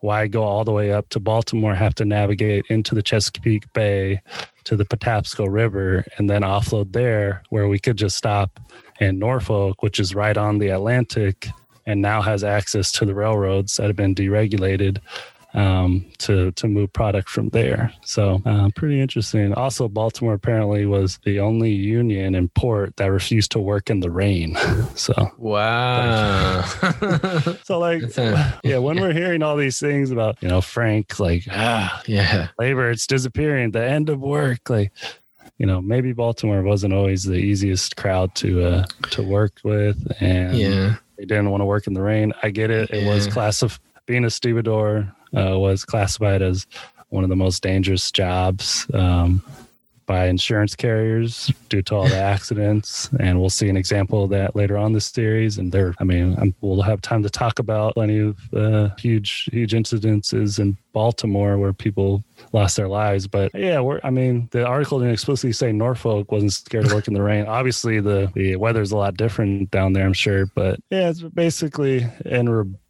why 0.00 0.26
go 0.26 0.42
all 0.42 0.64
the 0.64 0.72
way 0.72 0.92
up 0.92 1.08
to 1.10 1.20
Baltimore, 1.20 1.74
have 1.74 1.94
to 1.96 2.04
navigate 2.04 2.64
into 2.68 2.94
the 2.94 3.02
Chesapeake 3.02 3.72
Bay 3.72 4.20
to 4.64 4.76
the 4.76 4.84
Patapsco 4.84 5.50
River, 5.50 6.04
and 6.16 6.28
then 6.30 6.42
offload 6.42 6.92
there, 6.92 7.42
where 7.50 7.68
we 7.68 7.78
could 7.78 7.96
just 7.96 8.16
stop 8.16 8.60
in 9.00 9.18
Norfolk, 9.18 9.82
which 9.82 9.98
is 9.98 10.14
right 10.14 10.36
on 10.36 10.58
the 10.58 10.68
Atlantic 10.68 11.48
and 11.86 12.02
now 12.02 12.20
has 12.20 12.44
access 12.44 12.92
to 12.92 13.06
the 13.06 13.14
railroads 13.14 13.76
that 13.76 13.86
have 13.86 13.96
been 13.96 14.14
deregulated 14.14 14.98
um, 15.54 16.04
to 16.18 16.52
to 16.52 16.68
move 16.68 16.92
product 16.92 17.28
from 17.28 17.48
there. 17.50 17.92
So 18.04 18.42
uh, 18.44 18.68
pretty 18.74 19.00
interesting. 19.00 19.54
Also, 19.54 19.88
Baltimore 19.88 20.34
apparently 20.34 20.86
was 20.86 21.18
the 21.24 21.40
only 21.40 21.72
union 21.72 22.34
in 22.34 22.48
port 22.50 22.96
that 22.96 23.06
refused 23.06 23.52
to 23.52 23.58
work 23.58 23.90
in 23.90 24.00
the 24.00 24.10
rain. 24.10 24.56
So 24.94 25.14
wow. 25.38 26.62
so 27.62 27.78
like 27.78 28.02
yeah, 28.64 28.78
when 28.78 29.00
we're 29.00 29.12
hearing 29.12 29.42
all 29.42 29.56
these 29.56 29.78
things 29.78 30.10
about 30.10 30.42
you 30.42 30.48
know 30.48 30.60
Frank 30.60 31.20
like 31.20 31.44
ah 31.50 32.02
yeah 32.06 32.48
labor 32.58 32.90
it's 32.90 33.06
disappearing 33.06 33.70
the 33.70 33.82
end 33.82 34.08
of 34.08 34.18
work 34.18 34.68
like 34.68 34.92
you 35.58 35.66
know 35.66 35.80
maybe 35.80 36.12
Baltimore 36.12 36.62
wasn't 36.62 36.94
always 36.94 37.22
the 37.22 37.36
easiest 37.36 37.96
crowd 37.96 38.34
to 38.36 38.64
uh, 38.64 38.86
to 39.10 39.22
work 39.22 39.60
with 39.62 40.12
and 40.20 40.56
yeah 40.56 40.96
they 41.18 41.24
didn't 41.24 41.50
want 41.50 41.60
to 41.60 41.66
work 41.66 41.86
in 41.86 41.94
the 41.94 42.02
rain. 42.02 42.32
I 42.42 42.50
get 42.50 42.70
it. 42.70 42.90
It 42.90 43.02
yeah. 43.02 43.12
was 43.12 43.26
class 43.26 43.62
of 43.62 43.78
being 44.06 44.24
a 44.24 44.30
stevedore 44.30 45.12
uh, 45.36 45.58
was 45.58 45.84
classified 45.84 46.42
as 46.42 46.66
one 47.10 47.24
of 47.24 47.30
the 47.30 47.36
most 47.36 47.62
dangerous 47.62 48.10
jobs 48.10 48.86
um, 48.92 49.42
by 50.08 50.26
insurance 50.26 50.74
carriers 50.74 51.52
due 51.68 51.82
to 51.82 51.94
all 51.94 52.08
the 52.08 52.16
accidents. 52.16 53.10
And 53.20 53.38
we'll 53.38 53.50
see 53.50 53.68
an 53.68 53.76
example 53.76 54.24
of 54.24 54.30
that 54.30 54.56
later 54.56 54.78
on 54.78 54.94
this 54.94 55.04
series. 55.04 55.58
And 55.58 55.70
there, 55.70 55.94
I 55.98 56.04
mean, 56.04 56.34
I'm, 56.38 56.54
we'll 56.62 56.80
have 56.80 57.02
time 57.02 57.22
to 57.22 57.30
talk 57.30 57.58
about 57.58 57.92
plenty 57.94 58.18
of 58.18 58.38
uh, 58.54 58.88
huge, 58.98 59.50
huge 59.52 59.72
incidences 59.72 60.58
in 60.58 60.78
Baltimore 60.94 61.58
where 61.58 61.74
people 61.74 62.24
lost 62.52 62.76
their 62.76 62.88
lives. 62.88 63.26
But 63.26 63.54
yeah, 63.54 63.80
we're, 63.80 64.00
I 64.02 64.08
mean, 64.08 64.48
the 64.50 64.66
article 64.66 64.98
didn't 64.98 65.12
explicitly 65.12 65.52
say 65.52 65.72
Norfolk 65.72 66.32
wasn't 66.32 66.54
scared 66.54 66.86
to 66.86 66.94
work 66.94 67.06
in 67.06 67.12
the 67.12 67.22
rain. 67.22 67.44
Obviously, 67.44 68.00
the, 68.00 68.32
the 68.34 68.56
weather's 68.56 68.92
a 68.92 68.96
lot 68.96 69.14
different 69.14 69.70
down 69.70 69.92
there, 69.92 70.06
I'm 70.06 70.14
sure. 70.14 70.46
But 70.46 70.80
yeah, 70.88 71.10
it's 71.10 71.20
basically 71.20 72.06
in 72.24 72.48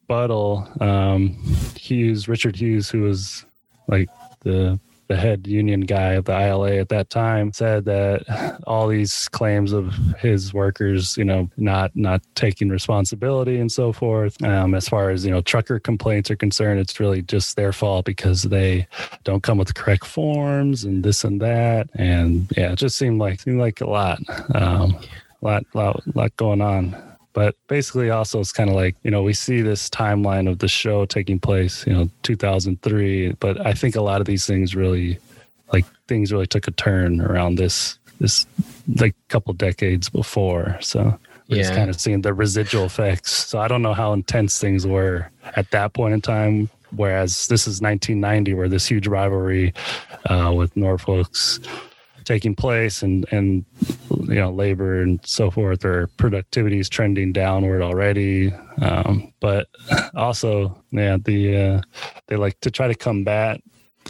rebuttal, 0.09 0.66
um, 0.80 1.30
Hughes, 1.76 2.28
Richard 2.28 2.56
Hughes, 2.56 2.89
who 2.89 3.02
was 3.02 3.44
like 3.89 4.09
the 4.40 4.78
the 5.09 5.16
head 5.16 5.47
union 5.47 5.80
guy 5.80 6.12
of 6.12 6.26
the 6.26 6.39
ILA 6.39 6.72
at 6.76 6.90
that 6.90 7.09
time 7.09 7.51
said 7.51 7.86
that 7.86 8.60
all 8.66 8.86
these 8.86 9.26
claims 9.30 9.72
of 9.72 9.94
his 10.18 10.52
workers, 10.52 11.16
you 11.16 11.24
know, 11.24 11.48
not 11.56 11.90
not 11.94 12.22
taking 12.35 12.68
responsibility 12.68 13.59
and 13.59 13.72
so 13.72 13.90
forth, 13.90 14.43
um, 14.44 14.74
as 14.74 14.86
far 14.86 15.09
as 15.09 15.24
you 15.24 15.30
know, 15.30 15.40
trucker 15.40 15.78
complaints 15.80 16.30
are 16.30 16.36
concerned, 16.36 16.78
it's 16.78 17.01
really 17.01 17.22
just 17.22 17.56
their 17.56 17.72
fault 17.72 18.05
because 18.05 18.43
they 18.43 18.86
don't 19.24 19.43
come 19.43 19.56
with 19.56 19.68
the 19.68 19.74
correct 19.74 20.05
forms 20.06 20.85
and 20.85 21.02
this 21.02 21.24
and 21.24 21.40
that, 21.40 21.89
and 21.94 22.47
yeah, 22.56 22.72
it 22.72 22.76
just 22.76 22.98
seemed 22.98 23.18
like 23.18 23.40
seemed 23.40 23.60
like 23.60 23.80
a 23.80 23.89
lot, 23.89 24.20
um, 24.55 24.98
lot, 25.40 25.64
lot, 25.74 26.02
lot 26.14 26.36
going 26.36 26.60
on. 26.60 27.07
But 27.39 27.55
basically, 27.69 28.10
also, 28.10 28.40
it's 28.40 28.51
kind 28.51 28.69
of 28.69 28.74
like, 28.74 28.97
you 29.05 29.12
know, 29.12 29.23
we 29.23 29.32
see 29.32 29.60
this 29.60 29.89
timeline 29.89 30.51
of 30.51 30.59
the 30.59 30.66
show 30.66 31.05
taking 31.06 31.39
place, 31.39 31.86
you 31.86 31.93
know, 31.93 32.10
2003. 32.24 33.36
But 33.39 33.65
I 33.65 33.74
think 33.74 33.94
a 33.94 34.01
lot 34.01 34.20
of 34.20 34.27
these 34.27 34.44
things 34.44 34.74
really, 34.74 35.20
like, 35.73 35.85
things 36.09 36.32
really 36.32 36.48
took 36.48 36.66
a 36.66 36.73
turn 36.73 37.20
around 37.20 37.55
this, 37.55 37.97
this, 38.19 38.44
like, 38.97 39.15
couple 39.28 39.55
decades 39.55 40.09
before. 40.09 40.78
So 40.81 41.16
we're 41.48 41.59
yeah. 41.59 41.62
just 41.62 41.74
kind 41.74 41.89
of 41.89 42.01
seeing 42.01 42.23
the 42.23 42.35
residual 42.35 42.86
effects. 42.86 43.31
So 43.31 43.60
I 43.60 43.69
don't 43.69 43.82
know 43.82 43.94
how 43.94 44.15
intense 44.15 44.59
things 44.59 44.85
were 44.85 45.31
at 45.55 45.70
that 45.70 45.93
point 45.93 46.15
in 46.15 46.20
time. 46.20 46.69
Whereas 46.90 47.47
this 47.47 47.69
is 47.69 47.81
1990, 47.81 48.55
where 48.55 48.69
this 48.69 48.89
huge 48.89 49.06
rivalry 49.06 49.74
uh, 50.28 50.52
with 50.56 50.77
Norfolk's 50.77 51.60
taking 52.28 52.55
place 52.55 53.02
and 53.02 53.24
and 53.32 53.64
you 54.28 54.34
know 54.34 54.50
labor 54.50 55.00
and 55.00 55.18
so 55.24 55.50
forth 55.50 55.82
or 55.82 56.09
productivity 56.18 56.78
is 56.78 56.88
trending 56.88 57.32
downward 57.32 57.80
already. 57.80 58.52
Um, 58.82 59.32
but 59.40 59.66
also 60.14 60.78
yeah 60.90 61.16
the 61.16 61.56
uh, 61.56 61.82
they 62.26 62.36
like 62.36 62.60
to 62.60 62.70
try 62.70 62.86
to 62.86 62.94
combat 62.94 63.60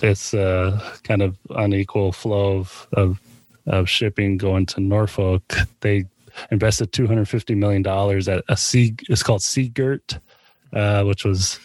this 0.01 0.35
uh, 0.35 0.81
kind 1.05 1.23
of 1.23 1.39
unequal 1.51 2.11
flow 2.13 2.59
of, 2.59 2.89
of 2.93 3.21
of 3.69 3.89
shipping 3.89 4.37
going 4.37 4.67
to 4.67 4.81
Norfolk. 4.81 5.55
They 5.81 6.07
invested 6.51 6.93
250 6.93 7.55
million 7.55 7.83
dollars 7.83 8.27
at 8.29 8.43
a 8.49 8.57
sea 8.57 8.95
it's 9.09 9.23
called 9.23 9.43
Seagirt 9.43 10.19
uh, 10.73 11.05
which 11.05 11.25
was 11.25 11.59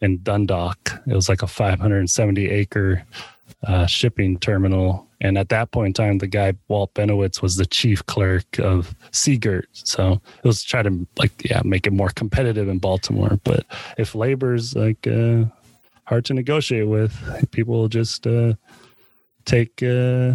in 0.00 0.22
Dundalk. 0.22 0.92
It 1.06 1.14
was 1.14 1.28
like 1.28 1.42
a 1.42 1.46
570 1.46 2.50
acre 2.50 3.04
uh, 3.66 3.86
shipping 3.86 4.38
terminal 4.38 5.05
and 5.20 5.38
at 5.38 5.48
that 5.48 5.70
point 5.70 5.88
in 5.88 5.92
time, 5.92 6.18
the 6.18 6.26
guy 6.26 6.54
Walt 6.68 6.92
Benowitz 6.94 7.40
was 7.40 7.56
the 7.56 7.66
chief 7.66 8.04
clerk 8.06 8.58
of 8.58 8.94
Seagirt. 9.12 9.64
So 9.72 10.20
it 10.42 10.46
was 10.46 10.62
try 10.62 10.82
to 10.82 11.06
like 11.18 11.48
yeah 11.48 11.62
make 11.64 11.86
it 11.86 11.92
more 11.92 12.10
competitive 12.10 12.68
in 12.68 12.78
Baltimore. 12.78 13.38
But 13.44 13.64
if 13.98 14.14
labor's 14.14 14.74
like 14.74 15.06
uh, 15.06 15.44
hard 16.04 16.24
to 16.26 16.34
negotiate 16.34 16.88
with, 16.88 17.14
people 17.50 17.74
will 17.74 17.88
just 17.88 18.26
uh, 18.26 18.54
take 19.44 19.82
uh, 19.82 20.34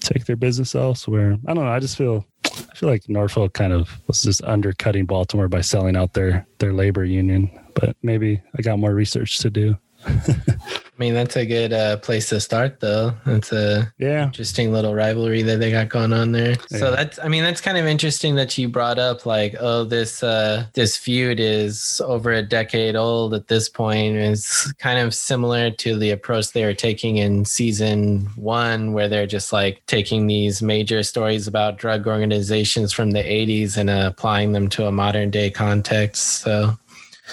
take 0.00 0.26
their 0.26 0.36
business 0.36 0.74
elsewhere. 0.74 1.38
I 1.46 1.54
don't 1.54 1.64
know. 1.64 1.72
I 1.72 1.80
just 1.80 1.96
feel 1.96 2.24
I 2.44 2.74
feel 2.74 2.88
like 2.88 3.08
Norfolk 3.08 3.54
kind 3.54 3.72
of 3.72 4.00
was 4.06 4.22
just 4.22 4.42
undercutting 4.44 5.06
Baltimore 5.06 5.48
by 5.48 5.62
selling 5.62 5.96
out 5.96 6.14
their 6.14 6.46
their 6.58 6.72
labor 6.72 7.04
union. 7.04 7.50
But 7.74 7.96
maybe 8.02 8.40
I 8.56 8.62
got 8.62 8.78
more 8.78 8.94
research 8.94 9.38
to 9.38 9.50
do. 9.50 9.76
I 10.06 11.04
mean, 11.04 11.14
that's 11.14 11.36
a 11.36 11.46
good 11.46 11.72
uh, 11.72 11.96
place 11.96 12.28
to 12.28 12.38
start, 12.38 12.80
though. 12.80 13.14
That's 13.24 13.50
a 13.50 13.92
yeah 13.98 14.24
interesting 14.24 14.72
little 14.72 14.94
rivalry 14.94 15.42
that 15.42 15.58
they 15.58 15.70
got 15.70 15.88
going 15.88 16.12
on 16.12 16.32
there. 16.32 16.56
Yeah. 16.70 16.78
So 16.78 16.90
that's, 16.90 17.18
I 17.18 17.28
mean, 17.28 17.42
that's 17.42 17.60
kind 17.60 17.78
of 17.78 17.86
interesting 17.86 18.34
that 18.36 18.56
you 18.58 18.68
brought 18.68 18.98
up, 18.98 19.24
like, 19.24 19.56
oh, 19.58 19.84
this 19.84 20.22
uh, 20.22 20.66
this 20.74 20.96
feud 20.96 21.40
is 21.40 22.00
over 22.04 22.30
a 22.32 22.42
decade 22.42 22.94
old 22.94 23.32
at 23.34 23.48
this 23.48 23.68
point. 23.68 24.16
It's 24.16 24.70
kind 24.74 24.98
of 24.98 25.14
similar 25.14 25.70
to 25.70 25.98
the 25.98 26.10
approach 26.10 26.52
they 26.52 26.64
were 26.64 26.74
taking 26.74 27.16
in 27.16 27.46
season 27.46 28.28
one, 28.36 28.92
where 28.92 29.08
they're 29.08 29.26
just 29.26 29.52
like 29.52 29.82
taking 29.86 30.26
these 30.26 30.62
major 30.62 31.02
stories 31.02 31.48
about 31.48 31.78
drug 31.78 32.06
organizations 32.06 32.92
from 32.92 33.12
the 33.12 33.22
'80s 33.22 33.76
and 33.76 33.88
uh, 33.88 34.10
applying 34.12 34.52
them 34.52 34.68
to 34.68 34.86
a 34.86 34.92
modern 34.92 35.30
day 35.30 35.50
context. 35.50 36.42
So 36.42 36.78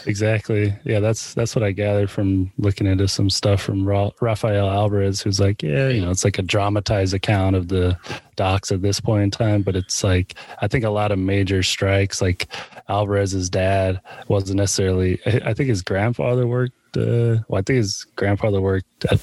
Exactly. 0.05 0.73
Yeah, 0.83 0.99
that's 0.99 1.33
that's 1.33 1.55
what 1.55 1.63
I 1.63 1.71
gathered 1.71 2.11
from 2.11 2.51
looking 2.57 2.87
into 2.87 3.07
some 3.07 3.29
stuff 3.29 3.61
from 3.61 3.85
Ra- 3.85 4.11
Rafael 4.21 4.69
Alvarez, 4.69 5.21
who's 5.21 5.39
like, 5.39 5.63
yeah, 5.63 5.89
you 5.89 6.01
know, 6.01 6.11
it's 6.11 6.23
like 6.23 6.37
a 6.37 6.43
dramatized 6.43 7.13
account 7.13 7.55
of 7.55 7.69
the 7.69 7.97
docks 8.35 8.71
at 8.71 8.81
this 8.81 8.99
point 8.99 9.23
in 9.23 9.31
time, 9.31 9.61
but 9.63 9.75
it's 9.75 10.03
like 10.03 10.35
I 10.61 10.67
think 10.67 10.85
a 10.85 10.89
lot 10.89 11.11
of 11.11 11.19
major 11.19 11.63
strikes, 11.63 12.21
like 12.21 12.47
Alvarez's 12.87 13.49
dad 13.49 13.99
wasn't 14.27 14.57
necessarily. 14.57 15.19
I 15.25 15.53
think 15.53 15.69
his 15.69 15.81
grandfather 15.81 16.45
worked. 16.47 16.75
Uh, 16.95 17.41
well, 17.47 17.59
I 17.59 17.61
think 17.61 17.77
his 17.77 18.05
grandfather 18.15 18.61
worked 18.61 19.05
at 19.11 19.19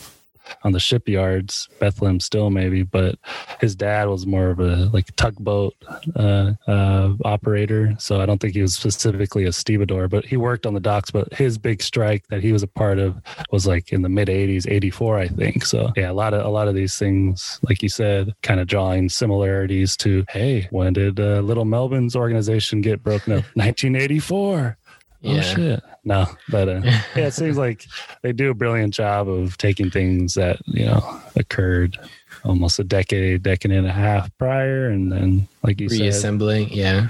on 0.63 0.73
the 0.73 0.81
shipyards, 0.81 1.69
Bethlehem 1.81 2.21
Steel 2.21 2.51
maybe, 2.51 2.83
but 2.83 3.17
his 3.61 3.75
dad 3.75 4.09
was 4.09 4.27
more 4.27 4.51
of 4.51 4.61
a 4.61 4.91
like 4.93 5.15
tugboat 5.17 5.75
uh, 6.15 6.53
uh, 6.67 7.13
operator. 7.25 7.95
So 7.99 8.21
I 8.21 8.27
don't 8.27 8.39
think 8.39 8.55
he 8.55 8.63
was 8.63 8.75
specifically 8.75 9.45
a 9.45 9.53
stevedore, 9.53 10.09
but 10.09 10.25
he 10.25 10.37
worked 10.37 10.67
on 10.67 10.75
the 10.75 10.81
docks. 10.81 11.11
But 11.11 11.33
his 11.33 11.59
big 11.59 11.83
strike 11.83 12.27
that 12.29 12.43
he 12.43 12.53
was 12.53 12.63
a 12.63 12.69
part 12.69 12.99
of 12.99 13.21
was 13.51 13.67
like 13.67 13.93
in 13.93 14.03
the 14.03 14.09
mid 14.09 14.29
'80s, 14.29 14.67
'84, 14.69 15.19
I 15.19 15.29
think. 15.29 15.65
So 15.65 15.93
yeah, 15.97 16.11
a 16.11 16.13
lot 16.13 16.35
of 16.35 16.45
a 16.45 16.49
lot 16.49 16.69
of 16.69 16.75
these 16.75 16.99
things, 16.99 17.61
like 17.69 17.83
you 17.83 17.89
said, 17.89 18.35
kind 18.43 18.61
of 18.61 18.67
drawing 18.67 19.09
similarities 19.09 19.97
to 19.99 20.25
hey, 20.29 20.69
when 20.71 20.93
did 20.93 21.21
uh, 21.21 21.41
Little 21.41 21.65
Melvin's 21.65 22.17
organization 22.17 22.81
get 22.81 23.03
broken 23.03 23.33
up? 23.33 23.45
1984. 23.55 24.79
Yeah. 25.21 25.33
Oh 25.33 25.41
shit! 25.41 25.83
No, 26.07 26.27
but 26.49 26.69
uh, 26.69 26.81
yeah, 26.85 27.27
it 27.27 27.35
seems 27.35 27.59
like 27.59 27.85
they 28.23 28.33
do 28.33 28.51
a 28.51 28.55
brilliant 28.55 28.95
job 28.95 29.29
of 29.29 29.59
taking 29.59 29.91
things 29.91 30.35
that 30.35 30.61
you 30.67 30.87
know 30.87 31.21
occurred 31.35 31.99
almost 32.45 32.79
a 32.79 32.85
decade, 32.85 33.43
decade 33.43 33.73
and 33.73 33.89
a 33.89 33.93
half 33.93 34.31
prior, 34.39 34.87
and 34.87 35.11
then 35.11 35.49
like 35.65 35.81
you 35.81 35.89
reassembling. 35.89 36.69
said, 36.69 36.77
yeah, 36.77 37.09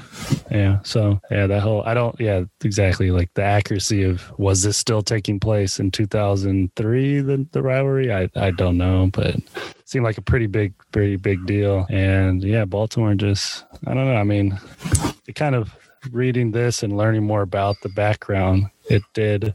yeah. 0.50 0.78
So 0.82 1.20
yeah, 1.30 1.46
that 1.46 1.60
whole 1.60 1.82
I 1.84 1.92
don't 1.92 2.18
yeah 2.18 2.44
exactly 2.64 3.10
like 3.10 3.32
the 3.34 3.42
accuracy 3.42 4.02
of 4.02 4.32
was 4.38 4.62
this 4.62 4.78
still 4.78 5.02
taking 5.02 5.38
place 5.38 5.78
in 5.78 5.90
2003 5.90 7.20
the 7.20 7.46
the 7.52 7.62
rivalry? 7.62 8.10
I 8.10 8.30
I 8.34 8.50
don't 8.50 8.78
know, 8.78 9.10
but 9.12 9.36
seemed 9.84 10.06
like 10.06 10.16
a 10.16 10.22
pretty 10.22 10.46
big 10.46 10.72
pretty 10.90 11.16
big 11.16 11.44
deal, 11.44 11.86
and 11.90 12.42
yeah, 12.42 12.64
Baltimore 12.64 13.14
just 13.14 13.66
I 13.86 13.92
don't 13.92 14.06
know. 14.06 14.16
I 14.16 14.24
mean, 14.24 14.58
it 15.26 15.34
kind 15.34 15.54
of 15.54 15.76
reading 16.12 16.52
this 16.52 16.82
and 16.82 16.96
learning 16.96 17.24
more 17.24 17.42
about 17.42 17.76
the 17.82 17.88
background, 17.90 18.70
it 18.88 19.02
did 19.14 19.54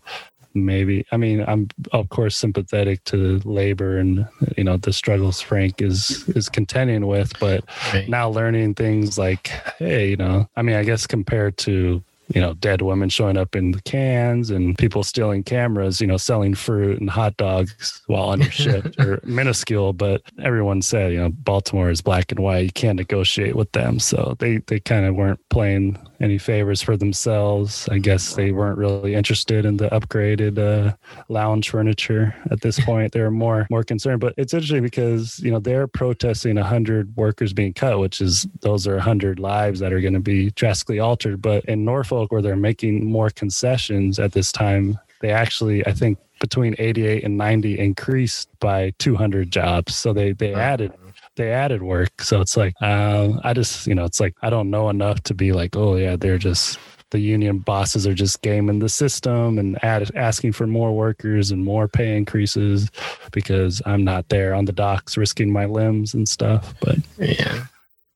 maybe 0.53 1.05
i 1.11 1.17
mean 1.17 1.43
i'm 1.47 1.69
of 1.93 2.09
course 2.09 2.35
sympathetic 2.35 3.01
to 3.05 3.39
labor 3.45 3.97
and 3.97 4.27
you 4.57 4.63
know 4.63 4.75
the 4.77 4.91
struggles 4.91 5.39
frank 5.39 5.81
is 5.81 6.27
is 6.29 6.49
contending 6.49 7.07
with 7.07 7.31
but 7.39 7.63
right. 7.93 8.09
now 8.09 8.27
learning 8.27 8.73
things 8.73 9.17
like 9.17 9.47
hey 9.79 10.09
you 10.09 10.17
know 10.17 10.47
i 10.57 10.61
mean 10.61 10.75
i 10.75 10.83
guess 10.83 11.07
compared 11.07 11.57
to 11.57 12.03
you 12.33 12.41
know, 12.41 12.53
dead 12.55 12.81
women 12.81 13.09
showing 13.09 13.37
up 13.37 13.55
in 13.55 13.71
the 13.71 13.81
cans 13.81 14.49
and 14.49 14.77
people 14.77 15.03
stealing 15.03 15.43
cameras, 15.43 15.99
you 15.99 16.07
know, 16.07 16.17
selling 16.17 16.55
fruit 16.55 16.99
and 16.99 17.09
hot 17.09 17.35
dogs 17.37 18.01
while 18.07 18.29
under 18.29 18.49
shift 18.49 18.99
or 18.99 19.19
minuscule. 19.23 19.93
But 19.93 20.21
everyone 20.41 20.81
said, 20.81 21.11
you 21.11 21.19
know, 21.19 21.29
Baltimore 21.29 21.89
is 21.89 22.01
black 22.01 22.31
and 22.31 22.39
white. 22.39 22.65
You 22.65 22.71
can't 22.71 22.97
negotiate 22.97 23.55
with 23.55 23.71
them. 23.73 23.99
So 23.99 24.35
they, 24.39 24.57
they 24.57 24.79
kind 24.79 25.05
of 25.05 25.15
weren't 25.15 25.39
playing 25.49 25.97
any 26.21 26.37
favors 26.37 26.81
for 26.81 26.95
themselves. 26.95 27.89
I 27.89 27.97
guess 27.97 28.35
they 28.35 28.51
weren't 28.51 28.77
really 28.77 29.15
interested 29.15 29.65
in 29.65 29.77
the 29.77 29.89
upgraded 29.89 30.57
uh, 30.59 30.95
lounge 31.29 31.69
furniture 31.69 32.35
at 32.49 32.61
this 32.61 32.79
point. 32.85 33.11
They 33.11 33.21
were 33.21 33.31
more, 33.31 33.67
more 33.69 33.83
concerned. 33.83 34.21
But 34.21 34.33
it's 34.37 34.53
interesting 34.53 34.83
because, 34.83 35.39
you 35.39 35.51
know, 35.51 35.59
they're 35.59 35.87
protesting 35.87 36.55
100 36.55 37.15
workers 37.15 37.53
being 37.53 37.73
cut, 37.73 37.99
which 37.99 38.21
is 38.21 38.47
those 38.61 38.87
are 38.87 38.95
100 38.95 39.39
lives 39.39 39.79
that 39.79 39.91
are 39.91 40.01
going 40.01 40.13
to 40.13 40.19
be 40.19 40.51
drastically 40.51 40.99
altered. 40.99 41.41
But 41.41 41.65
in 41.65 41.83
Norfolk, 41.83 42.31
where 42.31 42.41
they're 42.41 42.55
making 42.55 43.05
more 43.05 43.29
concessions 43.29 44.19
at 44.19 44.33
this 44.33 44.51
time, 44.51 44.99
they 45.21 45.31
actually, 45.31 45.85
I 45.85 45.93
think, 45.93 46.17
between 46.39 46.75
88 46.79 47.23
and 47.23 47.37
90 47.37 47.79
increased 47.79 48.49
by 48.59 48.91
200 48.97 49.51
jobs. 49.51 49.95
So 49.95 50.11
they 50.11 50.33
they 50.33 50.53
added 50.53 50.91
they 51.35 51.51
added 51.51 51.81
work. 51.81 52.21
So 52.21 52.41
it's 52.41 52.57
like 52.57 52.79
um, 52.81 53.39
I 53.43 53.53
just 53.53 53.87
you 53.87 53.95
know 53.95 54.05
it's 54.05 54.19
like 54.19 54.35
I 54.41 54.49
don't 54.49 54.69
know 54.69 54.89
enough 54.89 55.21
to 55.23 55.33
be 55.33 55.51
like 55.51 55.75
oh 55.75 55.95
yeah 55.95 56.15
they're 56.15 56.37
just 56.37 56.77
the 57.11 57.19
union 57.19 57.59
bosses 57.59 58.07
are 58.07 58.13
just 58.13 58.41
gaming 58.41 58.79
the 58.79 58.89
system 58.89 59.59
and 59.59 59.81
add, 59.83 60.09
asking 60.15 60.53
for 60.53 60.65
more 60.65 60.95
workers 60.95 61.51
and 61.51 61.63
more 61.63 61.87
pay 61.87 62.15
increases 62.15 62.89
because 63.31 63.81
I'm 63.85 64.03
not 64.03 64.29
there 64.29 64.55
on 64.55 64.65
the 64.65 64.71
docks 64.71 65.17
risking 65.17 65.51
my 65.51 65.65
limbs 65.65 66.13
and 66.13 66.27
stuff. 66.27 66.73
But 66.79 66.99
yeah, 67.17 67.65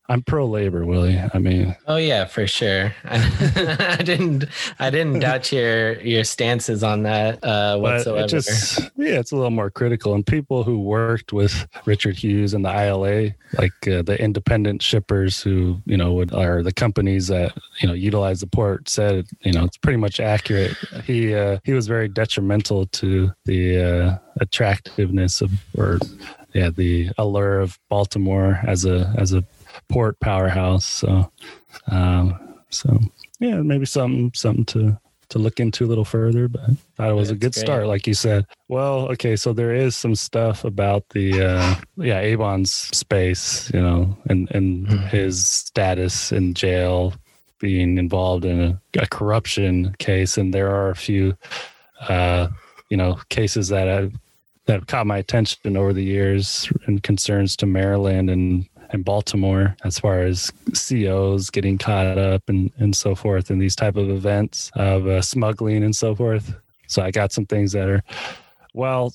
I'm 0.07 0.21
pro 0.21 0.45
labor, 0.45 0.85
Willie. 0.85 1.19
I 1.33 1.39
mean, 1.39 1.75
oh 1.87 1.95
yeah, 1.95 2.25
for 2.25 2.45
sure. 2.45 2.93
I 3.05 4.01
didn't, 4.03 4.45
I 4.77 4.91
didn't 4.91 5.19
doubt 5.19 5.51
your 5.51 5.99
your 6.01 6.23
stances 6.23 6.83
on 6.83 7.03
that 7.03 7.43
uh, 7.43 7.77
whatsoever. 7.77 8.25
It 8.25 8.29
just, 8.29 8.79
yeah, 8.97 9.19
it's 9.19 9.31
a 9.31 9.35
little 9.35 9.49
more 9.49 9.71
critical. 9.71 10.13
And 10.13 10.25
people 10.25 10.63
who 10.63 10.79
worked 10.79 11.33
with 11.33 11.67
Richard 11.85 12.17
Hughes 12.17 12.53
and 12.53 12.63
the 12.63 12.69
ILA, 12.69 13.31
like 13.57 13.87
uh, 13.87 14.03
the 14.03 14.15
independent 14.21 14.83
shippers 14.83 15.41
who 15.41 15.81
you 15.85 15.97
know 15.97 16.13
would 16.13 16.31
are 16.33 16.61
the 16.61 16.73
companies 16.73 17.27
that 17.27 17.57
you 17.79 17.87
know 17.87 17.95
utilize 17.95 18.41
the 18.41 18.47
port, 18.47 18.87
said 18.87 19.25
you 19.41 19.53
know 19.53 19.63
it's 19.63 19.77
pretty 19.77 19.97
much 19.97 20.19
accurate. 20.19 20.75
He 21.03 21.33
uh, 21.33 21.57
he 21.63 21.73
was 21.73 21.87
very 21.87 22.09
detrimental 22.09 22.85
to 22.87 23.31
the 23.45 23.81
uh, 23.81 24.17
attractiveness 24.39 25.41
of 25.41 25.51
or 25.75 25.97
yeah 26.53 26.69
the 26.69 27.09
allure 27.17 27.59
of 27.59 27.79
Baltimore 27.89 28.59
as 28.67 28.85
a 28.85 29.11
as 29.17 29.33
a 29.33 29.43
port 29.89 30.19
powerhouse. 30.19 30.85
So, 30.85 31.31
um, 31.87 32.55
so 32.69 32.99
yeah, 33.39 33.61
maybe 33.61 33.85
something 33.85 34.31
something 34.33 34.65
to 34.65 34.99
to 35.29 35.39
look 35.39 35.59
into 35.59 35.85
a 35.85 35.87
little 35.87 36.05
further. 36.05 36.47
But 36.47 36.61
thought 36.95 37.09
it 37.09 37.13
was 37.13 37.29
yeah, 37.29 37.35
a 37.35 37.39
good 37.39 37.53
great. 37.53 37.65
start, 37.65 37.87
like 37.87 38.07
you 38.07 38.13
said. 38.13 38.45
Well, 38.67 39.07
okay, 39.11 39.35
so 39.35 39.53
there 39.53 39.73
is 39.73 39.95
some 39.95 40.15
stuff 40.15 40.63
about 40.63 41.09
the 41.09 41.41
uh, 41.41 41.75
yeah 41.97 42.19
Avon's 42.19 42.71
space, 42.71 43.71
you 43.73 43.81
know, 43.81 44.17
and 44.29 44.49
and 44.51 44.87
mm-hmm. 44.87 45.07
his 45.07 45.45
status 45.45 46.31
in 46.31 46.53
jail, 46.53 47.13
being 47.59 47.97
involved 47.97 48.45
in 48.45 48.61
a, 48.61 48.81
a 49.01 49.07
corruption 49.07 49.95
case, 49.99 50.37
and 50.37 50.53
there 50.53 50.69
are 50.69 50.89
a 50.89 50.95
few. 50.95 51.37
Uh, 52.09 52.49
you 52.89 52.97
know, 52.97 53.19
cases 53.29 53.69
that 53.69 53.87
have 53.87 54.13
that 54.65 54.73
have 54.73 54.87
caught 54.87 55.07
my 55.07 55.17
attention 55.17 55.77
over 55.77 55.93
the 55.93 56.03
years 56.03 56.71
and 56.85 57.03
concerns 57.03 57.55
to 57.57 57.65
Maryland 57.65 58.29
and 58.29 58.67
in 58.93 59.03
Baltimore 59.03 59.75
as 59.83 59.99
far 59.99 60.21
as 60.21 60.51
COs 60.73 61.49
getting 61.49 61.77
caught 61.77 62.17
up 62.17 62.43
and, 62.47 62.71
and 62.77 62.95
so 62.95 63.15
forth 63.15 63.51
in 63.51 63.59
these 63.59 63.75
type 63.75 63.95
of 63.95 64.09
events 64.09 64.71
of 64.75 65.07
uh, 65.07 65.21
smuggling 65.21 65.83
and 65.83 65.95
so 65.95 66.15
forth. 66.15 66.55
So 66.87 67.01
I 67.01 67.11
got 67.11 67.31
some 67.31 67.45
things 67.45 67.71
that 67.71 67.89
are 67.89 68.03
well, 68.75 69.13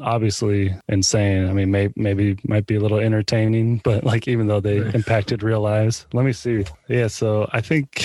obviously 0.00 0.74
insane. 0.88 1.48
I 1.48 1.52
mean, 1.52 1.70
may, 1.72 1.92
maybe 1.96 2.38
might 2.44 2.66
be 2.66 2.76
a 2.76 2.80
little 2.80 2.98
entertaining, 2.98 3.80
but 3.82 4.04
like 4.04 4.28
even 4.28 4.46
though 4.46 4.60
they 4.60 4.78
impacted 4.94 5.42
real 5.42 5.60
lives. 5.60 6.06
Let 6.12 6.24
me 6.24 6.32
see. 6.32 6.64
Yeah, 6.88 7.08
so 7.08 7.50
I 7.52 7.60
think 7.60 8.04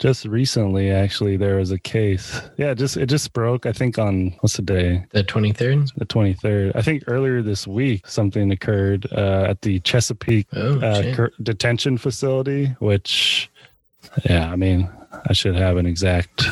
just 0.00 0.24
recently, 0.24 0.90
actually, 0.90 1.36
there 1.36 1.56
was 1.56 1.70
a 1.70 1.78
case. 1.78 2.40
Yeah, 2.56 2.74
just 2.74 2.96
it 2.96 3.06
just 3.06 3.32
broke. 3.32 3.66
I 3.66 3.72
think 3.72 3.98
on 3.98 4.34
what's 4.40 4.56
the 4.56 4.62
day? 4.62 5.06
The 5.10 5.22
twenty 5.22 5.52
third. 5.52 5.90
The 5.96 6.04
twenty 6.04 6.34
third. 6.34 6.72
I 6.74 6.82
think 6.82 7.04
earlier 7.06 7.40
this 7.40 7.66
week 7.66 8.06
something 8.08 8.50
occurred 8.50 9.06
uh, 9.12 9.46
at 9.48 9.62
the 9.62 9.78
Chesapeake 9.80 10.48
oh, 10.54 10.80
uh, 10.80 11.28
detention 11.42 11.98
facility, 11.98 12.66
which, 12.80 13.48
yeah, 14.24 14.50
I 14.50 14.56
mean, 14.56 14.90
I 15.28 15.32
should 15.32 15.54
have 15.54 15.76
an 15.76 15.86
exact 15.86 16.46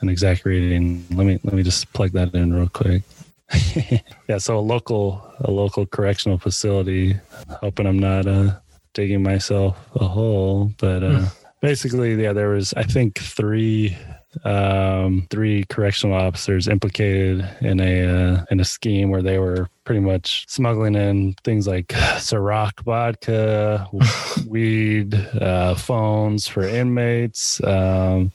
an 0.00 0.08
exact 0.08 0.44
reading. 0.44 1.04
Let 1.10 1.26
me 1.26 1.40
let 1.44 1.54
me 1.54 1.62
just 1.62 1.92
plug 1.92 2.12
that 2.12 2.34
in 2.34 2.52
real 2.52 2.68
quick. 2.68 3.02
yeah, 4.28 4.38
so 4.38 4.58
a 4.58 4.60
local 4.60 5.22
a 5.40 5.50
local 5.50 5.86
correctional 5.86 6.38
facility. 6.38 7.16
Hoping 7.60 7.86
I'm 7.86 7.98
not 7.98 8.26
uh, 8.26 8.56
digging 8.94 9.22
myself 9.22 9.76
a 9.94 10.06
hole, 10.06 10.72
but 10.78 11.02
uh, 11.02 11.26
basically, 11.60 12.20
yeah, 12.20 12.32
there 12.32 12.50
was 12.50 12.72
I 12.74 12.84
think 12.84 13.18
three 13.18 13.96
um, 14.44 15.26
three 15.30 15.64
correctional 15.64 16.14
officers 16.16 16.68
implicated 16.68 17.48
in 17.60 17.80
a 17.80 18.06
uh, 18.06 18.44
in 18.50 18.60
a 18.60 18.64
scheme 18.64 19.10
where 19.10 19.22
they 19.22 19.38
were 19.38 19.68
pretty 19.84 20.00
much 20.00 20.44
smuggling 20.48 20.94
in 20.94 21.34
things 21.44 21.66
like 21.66 21.88
Ciroc 22.18 22.80
vodka, 22.84 23.88
weed, 24.46 25.14
uh, 25.40 25.74
phones 25.74 26.46
for 26.46 26.62
inmates. 26.62 27.62
Um, 27.64 28.32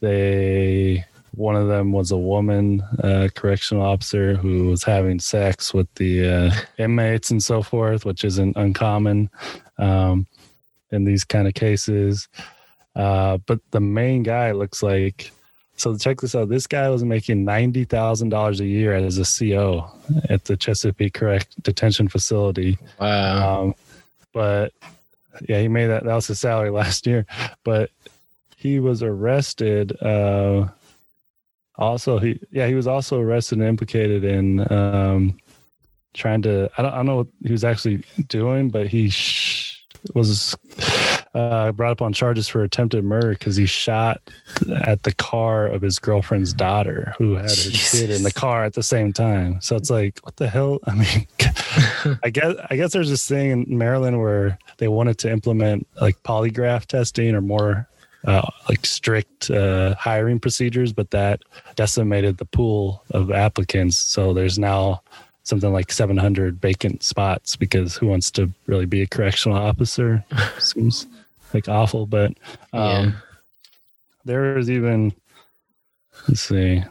they 0.00 1.04
one 1.38 1.54
of 1.54 1.68
them 1.68 1.92
was 1.92 2.10
a 2.10 2.18
woman 2.18 2.82
uh, 3.02 3.28
correctional 3.34 3.84
officer 3.84 4.34
who 4.34 4.68
was 4.68 4.82
having 4.82 5.20
sex 5.20 5.72
with 5.72 5.92
the 5.94 6.28
uh, 6.28 6.50
inmates 6.78 7.30
and 7.30 7.42
so 7.42 7.62
forth, 7.62 8.04
which 8.04 8.24
isn't 8.24 8.56
uncommon 8.56 9.30
um, 9.78 10.26
in 10.90 11.04
these 11.04 11.22
kind 11.22 11.46
of 11.46 11.54
cases. 11.54 12.28
Uh, 12.96 13.38
but 13.46 13.60
the 13.70 13.80
main 13.80 14.24
guy 14.24 14.50
looks 14.50 14.82
like 14.82 15.30
so. 15.76 15.96
Check 15.96 16.20
this 16.20 16.34
out. 16.34 16.48
This 16.48 16.66
guy 16.66 16.88
was 16.88 17.04
making 17.04 17.44
ninety 17.44 17.84
thousand 17.84 18.30
dollars 18.30 18.58
a 18.60 18.66
year 18.66 18.94
as 18.94 19.18
a 19.18 19.24
CO 19.24 19.88
at 20.28 20.44
the 20.44 20.56
Chesapeake 20.56 21.14
Correct 21.14 21.62
Detention 21.62 22.08
Facility. 22.08 22.76
Wow. 22.98 23.62
Um, 23.62 23.74
but 24.32 24.72
yeah, 25.48 25.60
he 25.60 25.68
made 25.68 25.86
that. 25.86 26.02
That 26.02 26.14
was 26.14 26.26
his 26.26 26.40
salary 26.40 26.70
last 26.82 27.06
year. 27.06 27.26
But 27.62 27.90
he 28.58 28.80
was 28.80 29.04
arrested. 29.04 29.96
Uh, 30.02 30.66
also, 31.76 32.18
he 32.18 32.40
yeah, 32.50 32.66
he 32.66 32.74
was 32.74 32.88
also 32.88 33.20
arrested 33.20 33.58
and 33.58 33.68
implicated 33.68 34.24
in 34.24 34.70
um, 34.72 35.38
trying 36.12 36.42
to. 36.42 36.68
I 36.76 36.82
don't, 36.82 36.92
I 36.92 36.96
don't 36.96 37.06
know 37.06 37.16
what 37.18 37.28
he 37.44 37.52
was 37.52 37.62
actually 37.62 38.02
doing, 38.26 38.68
but 38.68 38.88
he 38.88 39.10
sh- 39.10 39.86
was 40.12 40.56
uh, 41.34 41.70
brought 41.70 41.92
up 41.92 42.02
on 42.02 42.12
charges 42.12 42.48
for 42.48 42.64
attempted 42.64 43.04
murder 43.04 43.30
because 43.30 43.54
he 43.54 43.64
shot 43.64 44.20
at 44.82 45.04
the 45.04 45.14
car 45.14 45.68
of 45.68 45.80
his 45.80 46.00
girlfriend's 46.00 46.52
daughter 46.52 47.14
who 47.16 47.34
had 47.34 47.50
her 47.50 47.54
Jesus. 47.54 48.00
kid 48.00 48.10
in 48.10 48.24
the 48.24 48.32
car 48.32 48.64
at 48.64 48.74
the 48.74 48.82
same 48.82 49.12
time. 49.12 49.60
So 49.60 49.76
it's 49.76 49.88
like, 49.88 50.18
what 50.24 50.34
the 50.34 50.48
hell? 50.48 50.80
I 50.88 50.94
mean, 50.96 51.28
I 52.24 52.30
guess 52.30 52.56
I 52.70 52.74
guess 52.74 52.92
there's 52.92 53.10
this 53.10 53.28
thing 53.28 53.50
in 53.52 53.78
Maryland 53.78 54.20
where 54.20 54.58
they 54.78 54.88
wanted 54.88 55.18
to 55.18 55.30
implement 55.30 55.86
like 56.00 56.20
polygraph 56.24 56.86
testing 56.86 57.36
or 57.36 57.40
more 57.40 57.88
uh, 58.26 58.48
like 58.68 58.84
strict 58.84 59.50
uh, 59.50 59.94
hiring 59.94 60.40
procedures, 60.40 60.92
but 60.92 61.10
that 61.10 61.42
decimated 61.76 62.38
the 62.38 62.44
pool 62.44 63.02
of 63.10 63.30
applicants. 63.30 63.96
So 63.96 64.32
there's 64.32 64.58
now 64.58 65.02
something 65.44 65.72
like 65.72 65.90
700 65.92 66.60
vacant 66.60 67.02
spots 67.02 67.56
because 67.56 67.96
who 67.96 68.06
wants 68.06 68.30
to 68.32 68.50
really 68.66 68.86
be 68.86 69.02
a 69.02 69.06
correctional 69.06 69.56
officer? 69.56 70.24
Seems 70.58 71.06
like 71.54 71.68
awful, 71.68 72.06
but 72.06 72.32
um, 72.72 72.82
Yeah. 72.82 73.12
there 74.24 74.58
is 74.58 74.68
even 74.68 75.12
let's 76.28 76.42
see, 76.42 76.82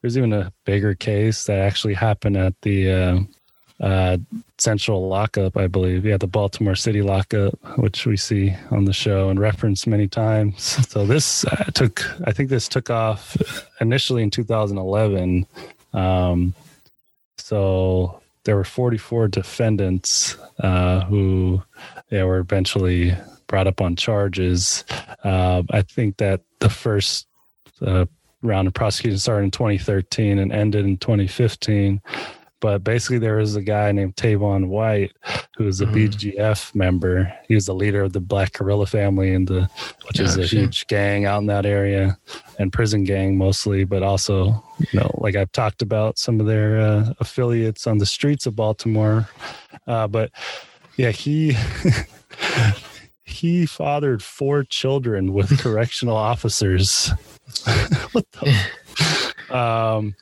there's 0.00 0.16
even 0.18 0.32
a 0.32 0.52
bigger 0.64 0.94
case 0.94 1.44
that 1.44 1.58
actually 1.58 1.94
happened 1.94 2.36
at 2.36 2.60
the 2.62 2.90
uh, 2.90 3.18
uh, 3.80 4.18
central 4.58 5.08
lockup, 5.08 5.56
I 5.56 5.66
believe. 5.66 6.06
Yeah, 6.06 6.16
the 6.16 6.26
Baltimore 6.26 6.76
City 6.76 7.02
lockup, 7.02 7.54
which 7.78 8.06
we 8.06 8.16
see 8.16 8.54
on 8.70 8.84
the 8.84 8.92
show 8.92 9.28
and 9.28 9.40
referenced 9.40 9.86
many 9.86 10.08
times. 10.08 10.78
So 10.94 11.04
this 11.04 11.44
uh, 11.46 11.64
took, 11.74 12.04
I 12.24 12.30
think 12.30 12.50
this 12.50 12.68
took 12.68 12.88
off 12.88 13.36
initially 13.80 14.22
in 14.22 14.30
2011. 14.30 15.46
Um, 15.92 16.54
so 17.36 18.20
there 18.44 18.54
were 18.54 18.64
44 18.64 19.28
defendants 19.28 20.36
uh, 20.60 21.00
who 21.06 21.62
yeah, 22.10 22.24
were 22.24 22.38
eventually 22.38 23.16
brought 23.48 23.66
up 23.66 23.80
on 23.80 23.96
charges. 23.96 24.84
Uh, 25.24 25.64
I 25.70 25.82
think 25.82 26.18
that 26.18 26.42
the 26.60 26.70
first 26.70 27.26
uh, 27.82 28.06
round 28.42 28.68
of 28.68 28.74
prosecution 28.74 29.18
started 29.18 29.44
in 29.44 29.50
2013 29.50 30.38
and 30.38 30.52
ended 30.52 30.84
in 30.84 30.96
2015. 30.98 32.00
But 32.60 32.82
basically, 32.82 33.18
there 33.18 33.36
was 33.36 33.56
a 33.56 33.62
guy 33.62 33.92
named 33.92 34.16
Tavon 34.16 34.68
White 34.68 35.12
who 35.56 35.64
was 35.64 35.80
a 35.82 35.86
Mhm. 35.86 35.94
BGF 36.10 36.74
member. 36.74 37.30
He 37.46 37.54
was 37.54 37.66
the 37.66 37.74
leader 37.74 38.02
of 38.02 38.12
the 38.14 38.20
Black 38.20 38.54
Guerrilla 38.54 38.86
family, 38.86 39.34
and 39.34 39.46
the 39.46 39.68
which 40.06 40.18
is 40.18 40.36
a 40.38 40.46
huge 40.46 40.86
gang 40.86 41.26
out 41.26 41.40
in 41.40 41.46
that 41.48 41.66
area, 41.66 42.16
and 42.58 42.72
prison 42.72 43.04
gang 43.04 43.36
mostly, 43.36 43.84
but 43.84 44.02
also 44.02 44.64
you 44.78 44.98
know, 45.00 45.10
like 45.18 45.36
I've 45.36 45.52
talked 45.52 45.82
about 45.82 46.18
some 46.18 46.40
of 46.40 46.46
their 46.46 46.78
uh, 46.80 47.12
affiliates 47.20 47.86
on 47.86 47.98
the 47.98 48.06
streets 48.06 48.46
of 48.46 48.56
Baltimore. 48.56 49.28
Uh, 49.86 50.08
but 50.08 50.30
yeah, 50.96 51.10
he 51.10 51.56
he 53.24 53.66
fathered 53.66 54.22
four 54.22 54.64
children 54.64 55.32
with 55.32 55.58
correctional 55.60 56.16
officers. 56.16 57.10
what 58.12 58.24
the? 58.32 58.54
Um, 59.50 60.16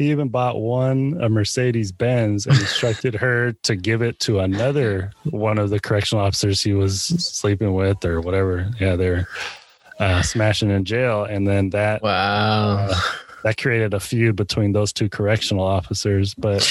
he 0.00 0.10
even 0.10 0.30
bought 0.30 0.58
one 0.58 1.18
a 1.20 1.28
Mercedes 1.28 1.92
Benz 1.92 2.46
and 2.46 2.56
instructed 2.58 3.14
her 3.16 3.52
to 3.64 3.76
give 3.76 4.00
it 4.00 4.18
to 4.20 4.38
another 4.38 5.12
one 5.24 5.58
of 5.58 5.68
the 5.68 5.78
correctional 5.78 6.24
officers 6.24 6.62
he 6.62 6.72
was 6.72 7.02
sleeping 7.02 7.74
with 7.74 8.02
or 8.02 8.22
whatever. 8.22 8.70
Yeah, 8.80 8.96
they're 8.96 9.28
uh, 9.98 10.22
smashing 10.22 10.70
in 10.70 10.86
jail, 10.86 11.24
and 11.24 11.46
then 11.46 11.68
that 11.70 12.02
Wow. 12.02 12.98
That 13.42 13.56
created 13.56 13.94
a 13.94 14.00
feud 14.00 14.36
between 14.36 14.72
those 14.72 14.92
two 14.92 15.08
correctional 15.08 15.64
officers. 15.64 16.34
But 16.34 16.62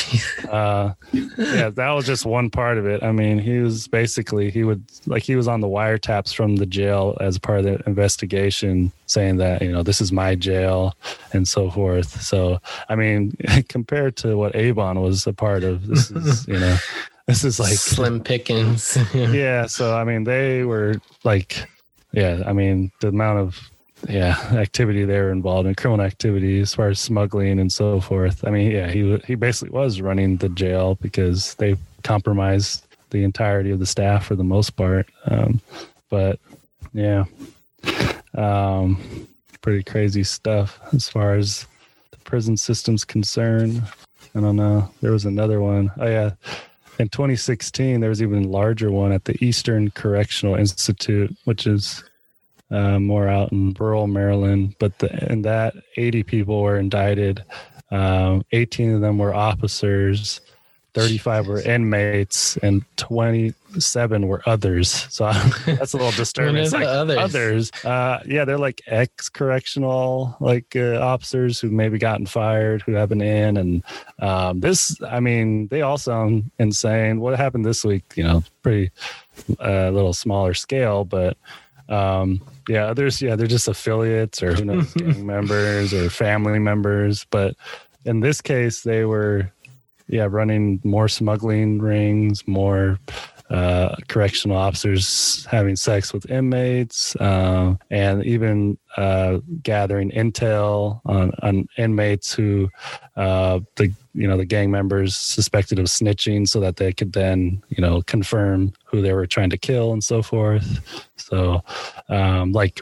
uh, 0.49 0.93
yeah, 1.11 1.69
that 1.69 1.91
was 1.91 2.05
just 2.05 2.25
one 2.25 2.49
part 2.49 2.77
of 2.77 2.85
it. 2.85 3.03
I 3.03 3.11
mean, 3.11 3.39
he 3.39 3.59
was 3.59 3.87
basically 3.87 4.51
he 4.51 4.63
would 4.63 4.83
like 5.05 5.23
he 5.23 5.35
was 5.35 5.47
on 5.47 5.61
the 5.61 5.67
wiretaps 5.67 6.33
from 6.33 6.57
the 6.57 6.65
jail 6.65 7.17
as 7.19 7.37
part 7.39 7.59
of 7.59 7.65
the 7.65 7.81
investigation, 7.87 8.91
saying 9.05 9.37
that 9.37 9.61
you 9.61 9.71
know 9.71 9.83
this 9.83 10.01
is 10.01 10.11
my 10.11 10.35
jail 10.35 10.95
and 11.33 11.47
so 11.47 11.69
forth. 11.69 12.21
So 12.21 12.59
I 12.89 12.95
mean, 12.95 13.35
compared 13.69 14.15
to 14.17 14.37
what 14.37 14.55
Avon 14.55 15.01
was 15.01 15.25
a 15.27 15.33
part 15.33 15.63
of, 15.63 15.87
this 15.87 16.11
is 16.11 16.47
you 16.47 16.59
know 16.59 16.77
this 17.29 17.43
is 17.43 17.59
like 17.59 17.73
slim 17.73 18.21
pickings. 18.21 18.97
yeah 19.13 19.67
so 19.67 19.95
i 19.95 20.03
mean 20.03 20.23
they 20.23 20.63
were 20.63 20.95
like 21.23 21.63
yeah 22.11 22.41
i 22.47 22.53
mean 22.53 22.91
the 23.01 23.07
amount 23.07 23.37
of 23.37 23.69
yeah 24.07 24.37
activity 24.53 25.03
they 25.03 25.19
were 25.19 25.31
involved 25.31 25.67
in 25.67 25.75
criminal 25.75 26.05
activity 26.05 26.61
as 26.61 26.73
far 26.73 26.89
as 26.89 26.99
smuggling 26.99 27.59
and 27.59 27.71
so 27.71 27.99
forth. 27.99 28.45
I 28.45 28.51
mean 28.51 28.71
yeah 28.71 28.89
he 28.89 29.17
he 29.25 29.35
basically 29.35 29.71
was 29.71 30.01
running 30.01 30.37
the 30.37 30.49
jail 30.49 30.95
because 31.01 31.55
they 31.55 31.75
compromised 32.03 32.85
the 33.09 33.23
entirety 33.23 33.71
of 33.71 33.79
the 33.79 33.85
staff 33.85 34.25
for 34.25 34.35
the 34.35 34.43
most 34.43 34.71
part. 34.71 35.07
Um, 35.25 35.59
but 36.09 36.39
yeah 36.93 37.25
um, 38.35 39.27
pretty 39.61 39.83
crazy 39.83 40.23
stuff 40.23 40.79
as 40.93 41.09
far 41.09 41.35
as 41.35 41.65
the 42.11 42.17
prison 42.19 42.55
system's 42.55 43.03
concerned. 43.03 43.81
I 44.35 44.39
don't 44.39 44.55
know. 44.55 44.89
There 45.01 45.11
was 45.11 45.25
another 45.25 45.59
one. 45.59 45.91
Oh 45.97 46.07
yeah. 46.07 46.31
In 46.99 47.09
2016 47.09 47.99
there 47.99 48.09
was 48.09 48.21
even 48.21 48.51
larger 48.51 48.91
one 48.91 49.11
at 49.11 49.25
the 49.25 49.43
eastern 49.43 49.89
correctional 49.91 50.55
institute 50.55 51.35
which 51.45 51.65
is 51.65 52.03
uh, 52.71 52.99
more 52.99 53.27
out 53.27 53.51
in 53.51 53.73
rural 53.79 54.07
maryland 54.07 54.75
but 54.79 54.97
the, 54.99 55.31
in 55.31 55.41
that 55.41 55.73
80 55.97 56.23
people 56.23 56.61
were 56.61 56.77
indicted 56.77 57.43
um, 57.91 58.43
18 58.51 58.95
of 58.95 59.01
them 59.01 59.17
were 59.17 59.33
officers 59.33 60.41
35 60.95 61.47
were 61.47 61.61
inmates 61.61 62.57
and 62.57 62.83
27 62.97 64.27
were 64.27 64.41
others. 64.45 64.89
So 65.09 65.25
that's 65.65 65.93
a 65.93 65.97
little 65.97 66.11
disturbing. 66.11 66.63
It's 66.63 66.73
like 66.73 66.85
others? 66.85 67.17
others. 67.17 67.71
Uh, 67.85 68.19
yeah 68.25 68.43
they're 68.43 68.57
like 68.57 68.81
ex 68.87 69.29
correctional 69.29 70.35
like 70.39 70.75
uh, 70.75 70.99
officers 70.99 71.59
who 71.59 71.69
maybe 71.69 71.97
gotten 71.97 72.25
fired 72.25 72.81
who 72.81 72.93
have 72.93 73.09
been 73.09 73.21
in 73.21 73.57
and 73.57 73.83
um, 74.19 74.59
this 74.59 74.97
i 75.09 75.19
mean 75.19 75.67
they 75.67 75.81
all 75.81 75.97
sound 75.97 76.49
insane. 76.59 77.19
What 77.19 77.37
happened 77.37 77.65
this 77.65 77.85
week? 77.85 78.03
You 78.15 78.23
know 78.23 78.43
pretty 78.63 78.91
a 79.59 79.91
little 79.91 80.13
smaller 80.13 80.53
scale 80.53 81.05
but 81.05 81.37
um, 81.87 82.41
yeah 82.69 82.85
others 82.85 83.21
yeah 83.21 83.35
they're 83.35 83.47
just 83.47 83.67
affiliates 83.67 84.41
or 84.43 84.53
who 84.53 84.65
knows 84.65 84.93
gang 84.93 85.25
members 85.25 85.93
or 85.93 86.09
family 86.09 86.59
members. 86.59 87.25
But 87.29 87.55
in 88.05 88.21
this 88.21 88.41
case 88.41 88.81
they 88.83 89.03
were 89.05 89.51
yeah 90.07 90.27
running 90.29 90.79
more 90.83 91.07
smuggling 91.07 91.79
rings 91.79 92.47
more 92.47 92.99
uh, 93.49 93.95
correctional 94.07 94.55
officers 94.55 95.45
having 95.45 95.75
sex 95.75 96.13
with 96.13 96.29
inmates 96.29 97.19
um, 97.19 97.79
and 97.89 98.23
even 98.23 98.77
uh, 98.97 99.39
gathering 99.63 100.11
intel 100.11 101.01
on, 101.05 101.31
on 101.41 101.67
inmates 101.77 102.33
who 102.33 102.69
uh, 103.15 103.59
the 103.75 103.91
you 104.13 104.27
know 104.27 104.37
the 104.37 104.45
gang 104.45 104.69
members 104.69 105.15
suspected 105.15 105.79
of 105.79 105.85
snitching 105.85 106.47
so 106.47 106.59
that 106.59 106.75
they 106.75 106.93
could 106.93 107.13
then 107.13 107.61
you 107.69 107.81
know 107.81 108.01
confirm 108.03 108.71
who 108.85 109.01
they 109.01 109.13
were 109.13 109.25
trying 109.25 109.49
to 109.49 109.57
kill 109.57 109.93
and 109.93 110.03
so 110.03 110.21
forth. 110.21 110.79
So 111.17 111.63
um, 112.09 112.51
like 112.51 112.81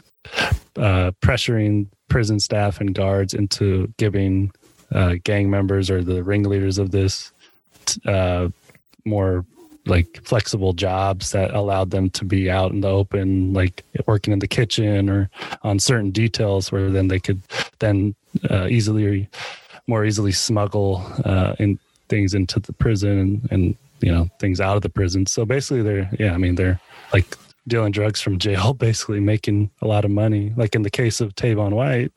uh, 0.76 1.12
pressuring 1.22 1.86
prison 2.08 2.40
staff 2.40 2.80
and 2.80 2.94
guards 2.94 3.34
into 3.34 3.92
giving 3.96 4.52
uh, 4.92 5.16
gang 5.24 5.50
members 5.50 5.90
or 5.90 6.02
the 6.02 6.22
ringleaders 6.22 6.78
of 6.78 6.90
this 6.90 7.32
uh, 8.06 8.48
more 9.04 9.44
like 9.88 10.20
flexible 10.24 10.72
jobs 10.72 11.32
that 11.32 11.54
allowed 11.54 11.90
them 11.90 12.10
to 12.10 12.24
be 12.24 12.50
out 12.50 12.72
in 12.72 12.80
the 12.80 12.88
open, 12.88 13.52
like 13.52 13.84
working 14.06 14.32
in 14.32 14.38
the 14.38 14.48
kitchen 14.48 15.08
or 15.08 15.30
on 15.62 15.78
certain 15.78 16.10
details, 16.10 16.70
where 16.70 16.90
then 16.90 17.08
they 17.08 17.18
could 17.18 17.40
then 17.78 18.14
uh, 18.50 18.66
easily, 18.66 19.28
more 19.86 20.04
easily 20.04 20.32
smuggle 20.32 21.04
uh, 21.24 21.54
in 21.58 21.78
things 22.08 22.34
into 22.34 22.58
the 22.60 22.72
prison 22.72 23.18
and, 23.18 23.48
and 23.50 23.76
you 24.00 24.12
know 24.12 24.28
things 24.38 24.60
out 24.60 24.76
of 24.76 24.82
the 24.82 24.88
prison. 24.88 25.26
So 25.26 25.44
basically, 25.44 25.82
they're 25.82 26.10
yeah, 26.18 26.34
I 26.34 26.36
mean 26.36 26.54
they're 26.54 26.80
like 27.12 27.36
dealing 27.66 27.92
drugs 27.92 28.20
from 28.20 28.38
jail, 28.38 28.74
basically 28.88 29.20
making 29.20 29.70
a 29.82 29.86
lot 29.86 30.04
of 30.04 30.10
money. 30.10 30.52
Like 30.56 30.74
in 30.74 30.82
the 30.82 30.90
case 30.90 31.20
of 31.20 31.34
Tavon 31.34 31.72
White, 31.72 32.12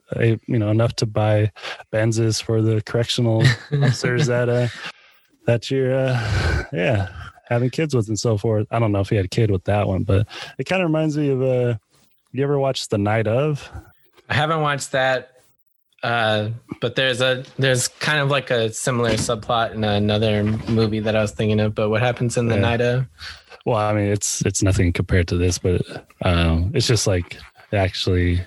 you 0.46 0.58
know 0.58 0.70
enough 0.70 0.94
to 0.96 1.06
buy 1.06 1.52
Benzes 1.92 2.42
for 2.42 2.62
the 2.62 2.82
correctional 2.82 3.42
officers 3.72 4.26
that 4.26 4.48
uh 4.48 4.68
that 5.46 5.70
you're 5.70 5.94
uh 5.94 6.64
yeah 6.72 7.08
having 7.52 7.70
kids 7.70 7.94
with 7.94 8.08
and 8.08 8.18
so 8.18 8.36
forth. 8.36 8.66
I 8.70 8.78
don't 8.78 8.92
know 8.92 9.00
if 9.00 9.08
he 9.08 9.16
had 9.16 9.24
a 9.24 9.28
kid 9.28 9.50
with 9.50 9.64
that 9.64 9.86
one, 9.86 10.02
but 10.04 10.26
it 10.58 10.64
kind 10.64 10.82
of 10.82 10.88
reminds 10.88 11.16
me 11.16 11.28
of 11.30 11.42
uh 11.42 11.74
you 12.32 12.42
ever 12.42 12.58
watched 12.58 12.90
The 12.90 12.98
Night 12.98 13.26
of? 13.26 13.68
I 14.28 14.34
haven't 14.34 14.62
watched 14.62 14.92
that, 14.92 15.32
uh, 16.02 16.48
but 16.80 16.94
there's 16.96 17.20
a 17.20 17.44
there's 17.58 17.88
kind 17.88 18.20
of 18.20 18.30
like 18.30 18.50
a 18.50 18.72
similar 18.72 19.12
subplot 19.12 19.72
in 19.74 19.84
another 19.84 20.42
movie 20.42 21.00
that 21.00 21.14
I 21.14 21.20
was 21.20 21.32
thinking 21.32 21.60
of. 21.60 21.74
But 21.74 21.90
what 21.90 22.00
happens 22.00 22.36
in 22.36 22.46
the 22.48 22.54
Yeah. 22.54 22.60
night 22.62 22.80
of? 22.80 23.06
Well, 23.66 23.76
I 23.76 23.92
mean 23.92 24.06
it's 24.08 24.44
it's 24.46 24.62
nothing 24.62 24.92
compared 24.92 25.28
to 25.28 25.36
this, 25.36 25.58
but 25.58 25.82
um 26.22 26.72
it's 26.74 26.86
just 26.86 27.06
like 27.06 27.36
actually 27.72 28.40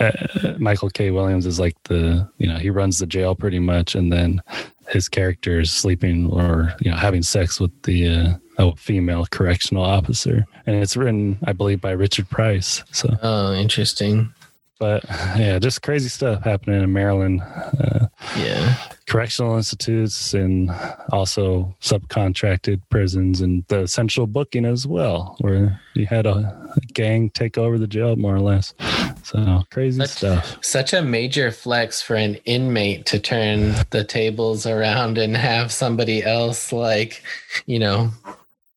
uh, 0.00 0.10
Michael 0.58 0.88
K. 0.90 1.10
Williams 1.10 1.46
is 1.46 1.60
like 1.60 1.76
the 1.84 2.28
you 2.38 2.46
know 2.48 2.56
he 2.56 2.70
runs 2.70 2.98
the 2.98 3.06
jail 3.06 3.34
pretty 3.34 3.58
much, 3.58 3.94
and 3.94 4.12
then 4.12 4.42
his 4.88 5.08
character 5.08 5.60
is 5.60 5.70
sleeping 5.70 6.30
or 6.30 6.74
you 6.80 6.90
know 6.90 6.96
having 6.96 7.22
sex 7.22 7.60
with 7.60 7.70
the 7.82 8.08
uh, 8.08 8.34
a 8.58 8.74
female 8.76 9.24
correctional 9.30 9.84
officer, 9.84 10.44
and 10.66 10.76
it's 10.76 10.96
written, 10.96 11.38
I 11.44 11.52
believe, 11.52 11.80
by 11.80 11.92
Richard 11.92 12.28
Price. 12.28 12.82
So, 12.90 13.16
Oh, 13.22 13.54
interesting. 13.54 14.32
But 14.78 15.04
yeah, 15.36 15.58
just 15.58 15.82
crazy 15.82 16.08
stuff 16.08 16.42
happening 16.44 16.82
in 16.82 16.92
Maryland. 16.92 17.42
Uh, 17.42 18.06
Yeah. 18.36 18.74
correctional 19.06 19.56
institutes 19.56 20.34
and 20.34 20.70
also 21.12 21.74
subcontracted 21.80 22.80
prisons 22.90 23.40
and 23.40 23.64
the 23.68 23.86
central 23.86 24.26
booking 24.26 24.64
as 24.66 24.86
well, 24.86 25.36
where 25.40 25.80
you 25.94 26.04
had 26.06 26.26
a 26.26 26.70
gang 26.92 27.30
take 27.30 27.56
over 27.56 27.78
the 27.78 27.86
jail 27.86 28.16
more 28.16 28.34
or 28.34 28.40
less. 28.40 28.74
So 29.22 29.62
crazy 29.70 29.98
That's- 29.98 30.16
stuff. 30.18 30.58
Such 30.62 30.92
a 30.92 31.00
major 31.02 31.50
flex 31.50 32.02
for 32.02 32.16
an 32.16 32.34
inmate 32.44 33.06
to 33.06 33.18
turn 33.18 33.74
the 33.90 34.04
tables 34.04 34.66
around 34.66 35.16
and 35.18 35.36
have 35.36 35.72
somebody 35.72 36.22
else, 36.22 36.72
like, 36.72 37.22
you 37.66 37.78
know, 37.78 38.10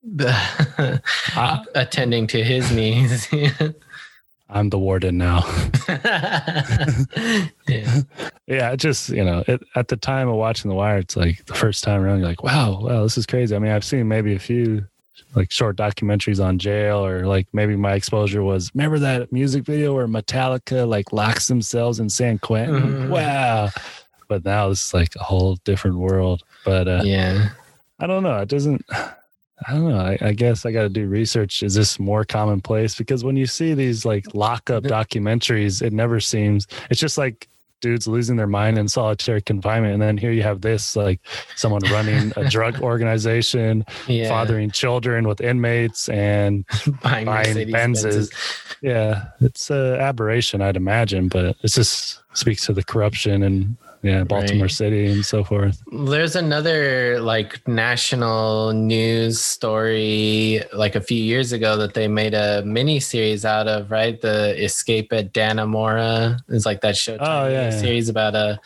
attending 1.75 2.27
to 2.27 2.43
his 2.43 2.71
needs. 2.71 3.27
I'm 4.51 4.69
the 4.69 4.77
warden 4.79 5.17
now. 5.17 5.43
yeah. 7.67 8.01
yeah, 8.47 8.75
just 8.75 9.09
you 9.09 9.23
know, 9.23 9.43
it, 9.47 9.63
at 9.75 9.87
the 9.87 9.95
time 9.97 10.27
of 10.27 10.35
watching 10.35 10.69
The 10.69 10.75
Wire, 10.75 10.97
it's 10.97 11.15
like 11.15 11.45
the 11.45 11.53
first 11.53 11.83
time 11.83 12.01
around, 12.01 12.19
you're 12.19 12.27
like, 12.27 12.43
wow, 12.43 12.79
wow, 12.81 13.03
this 13.03 13.17
is 13.17 13.25
crazy. 13.25 13.55
I 13.55 13.59
mean, 13.59 13.71
I've 13.71 13.85
seen 13.85 14.07
maybe 14.07 14.35
a 14.35 14.39
few 14.39 14.85
like 15.35 15.51
short 15.51 15.77
documentaries 15.77 16.43
on 16.43 16.59
jail, 16.59 17.05
or 17.05 17.25
like 17.25 17.47
maybe 17.53 17.75
my 17.75 17.93
exposure 17.93 18.43
was 18.43 18.71
remember 18.75 18.99
that 18.99 19.31
music 19.31 19.63
video 19.63 19.93
where 19.93 20.07
Metallica 20.07 20.87
like 20.87 21.13
locks 21.13 21.47
themselves 21.47 21.99
in 21.99 22.09
San 22.09 22.37
Quentin? 22.39 22.81
Mhm. 22.81 23.09
Wow. 23.09 23.69
But 24.27 24.43
now 24.45 24.69
this 24.69 24.87
is 24.87 24.93
like 24.93 25.15
a 25.15 25.23
whole 25.23 25.55
different 25.63 25.97
world. 25.97 26.43
But 26.65 26.87
uh, 26.87 27.01
Yeah. 27.03 27.49
I 27.99 28.07
don't 28.07 28.23
know. 28.23 28.37
It 28.39 28.49
doesn't. 28.49 28.83
I 29.67 29.73
don't 29.73 29.89
know. 29.89 29.97
I, 29.99 30.17
I 30.21 30.31
guess 30.33 30.65
I 30.65 30.71
got 30.71 30.83
to 30.83 30.89
do 30.89 31.07
research. 31.07 31.61
Is 31.63 31.75
this 31.75 31.99
more 31.99 32.25
commonplace? 32.25 32.95
Because 32.95 33.23
when 33.23 33.35
you 33.37 33.45
see 33.45 33.73
these 33.73 34.05
like 34.05 34.33
lockup 34.33 34.83
documentaries, 34.83 35.81
it 35.81 35.93
never 35.93 36.19
seems. 36.19 36.67
It's 36.89 36.99
just 36.99 37.17
like 37.17 37.47
dudes 37.81 38.07
losing 38.07 38.35
their 38.35 38.47
mind 38.47 38.77
in 38.77 38.87
solitary 38.87 39.41
confinement, 39.41 39.93
and 39.93 40.01
then 40.01 40.17
here 40.17 40.31
you 40.31 40.43
have 40.43 40.61
this 40.61 40.95
like 40.95 41.19
someone 41.55 41.81
running 41.91 42.31
a 42.35 42.47
drug 42.49 42.79
organization, 42.81 43.83
Yeah. 44.07 44.29
fathering 44.29 44.71
children 44.71 45.27
with 45.27 45.41
inmates, 45.41 46.07
and 46.09 46.65
buying, 47.03 47.25
buying 47.25 47.55
Benzes. 47.69 48.31
Yeah, 48.81 49.25
it's 49.41 49.69
a 49.69 49.97
aberration, 49.99 50.61
I'd 50.61 50.77
imagine. 50.77 51.27
But 51.27 51.55
it's 51.63 51.75
just 51.75 52.19
speaks 52.33 52.65
to 52.65 52.73
the 52.73 52.83
corruption 52.83 53.43
and 53.43 53.77
yeah, 54.03 54.23
Baltimore 54.23 54.63
Right. 54.63 54.71
City 54.71 55.05
and 55.11 55.23
so 55.23 55.43
forth. 55.43 55.83
There's 55.91 56.35
another 56.35 57.19
like 57.21 57.67
national 57.67 58.73
news 58.73 59.39
story 59.39 60.61
like 60.73 60.95
a 60.95 61.01
few 61.01 61.21
years 61.21 61.51
ago 61.51 61.77
that 61.77 61.93
they 61.93 62.07
made 62.07 62.33
a 62.33 62.63
mini 62.65 62.99
series 62.99 63.45
out 63.45 63.67
of, 63.67 63.91
right? 63.91 64.19
The 64.19 64.55
Escape 64.63 65.13
at 65.13 65.33
Dannemora 65.33 66.39
is 66.49 66.65
like 66.65 66.81
that 66.81 66.95
Showtime 66.95 67.17
Oh, 67.21 67.47
yeah, 67.47 67.69
yeah. 67.69 67.79
series 67.79 68.09
about 68.09 68.33
a 68.33 68.59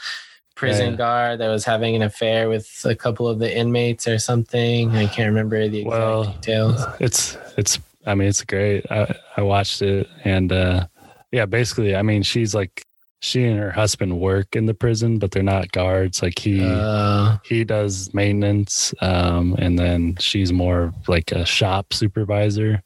prison 0.56 0.92
Yeah. 0.92 0.98
guard 0.98 1.40
that 1.42 1.50
was 1.50 1.66
having 1.66 1.96
an 1.98 2.02
affair 2.02 2.48
with 2.48 2.70
a 2.86 2.96
couple 2.96 3.28
of 3.28 3.40
the 3.40 3.54
inmates 3.54 4.08
or 4.08 4.18
something. 4.20 4.96
I 4.96 5.08
can't 5.08 5.28
remember 5.28 5.68
the 5.68 5.80
exact 5.82 6.00
Well, 6.00 6.24
details. 6.24 6.86
it's 7.02 7.38
it's 7.58 7.80
i 8.08 8.14
mean 8.14 8.28
it's 8.28 8.44
great 8.44 8.86
i 8.92 9.12
i 9.36 9.42
watched 9.42 9.82
it 9.82 10.08
and 10.24 10.52
uh 10.54 10.86
yeah 11.32 11.46
basically 11.48 11.96
i 11.96 12.04
mean 12.04 12.22
she's 12.22 12.54
like 12.54 12.86
she 13.26 13.44
and 13.44 13.58
her 13.60 13.72
husband 13.72 14.20
work 14.20 14.56
in 14.56 14.68
the 14.68 14.74
prison 14.74 15.18
but 15.18 15.32
they're 15.32 15.42
not 15.56 15.72
guards. 15.72 16.22
Like 16.22 16.38
he 16.38 16.62
Uh, 16.64 17.38
he 17.44 17.64
does 17.64 18.14
maintenance 18.14 18.94
um 19.02 19.56
and 19.58 19.80
then 19.80 20.16
she's 20.20 20.54
more 20.54 20.94
like 21.08 21.32
a 21.32 21.44
shop 21.46 21.92
supervisor 21.94 22.84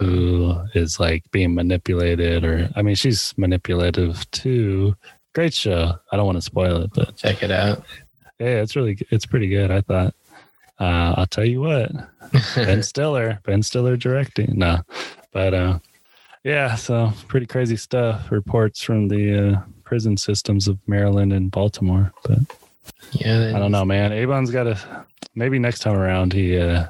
who 0.00 0.56
is 0.74 0.98
like 0.98 1.22
being 1.30 1.54
manipulated 1.54 2.44
or 2.44 2.68
i 2.76 2.82
mean 2.82 2.94
she's 2.94 3.34
manipulative 3.36 4.28
too. 4.30 4.96
Great 5.34 5.54
show. 5.54 5.92
I 6.10 6.16
don't 6.16 6.26
want 6.26 6.38
to 6.38 6.42
spoil 6.42 6.82
it 6.82 6.90
but 6.94 7.16
check 7.16 7.42
it 7.42 7.50
out. 7.50 7.84
yeah 8.38 8.62
it's 8.62 8.74
really 8.74 8.96
it's 9.10 9.26
pretty 9.26 9.48
good 9.48 9.70
i 9.70 9.80
thought. 9.82 10.14
Uh 10.80 11.12
i'll 11.18 11.26
tell 11.26 11.44
you 11.44 11.60
what. 11.60 11.90
Ben 12.54 12.82
Stiller, 12.82 13.40
Ben 13.44 13.62
Stiller 13.62 13.96
directing. 13.96 14.58
No, 14.58 14.80
but 15.32 15.52
uh, 15.54 15.78
yeah, 16.44 16.74
so 16.74 17.12
pretty 17.26 17.46
crazy 17.46 17.76
stuff. 17.76 18.30
Reports 18.30 18.82
from 18.82 19.08
the 19.08 19.54
uh, 19.56 19.60
prison 19.84 20.16
systems 20.16 20.68
of 20.68 20.78
Maryland 20.86 21.32
and 21.32 21.50
Baltimore. 21.50 22.12
But 22.24 22.38
yeah, 23.12 23.52
I 23.54 23.58
don't 23.58 23.72
know, 23.72 23.84
man. 23.84 24.12
Avon's 24.12 24.50
got 24.50 24.64
to 24.64 25.06
maybe 25.34 25.58
next 25.58 25.80
time 25.80 25.96
around 25.96 26.32
he 26.32 26.58
uh, 26.58 26.86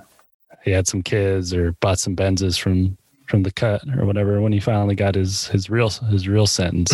he 0.64 0.70
had 0.70 0.86
some 0.86 1.02
kids 1.02 1.54
or 1.54 1.72
bought 1.80 1.98
some 1.98 2.16
Benzes 2.16 2.58
from 2.58 2.96
from 3.26 3.42
the 3.42 3.52
cut 3.52 3.82
or 3.96 4.06
whatever 4.06 4.40
when 4.40 4.52
he 4.52 4.60
finally 4.60 4.94
got 4.94 5.14
his 5.14 5.48
his 5.48 5.70
real 5.70 5.90
his 5.90 6.28
real 6.28 6.46
sentence. 6.46 6.92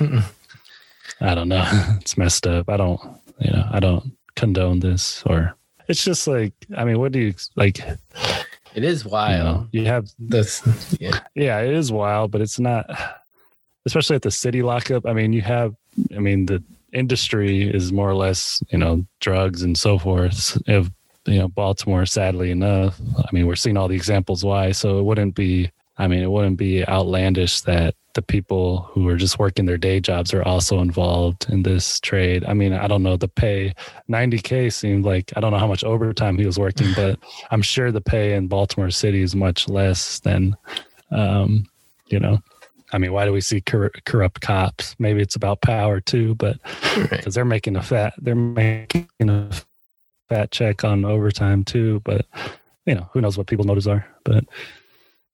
I 1.20 1.34
don't 1.34 1.48
know. 1.48 1.64
It's 2.00 2.18
messed 2.18 2.46
up. 2.46 2.68
I 2.68 2.76
don't 2.76 3.00
you 3.38 3.52
know 3.52 3.68
I 3.70 3.80
don't 3.80 4.12
condone 4.36 4.80
this 4.80 5.22
or. 5.26 5.54
It's 5.86 6.02
just 6.02 6.26
like 6.26 6.54
I 6.76 6.84
mean, 6.84 6.98
what 6.98 7.12
do 7.12 7.18
you 7.18 7.34
like? 7.56 7.78
It 8.74 8.84
is 8.84 9.04
you 9.04 9.10
wild. 9.10 9.44
know, 9.44 9.68
you 9.72 9.86
have 9.86 10.08
This, 10.18 10.62
yeah, 11.00 11.20
yeah 11.34 11.60
it 11.60 11.72
is 11.74 11.92
wild 11.92 12.30
but 12.30 12.40
it's 12.40 12.58
not 12.58 12.86
especially 13.86 14.16
at 14.16 14.22
the 14.22 14.30
city 14.30 14.62
lockup 14.62 15.06
i 15.06 15.12
mean 15.12 15.32
you 15.32 15.42
have 15.42 15.74
i 16.16 16.18
mean 16.18 16.46
the 16.46 16.62
industry 16.92 17.62
is 17.68 17.92
more 17.92 18.08
or 18.08 18.14
less 18.14 18.62
you 18.70 18.78
know 18.78 19.04
drugs 19.20 19.62
and 19.62 19.76
so 19.76 19.98
forth 19.98 20.56
if 20.66 20.88
you 21.26 21.38
know 21.38 21.48
baltimore 21.48 22.06
sadly 22.06 22.50
enough 22.50 23.00
i 23.18 23.28
mean 23.32 23.46
we're 23.46 23.56
seeing 23.56 23.76
all 23.76 23.88
the 23.88 23.96
examples 23.96 24.44
why 24.44 24.72
so 24.72 24.98
it 24.98 25.02
wouldn't 25.02 25.34
be 25.34 25.70
i 25.98 26.06
mean 26.06 26.22
it 26.22 26.30
wouldn't 26.30 26.56
be 26.56 26.86
outlandish 26.88 27.60
that 27.62 27.94
the 28.14 28.22
people 28.22 28.88
who 28.92 29.08
are 29.08 29.16
just 29.16 29.40
working 29.40 29.66
their 29.66 29.76
day 29.76 29.98
jobs 29.98 30.32
are 30.32 30.42
also 30.44 30.80
involved 30.80 31.46
in 31.48 31.62
this 31.62 31.98
trade 32.00 32.44
i 32.46 32.54
mean 32.54 32.72
i 32.72 32.86
don't 32.86 33.02
know 33.02 33.16
the 33.16 33.28
pay 33.28 33.74
90k 34.08 34.72
seemed 34.72 35.04
like 35.04 35.32
i 35.36 35.40
don't 35.40 35.50
know 35.52 35.58
how 35.58 35.66
much 35.66 35.84
overtime 35.84 36.38
he 36.38 36.46
was 36.46 36.58
working 36.58 36.92
but 36.96 37.18
i'm 37.50 37.62
sure 37.62 37.90
the 37.90 38.00
pay 38.00 38.34
in 38.34 38.46
baltimore 38.46 38.90
city 38.90 39.22
is 39.22 39.34
much 39.34 39.68
less 39.68 40.20
than 40.20 40.56
um, 41.10 41.66
you 42.08 42.20
know, 42.20 42.40
I 42.92 42.98
mean, 42.98 43.12
why 43.12 43.24
do 43.24 43.32
we 43.32 43.40
see 43.40 43.60
cor- 43.60 43.92
corrupt 44.04 44.40
cops? 44.40 44.94
Maybe 44.98 45.22
it's 45.22 45.36
about 45.36 45.62
power 45.62 46.00
too, 46.00 46.34
but 46.34 46.58
right. 46.96 47.10
because 47.10 47.34
they're 47.34 47.44
making 47.44 47.76
a 47.76 47.82
fat, 47.82 48.14
they're 48.18 48.34
making 48.34 49.08
a 49.20 49.50
fat 50.28 50.50
check 50.50 50.84
on 50.84 51.04
overtime 51.04 51.64
too. 51.64 52.00
But 52.04 52.26
you 52.86 52.94
know, 52.94 53.08
who 53.12 53.20
knows 53.20 53.38
what 53.38 53.46
people's 53.46 53.66
motives 53.66 53.86
are? 53.86 54.06
But 54.24 54.44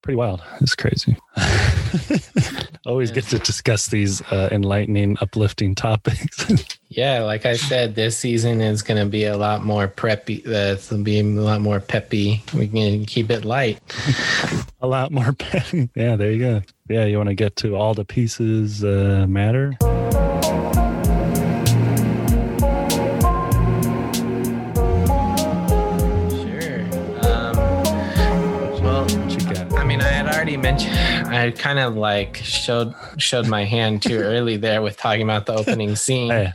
pretty 0.02 0.16
wild. 0.16 0.42
It's 0.60 0.74
crazy. 0.74 1.16
Always 2.86 3.10
get 3.10 3.24
to 3.24 3.38
discuss 3.38 3.88
these 3.88 4.22
uh, 4.32 4.48
enlightening, 4.50 5.16
uplifting 5.20 5.74
topics. 5.74 6.46
Yeah, 6.92 7.22
like 7.22 7.46
I 7.46 7.54
said, 7.54 7.94
this 7.94 8.18
season 8.18 8.60
is 8.60 8.82
going 8.82 8.98
to 8.98 9.08
be 9.08 9.24
a 9.24 9.36
lot 9.36 9.64
more 9.64 9.86
preppy. 9.86 10.44
Uh, 10.44 10.74
it's 10.74 10.90
going 10.90 11.04
to 11.04 11.04
be 11.04 11.20
a 11.20 11.22
lot 11.22 11.60
more 11.60 11.78
peppy. 11.78 12.42
We 12.52 12.66
can 12.66 13.04
keep 13.06 13.30
it 13.30 13.44
light. 13.44 13.78
a 14.80 14.88
lot 14.88 15.12
more. 15.12 15.32
peppy. 15.32 15.88
yeah, 15.94 16.16
there 16.16 16.32
you 16.32 16.40
go. 16.40 16.62
Yeah, 16.88 17.04
you 17.04 17.16
want 17.16 17.28
to 17.28 17.36
get 17.36 17.54
to 17.58 17.76
all 17.76 17.94
the 17.94 18.04
pieces 18.04 18.82
uh, 18.82 19.26
matter. 19.28 19.76
Mentioned. 30.60 30.94
I 30.94 31.50
kind 31.50 31.78
of 31.78 31.96
like 31.96 32.36
showed 32.36 32.94
showed 33.16 33.48
my 33.48 33.64
hand 33.64 34.02
too 34.02 34.18
early 34.18 34.56
there 34.56 34.82
with 34.82 34.96
talking 34.96 35.22
about 35.22 35.46
the 35.46 35.54
opening 35.54 35.96
scene. 35.96 36.30
Hey, 36.30 36.52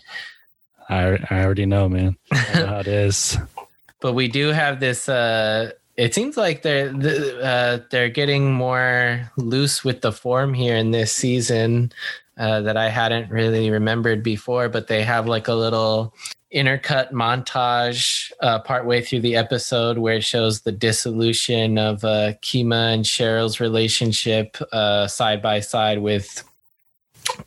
I 0.90 1.18
I 1.30 1.44
already 1.44 1.66
know, 1.66 1.90
man. 1.90 2.18
I 2.32 2.60
know 2.60 2.68
how 2.68 2.80
it 2.80 2.88
is. 2.88 3.38
but 4.02 4.14
we 4.14 4.28
do 4.28 4.50
have 4.50 4.80
this 4.80 5.10
uh 5.10 5.72
it 5.98 6.14
seems 6.14 6.36
like 6.36 6.62
they're 6.62 6.94
uh, 7.42 7.80
they're 7.90 8.10
getting 8.10 8.52
more 8.52 9.32
loose 9.38 9.84
with 9.84 10.02
the 10.02 10.12
form 10.12 10.54
here 10.54 10.76
in 10.76 10.92
this 10.92 11.12
season 11.12 11.92
uh, 12.38 12.62
that 12.62 12.78
I 12.78 12.90
hadn't 12.90 13.30
really 13.32 13.70
remembered 13.70 14.24
before. 14.24 14.70
But 14.70 14.88
they 14.88 15.04
have 15.04 15.28
like 15.28 15.48
a 15.48 15.54
little 15.54 16.14
intercut 16.54 17.12
montage 17.12 18.32
uh, 18.42 18.60
partway 18.60 19.02
through 19.02 19.20
the 19.22 19.36
episode 19.36 19.98
where 19.98 20.16
it 20.16 20.24
shows 20.24 20.62
the 20.62 20.72
dissolution 20.72 21.78
of 21.78 22.04
uh, 22.06 22.34
Kima 22.42 22.94
and 22.94 23.04
Sheryl's 23.04 23.60
relationship 23.60 24.56
uh, 24.72 25.08
side 25.08 25.42
by 25.42 25.60
side 25.60 26.02
with 26.02 26.44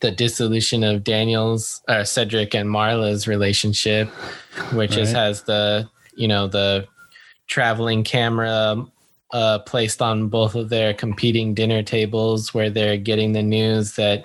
the 0.00 0.10
dissolution 0.10 0.82
of 0.84 1.04
Daniels', 1.04 1.80
uh, 1.88 2.04
Cedric 2.04 2.54
and 2.54 2.68
Marla's 2.68 3.26
relationship, 3.28 4.08
which 4.72 4.96
Right. 4.96 5.08
has 5.08 5.42
the 5.44 5.88
you 6.14 6.28
know 6.28 6.48
the 6.48 6.86
traveling 7.46 8.04
camera 8.04 8.84
uh, 9.32 9.58
placed 9.60 10.00
on 10.00 10.28
both 10.28 10.54
of 10.54 10.68
their 10.68 10.94
competing 10.94 11.54
dinner 11.54 11.82
tables 11.82 12.54
where 12.54 12.70
they're 12.70 12.96
getting 12.96 13.32
the 13.32 13.42
news 13.42 13.96
that 13.96 14.24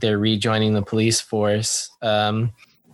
they're 0.00 0.18
rejoining 0.18 0.74
the 0.74 0.82
police 0.82 1.20
force. 1.20 1.90
Um, 2.02 2.52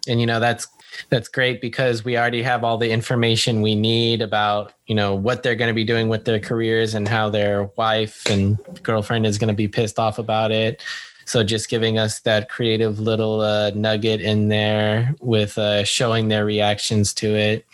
and 0.08 0.20
you 0.20 0.26
know 0.26 0.40
that's 0.40 0.68
that's 1.08 1.28
great 1.28 1.60
because 1.60 2.04
we 2.04 2.18
already 2.18 2.42
have 2.42 2.64
all 2.64 2.76
the 2.76 2.90
information 2.90 3.62
we 3.62 3.74
need 3.74 4.20
about 4.22 4.72
you 4.86 4.94
know 4.94 5.14
what 5.14 5.42
they're 5.42 5.54
going 5.54 5.68
to 5.68 5.74
be 5.74 5.84
doing 5.84 6.08
with 6.08 6.24
their 6.24 6.40
careers 6.40 6.94
and 6.94 7.08
how 7.08 7.30
their 7.30 7.64
wife 7.76 8.26
and 8.26 8.58
girlfriend 8.82 9.26
is 9.26 9.38
going 9.38 9.48
to 9.48 9.54
be 9.54 9.68
pissed 9.68 9.98
off 9.98 10.18
about 10.18 10.50
it. 10.50 10.82
So 11.24 11.44
just 11.44 11.70
giving 11.70 11.96
us 11.96 12.20
that 12.20 12.48
creative 12.48 12.98
little 12.98 13.40
uh, 13.40 13.70
nugget 13.70 14.20
in 14.20 14.48
there 14.48 15.14
with 15.20 15.56
uh, 15.58 15.84
showing 15.84 16.26
their 16.28 16.44
reactions 16.44 17.14
to 17.14 17.36
it. 17.36 17.64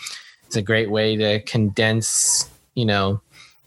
It's 0.44 0.56
a 0.56 0.62
great 0.62 0.90
way 0.90 1.16
to 1.16 1.40
condense 1.42 2.50
you 2.74 2.84
know 2.84 3.20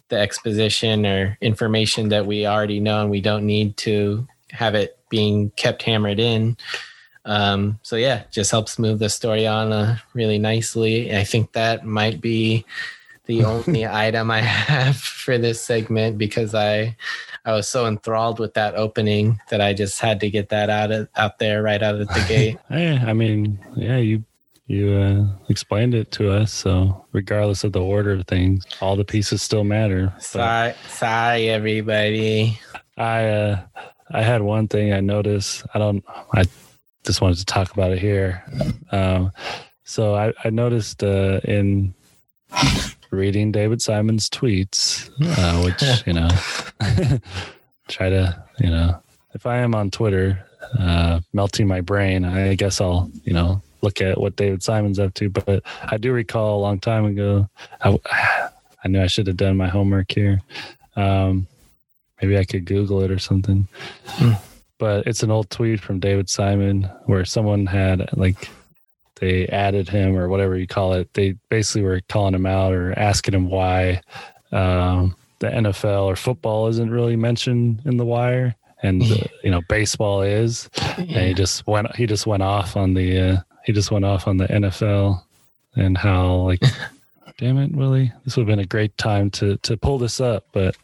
the 0.09 0.19
exposition 0.19 1.05
or 1.05 1.37
information 1.41 2.09
that 2.09 2.25
we 2.25 2.45
already 2.45 2.79
know 2.79 3.01
and 3.01 3.09
we 3.09 3.21
don't 3.21 3.45
need 3.45 3.77
to 3.77 4.27
have 4.51 4.75
it 4.75 4.97
being 5.09 5.51
kept 5.51 5.83
hammered 5.83 6.19
in 6.19 6.57
um, 7.25 7.79
so 7.83 7.95
yeah, 7.95 8.23
just 8.31 8.49
helps 8.49 8.79
move 8.79 8.99
the 8.99 9.09
story 9.09 9.45
on 9.45 9.71
uh, 9.71 9.97
really 10.13 10.39
nicely. 10.39 11.15
I 11.15 11.23
think 11.23 11.53
that 11.53 11.85
might 11.85 12.21
be 12.21 12.65
the 13.25 13.43
only 13.45 13.85
item 13.85 14.31
I 14.31 14.41
have 14.41 14.97
for 14.97 15.37
this 15.37 15.61
segment 15.61 16.17
because 16.17 16.55
I 16.55 16.95
I 17.45 17.53
was 17.53 17.69
so 17.69 17.85
enthralled 17.85 18.39
with 18.39 18.55
that 18.55 18.75
opening 18.75 19.39
that 19.49 19.61
I 19.61 19.73
just 19.73 19.99
had 19.99 20.19
to 20.21 20.29
get 20.29 20.49
that 20.49 20.69
out 20.69 20.91
of, 20.91 21.07
out 21.15 21.39
there 21.39 21.63
right 21.63 21.81
out 21.81 21.95
of 21.95 22.07
the 22.07 22.25
gate. 22.27 22.57
yeah, 22.69 23.03
I 23.05 23.13
mean, 23.13 23.59
yeah, 23.75 23.97
you 23.97 24.23
you 24.69 24.93
uh, 24.93 25.25
explained 25.49 25.95
it 25.95 26.11
to 26.11 26.31
us. 26.31 26.53
So 26.53 27.03
regardless 27.11 27.63
of 27.63 27.73
the 27.73 27.81
order 27.81 28.11
of 28.11 28.27
things, 28.27 28.65
all 28.81 28.95
the 28.95 29.03
pieces 29.03 29.41
still 29.41 29.63
matter. 29.63 30.13
Sorry, 30.19 30.75
sorry, 30.87 31.49
everybody. 31.49 32.59
I 32.95 33.25
uh, 33.25 33.61
I 34.11 34.21
had 34.21 34.43
one 34.43 34.67
thing 34.67 34.93
I 34.93 34.99
noticed. 34.99 35.65
I 35.73 35.79
don't. 35.79 36.05
I 36.33 36.45
just 37.03 37.19
wanted 37.19 37.39
to 37.39 37.45
talk 37.45 37.73
about 37.73 37.91
it 37.91 37.97
here. 37.97 38.43
Um, 38.91 39.31
so 39.85 40.13
I, 40.13 40.33
I 40.43 40.51
noticed 40.51 41.03
uh, 41.03 41.41
in 41.45 41.95
reading 43.09 43.51
David 43.51 43.81
Simon's 43.81 44.29
tweets, 44.29 45.09
uh, 45.39 45.63
which 45.63 45.81
you 46.05 46.13
know, 46.13 46.29
try 47.87 48.09
to 48.09 48.43
you 48.59 48.69
know, 48.69 49.01
if 49.33 49.47
I 49.47 49.57
am 49.57 49.73
on 49.73 49.89
Twitter, 49.89 50.45
uh, 50.77 51.21
melting 51.33 51.67
my 51.67 51.81
brain, 51.81 52.23
I 52.23 52.53
guess 52.53 52.79
I'll 52.79 53.09
you 53.23 53.33
know 53.33 53.63
look 53.81 54.01
at 54.01 54.19
what 54.19 54.35
David 54.35 54.63
Simon's 54.63 54.99
up 54.99 55.13
to. 55.15 55.29
But 55.29 55.63
I 55.83 55.97
do 55.97 56.11
recall 56.11 56.59
a 56.59 56.61
long 56.61 56.79
time 56.79 57.05
ago, 57.05 57.49
I, 57.81 57.97
I 58.83 58.87
knew 58.87 59.01
I 59.01 59.07
should 59.07 59.27
have 59.27 59.37
done 59.37 59.57
my 59.57 59.67
homework 59.67 60.11
here. 60.11 60.41
Um, 60.95 61.47
maybe 62.21 62.37
I 62.37 62.45
could 62.45 62.65
Google 62.65 63.01
it 63.01 63.11
or 63.11 63.19
something. 63.19 63.67
Mm 64.05 64.39
but 64.79 65.05
it's 65.05 65.21
an 65.21 65.29
old 65.29 65.49
tweet 65.51 65.79
from 65.79 65.99
David 65.99 66.29
Simon 66.29 66.89
where 67.05 67.25
someone 67.25 67.67
had 67.67 68.09
like 68.17 68.49
they 69.19 69.45
added 69.47 69.89
him 69.89 70.15
or 70.15 70.29
whatever 70.29 70.57
you 70.57 70.65
call 70.65 70.93
it. 70.93 71.13
They 71.13 71.35
basically 71.49 71.83
were 71.83 72.01
calling 72.07 72.33
him 72.33 72.45
out 72.45 72.73
or 72.73 72.97
asking 72.97 73.35
him 73.35 73.49
why 73.49 74.01
um, 74.53 75.15
the 75.39 75.47
NFL 75.47 76.05
or 76.05 76.15
football 76.15 76.67
isn't 76.69 76.89
really 76.89 77.17
mentioned 77.17 77.81
in 77.83 77.97
the 77.97 78.05
wire, 78.05 78.55
and 78.81 79.03
you 79.43 79.51
know 79.51 79.61
baseball 79.67 80.21
is. 80.21 80.69
Yeah. 80.97 81.19
And 81.19 81.27
he 81.27 81.33
just 81.33 81.67
went 81.67 81.93
he 81.95 82.07
just 82.07 82.25
went 82.25 82.43
off 82.43 82.75
on 82.77 82.93
the 82.93 83.19
uh, 83.19 83.37
he 83.69 83.73
just 83.73 83.91
went 83.91 84.03
off 84.03 84.27
on 84.27 84.37
the 84.37 84.47
NFL 84.47 85.21
and 85.75 85.95
how 85.95 86.37
like 86.37 86.59
damn 87.37 87.59
it, 87.59 87.71
Willie, 87.71 88.11
this 88.25 88.35
would 88.35 88.47
have 88.47 88.47
been 88.47 88.65
a 88.65 88.65
great 88.65 88.97
time 88.97 89.29
to 89.29 89.57
to 89.57 89.77
pull 89.77 89.99
this 89.99 90.19
up, 90.19 90.47
but 90.53 90.75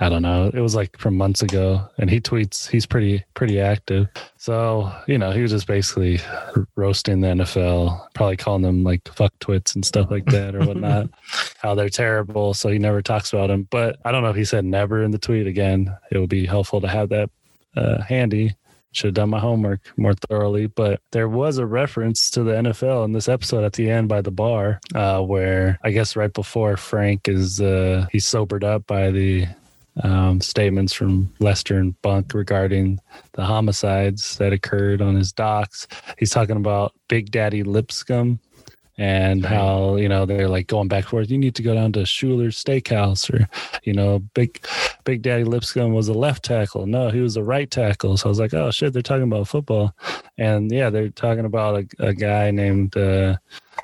I 0.00 0.08
don't 0.08 0.22
know. 0.22 0.50
It 0.52 0.58
was 0.58 0.74
like 0.74 0.98
from 0.98 1.16
months 1.16 1.40
ago, 1.40 1.88
and 1.98 2.10
he 2.10 2.20
tweets. 2.20 2.68
He's 2.68 2.84
pretty 2.84 3.22
pretty 3.34 3.60
active, 3.60 4.08
so 4.38 4.92
you 5.06 5.18
know 5.18 5.30
he 5.30 5.40
was 5.40 5.52
just 5.52 5.68
basically 5.68 6.18
roasting 6.74 7.20
the 7.20 7.28
NFL, 7.28 8.08
probably 8.12 8.36
calling 8.36 8.62
them 8.62 8.82
like 8.82 9.06
fuck 9.06 9.32
twits 9.38 9.76
and 9.76 9.84
stuff 9.84 10.10
like 10.10 10.24
that 10.26 10.56
or 10.56 10.66
whatnot. 10.66 11.10
how 11.58 11.76
they're 11.76 11.88
terrible, 11.88 12.54
so 12.54 12.70
he 12.70 12.78
never 12.80 13.02
talks 13.02 13.32
about 13.32 13.50
them. 13.50 13.68
But 13.70 14.00
I 14.04 14.10
don't 14.10 14.24
know 14.24 14.30
if 14.30 14.36
he 14.36 14.44
said 14.44 14.64
never 14.64 15.04
in 15.04 15.12
the 15.12 15.18
tweet. 15.18 15.46
Again, 15.46 15.96
it 16.10 16.18
would 16.18 16.28
be 16.28 16.44
helpful 16.44 16.80
to 16.80 16.88
have 16.88 17.08
that 17.10 17.30
uh, 17.76 18.02
handy 18.02 18.56
should 18.92 19.08
have 19.08 19.14
done 19.14 19.30
my 19.30 19.40
homework 19.40 19.80
more 19.96 20.14
thoroughly. 20.14 20.66
But 20.66 21.00
there 21.10 21.28
was 21.28 21.58
a 21.58 21.66
reference 21.66 22.30
to 22.30 22.42
the 22.42 22.52
NFL 22.52 23.04
in 23.04 23.12
this 23.12 23.28
episode 23.28 23.64
at 23.64 23.72
the 23.72 23.90
end 23.90 24.08
by 24.08 24.20
the 24.20 24.30
bar, 24.30 24.80
uh, 24.94 25.20
where 25.20 25.78
I 25.82 25.90
guess 25.90 26.16
right 26.16 26.32
before 26.32 26.76
Frank 26.76 27.28
is 27.28 27.60
uh, 27.60 28.06
he's 28.12 28.26
sobered 28.26 28.64
up 28.64 28.86
by 28.86 29.10
the 29.10 29.46
um, 30.02 30.40
statements 30.40 30.92
from 30.92 31.32
Lester 31.38 31.78
and 31.78 32.00
Bunk 32.02 32.32
regarding 32.34 33.00
the 33.32 33.44
homicides 33.44 34.36
that 34.36 34.52
occurred 34.52 35.02
on 35.02 35.14
his 35.14 35.32
docks. 35.32 35.86
He's 36.18 36.30
talking 36.30 36.56
about 36.56 36.94
Big 37.08 37.30
Daddy 37.30 37.62
Lipscomb 37.62 38.40
and 39.02 39.44
how 39.44 39.96
you 39.96 40.08
know 40.08 40.24
they're 40.24 40.48
like 40.48 40.68
going 40.68 40.86
back 40.86 41.02
and 41.02 41.10
forth. 41.10 41.28
You 41.28 41.36
need 41.36 41.56
to 41.56 41.62
go 41.62 41.74
down 41.74 41.90
to 41.94 42.06
Schuler's 42.06 42.62
Steakhouse, 42.62 43.28
or 43.34 43.48
you 43.82 43.92
know, 43.92 44.20
Big 44.32 44.64
Big 45.02 45.22
Daddy 45.22 45.42
Lipscomb 45.42 45.92
was 45.92 46.06
a 46.06 46.12
left 46.12 46.44
tackle. 46.44 46.86
No, 46.86 47.10
he 47.10 47.20
was 47.20 47.36
a 47.36 47.42
right 47.42 47.68
tackle. 47.68 48.16
So 48.16 48.26
I 48.26 48.30
was 48.30 48.38
like, 48.38 48.54
oh 48.54 48.70
shit, 48.70 48.92
they're 48.92 49.02
talking 49.02 49.24
about 49.24 49.48
football, 49.48 49.92
and 50.38 50.70
yeah, 50.70 50.88
they're 50.88 51.08
talking 51.08 51.44
about 51.44 51.82
a, 51.82 52.06
a 52.06 52.14
guy 52.14 52.52
named 52.52 52.96
uh, 52.96 53.38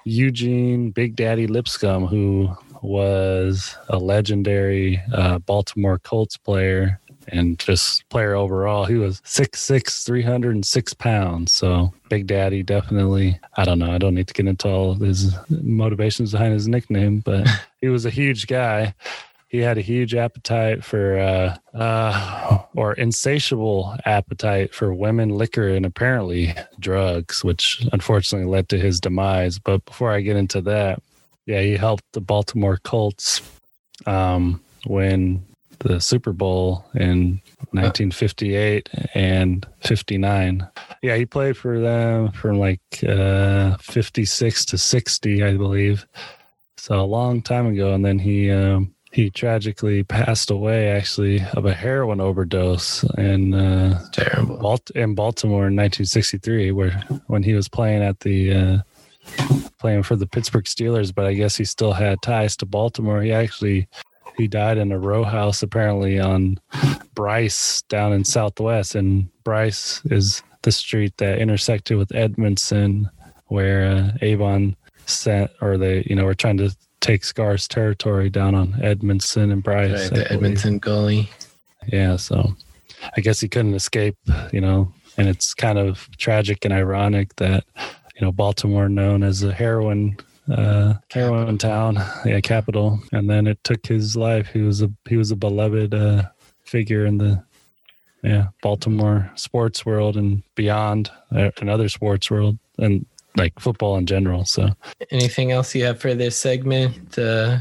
Eugene 0.05 0.93
Big 0.93 1.17
Daddy 1.17 1.49
Lipscomb 1.49 2.07
who 2.07 2.55
was 2.81 3.77
a 3.89 3.99
legendary 3.99 5.03
uh, 5.13 5.41
Baltimore 5.41 5.99
Colts 5.99 6.37
player 6.37 7.01
and 7.33 7.59
just 7.59 8.09
player 8.09 8.35
overall. 8.35 8.85
He 8.85 8.97
was 8.97 9.21
6'6, 9.23 10.05
306 10.05 10.95
pounds. 10.95 11.53
So 11.53 11.93
Big 12.09 12.27
Daddy 12.27 12.63
definitely, 12.63 13.39
I 13.57 13.65
don't 13.65 13.79
know. 13.79 13.91
I 13.91 13.99
don't 13.99 14.15
need 14.15 14.29
to 14.29 14.35
get 14.35 14.47
into 14.47 14.69
all 14.69 14.95
his 14.95 15.35
motivations 15.49 16.33
behind 16.33 16.55
his 16.55 16.69
nickname, 16.69 17.21
but 17.21 17.49
he 17.81 17.89
was 17.89 18.07
a 18.07 18.11
huge 18.11 18.47
guy. 18.47 18.95
He 19.49 19.59
had 19.59 19.79
a 19.79 19.83
huge 19.83 20.15
appetite 20.15 20.85
for, 20.85 21.19
uh, 21.19 21.57
uh, 21.75 22.59
or 22.75 22.93
insatiable 22.95 23.97
appetite 24.05 24.75
for 24.75 24.93
women, 24.93 25.31
liquor, 25.31 25.69
and 25.69 25.87
apparently 25.87 26.55
drugs, 26.79 27.43
which 27.43 27.87
unfortunately 27.93 28.51
led 28.51 28.69
to 28.69 28.79
his 28.79 29.01
demise. 29.01 29.59
But 29.59 29.87
before 29.87 30.13
I 30.13 30.21
get 30.21 30.37
into 30.37 30.61
that, 30.63 31.03
yeah, 31.47 31.63
he 31.63 31.79
helped 31.79 32.05
the 32.13 32.21
Baltimore 32.21 32.79
Colts 32.85 33.41
um, 34.05 34.61
win 34.87 35.47
the 35.81 36.01
Super 36.01 36.33
Bowl 36.33 36.85
in 36.95 37.41
1958 37.71 38.89
and 39.15 39.67
59. 39.81 40.67
Yeah, 41.03 41.17
he 41.17 41.27
played 41.27 41.57
for 41.57 41.81
them 41.81 42.33
from 42.33 42.59
like 42.59 42.81
uh, 43.07 43.77
56 43.79 44.65
to 44.67 44.79
60, 44.79 45.45
I 45.45 45.57
believe. 45.57 46.07
So 46.77 47.01
a 47.01 47.03
long 47.03 47.43
time 47.43 47.67
ago, 47.67 47.93
and 47.93 48.05
then 48.05 48.19
he 48.19 48.51
um, 48.51 48.95
he 49.13 49.31
tragically 49.31 50.05
passed 50.05 50.51
away 50.51 50.89
actually 50.91 51.43
of 51.55 51.67
a 51.67 51.75
heroin 51.75 52.21
overdose 52.21 53.03
in 53.17 53.55
uh, 53.55 54.03
terrible 54.13 54.59
Balt- 54.59 54.91
in 54.91 55.15
Baltimore 55.15 55.67
in 55.67 55.77
1963, 55.77 56.73
where 56.73 56.93
when 57.27 57.43
he 57.43 57.55
was 57.55 57.69
playing 57.69 58.03
at 58.03 58.21
the 58.21 58.53
uh, 58.55 58.79
playing 59.79 60.03
for 60.03 60.17
the 60.17 60.27
Pittsburgh 60.27 60.65
Steelers, 60.65 61.15
but 61.15 61.27
I 61.27 61.35
guess 61.35 61.57
he 61.57 61.65
still 61.65 61.93
had 61.93 62.23
ties 62.23 62.57
to 62.59 62.67
Baltimore. 62.67 63.23
He 63.23 63.33
actually 63.33 63.89
he 64.39 64.49
died 64.49 64.79
in 64.79 64.93
a 64.93 64.99
row 64.99 65.25
house 65.25 65.63
apparently 65.63 66.19
on 66.19 66.59
Bryce 67.15 67.83
down 67.83 68.13
in 68.13 68.25
Southwest, 68.25 68.95
and 68.95 69.29
Bryce 69.45 70.01
is 70.07 70.43
the 70.63 70.73
street 70.73 71.17
that 71.19 71.39
intersected 71.39 71.99
with 71.99 72.15
Edmondson, 72.15 73.11
where 73.47 73.85
uh, 73.85 74.13
Avon 74.23 74.77
sent, 75.07 75.51
or 75.61 75.77
they, 75.77 76.05
you 76.09 76.15
know, 76.15 76.25
were 76.25 76.35
trying 76.35 76.57
to 76.59 76.75
take 77.01 77.25
Scar's 77.25 77.67
territory 77.67 78.31
down 78.31 78.55
on 78.55 78.79
Edmondson 78.83 79.51
and 79.51 79.63
Bryce. 79.63 80.11
Right, 80.11 80.21
the 80.21 80.33
Edmondson 80.33 80.79
Gully. 80.79 81.29
Yeah, 81.89 82.17
so 82.17 82.57
I 83.17 83.21
guess 83.21 83.41
he 83.41 83.49
couldn't 83.49 83.75
escape, 83.75 84.17
you 84.53 84.61
know, 84.61 84.93
and 85.17 85.29
it's 85.29 85.55
kind 85.55 85.79
of 85.79 86.09
tragic 86.19 86.65
and 86.65 86.73
ironic 86.73 87.35
that 87.37 87.65
you 88.15 88.21
know 88.21 88.33
Baltimore, 88.33 88.89
known 88.89 89.23
as 89.23 89.43
a 89.43 89.53
heroin 89.53 90.17
uh, 90.51 90.95
heroin 91.11 91.59
town, 91.59 91.97
yeah, 92.25 92.41
capital, 92.41 93.01
and 93.13 93.29
then 93.29 93.47
it 93.47 93.63
took 93.65 93.87
his 93.87 94.17
life. 94.17 94.49
He 94.49 94.61
was 94.61 94.83
a 94.83 94.91
he 95.09 95.17
was 95.17 95.31
a 95.31 95.37
beloved 95.37 95.95
uh, 95.95 96.25
figure 96.65 97.07
in 97.07 97.19
the 97.19 97.43
yeah 98.23 98.49
Baltimore 98.63 99.31
sports 99.35 99.85
world 99.85 100.17
and 100.17 100.43
beyond, 100.55 101.11
uh, 101.35 101.51
another 101.61 101.89
sports 101.89 102.31
world, 102.31 102.59
and 102.79 103.05
like 103.37 103.59
football 103.61 103.97
in 103.97 104.07
general. 104.07 104.45
So, 104.45 104.71
anything 105.11 105.53
else 105.53 105.75
you 105.75 105.85
have 105.85 106.01
for 106.01 106.15
this 106.15 106.37
segment? 106.37 107.19
Uh... 107.19 107.59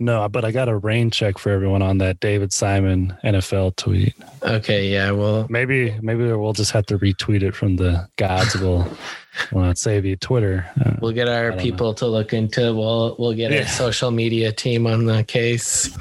No, 0.00 0.28
but 0.28 0.44
I 0.44 0.52
got 0.52 0.68
a 0.68 0.76
rain 0.76 1.10
check 1.10 1.38
for 1.38 1.50
everyone 1.50 1.82
on 1.82 1.98
that 1.98 2.20
David 2.20 2.52
Simon 2.52 3.16
NFL 3.24 3.76
tweet. 3.76 4.14
Okay, 4.42 4.88
yeah, 4.88 5.10
well, 5.10 5.46
maybe 5.50 5.96
maybe 6.00 6.24
we'll 6.32 6.52
just 6.52 6.70
have 6.70 6.86
to 6.86 6.98
retweet 6.98 7.42
it 7.42 7.54
from 7.54 7.76
the 7.76 8.08
gods. 8.16 8.56
Will 8.56 8.86
well, 9.52 9.64
not 9.64 9.78
say 9.78 9.98
via 10.00 10.16
Twitter. 10.16 10.66
Uh, 10.84 10.92
we'll 11.00 11.12
get 11.12 11.28
our 11.28 11.52
people 11.52 11.88
know. 11.88 11.94
to 11.94 12.06
look 12.06 12.32
into. 12.32 12.74
We'll 12.74 13.16
we'll 13.18 13.34
get 13.34 13.50
yeah. 13.50 13.60
a 13.60 13.68
social 13.68 14.10
media 14.10 14.52
team 14.52 14.86
on 14.86 15.06
the 15.06 15.24
case. 15.24 15.96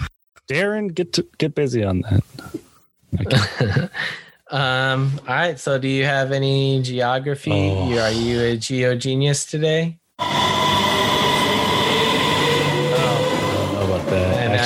Darren, 0.47 0.93
get 0.93 1.13
to 1.13 1.27
get 1.39 1.55
busy 1.55 1.83
on 1.83 2.01
that. 2.01 3.89
Um. 4.49 5.19
All 5.27 5.35
right. 5.35 5.59
So, 5.59 5.77
do 5.77 5.89
you 5.89 6.05
have 6.05 6.31
any 6.31 6.81
geography? 6.81 7.51
Oh. 7.51 7.99
Are 7.99 8.11
you 8.11 8.39
a 8.39 8.55
geo 8.55 8.95
genius 8.95 9.45
today? 9.45 9.97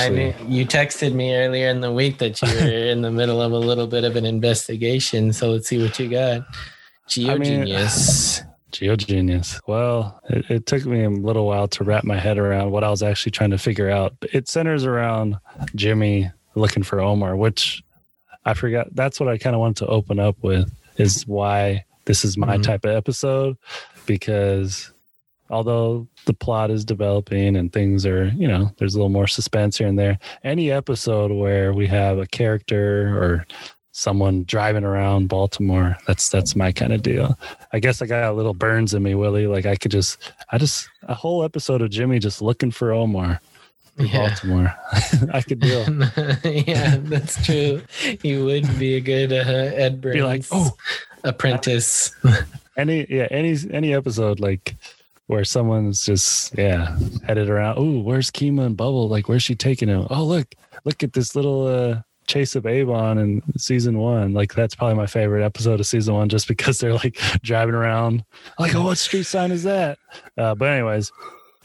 I 0.02 0.08
knew, 0.08 0.34
you 0.48 0.66
texted 0.66 1.14
me 1.14 1.34
earlier 1.34 1.68
in 1.68 1.80
the 1.80 1.92
week 1.92 2.18
that 2.18 2.40
you 2.42 2.48
were 2.48 2.70
in 2.92 3.02
the 3.02 3.10
middle 3.10 3.40
of 3.40 3.52
a 3.52 3.58
little 3.58 3.86
bit 3.86 4.04
of 4.04 4.16
an 4.16 4.24
investigation. 4.24 5.32
So 5.32 5.50
let's 5.50 5.68
see 5.68 5.80
what 5.82 5.98
you 5.98 6.08
got. 6.08 6.42
GeoGenius. 7.08 8.42
I 8.42 8.44
mean, 8.44 8.52
GeoGenius. 8.72 9.60
Well, 9.66 10.20
it, 10.28 10.50
it, 10.50 10.66
took 10.66 10.84
me 10.86 11.04
a 11.04 11.10
little 11.10 11.46
while 11.46 11.68
to 11.68 11.84
wrap 11.84 12.04
my 12.04 12.18
head 12.18 12.38
around 12.38 12.70
what 12.70 12.84
I 12.84 12.90
was 12.90 13.02
actually 13.02 13.32
trying 13.32 13.50
to 13.50 13.58
figure 13.58 13.90
out. 13.90 14.14
It 14.32 14.48
centers 14.48 14.84
around 14.84 15.36
Jimmy 15.74 16.30
looking 16.54 16.82
for 16.82 17.00
Omar, 17.00 17.36
which 17.36 17.82
I 18.44 18.54
forgot. 18.54 18.88
That's 18.94 19.20
what 19.20 19.28
I 19.28 19.38
kind 19.38 19.54
of 19.54 19.60
wanted 19.60 19.84
to 19.84 19.86
open 19.86 20.18
up 20.18 20.36
with 20.42 20.72
is 20.96 21.26
why 21.26 21.84
this 22.04 22.24
is 22.24 22.36
my 22.36 22.54
mm-hmm. 22.54 22.62
type 22.62 22.84
of 22.84 22.94
episode 22.94 23.56
because 24.06 24.92
although 25.50 26.08
the 26.26 26.34
plot 26.34 26.70
is 26.70 26.84
developing 26.84 27.56
and 27.56 27.72
things 27.72 28.06
are, 28.06 28.26
you 28.28 28.46
know, 28.46 28.70
there's 28.78 28.94
a 28.94 28.98
little 28.98 29.10
more 29.10 29.26
suspense 29.26 29.78
here 29.78 29.88
and 29.88 29.98
there. 29.98 30.18
Any 30.44 30.70
episode 30.70 31.32
where 31.32 31.72
we 31.72 31.86
have 31.88 32.18
a 32.18 32.26
character 32.26 33.16
or 33.18 33.46
someone 33.92 34.44
driving 34.44 34.84
around 34.84 35.28
Baltimore, 35.28 35.96
that's 36.06 36.28
that's 36.28 36.56
my 36.56 36.72
kind 36.72 36.92
of 36.92 37.02
deal. 37.02 37.38
I 37.72 37.78
guess 37.78 38.02
I 38.02 38.06
got 38.06 38.30
a 38.30 38.32
little 38.32 38.54
burns 38.54 38.94
in 38.94 39.02
me, 39.02 39.14
Willie. 39.14 39.46
Like 39.46 39.66
I 39.66 39.76
could 39.76 39.90
just, 39.90 40.32
I 40.50 40.58
just 40.58 40.88
a 41.04 41.14
whole 41.14 41.44
episode 41.44 41.82
of 41.82 41.90
Jimmy 41.90 42.18
just 42.18 42.42
looking 42.42 42.70
for 42.70 42.92
Omar. 42.92 43.40
Yeah. 43.98 44.28
Baltimore. 44.28 44.74
I 45.34 45.42
could 45.42 45.60
deal. 45.60 45.84
yeah, 46.44 46.96
that's 46.98 47.44
true. 47.44 47.82
You 48.22 48.44
would 48.46 48.78
be 48.78 48.94
a 48.94 49.00
good 49.00 49.32
uh, 49.32 49.74
Ed 49.76 50.00
Burns 50.00 50.14
be 50.14 50.22
like, 50.22 50.44
oh, 50.50 50.70
apprentice. 51.24 52.14
any 52.76 53.06
yeah, 53.10 53.28
any 53.30 53.56
any 53.70 53.94
episode 53.94 54.40
like 54.40 54.76
where 55.26 55.44
someone's 55.44 56.04
just 56.04 56.56
yeah 56.58 56.96
headed 57.26 57.48
around. 57.48 57.78
Oh, 57.78 58.00
where's 58.00 58.30
Kima 58.30 58.66
and 58.66 58.76
Bubble? 58.76 59.08
Like, 59.08 59.28
where's 59.28 59.42
she 59.42 59.54
taking 59.54 59.88
him? 59.88 60.06
Oh, 60.10 60.24
look, 60.24 60.54
look 60.84 61.02
at 61.02 61.12
this 61.12 61.34
little 61.34 61.66
uh, 61.66 62.02
chase 62.26 62.54
of 62.54 62.66
Avon 62.66 63.18
in 63.18 63.42
season 63.56 63.98
one. 63.98 64.32
Like, 64.32 64.54
that's 64.54 64.74
probably 64.74 64.96
my 64.96 65.06
favorite 65.06 65.44
episode 65.44 65.80
of 65.80 65.86
season 65.86 66.14
one, 66.14 66.28
just 66.28 66.48
because 66.54 66.78
they're 66.78 66.94
like 66.94 67.18
driving 67.42 67.74
around. 67.74 68.24
Like, 68.58 68.74
oh, 68.74 68.82
what 68.82 68.98
street 68.98 69.24
sign 69.24 69.52
is 69.52 69.62
that? 69.62 69.98
Uh, 70.36 70.54
but 70.54 70.68
anyways, 70.68 71.12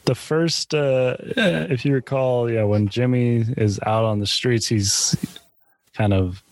the 0.04 0.14
first, 0.14 0.74
uh, 0.74 1.16
if 1.20 1.84
you 1.84 1.92
recall, 1.92 2.50
yeah, 2.50 2.64
when 2.64 2.88
Jimmy 2.88 3.44
is 3.56 3.78
out 3.84 4.04
on 4.04 4.20
the 4.20 4.26
streets, 4.26 4.66
he's 4.66 5.16
kind 5.94 6.14
of 6.14 6.42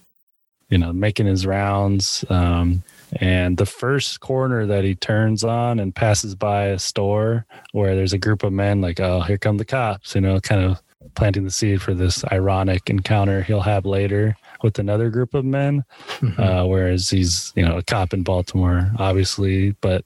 you 0.68 0.78
know 0.78 0.92
making 0.92 1.26
his 1.26 1.46
rounds. 1.46 2.24
Um, 2.28 2.82
and 3.20 3.56
the 3.56 3.66
first 3.66 4.20
corner 4.20 4.66
that 4.66 4.84
he 4.84 4.94
turns 4.94 5.44
on 5.44 5.78
and 5.78 5.94
passes 5.94 6.34
by 6.34 6.66
a 6.66 6.78
store 6.78 7.46
where 7.72 7.94
there's 7.94 8.12
a 8.12 8.18
group 8.18 8.42
of 8.42 8.52
men, 8.52 8.80
like, 8.80 9.00
oh, 9.00 9.20
here 9.20 9.38
come 9.38 9.58
the 9.58 9.64
cops, 9.64 10.14
you 10.14 10.20
know, 10.20 10.40
kind 10.40 10.64
of 10.64 10.82
planting 11.14 11.44
the 11.44 11.50
seed 11.50 11.80
for 11.80 11.94
this 11.94 12.24
ironic 12.32 12.90
encounter 12.90 13.42
he'll 13.42 13.60
have 13.60 13.86
later 13.86 14.36
with 14.62 14.78
another 14.78 15.10
group 15.10 15.34
of 15.34 15.44
men. 15.44 15.84
Mm-hmm. 16.18 16.40
Uh, 16.40 16.66
whereas 16.66 17.08
he's, 17.08 17.52
you 17.56 17.64
know, 17.64 17.78
a 17.78 17.82
cop 17.82 18.12
in 18.12 18.22
Baltimore, 18.22 18.90
obviously, 18.98 19.72
but 19.80 20.04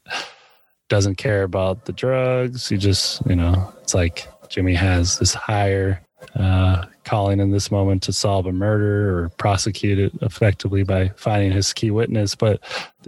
doesn't 0.89 1.17
care 1.17 1.43
about 1.43 1.85
the 1.85 1.93
drugs. 1.93 2.69
He 2.69 2.77
just, 2.77 3.25
you 3.27 3.37
know, 3.37 3.73
it's 3.83 3.95
like 3.95 4.29
Jimmy 4.49 4.75
has 4.75 5.19
this 5.19 5.35
higher 5.35 6.01
uh, 6.35 6.86
calling 7.05 7.40
in 7.40 7.51
this 7.51 7.70
moment 7.70 8.02
to 8.05 8.12
solve 8.12 8.47
a 8.47 8.52
murder 8.52 9.19
or 9.19 9.28
prosecute 9.31 9.98
it 9.98 10.12
effectively 10.23 10.82
by 10.82 11.09
finding 11.16 11.52
his 11.52 11.73
key 11.73 11.90
witness. 11.90 12.35
But, 12.35 12.61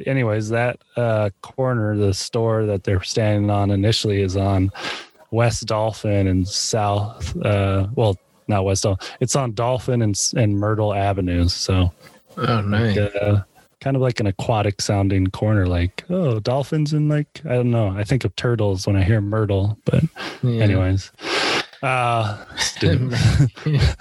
anyways, 0.06 0.48
that 0.50 0.78
uh, 0.96 1.30
corner, 1.40 1.96
the 1.96 2.14
store 2.14 2.66
that 2.66 2.84
they're 2.84 3.02
standing 3.02 3.50
on 3.50 3.70
initially, 3.70 4.22
is 4.22 4.36
on 4.36 4.70
West 5.30 5.66
Dolphin 5.66 6.26
and 6.26 6.46
South. 6.46 7.36
Uh, 7.44 7.88
well, 7.94 8.18
not 8.48 8.64
West 8.64 8.82
Dolphin. 8.82 9.06
It's 9.20 9.36
on 9.36 9.54
Dolphin 9.54 10.02
and, 10.02 10.18
and 10.36 10.58
Myrtle 10.58 10.92
Avenues. 10.94 11.54
So, 11.54 11.92
oh, 12.36 12.60
nice. 12.60 12.96
Like, 12.96 13.14
uh, 13.16 13.42
kind 13.82 13.96
of 13.96 14.02
like 14.02 14.20
an 14.20 14.28
aquatic 14.28 14.80
sounding 14.80 15.26
corner, 15.26 15.66
like 15.66 16.04
oh 16.08 16.38
dolphins 16.38 16.92
and 16.92 17.08
like 17.08 17.42
I 17.44 17.54
don't 17.54 17.72
know. 17.72 17.88
I 17.88 18.04
think 18.04 18.24
of 18.24 18.34
turtles 18.36 18.86
when 18.86 18.94
I 18.94 19.02
hear 19.02 19.20
Myrtle, 19.20 19.76
but 19.84 20.04
yeah. 20.42 20.62
anyways, 20.62 21.10
uh, 21.82 22.44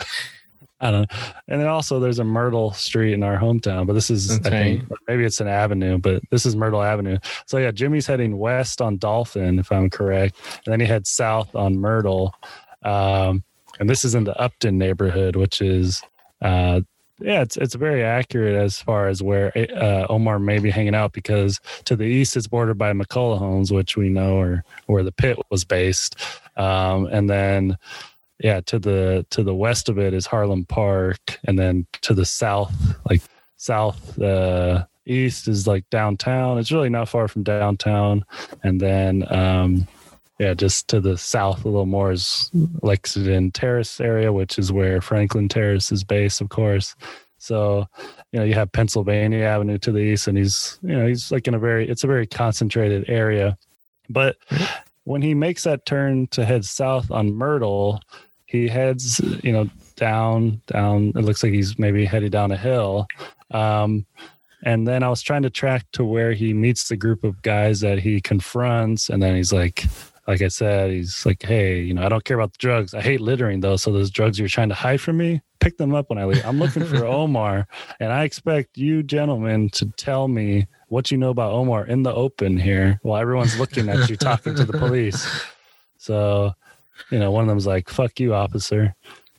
I 0.82 0.90
don't 0.90 1.02
know. 1.02 1.18
And 1.48 1.62
then 1.62 1.68
also 1.68 2.00
there's 2.00 2.20
a 2.20 2.24
Myrtle 2.24 2.72
Street 2.74 3.14
in 3.14 3.24
our 3.24 3.38
hometown, 3.38 3.86
but 3.86 3.94
this 3.94 4.10
is 4.10 4.40
That's 4.40 4.48
I 4.48 4.50
think 4.50 4.84
maybe 5.08 5.24
it's 5.24 5.40
an 5.40 5.48
avenue, 5.48 6.00
but 6.00 6.24
this 6.32 6.46
is 6.46 6.56
Myrtle 6.56 6.82
Avenue. 6.82 7.20
So 7.46 7.58
yeah, 7.58 7.72
Jimmy's 7.72 8.08
heading 8.08 8.38
west 8.38 8.82
on 8.82 8.98
Dolphin, 8.98 9.60
if 9.60 9.72
I'm 9.72 9.90
correct, 9.92 10.38
and 10.66 10.72
then 10.72 10.80
he 10.80 10.88
heads 10.88 11.10
south 11.10 11.56
on 11.56 11.78
Myrtle. 11.78 12.34
Um, 12.84 13.44
and 13.80 13.90
this 13.90 14.04
is 14.04 14.16
in 14.16 14.24
the 14.24 14.38
Upton 14.40 14.78
neighborhood, 14.80 15.36
which 15.36 15.62
is 15.62 16.02
uh, 16.42 16.82
yeah, 17.22 17.42
it's 17.42 17.58
it's 17.58 17.76
very 17.76 18.04
accurate 18.04 18.56
as 18.56 18.80
far 18.80 19.08
as 19.08 19.22
where 19.22 19.52
uh, 19.56 20.08
Omar 20.10 20.40
may 20.40 20.60
be 20.60 20.72
hanging 20.72 20.96
out 20.96 21.14
because 21.14 21.60
to 21.86 21.96
the 21.96 22.06
east 22.06 22.36
it's 22.36 22.48
bordered 22.48 22.78
by 22.78 22.94
McCulloh 22.94 23.38
homes, 23.38 23.72
which 23.72 23.96
we 23.96 24.10
know 24.10 24.40
are 24.40 24.64
where 24.88 25.04
the 25.04 25.12
pit 25.12 25.38
was 25.50 25.64
based, 25.64 26.16
um, 26.58 27.06
and 27.08 27.30
then 27.30 27.78
yeah, 28.40 28.62
to 28.62 28.80
the 28.80 29.26
to 29.30 29.44
the 29.44 29.56
west 29.56 29.90
of 29.90 30.00
it 30.00 30.14
is 30.14 30.26
Harlem 30.26 30.66
Park, 30.66 31.40
and 31.46 31.58
then 31.60 31.86
to 32.02 32.14
the 32.14 32.26
south, 32.26 32.74
like 33.10 33.22
south 33.58 34.20
uh, 34.20 34.86
east 35.06 35.48
is 35.48 35.68
like 35.68 35.90
downtown. 35.90 36.58
It's 36.58 36.72
really 36.72 36.90
not 36.90 37.10
far 37.10 37.28
from 37.28 37.44
downtown, 37.44 38.26
and 38.64 38.82
then 38.82 39.32
um, 39.32 39.88
yeah, 40.42 40.56
just 40.56 40.88
to 40.88 41.00
the 41.00 41.20
south 41.20 41.66
a 41.66 41.70
little 41.70 41.86
more 41.86 42.12
is 42.12 42.50
Lexington 42.82 43.52
Terrace 43.52 44.02
area, 44.02 44.34
which 44.34 44.58
is 44.58 44.72
where 44.72 45.00
Franklin 45.00 45.48
Terrace 45.48 45.92
is 45.92 46.04
based, 46.04 46.42
of 46.42 46.50
course. 46.50 46.96
So, 47.38 47.88
you 48.32 48.40
know, 48.40 48.46
you 48.46 48.56
have 48.56 48.72
Pennsylvania 48.72 49.44
Avenue 49.44 49.78
to 49.78 49.92
the 49.92 50.00
east, 50.00 50.28
and 50.28 50.36
he's, 50.36 50.80
you 50.82 50.98
know, 50.98 51.06
he's 51.06 51.32
like 51.32 51.48
in 51.48 51.54
a 51.54 51.60
very, 51.60 51.88
it's 51.88 52.04
a 52.04 52.08
very 52.08 52.26
concentrated 52.26 53.08
area. 53.08 53.56
But 54.10 54.38
when 55.04 55.22
he 55.22 55.36
makes 55.36 55.64
that 55.66 55.86
turn 55.86 56.26
to 56.30 56.44
head 56.44 56.66
south 56.66 57.12
on 57.12 57.36
Myrtle, 57.36 58.02
he 58.46 58.68
heads, 58.68 59.22
you 59.44 59.52
know, 59.52 59.70
down, 59.96 60.60
down. 60.66 61.10
It 61.16 61.24
looks 61.24 61.44
like 61.44 61.54
he's 61.54 61.78
maybe 61.78 62.04
headed 62.04 62.32
down 62.32 62.52
a 62.52 62.58
hill. 62.58 63.06
Um, 63.52 64.08
and 64.64 64.88
then 64.88 65.04
I 65.04 65.10
was 65.10 65.22
trying 65.22 65.44
to 65.44 65.52
track 65.52 65.86
to 65.92 66.04
where 66.04 66.34
he 66.34 66.52
meets 66.52 66.90
the 66.90 66.98
group 66.98 67.24
of 67.24 67.44
guys 67.44 67.82
that 67.82 68.00
he 68.00 68.22
confronts, 68.22 69.08
and 69.08 69.22
then 69.22 69.36
he's 69.36 69.54
like, 69.54 69.86
like 70.32 70.42
I 70.42 70.48
said, 70.48 70.92
he's 70.92 71.26
like, 71.26 71.44
hey, 71.44 71.82
you 71.82 71.94
know, 71.94 72.06
I 72.06 72.08
don't 72.08 72.24
care 72.24 72.40
about 72.40 72.54
the 72.54 72.58
drugs. 72.58 72.94
I 72.94 73.02
hate 73.02 73.20
littering 73.20 73.60
though. 73.60 73.76
So 73.76 73.92
those 73.92 74.10
drugs 74.10 74.40
you're 74.40 74.48
trying 74.48 74.70
to 74.70 74.76
hide 74.76 75.02
from 75.02 75.18
me, 75.18 75.42
pick 75.60 75.76
them 75.76 75.94
up 75.94 76.10
when 76.10 76.18
I 76.18 76.24
leave. 76.24 76.46
I'm 76.46 76.58
looking 76.58 76.86
for 76.86 77.06
Omar, 77.20 77.68
and 78.00 78.14
I 78.14 78.24
expect 78.24 78.78
you 78.78 79.04
gentlemen 79.04 79.70
to 79.72 79.88
tell 79.98 80.30
me 80.30 80.68
what 80.88 81.12
you 81.12 81.18
know 81.18 81.32
about 81.32 81.52
Omar 81.52 81.86
in 81.86 82.04
the 82.04 82.14
open 82.14 82.58
here 82.58 82.98
while 83.02 83.22
everyone's 83.22 83.60
looking 83.60 83.90
at 83.90 84.10
you 84.10 84.16
talking 84.16 84.56
to 84.56 84.64
the 84.64 84.78
police. 84.80 85.28
So, 85.98 86.54
you 87.10 87.20
know, 87.20 87.30
one 87.32 87.44
of 87.44 87.50
them's 87.50 87.68
like, 87.68 87.90
fuck 87.90 88.18
you, 88.18 88.34
officer. 88.34 88.96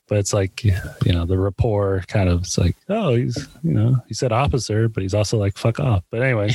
But 0.07 0.19
it's 0.19 0.31
like, 0.33 0.63
you 0.63 0.73
know, 1.07 1.25
the 1.25 1.39
rapport 1.39 2.03
kind 2.07 2.29
of, 2.29 2.41
it's 2.41 2.59
like, 2.59 2.75
oh, 2.87 3.15
he's, 3.15 3.47
you 3.63 3.73
know, 3.73 3.95
he 4.07 4.13
said 4.13 4.31
officer, 4.31 4.89
but 4.89 5.01
he's 5.01 5.15
also 5.15 5.39
like, 5.39 5.57
fuck 5.57 5.79
off. 5.79 6.03
But 6.11 6.21
anyway, 6.21 6.51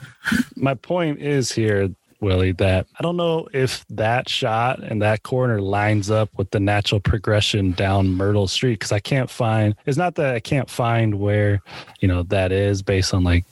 my 0.56 0.72
point 0.72 1.20
is 1.20 1.52
here 1.52 1.90
Willie, 2.24 2.52
that 2.52 2.86
I 2.98 3.02
don't 3.02 3.16
know 3.16 3.46
if 3.52 3.84
that 3.90 4.28
shot 4.28 4.82
and 4.82 5.02
that 5.02 5.22
corner 5.22 5.60
lines 5.60 6.10
up 6.10 6.30
with 6.36 6.50
the 6.50 6.58
natural 6.58 7.00
progression 7.00 7.72
down 7.72 8.08
Myrtle 8.08 8.48
Street 8.48 8.80
because 8.80 8.92
I 8.92 8.98
can't 8.98 9.30
find. 9.30 9.76
It's 9.86 9.98
not 9.98 10.16
that 10.16 10.34
I 10.34 10.40
can't 10.40 10.68
find 10.68 11.20
where 11.20 11.60
you 12.00 12.08
know 12.08 12.22
that 12.24 12.50
is 12.50 12.82
based 12.82 13.14
on 13.14 13.22
like 13.22 13.44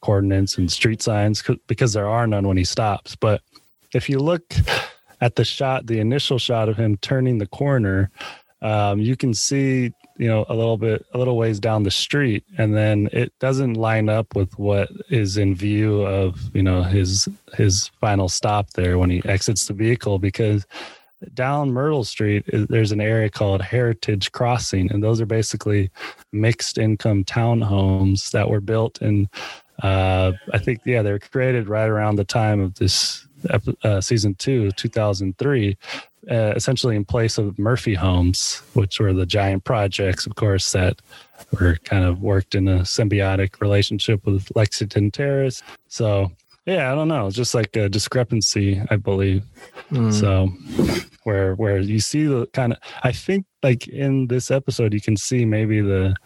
coordinates 0.00 0.56
and 0.56 0.72
street 0.72 1.02
signs 1.02 1.44
because 1.66 1.92
there 1.92 2.08
are 2.08 2.26
none 2.26 2.48
when 2.48 2.56
he 2.56 2.64
stops. 2.64 3.14
But 3.14 3.42
if 3.92 4.08
you 4.08 4.18
look 4.18 4.54
at 5.20 5.36
the 5.36 5.44
shot, 5.44 5.86
the 5.86 6.00
initial 6.00 6.38
shot 6.38 6.68
of 6.68 6.76
him 6.76 6.96
turning 6.98 7.38
the 7.38 7.46
corner, 7.46 8.10
um, 8.62 9.00
you 9.00 9.16
can 9.16 9.34
see 9.34 9.92
you 10.18 10.28
know 10.28 10.44
a 10.48 10.54
little 10.54 10.76
bit 10.76 11.04
a 11.12 11.18
little 11.18 11.36
ways 11.36 11.60
down 11.60 11.82
the 11.82 11.90
street. 11.90 12.44
And 12.58 12.76
then 12.76 13.08
it 13.12 13.32
doesn't 13.38 13.74
line 13.74 14.08
up 14.08 14.34
with 14.34 14.58
what 14.58 14.90
is 15.10 15.36
in 15.36 15.54
view 15.54 16.02
of 16.02 16.50
you 16.54 16.62
know 16.62 16.82
his 16.82 17.28
his 17.54 17.90
final 18.00 18.28
stop 18.28 18.70
there 18.70 18.98
when 18.98 19.10
he 19.10 19.22
exits 19.24 19.66
the 19.66 19.74
vehicle 19.74 20.18
because 20.18 20.66
down 21.34 21.72
Myrtle 21.72 22.04
Street 22.04 22.44
there's 22.46 22.92
an 22.92 23.00
area 23.00 23.30
called 23.30 23.62
Heritage 23.62 24.32
Crossing. 24.32 24.90
And 24.90 25.02
those 25.02 25.20
are 25.20 25.26
basically 25.26 25.90
mixed 26.32 26.78
income 26.78 27.24
townhomes 27.24 28.30
that 28.30 28.48
were 28.48 28.60
built 28.60 29.00
in 29.00 29.28
uh, 29.82 30.32
I 30.52 30.58
think 30.58 30.80
yeah 30.84 31.02
they 31.02 31.12
were 31.12 31.18
created 31.18 31.68
right 31.68 31.88
around 31.88 32.16
the 32.16 32.24
time 32.24 32.60
of 32.60 32.74
this 32.76 33.26
uh, 33.82 34.00
season 34.00 34.34
two 34.36 34.70
2003 34.72 35.76
uh, 36.30 36.52
essentially 36.56 36.96
in 36.96 37.04
place 37.04 37.38
of 37.38 37.58
Murphy 37.58 37.94
homes, 37.94 38.62
which 38.74 38.98
were 38.98 39.12
the 39.12 39.26
giant 39.26 39.64
projects, 39.64 40.26
of 40.26 40.34
course, 40.34 40.72
that 40.72 41.00
were 41.52 41.76
kind 41.84 42.04
of 42.04 42.20
worked 42.22 42.54
in 42.54 42.68
a 42.68 42.80
symbiotic 42.80 43.60
relationship 43.60 44.24
with 44.26 44.50
Lexington 44.56 45.10
Terrace. 45.10 45.62
So 45.88 46.32
yeah, 46.66 46.90
I 46.90 46.96
don't 46.96 47.08
know. 47.08 47.28
It's 47.28 47.36
just 47.36 47.54
like 47.54 47.76
a 47.76 47.88
discrepancy, 47.88 48.82
I 48.90 48.96
believe. 48.96 49.44
Mm. 49.92 50.12
So 50.12 50.48
where 51.22 51.54
where 51.54 51.78
you 51.78 52.00
see 52.00 52.24
the 52.24 52.46
kind 52.48 52.72
of 52.72 52.78
I 53.04 53.12
think 53.12 53.46
like 53.62 53.86
in 53.88 54.26
this 54.26 54.50
episode 54.50 54.92
you 54.92 55.00
can 55.00 55.16
see 55.16 55.44
maybe 55.44 55.80
the 55.80 56.16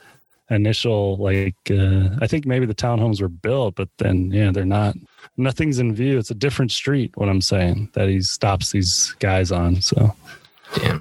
initial 0.51 1.17
like 1.17 1.57
uh, 1.71 2.09
I 2.21 2.27
think 2.27 2.45
maybe 2.47 2.67
the 2.67 2.75
townhomes 2.75 3.21
were 3.23 3.29
built, 3.29 3.77
but 3.77 3.89
then 3.99 4.31
yeah, 4.31 4.51
they're 4.53 4.65
not. 4.65 4.97
Nothing's 5.37 5.79
in 5.79 5.95
view. 5.95 6.19
It's 6.19 6.31
a 6.31 6.35
different 6.35 6.73
street. 6.73 7.17
What 7.17 7.29
I'm 7.29 7.41
saying 7.41 7.91
that 7.95 8.09
he 8.09 8.21
stops 8.21 8.73
these 8.73 9.15
guys 9.21 9.53
on. 9.53 9.81
So 9.81 10.15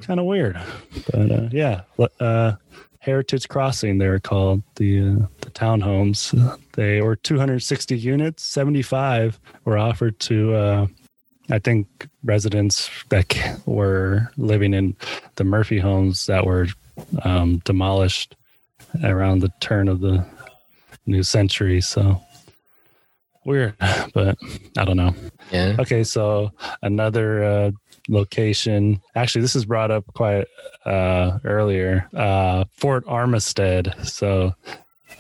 kind 0.01 0.19
of 0.19 0.26
weird, 0.26 0.59
but 1.11 1.31
uh, 1.31 1.49
yeah. 1.51 1.81
Uh, 2.19 2.53
Heritage 2.99 3.47
Crossing, 3.47 3.97
they're 3.97 4.19
called 4.19 4.61
the 4.76 4.99
uh, 4.99 5.26
the 5.41 5.51
townhomes. 5.51 6.34
They 6.73 7.01
were 7.01 7.15
260 7.15 7.97
units. 7.97 8.43
75 8.43 9.39
were 9.65 9.77
offered 9.77 10.19
to, 10.21 10.53
uh, 10.53 10.88
I 11.49 11.59
think, 11.59 12.07
residents 12.23 12.89
that 13.09 13.61
were 13.65 14.30
living 14.38 14.73
in 14.73 14.95
the 15.35 15.43
Murphy 15.43 15.80
homes 15.80 16.26
that 16.26 16.45
were 16.45 16.67
um, 17.23 17.61
demolished 17.63 18.35
around 19.03 19.39
the 19.39 19.51
turn 19.59 19.87
of 19.87 19.99
the 19.99 20.25
new 21.05 21.23
century. 21.23 21.81
So 21.81 22.21
weird, 23.45 23.75
but 24.13 24.37
I 24.77 24.85
don't 24.85 24.97
know. 24.97 25.13
Yeah. 25.51 25.75
Okay, 25.79 26.03
so 26.03 26.51
another 26.81 27.43
uh, 27.43 27.71
location. 28.07 29.01
Actually, 29.15 29.41
this 29.41 29.55
is 29.55 29.65
brought 29.65 29.91
up 29.91 30.05
quite 30.13 30.47
uh, 30.85 31.39
earlier. 31.43 32.07
Uh, 32.15 32.65
Fort 32.71 33.05
Armistead. 33.05 34.05
So 34.05 34.53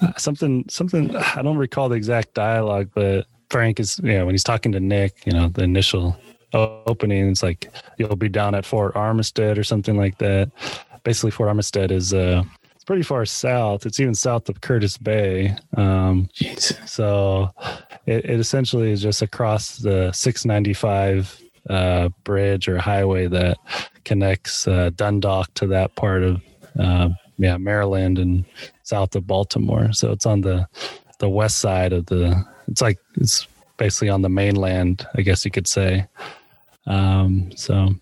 uh, 0.01 0.13
something, 0.17 0.65
something. 0.69 1.15
I 1.35 1.41
don't 1.41 1.57
recall 1.57 1.89
the 1.89 1.95
exact 1.95 2.33
dialogue, 2.33 2.89
but 2.93 3.25
Frank 3.49 3.79
is, 3.79 3.99
you 4.03 4.13
know, 4.13 4.25
when 4.25 4.33
he's 4.33 4.43
talking 4.43 4.71
to 4.73 4.79
Nick, 4.79 5.25
you 5.25 5.33
know, 5.33 5.49
the 5.49 5.63
initial 5.63 6.17
opening, 6.53 7.29
it's 7.29 7.43
like 7.43 7.71
you'll 7.97 8.15
be 8.15 8.29
down 8.29 8.55
at 8.55 8.65
Fort 8.65 8.93
Armistead 8.95 9.57
or 9.57 9.63
something 9.63 9.97
like 9.97 10.17
that. 10.19 10.51
Basically, 11.03 11.31
Fort 11.31 11.49
Armistead 11.49 11.91
is 11.91 12.13
uh, 12.13 12.43
it's 12.58 12.58
pretty 12.89 13.03
far 13.03 13.23
south. 13.23 13.85
It's 13.85 13.99
even 13.99 14.15
south 14.15 14.49
of 14.49 14.61
Curtis 14.61 14.97
Bay. 14.97 15.55
Um, 15.77 16.27
so 16.87 17.51
it, 18.07 18.25
it 18.25 18.39
essentially 18.39 18.91
is 18.91 18.99
just 18.99 19.21
across 19.21 19.77
the 19.77 20.11
695 20.11 21.39
uh, 21.69 22.09
bridge 22.23 22.67
or 22.67 22.79
highway 22.79 23.27
that 23.27 23.59
connects 24.05 24.67
uh, 24.67 24.89
Dundalk 24.95 25.53
to 25.53 25.67
that 25.67 25.93
part 25.97 26.23
of 26.23 26.41
uh, 26.79 27.09
yeah 27.37 27.57
Maryland 27.57 28.17
and 28.17 28.43
south 28.81 29.15
of 29.15 29.27
Baltimore. 29.27 29.93
So 29.93 30.11
it's 30.11 30.25
on 30.25 30.41
the 30.41 30.67
the 31.19 31.29
west 31.29 31.59
side 31.59 31.93
of 31.93 32.07
the. 32.07 32.43
It's 32.69 32.81
like 32.81 32.97
it's 33.17 33.45
basically 33.77 34.09
on 34.09 34.23
the 34.23 34.29
mainland, 34.29 35.05
I 35.13 35.21
guess 35.21 35.45
you 35.45 35.51
could 35.51 35.67
say. 35.67 36.07
Um, 36.87 37.51
so, 37.55 37.93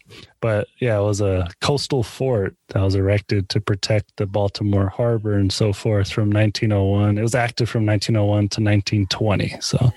but 0.42 0.68
yeah, 0.80 1.00
it 1.00 1.04
was 1.04 1.22
a 1.22 1.48
coastal 1.62 2.04
fort 2.04 2.56
that 2.70 2.82
was 2.82 2.96
erected 2.96 3.50
to 3.50 3.62
protect 3.62 4.18
the 4.18 4.26
Baltimore 4.26 4.90
harbor 4.90 5.34
and 5.34 5.52
so 5.52 5.74
forth 5.74 6.12
from 6.12 6.30
1901. 6.30 7.18
It 7.18 7.22
was 7.22 7.36
active 7.36 7.70
from 7.70 7.86
1901 7.86 8.50
to 8.50 8.62
1920. 8.62 9.56
So, 9.62 9.92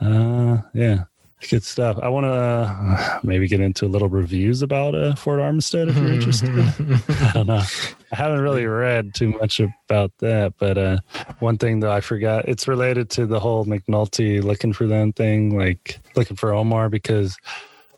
uh, 0.00 0.58
yeah, 0.74 1.04
good 1.48 1.62
stuff. 1.62 1.98
I 2.02 2.08
want 2.08 2.24
to 2.24 2.32
uh, 2.32 3.20
maybe 3.22 3.48
get 3.48 3.60
into 3.60 3.86
a 3.86 3.88
little 3.88 4.08
reviews 4.08 4.62
about 4.62 4.94
uh, 4.94 5.14
Fort 5.14 5.40
Armistead 5.40 5.88
if 5.88 5.96
you're 5.96 6.12
interested. 6.12 6.50
I 7.28 7.32
don't 7.32 7.46
know. 7.46 7.62
I 8.12 8.16
haven't 8.16 8.40
really 8.40 8.66
read 8.66 9.14
too 9.14 9.28
much 9.28 9.60
about 9.60 10.12
that, 10.18 10.54
but 10.58 10.76
uh, 10.76 10.98
one 11.38 11.58
thing 11.58 11.80
that 11.80 11.90
I 11.90 12.00
forgot, 12.00 12.48
it's 12.48 12.68
related 12.68 13.08
to 13.10 13.26
the 13.26 13.40
whole 13.40 13.64
McNulty 13.64 14.42
looking 14.42 14.72
for 14.72 14.86
them 14.86 15.12
thing, 15.12 15.56
like 15.56 15.98
looking 16.16 16.36
for 16.36 16.52
Omar, 16.52 16.88
because 16.88 17.36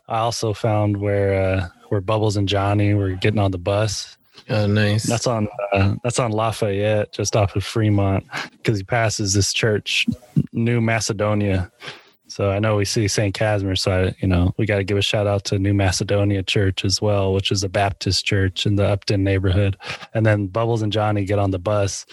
I 0.07 0.19
also 0.19 0.53
found 0.53 0.97
where 0.97 1.41
uh, 1.41 1.67
where 1.89 2.01
Bubbles 2.01 2.37
and 2.37 2.47
Johnny 2.47 2.93
were 2.93 3.11
getting 3.11 3.39
on 3.39 3.51
the 3.51 3.57
bus. 3.57 4.17
Oh, 4.49 4.67
nice. 4.67 5.03
That's 5.03 5.27
on 5.27 5.47
uh, 5.71 5.95
that's 6.03 6.19
on 6.19 6.31
Lafayette, 6.31 7.13
just 7.13 7.35
off 7.35 7.55
of 7.55 7.63
Fremont, 7.63 8.25
because 8.51 8.77
he 8.77 8.83
passes 8.83 9.33
this 9.33 9.53
church, 9.53 10.05
New 10.51 10.81
Macedonia. 10.81 11.71
So 12.27 12.49
I 12.49 12.57
know 12.57 12.77
we 12.77 12.85
see 12.85 13.07
St. 13.07 13.33
Casimir, 13.33 13.75
so 13.75 14.05
I, 14.05 14.15
you 14.19 14.27
know 14.27 14.53
we 14.57 14.65
got 14.65 14.77
to 14.77 14.83
give 14.83 14.97
a 14.97 15.01
shout 15.01 15.27
out 15.27 15.45
to 15.45 15.59
New 15.59 15.73
Macedonia 15.73 16.43
Church 16.43 16.83
as 16.83 17.01
well, 17.01 17.33
which 17.33 17.51
is 17.51 17.63
a 17.63 17.69
Baptist 17.69 18.25
church 18.25 18.65
in 18.65 18.75
the 18.75 18.85
Upton 18.85 19.23
neighborhood. 19.23 19.77
And 20.13 20.25
then 20.25 20.47
Bubbles 20.47 20.81
and 20.81 20.91
Johnny 20.91 21.25
get 21.25 21.39
on 21.39 21.51
the 21.51 21.59
bus. 21.59 22.05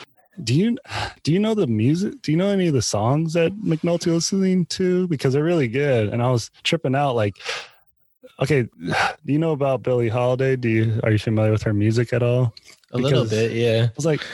Do 0.45 0.55
you 0.55 0.79
do 1.23 1.33
you 1.33 1.39
know 1.39 1.55
the 1.55 1.67
music? 1.67 2.23
Do 2.23 2.33
you 2.33 2.39
know 2.39 2.49
any 2.49 2.69
of 2.69 2.75
the 2.75 2.83
songs 2.83 3.33
that 3.33 3.53
McNulty 3.63 4.13
listening 4.13 4.67
to? 4.67 5.09
Because 5.09 5.33
they're 5.33 5.43
really 5.43 5.69
good. 5.69 6.09
And 6.11 6.23
I 6.23 6.31
was 6.31 6.51
tripping 6.63 6.95
out, 6.95 7.17
like 7.17 7.37
Okay, 8.41 8.63
do 8.81 9.33
you 9.33 9.39
know 9.39 9.53
about 9.53 9.83
Billie 9.83 10.09
Holiday? 10.09 10.57
Do 10.57 10.69
you 10.69 11.01
are 11.03 11.11
you 11.11 11.19
familiar 11.19 11.53
with 11.53 11.63
her 11.63 11.75
music 11.75 12.13
at 12.13 12.23
all? 12.23 12.55
A 12.93 12.97
because 12.97 13.13
little 13.13 13.27
bit, 13.27 13.53
yeah. 13.53 13.89
I 13.89 13.93
was 13.97 14.07
like, 14.07 14.25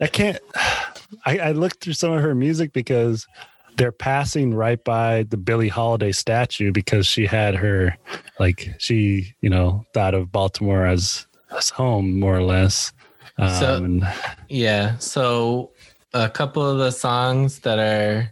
I 0.00 0.06
can't. 0.06 0.38
I, 1.26 1.38
I 1.38 1.52
looked 1.52 1.84
through 1.84 1.92
some 1.92 2.12
of 2.12 2.22
her 2.22 2.34
music 2.34 2.72
because 2.72 3.26
they're 3.76 3.92
passing 3.92 4.54
right 4.54 4.82
by 4.82 5.24
the 5.24 5.36
Billie 5.36 5.68
Holiday 5.68 6.12
statue 6.12 6.72
because 6.72 7.06
she 7.06 7.26
had 7.26 7.54
her, 7.54 7.96
like 8.38 8.70
she, 8.78 9.34
you 9.40 9.50
know, 9.50 9.84
thought 9.92 10.14
of 10.14 10.32
Baltimore 10.32 10.86
as 10.86 11.26
as 11.56 11.70
home 11.70 12.18
more 12.18 12.36
or 12.36 12.42
less. 12.42 12.92
Um, 13.38 14.00
so 14.00 14.08
yeah, 14.48 14.96
so 14.98 15.70
a 16.14 16.28
couple 16.28 16.68
of 16.68 16.78
the 16.78 16.90
songs 16.90 17.60
that 17.60 17.78
are 17.78 18.30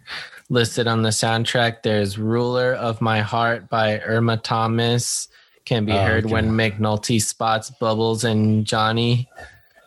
listed 0.50 0.86
on 0.86 1.02
the 1.02 1.08
soundtrack. 1.08 1.82
There's 1.82 2.18
Ruler 2.18 2.74
of 2.74 3.00
My 3.00 3.20
Heart 3.20 3.70
by 3.70 4.00
Irma 4.00 4.36
Thomas. 4.36 5.28
Can 5.64 5.84
be 5.84 5.92
oh, 5.92 6.04
heard 6.04 6.24
okay. 6.24 6.32
when 6.32 6.50
McNulty 6.50 7.22
spots 7.22 7.70
Bubbles 7.70 8.24
and 8.24 8.66
Johnny. 8.66 9.28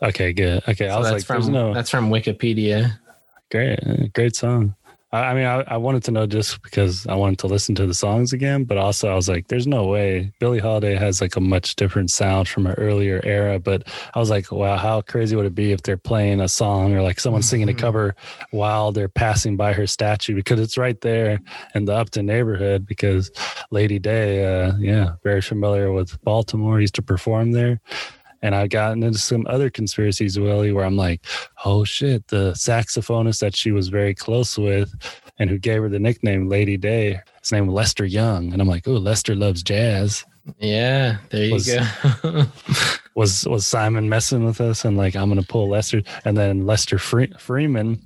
Okay, 0.02 0.34
good. 0.34 0.64
Okay, 0.68 0.88
so 0.88 0.94
I 0.94 1.00
was 1.00 1.10
that's 1.10 1.30
like, 1.30 1.44
from, 1.44 1.52
no... 1.52 1.74
that's 1.74 1.90
from 1.90 2.10
Wikipedia. 2.10 2.98
Great, 3.52 4.14
great 4.14 4.36
song. 4.36 4.76
I, 5.14 5.34
mean, 5.36 5.46
I, 5.46 5.62
I, 5.68 5.78
wanted 5.78 6.04
to 6.06 6.12
know 6.12 6.26
just 6.26 6.64
because 6.64 7.06
I 7.06 7.14
wanted 7.14 7.38
to 7.40 7.48
listen 7.48 7.76
to 7.76 7.86
the 7.86 7.94
songs 7.94 8.34
again, 8.34 8.64
but 8.64 8.80
also 8.80 9.10
I 9.10 9.14
was 9.14 9.30
like, 9.30 9.48
there's 9.48 9.68
no 9.68 9.86
way 9.86 10.32
Billie 10.40 10.58
Holiday 10.58 10.96
has 10.96 11.22
like 11.22 11.36
a 11.36 11.40
much 11.40 11.76
different 11.76 12.10
sound 12.10 12.48
from 12.48 12.66
an 12.66 12.74
earlier 12.80 13.22
era. 13.24 13.60
But 13.60 13.84
I 14.16 14.20
was 14.20 14.32
like, 14.32 14.52
wow, 14.52 14.76
how 14.76 15.02
crazy 15.02 15.36
would 15.36 15.46
it 15.46 15.54
be 15.54 15.72
if 15.72 15.84
they're 15.84 15.98
playing 15.98 16.42
a 16.42 16.48
song 16.48 16.96
or 16.96 17.04
like 17.04 17.20
someone 17.20 17.44
singing 17.44 17.70
a 17.70 17.74
mm-hmm. 17.74 17.80
cover 17.80 18.16
while 18.50 18.92
they're 18.92 19.08
passing 19.08 19.56
by 19.56 19.74
her 19.74 19.86
statue 19.86 20.34
because 20.34 20.60
it's 20.60 20.80
right 20.80 21.00
there 21.02 21.40
in 21.76 21.86
the 21.86 21.94
Upton 21.94 22.26
neighborhood. 22.26 22.88
Because 22.88 23.30
Lady 23.70 24.00
Day, 24.00 24.44
uh, 24.44 24.74
yeah, 24.80 25.14
very 25.24 25.42
familiar 25.42 25.92
with 25.92 26.20
Baltimore, 26.24 26.82
used 26.82 26.96
to 26.96 27.04
perform 27.04 27.52
there. 27.52 27.80
And 28.44 28.54
I've 28.54 28.70
gotten 28.70 29.02
into 29.02 29.18
some 29.18 29.48
other 29.50 29.70
conspiracies, 29.70 30.38
Willie, 30.38 30.74
where 30.74 30.86
I'm 30.86 30.98
like, 30.98 31.26
oh 31.64 31.86
shit, 31.86 32.28
the 32.28 32.52
saxophonist 32.52 33.40
that 33.40 33.56
she 33.56 33.72
was 33.72 33.88
very 33.88 34.14
close 34.14 34.58
with 34.58 34.94
and 35.40 35.50
who 35.50 35.58
gave 35.58 35.82
her 35.82 35.90
the 35.90 35.98
nickname 35.98 36.50
Lady 36.50 36.76
Day, 36.76 37.22
his 37.40 37.52
name 37.54 37.68
was 37.68 37.74
Lester 37.74 38.06
Young. 38.06 38.52
And 38.52 38.62
I'm 38.62 38.68
like, 38.68 38.86
oh, 38.86 38.92
Lester 38.92 39.34
loves 39.34 39.64
jazz. 39.64 40.26
Yeah, 40.60 41.18
there 41.30 41.46
you 41.46 41.54
was, 41.54 41.68
go. 41.68 41.86
was 43.16 43.48
was 43.48 43.66
Simon 43.66 44.10
messing 44.10 44.44
with 44.44 44.60
us 44.60 44.84
and 44.84 44.98
like 44.98 45.16
I'm 45.16 45.30
gonna 45.30 45.42
pull 45.42 45.70
Lester 45.70 46.02
and 46.26 46.38
then 46.38 46.66
Lester 46.66 47.00
Fre- 47.00 47.38
Freeman. 47.40 48.02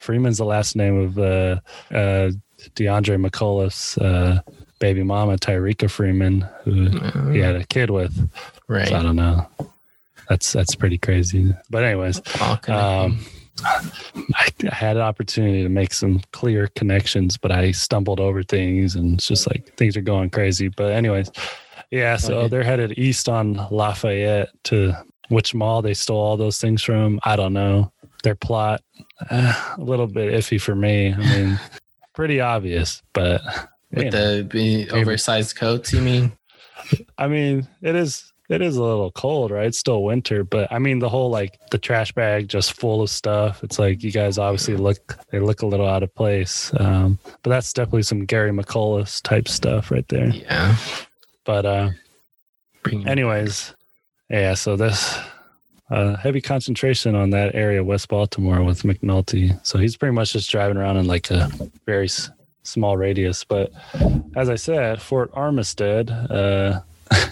Freeman's 0.00 0.38
the 0.38 0.44
last 0.44 0.74
name 0.74 0.98
of 0.98 1.18
uh, 1.18 1.60
uh, 1.92 2.32
DeAndre 2.74 3.24
McCullough's 3.24 3.96
uh, 3.98 4.40
baby 4.80 5.04
mama, 5.04 5.36
Tyreka 5.36 5.88
Freeman, 5.88 6.44
who 6.64 6.88
he 7.30 7.38
had 7.38 7.54
a 7.54 7.64
kid 7.66 7.90
with. 7.90 8.28
Right. 8.72 8.88
So 8.88 8.96
I 8.96 9.02
don't 9.02 9.16
know. 9.16 9.46
That's 10.30 10.50
that's 10.50 10.74
pretty 10.74 10.96
crazy. 10.96 11.54
But 11.68 11.84
anyways, 11.84 12.22
um, 12.68 13.18
I, 13.62 14.48
I, 14.64 14.74
had 14.74 14.96
an 14.96 15.02
opportunity 15.02 15.62
to 15.62 15.68
make 15.68 15.92
some 15.92 16.22
clear 16.32 16.68
connections, 16.68 17.36
but 17.36 17.52
I 17.52 17.72
stumbled 17.72 18.18
over 18.18 18.42
things, 18.42 18.94
and 18.94 19.14
it's 19.14 19.28
just 19.28 19.46
like 19.46 19.76
things 19.76 19.94
are 19.94 20.00
going 20.00 20.30
crazy. 20.30 20.68
But 20.68 20.92
anyways, 20.92 21.30
yeah. 21.90 22.16
So 22.16 22.38
okay. 22.38 22.48
they're 22.48 22.62
headed 22.62 22.98
east 22.98 23.28
on 23.28 23.66
Lafayette 23.70 24.48
to 24.64 24.94
which 25.28 25.54
mall 25.54 25.82
they 25.82 25.92
stole 25.92 26.22
all 26.22 26.38
those 26.38 26.58
things 26.58 26.82
from. 26.82 27.20
I 27.24 27.36
don't 27.36 27.52
know. 27.52 27.92
Their 28.22 28.36
plot 28.36 28.80
uh, 29.28 29.74
a 29.76 29.82
little 29.82 30.06
bit 30.06 30.32
iffy 30.32 30.58
for 30.58 30.74
me. 30.74 31.12
I 31.12 31.18
mean, 31.18 31.60
pretty 32.14 32.40
obvious, 32.40 33.02
but 33.12 33.42
with 33.90 34.14
know, 34.14 34.42
the 34.44 34.88
oversized 34.92 35.56
coats. 35.56 35.92
You 35.92 36.00
mean? 36.00 36.32
I 37.18 37.28
mean, 37.28 37.68
it 37.82 37.94
is 37.94 38.31
it 38.48 38.60
is 38.60 38.76
a 38.76 38.82
little 38.82 39.10
cold, 39.12 39.50
right? 39.50 39.66
It's 39.66 39.78
still 39.78 40.02
winter, 40.02 40.44
but 40.44 40.70
I 40.72 40.78
mean 40.78 40.98
the 40.98 41.08
whole 41.08 41.30
like 41.30 41.58
the 41.70 41.78
trash 41.78 42.12
bag 42.12 42.48
just 42.48 42.74
full 42.74 43.02
of 43.02 43.10
stuff. 43.10 43.62
It's 43.62 43.78
like 43.78 44.02
you 44.02 44.10
guys 44.10 44.38
obviously 44.38 44.76
look 44.76 45.18
they 45.30 45.40
look 45.40 45.62
a 45.62 45.66
little 45.66 45.88
out 45.88 46.02
of 46.02 46.14
place. 46.14 46.72
Um, 46.78 47.18
but 47.42 47.50
that's 47.50 47.72
definitely 47.72 48.02
some 48.02 48.24
Gary 48.24 48.50
McCullough 48.50 49.22
type 49.22 49.48
stuff 49.48 49.90
right 49.90 50.06
there. 50.08 50.28
Yeah. 50.28 50.76
But 51.44 51.66
uh 51.66 51.90
anyways, 53.06 53.74
yeah, 54.28 54.54
so 54.54 54.76
this 54.76 55.18
uh, 55.92 56.16
heavy 56.16 56.40
concentration 56.40 57.14
on 57.14 57.30
that 57.30 57.54
area, 57.54 57.84
West 57.84 58.08
Baltimore, 58.08 58.62
with 58.62 58.82
McNulty. 58.82 59.58
So 59.64 59.78
he's 59.78 59.94
pretty 59.94 60.14
much 60.14 60.32
just 60.32 60.50
driving 60.50 60.78
around 60.78 60.96
in 60.96 61.06
like 61.06 61.30
a 61.30 61.50
very 61.84 62.08
small 62.62 62.96
radius. 62.96 63.44
But 63.44 63.72
as 64.34 64.48
I 64.48 64.54
said, 64.54 65.02
Fort 65.02 65.30
Armistead, 65.32 66.10
uh, 66.30 66.80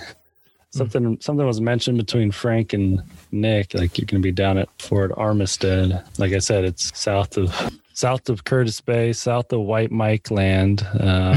something 0.70 1.18
something 1.20 1.46
was 1.46 1.60
mentioned 1.60 1.98
between 1.98 2.30
Frank 2.30 2.72
and 2.72 3.02
Nick. 3.32 3.74
Like 3.74 3.98
you're 3.98 4.06
going 4.06 4.22
to 4.22 4.26
be 4.26 4.32
down 4.32 4.58
at 4.58 4.68
Fort 4.80 5.12
Armistead. 5.12 6.04
Like 6.18 6.32
I 6.32 6.38
said, 6.38 6.64
it's 6.64 6.96
south 6.98 7.36
of 7.36 7.54
south 7.92 8.28
of 8.28 8.44
Curtis 8.44 8.80
Bay, 8.80 9.12
south 9.12 9.52
of 9.52 9.60
White 9.60 9.90
Mike 9.90 10.30
Land, 10.30 10.86
um, 10.98 11.36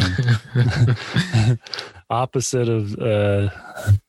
opposite 2.09 2.69
of 2.69 2.97
uh, 2.99 3.49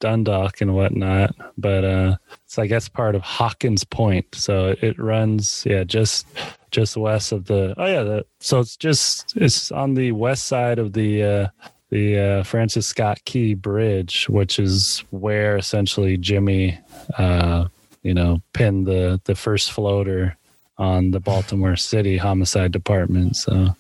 Dundalk 0.01 0.61
and 0.61 0.75
whatnot. 0.75 1.35
But 1.59 1.85
uh, 1.85 2.17
it's 2.45 2.59
I 2.59 2.67
guess 2.67 2.89
part 2.89 3.15
of 3.15 3.23
Hawkins 3.23 3.85
Point. 3.85 4.27
So 4.35 4.77
it 4.81 4.99
runs, 4.99 5.65
yeah, 5.67 5.85
just 5.85 6.27
just 6.71 6.97
west 6.97 7.33
of 7.33 7.47
the. 7.47 7.75
Oh 7.77 7.87
yeah, 7.87 8.03
the, 8.03 8.27
so 8.41 8.61
it's 8.61 8.77
just 8.77 9.37
it's 9.37 9.73
on 9.73 9.95
the 9.95 10.13
west 10.13 10.47
side 10.47 10.79
of 10.79 10.93
the. 10.93 11.23
Uh, 11.23 11.49
the 11.95 12.19
uh, 12.19 12.43
Francis 12.43 12.89
Scott 12.89 13.25
Key 13.25 13.55
Bridge, 13.55 14.29
which 14.29 14.59
is 14.59 15.05
where 15.11 15.57
essentially 15.57 16.17
Jimmy, 16.17 16.77
uh, 17.19 17.69
you 18.03 18.13
know, 18.13 18.43
pinned 18.53 18.85
the 18.85 19.21
the 19.27 19.37
first 19.37 19.71
floater 19.71 20.37
on 20.77 21.13
the 21.13 21.21
Baltimore 21.21 21.77
City 21.77 22.17
Homicide 22.17 22.73
Department. 22.73 23.37
So, 23.37 23.77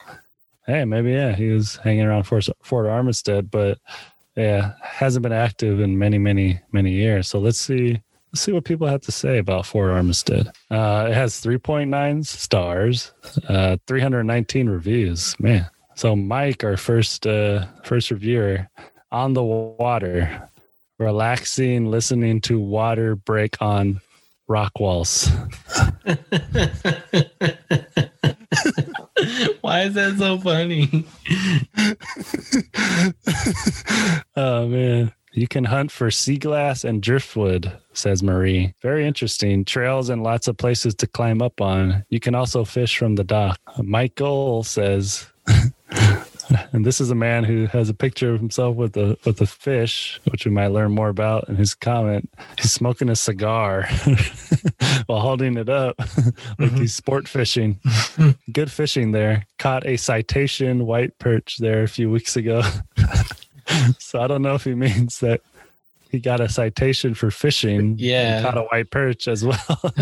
hey, 0.65 0.85
maybe 0.85 1.11
yeah, 1.11 1.35
he 1.35 1.49
was 1.49 1.75
hanging 1.83 2.05
around 2.05 2.23
Fort, 2.23 2.47
Fort 2.63 2.87
Armistead, 2.87 3.51
but 3.51 3.79
yeah, 4.37 4.75
hasn't 4.81 5.25
been 5.25 5.33
active 5.33 5.81
in 5.81 5.99
many, 5.99 6.19
many, 6.19 6.61
many 6.71 6.93
years. 6.93 7.27
So 7.27 7.41
let's 7.41 7.61
see. 7.61 8.01
Let's 8.33 8.43
see 8.43 8.53
what 8.53 8.65
people 8.65 8.87
have 8.87 9.03
to 9.03 9.13
say 9.13 9.39
about 9.39 9.67
Fort 9.67 9.91
Armistead. 9.91 10.49
Uh, 10.71 11.09
it 11.09 11.15
has 11.15 11.41
3.9 11.41 12.25
stars, 12.25 13.13
uh, 13.49 13.77
319 13.89 14.69
reviews. 14.69 15.35
Man, 15.41 15.69
so 15.95 16.17
Mike, 16.17 16.65
our 16.65 16.77
first 16.77 17.27
uh, 17.27 17.67
first 17.85 18.11
reviewer, 18.11 18.69
on 19.13 19.33
the 19.33 19.43
water, 19.43 20.51
relaxing, 20.99 21.91
listening 21.91 22.41
to 22.43 22.61
water 22.61 23.17
break 23.17 23.61
on 23.63 24.01
rock 24.49 24.79
walls. 24.79 25.29
Why 29.61 29.83
is 29.83 29.95
that 29.95 30.17
so 30.19 30.39
funny? 30.39 31.07
oh 34.37 34.69
man. 34.69 35.13
You 35.37 35.49
can 35.49 35.65
hunt 35.65 35.91
for 35.91 36.13
sea 36.13 36.39
glass 36.39 36.85
and 36.85 37.03
driftwood, 37.03 37.73
says 37.93 38.23
Marie. 38.23 38.73
Very 38.81 39.05
interesting. 39.05 39.65
Trails 39.65 40.09
and 40.09 40.23
lots 40.23 40.47
of 40.47 40.57
places 40.57 40.95
to 40.97 41.09
climb 41.09 41.43
up 41.43 41.61
on. 41.61 42.05
You 42.09 42.21
can 42.21 42.37
also 42.37 42.65
fish 42.65 42.97
from 42.97 43.17
the 43.17 43.25
dock. 43.25 43.59
Michael 43.83 44.63
says 44.63 45.27
and 46.73 46.85
this 46.85 47.01
is 47.01 47.11
a 47.11 47.15
man 47.15 47.45
who 47.45 47.67
has 47.67 47.89
a 47.89 47.95
picture 47.95 48.33
of 48.33 48.41
himself 48.41 48.77
with 48.77 48.97
a 48.97 49.17
with 49.25 49.41
a 49.41 49.47
fish, 49.47 50.21
which 50.31 50.45
we 50.45 50.51
might 50.51 50.69
learn 50.69 50.93
more 50.93 51.09
about 51.09 51.49
in 51.49 51.57
his 51.57 51.75
comment. 51.75 52.31
He's 52.59 52.73
smoking 52.73 53.09
a 53.09 53.17
cigar 53.17 53.89
while 55.07 55.21
holding 55.21 55.57
it 55.57 55.69
up, 55.69 55.99
like 55.99 56.09
mm-hmm. 56.11 56.77
he's 56.77 56.95
sport 56.95 57.29
fishing. 57.29 57.81
Good 58.53 58.71
fishing 58.71 59.13
there. 59.13 59.47
Caught 59.59 59.87
a 59.87 59.97
citation 59.97 60.87
white 60.87 61.19
perch 61.19 61.59
there 61.59 61.83
a 61.83 61.89
few 61.89 62.11
weeks 62.11 62.37
ago. 62.37 62.63
so 63.99 64.21
I 64.21 64.27
don't 64.27 64.43
know 64.43 64.55
if 64.55 64.65
he 64.65 64.75
means 64.75 65.21
that 65.21 65.41
he 66.15 66.21
got 66.21 66.41
a 66.41 66.49
citation 66.49 67.13
for 67.15 67.31
fishing. 67.31 67.97
Yeah, 67.99 68.43
caught 68.43 68.57
a 68.57 68.63
white 68.63 68.91
perch 68.91 69.27
as 69.27 69.45
well. 69.45 69.59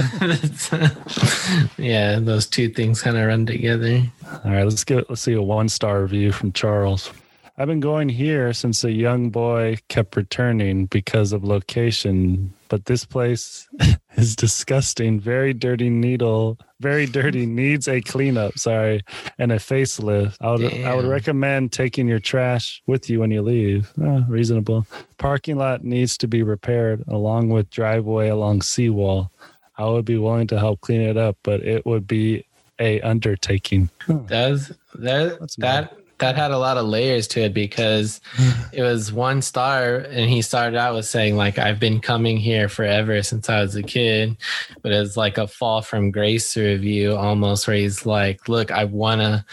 yeah, 1.79 2.19
those 2.21 2.47
two 2.47 2.69
things 2.69 3.01
kind 3.01 3.17
of 3.17 3.27
run 3.27 3.47
together. 3.47 4.03
All 4.45 4.51
right, 4.51 4.65
let's 4.65 4.85
get 4.85 5.09
let's 5.09 5.23
see 5.23 5.33
a 5.33 5.43
one 5.43 5.71
star 5.71 6.03
review 6.03 6.31
from 6.31 6.53
Charles. 6.53 7.11
I've 7.59 7.69
been 7.69 7.81
going 7.81 8.09
here 8.09 8.55
since 8.55 8.83
a 8.83 8.91
young 8.91 9.29
boy 9.29 9.77
kept 9.89 10.17
returning 10.17 10.87
because 10.87 11.35
of 11.35 11.45
location, 11.45 12.55
but 12.71 12.87
this 12.87 13.05
place 13.05 13.69
is 14.17 14.35
disgusting. 14.35 15.21
Very 15.21 15.53
dirty 15.53 15.91
needle, 15.91 16.59
very 16.81 17.05
dirty, 17.05 17.45
needs 17.63 17.89
a 17.89 18.01
cleanup, 18.01 18.59
sorry, 18.59 19.03
and 19.39 19.53
a 19.53 19.57
facelift. 19.57 20.37
I 20.41 20.53
would 20.53 20.61
Damn. 20.63 20.89
I 20.89 20.95
would 20.95 21.05
recommend 21.05 21.73
taking 21.73 22.09
your 22.09 22.21
trash 22.21 22.83
with 22.87 23.11
you 23.11 23.21
when 23.21 23.31
you 23.31 23.43
leave. 23.43 23.93
Oh, 24.01 24.25
reasonable. 24.29 24.87
Parking 25.19 25.57
lot 25.57 25.85
needs 25.85 26.17
to 26.19 26.29
be 26.29 26.43
repaired 26.43 27.05
along 27.07 27.51
with 27.51 27.69
driveway 27.69 28.29
along 28.29 28.63
seawall. 28.63 29.31
I 29.77 29.87
would 29.89 30.07
be 30.07 30.17
willing 30.17 30.47
to 30.49 30.59
help 30.59 30.81
clean 30.81 31.03
it 31.03 31.19
up, 31.19 31.37
but 31.43 31.63
it 31.63 31.85
would 31.85 32.07
be 32.07 32.47
a 32.79 33.01
undertaking. 33.03 33.91
Does 34.27 34.73
that 34.95 35.39
That's 35.39 35.57
that 35.57 35.99
that 36.23 36.37
had 36.37 36.53
a 36.53 36.59
lot 36.59 36.79
of 36.79 36.87
layers 36.87 37.27
to 37.29 37.41
it 37.43 37.55
because 37.55 38.21
it 38.73 38.83
was 38.83 39.13
one 39.13 39.43
star 39.43 39.97
and 39.97 40.31
he 40.31 40.41
started 40.41 40.77
out 40.77 40.95
with 40.95 41.05
saying 41.05 41.37
like 41.37 41.59
I've 41.59 41.81
been 41.81 42.01
coming 42.01 42.39
here 42.39 42.69
forever 42.69 43.23
since 43.23 43.49
I 43.51 43.61
was 43.61 43.77
a 43.77 43.83
kid 43.83 44.37
but 44.83 44.93
it's 44.93 45.17
like 45.17 45.37
a 45.37 45.47
fall 45.47 45.83
from 45.83 46.11
grace 46.11 46.57
review 46.57 47.17
almost 47.17 47.67
where 47.67 47.77
he's 47.77 48.07
like 48.07 48.49
look 48.49 48.71
I 48.71 48.85
want 48.85 49.21
to 49.21 49.45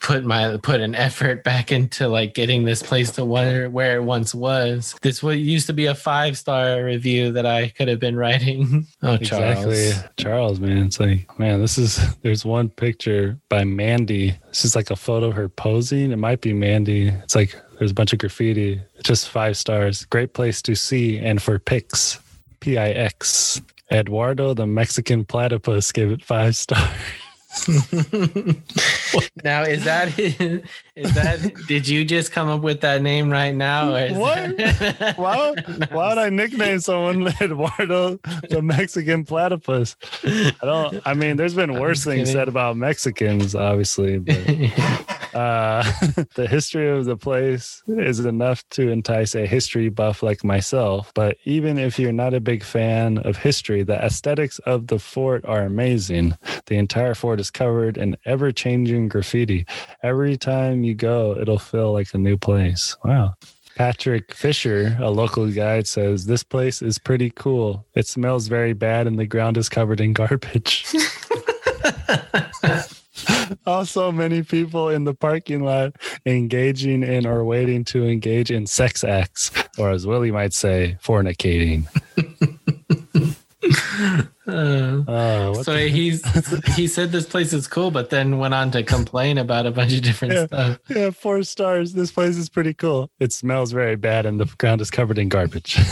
put 0.00 0.24
my 0.24 0.56
put 0.62 0.80
an 0.80 0.94
effort 0.94 1.44
back 1.44 1.70
into 1.72 2.08
like 2.08 2.34
getting 2.34 2.64
this 2.64 2.82
place 2.82 3.10
to 3.12 3.24
where 3.24 3.68
where 3.70 3.96
it 3.96 4.02
once 4.04 4.34
was. 4.34 4.94
This 5.02 5.22
what 5.22 5.38
used 5.38 5.66
to 5.68 5.72
be 5.72 5.86
a 5.86 5.94
five 5.94 6.36
star 6.38 6.84
review 6.84 7.32
that 7.32 7.46
I 7.46 7.68
could 7.68 7.88
have 7.88 8.00
been 8.00 8.16
writing. 8.16 8.86
Oh, 9.02 9.14
exactly, 9.14 9.90
Charles. 9.92 10.04
Charles, 10.16 10.60
man, 10.60 10.86
it's 10.86 10.98
like 10.98 11.38
man, 11.38 11.60
this 11.60 11.78
is 11.78 12.00
there's 12.22 12.44
one 12.44 12.68
picture 12.68 13.38
by 13.48 13.64
Mandy. 13.64 14.36
This 14.48 14.64
is 14.64 14.74
like 14.74 14.90
a 14.90 14.96
photo 14.96 15.26
of 15.26 15.34
her 15.34 15.48
posing. 15.48 16.10
It 16.10 16.16
might 16.16 16.40
be 16.40 16.52
Mandy. 16.52 17.08
It's 17.08 17.34
like 17.34 17.54
there's 17.78 17.92
a 17.92 17.94
bunch 17.94 18.12
of 18.12 18.18
graffiti. 18.18 18.80
Just 19.04 19.28
five 19.28 19.56
stars. 19.56 20.04
Great 20.06 20.32
place 20.32 20.60
to 20.62 20.74
see 20.74 21.18
and 21.18 21.40
for 21.40 21.58
pics. 21.58 22.18
P 22.60 22.76
I 22.76 22.90
X. 22.90 23.62
Eduardo 23.90 24.52
the 24.54 24.66
Mexican 24.66 25.24
platypus 25.24 25.92
gave 25.92 26.10
it 26.10 26.24
five 26.24 26.56
stars. 26.64 26.90
now 29.42 29.62
is 29.62 29.84
that 29.84 30.62
is 30.98 31.14
that 31.14 31.54
did 31.66 31.88
you 31.88 32.04
just 32.04 32.32
come 32.32 32.48
up 32.48 32.62
with 32.62 32.80
that 32.82 33.02
name 33.02 33.30
right 33.30 33.54
now? 33.54 33.90
What? 33.90 34.56
that, 34.56 35.14
why, 35.16 35.54
why 35.90 36.08
would 36.08 36.18
i 36.18 36.28
nickname 36.28 36.80
someone 36.80 37.26
eduardo 37.40 38.18
the 38.50 38.60
mexican 38.62 39.24
platypus? 39.24 39.96
I 40.24 40.52
don't 40.62 41.00
i 41.06 41.14
mean 41.14 41.36
there's 41.36 41.54
been 41.54 41.74
worse 41.74 42.04
things 42.04 42.30
said 42.30 42.48
about 42.48 42.76
mexicans 42.76 43.54
obviously 43.54 44.18
but 44.18 44.36
uh, 45.34 45.82
the 46.34 46.46
history 46.48 46.88
of 46.88 47.04
the 47.04 47.16
place 47.16 47.82
is 47.86 48.20
enough 48.20 48.66
to 48.70 48.88
entice 48.88 49.34
a 49.34 49.46
history 49.46 49.88
buff 49.88 50.22
like 50.22 50.44
myself 50.44 51.12
but 51.14 51.36
even 51.44 51.78
if 51.78 51.98
you're 51.98 52.12
not 52.12 52.34
a 52.34 52.40
big 52.40 52.62
fan 52.62 53.18
of 53.18 53.36
history 53.36 53.82
the 53.82 54.04
aesthetics 54.04 54.58
of 54.60 54.88
the 54.88 54.98
fort 54.98 55.44
are 55.46 55.62
amazing. 55.62 56.36
The 56.66 56.76
entire 56.76 57.14
fort 57.14 57.40
is 57.40 57.50
covered 57.50 57.96
in 57.96 58.16
ever 58.24 58.52
changing 58.52 59.08
graffiti. 59.08 59.66
Every 60.02 60.36
time 60.36 60.84
you 60.88 60.94
go, 60.94 61.36
it'll 61.38 61.58
feel 61.58 61.92
like 61.92 62.12
a 62.14 62.18
new 62.18 62.36
place. 62.36 62.96
Wow. 63.04 63.34
Patrick 63.76 64.34
Fisher, 64.34 64.96
a 65.00 65.10
local 65.10 65.50
guide, 65.52 65.86
says 65.86 66.26
this 66.26 66.42
place 66.42 66.82
is 66.82 66.98
pretty 66.98 67.30
cool. 67.30 67.86
It 67.94 68.08
smells 68.08 68.48
very 68.48 68.72
bad 68.72 69.06
and 69.06 69.18
the 69.18 69.26
ground 69.26 69.56
is 69.56 69.68
covered 69.68 70.00
in 70.00 70.14
garbage. 70.14 70.84
also, 73.66 74.10
many 74.10 74.42
people 74.42 74.88
in 74.88 75.04
the 75.04 75.14
parking 75.14 75.62
lot 75.62 75.94
engaging 76.26 77.04
in 77.04 77.26
or 77.26 77.44
waiting 77.44 77.84
to 77.84 78.04
engage 78.04 78.50
in 78.50 78.66
sex 78.66 79.04
acts, 79.04 79.52
or 79.78 79.90
as 79.90 80.06
Willie 80.06 80.32
might 80.32 80.54
say, 80.54 80.96
fornicating. 81.02 81.86
Uh, 84.48 85.02
uh, 85.06 85.62
so 85.62 85.74
the- 85.74 85.88
he's 85.88 86.24
he 86.74 86.86
said 86.86 87.12
this 87.12 87.26
place 87.26 87.52
is 87.52 87.66
cool, 87.66 87.90
but 87.90 88.10
then 88.10 88.38
went 88.38 88.54
on 88.54 88.70
to 88.70 88.82
complain 88.82 89.38
about 89.38 89.66
a 89.66 89.70
bunch 89.70 89.92
of 89.92 90.02
different 90.02 90.34
yeah, 90.34 90.46
stuff. 90.46 90.78
Yeah, 90.88 91.10
four 91.10 91.42
stars. 91.42 91.92
This 91.92 92.10
place 92.10 92.36
is 92.36 92.48
pretty 92.48 92.74
cool. 92.74 93.10
It 93.20 93.32
smells 93.32 93.72
very 93.72 93.96
bad, 93.96 94.26
and 94.26 94.40
the 94.40 94.46
ground 94.58 94.80
is 94.80 94.90
covered 94.90 95.18
in 95.18 95.28
garbage. 95.28 95.78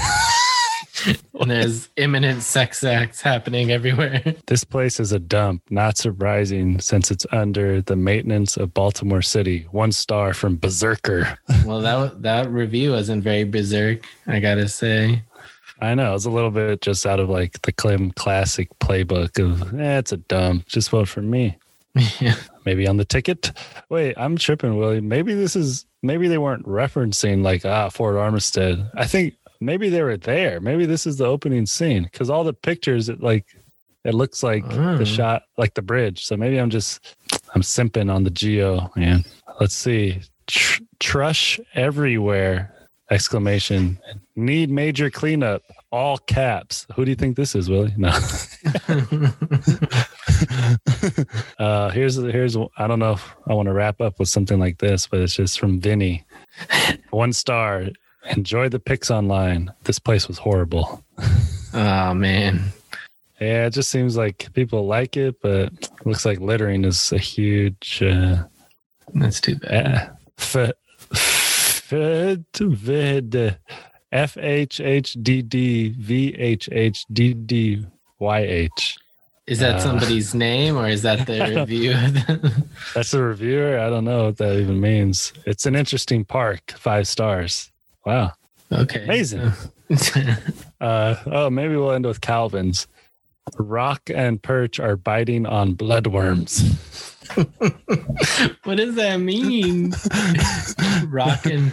and 1.41 1.51
there's 1.51 1.89
imminent 1.97 2.43
sex 2.43 2.83
acts 2.83 3.21
happening 3.21 3.71
everywhere. 3.71 4.23
This 4.47 4.65
place 4.65 5.01
is 5.01 5.13
a 5.13 5.19
dump. 5.19 5.63
Not 5.71 5.99
surprising 5.99 6.79
since 6.81 7.11
it's 7.11 7.27
under 7.33 7.83
the 7.83 7.97
maintenance 7.97 8.57
of 8.57 8.73
Baltimore 8.73 9.23
City. 9.23 9.67
One 9.73 9.93
star 9.93 10.33
from 10.35 10.57
Berserker. 10.57 11.39
well, 11.65 11.81
that 11.81 12.23
that 12.23 12.49
review 12.49 12.93
wasn't 12.93 13.25
very 13.25 13.45
berserk, 13.45 14.07
I 14.27 14.41
gotta 14.41 14.69
say. 14.69 15.23
I 15.81 15.95
know 15.95 16.15
it's 16.15 16.25
a 16.25 16.31
little 16.31 16.51
bit 16.51 16.81
just 16.81 17.07
out 17.07 17.21
of 17.21 17.29
like 17.29 17.61
the 17.63 17.73
Clem 17.73 18.13
classic 18.13 18.69
playbook 18.79 19.39
of 19.43 19.79
eh, 19.79 19.99
it's 19.99 20.13
a 20.13 20.17
dumb, 20.17 20.65
Just 20.67 20.91
vote 20.91 21.09
for 21.09 21.23
me. 21.23 21.57
Yeah. 22.21 22.35
Maybe 22.67 22.87
on 22.87 22.99
the 22.99 23.07
ticket. 23.07 23.53
Wait, 23.89 24.15
I'm 24.19 24.37
tripping, 24.37 24.77
Willie. 24.77 25.01
Maybe 25.01 25.33
this 25.33 25.57
is 25.57 25.87
maybe 26.03 26.29
they 26.29 26.37
weren't 26.37 26.67
referencing 26.67 27.43
like 27.43 27.65
ah 27.65 27.89
Fort 27.89 28.17
Armistead. 28.17 28.91
I 28.95 29.07
think 29.07 29.35
maybe 29.61 29.89
they 29.89 30.03
were 30.03 30.19
there. 30.19 30.61
Maybe 30.61 30.85
this 30.85 31.07
is 31.07 31.17
the 31.17 31.25
opening 31.25 31.65
scene 31.65 32.03
because 32.05 32.29
all 32.29 32.45
the 32.45 32.53
pictures 32.53 33.09
it 33.09 33.23
like 33.23 33.47
it 34.05 34.15
looks 34.15 34.43
like 34.43 34.69
the 34.69 34.99
oh. 35.01 35.05
shot 35.05 35.45
like 35.57 35.73
the 35.73 35.83
bridge. 35.83 36.25
So 36.27 36.37
maybe 36.37 36.59
I'm 36.59 36.71
just 36.71 37.17
I'm 37.55 37.63
simping 37.63 38.13
on 38.13 38.25
the 38.25 38.31
geo, 38.31 38.91
man. 38.95 39.25
let's 39.59 39.75
see. 39.75 40.21
Tr- 40.47 40.83
trush 41.01 41.59
everywhere! 41.75 42.76
Exclamation. 43.11 43.99
Need 44.35 44.71
major 44.71 45.11
cleanup. 45.11 45.63
All 45.93 46.19
caps. 46.19 46.87
Who 46.95 47.05
do 47.05 47.11
you 47.11 47.15
think 47.15 47.37
this 47.37 47.55
is, 47.55 47.71
Willie? 47.71 47.95
No. 47.97 48.09
uh, 51.59 51.91
here's 51.91 52.17
here's 52.17 52.57
I 52.77 52.87
don't 52.87 52.99
know 52.99 53.13
if 53.13 53.37
I 53.47 53.55
want 53.55 53.67
to 53.67 53.73
wrap 53.73 54.01
up 54.01 54.19
with 54.19 54.29
something 54.29 54.59
like 54.59 54.79
this, 54.79 55.07
but 55.07 55.21
it's 55.21 55.35
just 55.37 55.59
from 55.61 55.81
Vinny. 55.81 56.25
One 57.11 57.33
star. 57.33 57.87
Enjoy 58.31 58.69
the 58.69 58.81
pics 58.81 59.09
online. 59.11 59.73
This 59.85 60.01
place 60.01 60.27
was 60.27 60.39
horrible. 60.39 61.05
oh 61.75 62.13
man. 62.15 62.73
Yeah, 63.41 63.67
it 63.67 63.71
just 63.71 63.91
seems 63.91 64.17
like 64.17 64.53
people 64.55 64.87
like 64.87 65.17
it, 65.17 65.41
but 65.43 65.73
it 65.73 65.91
looks 66.07 66.25
like 66.25 66.41
littering 66.41 66.85
is 66.85 67.13
a 67.13 67.19
huge. 67.19 68.03
Uh, 68.03 68.45
That's 69.15 69.41
too 69.41 69.57
bad. 69.57 69.87
Uh, 69.87 70.09
f- 70.39 70.73
vid 71.89 73.59
F 74.13 74.37
H 74.37 74.81
H 74.81 75.17
D 75.23 75.43
D 75.43 75.95
V 75.99 76.35
H 76.35 76.69
H 76.73 77.05
D 77.13 77.35
D 77.35 77.87
Y 78.19 78.39
H. 78.41 78.99
Is 79.47 79.61
that 79.61 79.77
uh, 79.77 79.81
somebody's 79.81 80.35
name 80.35 80.77
or 80.77 80.89
is 80.89 81.03
that 81.03 81.27
the 81.27 81.55
review? 81.69 81.95
that's 82.95 83.15
a 83.15 83.23
reviewer. 83.23 83.79
I 83.79 83.89
don't 83.89 84.05
know 84.05 84.25
what 84.25 84.39
that 84.39 84.59
even 84.59 84.81
means. 84.81 85.33
It's 85.45 85.67
an 85.67 85.77
interesting 85.77 86.25
park. 86.25 86.73
Five 86.73 87.07
stars. 87.07 87.71
Wow. 88.05 88.33
Okay. 88.73 89.05
Amazing. 89.05 89.53
uh, 90.81 91.17
oh, 91.27 91.49
maybe 91.51 91.77
we'll 91.77 91.93
end 91.93 92.07
with 92.07 92.21
Calvin's. 92.21 92.89
Rock 93.59 94.11
and 94.13 94.43
perch 94.43 94.81
are 94.81 94.97
biting 94.97 95.47
on 95.47 95.75
bloodworms. 95.75 96.75
what 98.65 98.77
does 98.77 98.95
that 98.97 99.19
mean? 99.19 99.95
Rock 101.09 101.47
and. 101.47 101.73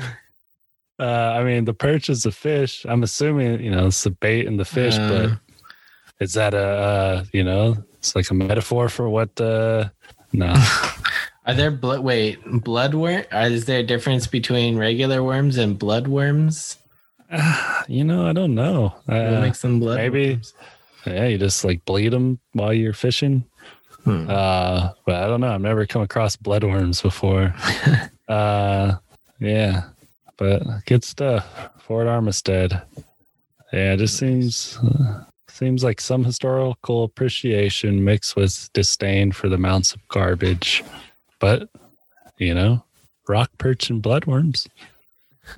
Uh, 1.00 1.34
I 1.36 1.44
mean, 1.44 1.66
the 1.66 1.74
perch 1.74 2.10
is 2.10 2.26
a 2.26 2.32
fish. 2.32 2.86
I'm 2.88 3.02
assuming, 3.02 3.64
you 3.64 3.72
know, 3.72 3.88
it's 3.88 4.04
the 4.04 4.12
bait 4.12 4.46
and 4.46 4.60
the 4.60 4.66
fish, 4.66 4.96
uh, 4.96 5.10
but 5.10 5.40
is 6.20 6.34
that 6.34 6.54
a, 6.54 6.58
uh, 6.58 7.26
you 7.34 7.44
know, 7.44 7.84
it's 7.98 8.16
like 8.16 8.30
a 8.30 8.36
metaphor 8.36 8.90
for 8.90 9.10
what? 9.10 9.40
Uh, 9.42 9.90
no. 10.32 10.54
Are 11.46 11.54
there 11.54 11.72
blood? 11.72 12.02
Wait, 12.02 12.42
bloodworm? 12.46 13.26
Is 13.52 13.66
there 13.66 13.80
a 13.80 13.84
difference 13.84 14.28
between 14.28 14.78
regular 14.78 15.24
worms 15.24 15.58
and 15.58 15.78
bloodworms? 15.78 16.78
Uh, 17.30 17.84
you 17.88 18.04
know, 18.04 18.28
I 18.28 18.34
don't 18.34 18.56
know. 18.56 18.94
Uh, 19.10 19.30
what 19.32 19.42
makes 19.42 19.62
them 19.62 19.80
blood? 19.80 19.98
Maybe. 19.98 20.34
Worms? 20.34 20.54
Yeah, 21.06 21.28
you 21.28 21.38
just 21.38 21.64
like 21.64 21.84
bleed 21.86 22.10
them 22.10 22.40
while 22.54 22.74
you're 22.74 22.94
fishing. 22.94 23.46
Hmm. 24.04 24.30
Uh, 24.30 24.90
but 25.06 25.16
I 25.16 25.28
don't 25.28 25.42
know. 25.42 25.54
I've 25.54 25.62
never 25.62 25.86
come 25.86 26.02
across 26.02 26.36
bloodworms 26.36 27.02
before. 27.02 27.54
uh, 28.28 28.96
yeah, 29.40 29.84
but 30.38 30.64
good 30.86 31.04
stuff. 31.04 31.70
Fort 31.80 32.08
Armistead. 32.08 32.84
Yeah, 33.72 33.94
it 33.94 33.98
just 33.98 34.18
seems 34.18 34.78
uh, 34.78 35.24
seems 35.48 35.84
like 35.84 36.00
some 36.00 36.24
historical 36.24 37.04
appreciation 37.04 38.04
mixed 38.04 38.36
with 38.36 38.70
disdain 38.74 39.32
for 39.32 39.50
the 39.50 39.58
mounts 39.58 39.94
of 39.94 40.08
garbage. 40.10 40.84
But 41.40 41.70
you 42.38 42.54
know, 42.54 42.84
rock 43.28 43.52
perch 43.58 43.90
and 43.90 44.02
bloodworms. 44.04 44.68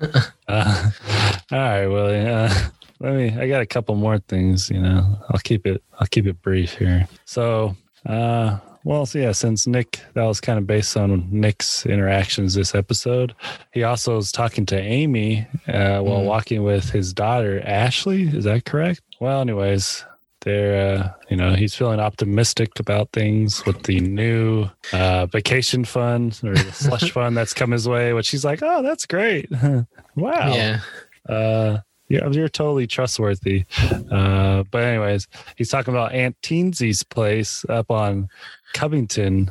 uh, 0.00 0.30
all 0.48 1.58
right, 1.58 1.86
well, 1.86 2.10
yeah 2.10 2.70
let 3.00 3.14
me 3.14 3.36
i 3.38 3.48
got 3.48 3.60
a 3.60 3.66
couple 3.66 3.94
more 3.94 4.18
things 4.18 4.70
you 4.70 4.80
know. 4.80 5.18
I'll 5.30 5.40
keep 5.40 5.66
it 5.66 5.82
i'll 5.98 6.06
keep 6.06 6.26
it 6.26 6.40
brief 6.42 6.74
here. 6.74 7.08
So 7.24 7.76
uh 8.06 8.58
well 8.84 9.04
so 9.04 9.18
yeah 9.18 9.32
since 9.32 9.66
nick 9.66 10.00
that 10.14 10.22
was 10.24 10.40
kind 10.40 10.58
of 10.58 10.66
based 10.66 10.96
on 10.96 11.26
nick's 11.30 11.84
interactions 11.86 12.54
this 12.54 12.72
episode 12.74 13.34
he 13.72 13.82
also 13.82 14.14
was 14.16 14.30
talking 14.30 14.64
to 14.66 14.78
amy 14.78 15.40
uh, 15.66 15.98
while 16.00 16.20
mm. 16.20 16.26
walking 16.26 16.62
with 16.62 16.90
his 16.90 17.12
daughter 17.12 17.60
ashley 17.66 18.22
is 18.28 18.44
that 18.44 18.64
correct? 18.64 19.00
Well 19.20 19.40
anyways 19.40 20.04
they're 20.42 20.98
uh, 20.98 21.10
you 21.28 21.36
know 21.36 21.54
he's 21.54 21.74
feeling 21.74 21.98
optimistic 21.98 22.78
about 22.78 23.10
things 23.12 23.66
with 23.66 23.82
the 23.82 23.98
new 23.98 24.70
uh, 24.92 25.26
vacation 25.26 25.84
fund 25.84 26.40
or 26.44 26.54
the 26.54 26.72
slush 26.72 27.10
fund 27.10 27.36
that's 27.36 27.52
come 27.52 27.72
his 27.72 27.88
way 27.88 28.12
which 28.12 28.30
he's 28.30 28.44
like 28.44 28.62
oh 28.62 28.82
that's 28.82 29.04
great. 29.06 29.50
Wow. 30.16 30.54
Yeah. 30.54 30.80
Uh 31.28 31.80
yeah, 32.08 32.28
you're 32.30 32.48
totally 32.48 32.86
trustworthy. 32.86 33.64
Uh, 34.10 34.62
but 34.70 34.84
anyways, 34.84 35.26
he's 35.56 35.68
talking 35.68 35.92
about 35.92 36.12
Aunt 36.12 36.40
Teensy's 36.40 37.02
place 37.02 37.66
up 37.68 37.90
on 37.90 38.28
Covington, 38.72 39.50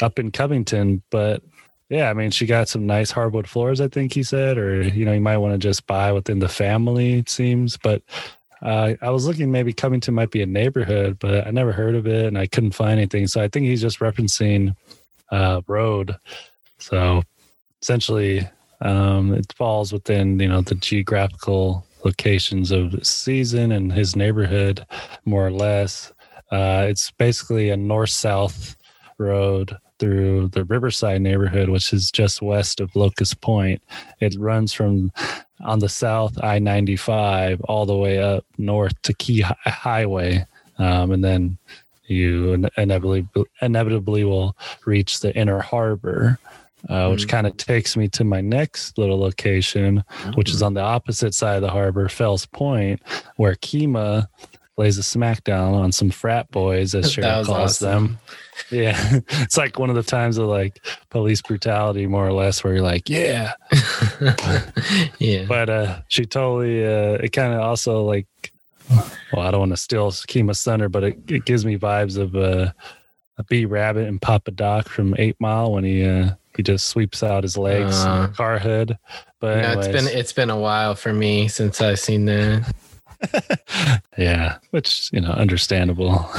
up 0.00 0.18
in 0.18 0.30
Covington. 0.30 1.02
But 1.10 1.42
yeah, 1.90 2.08
I 2.08 2.14
mean, 2.14 2.30
she 2.30 2.46
got 2.46 2.68
some 2.68 2.86
nice 2.86 3.10
hardwood 3.10 3.46
floors. 3.46 3.80
I 3.80 3.88
think 3.88 4.14
he 4.14 4.22
said, 4.22 4.56
or 4.56 4.82
you 4.82 5.04
know, 5.04 5.12
you 5.12 5.20
might 5.20 5.36
want 5.36 5.52
to 5.52 5.58
just 5.58 5.86
buy 5.86 6.12
within 6.12 6.38
the 6.38 6.48
family. 6.48 7.14
It 7.14 7.28
seems, 7.28 7.76
but. 7.76 8.02
Uh, 8.62 8.92
I 9.00 9.08
was 9.08 9.26
looking 9.26 9.50
maybe 9.50 9.72
Covington 9.72 10.12
might 10.12 10.30
be 10.30 10.42
a 10.42 10.46
neighborhood, 10.46 11.18
but 11.18 11.46
I 11.46 11.50
never 11.50 11.72
heard 11.72 11.94
of 11.94 12.06
it 12.06 12.26
and 12.26 12.36
I 12.36 12.46
couldn't 12.46 12.72
find 12.72 12.98
anything. 12.98 13.26
So 13.26 13.40
I 13.40 13.48
think 13.48 13.64
he's 13.64 13.80
just 13.80 14.00
referencing 14.00 14.76
uh, 15.30 15.62
road. 15.66 16.14
So 16.78 17.22
essentially, 17.80 18.46
um, 18.82 19.32
it 19.32 19.50
falls 19.56 19.94
within 19.94 20.38
you 20.38 20.48
know 20.48 20.60
the 20.60 20.74
geographical 20.74 21.86
locations 22.04 22.70
of 22.70 22.92
the 22.92 23.04
season 23.04 23.72
and 23.72 23.92
his 23.92 24.16
neighborhood, 24.16 24.84
more 25.24 25.46
or 25.46 25.52
less. 25.52 26.12
Uh, 26.50 26.86
it's 26.88 27.10
basically 27.12 27.70
a 27.70 27.76
north 27.76 28.10
south 28.10 28.76
road 29.18 29.76
through 29.98 30.48
the 30.48 30.64
Riverside 30.64 31.20
neighborhood, 31.20 31.68
which 31.68 31.92
is 31.92 32.10
just 32.10 32.42
west 32.42 32.80
of 32.80 32.96
Locust 32.96 33.40
Point. 33.40 33.82
It 34.20 34.34
runs 34.38 34.72
from 34.72 35.12
on 35.60 35.78
the 35.78 35.88
south 35.88 36.42
I 36.42 36.58
95 36.58 37.60
all 37.62 37.86
the 37.86 37.94
way 37.94 38.18
up 38.18 38.44
north 38.56 39.00
to 39.02 39.14
Key 39.14 39.42
Highway. 39.42 40.46
Um, 40.78 41.12
and 41.12 41.22
then 41.22 41.58
you 42.06 42.54
inevitably, 42.76 43.28
inevitably 43.60 44.24
will 44.24 44.56
reach 44.86 45.20
the 45.20 45.34
inner 45.36 45.60
harbor 45.60 46.38
uh, 46.88 47.08
which 47.08 47.26
mm. 47.26 47.28
kind 47.28 47.46
of 47.46 47.56
takes 47.56 47.96
me 47.96 48.08
to 48.08 48.24
my 48.24 48.40
next 48.40 48.96
little 48.98 49.18
location, 49.18 50.02
which 50.34 50.50
is 50.50 50.62
on 50.62 50.74
the 50.74 50.80
opposite 50.80 51.34
side 51.34 51.56
of 51.56 51.62
the 51.62 51.70
harbor, 51.70 52.08
Fells 52.08 52.46
Point, 52.46 53.00
where 53.36 53.54
Kima 53.54 54.26
lays 54.80 54.96
a 54.96 55.02
smackdown 55.02 55.74
on 55.74 55.92
some 55.92 56.10
frat 56.10 56.50
boys, 56.50 56.94
as 56.94 57.14
Sheryl 57.14 57.44
calls 57.44 57.82
awesome. 57.82 58.06
them. 58.06 58.18
Yeah, 58.70 59.20
it's 59.28 59.56
like 59.56 59.78
one 59.78 59.90
of 59.90 59.96
the 59.96 60.02
times 60.02 60.38
of 60.38 60.48
like 60.48 60.84
police 61.10 61.42
brutality, 61.42 62.06
more 62.06 62.26
or 62.26 62.32
less, 62.32 62.64
where 62.64 62.74
you're 62.74 62.82
like, 62.82 63.08
yeah, 63.08 63.52
yeah. 65.18 65.44
But 65.46 65.70
uh, 65.70 66.00
she 66.08 66.24
totally. 66.24 66.84
Uh, 66.84 67.18
it 67.22 67.32
kind 67.32 67.52
of 67.52 67.60
also 67.60 68.02
like, 68.02 68.26
well, 69.32 69.46
I 69.46 69.50
don't 69.50 69.60
want 69.60 69.72
to 69.72 69.76
steal 69.76 70.10
Kima's 70.10 70.62
thunder, 70.62 70.88
but 70.88 71.04
it, 71.04 71.18
it 71.28 71.44
gives 71.44 71.64
me 71.64 71.76
vibes 71.76 72.16
of 72.16 72.34
uh, 72.34 72.72
a 73.38 73.44
B 73.44 73.66
Rabbit 73.66 74.08
and 74.08 74.20
Papa 74.20 74.50
Doc 74.50 74.88
from 74.88 75.14
Eight 75.18 75.36
Mile 75.40 75.72
when 75.72 75.84
he 75.84 76.04
uh, 76.04 76.30
he 76.56 76.62
just 76.62 76.88
sweeps 76.88 77.22
out 77.22 77.42
his 77.42 77.56
legs, 77.56 77.96
uh, 78.04 78.28
car 78.28 78.58
hood. 78.58 78.98
But 79.40 79.62
no, 79.62 79.80
it's 79.80 79.88
been 79.88 80.06
it's 80.06 80.32
been 80.32 80.50
a 80.50 80.58
while 80.58 80.94
for 80.94 81.12
me 81.12 81.48
since 81.48 81.80
I've 81.80 82.00
seen 82.00 82.26
that. 82.26 82.74
yeah, 84.18 84.58
which 84.70 85.10
you 85.12 85.20
know, 85.20 85.30
understandable. 85.30 86.10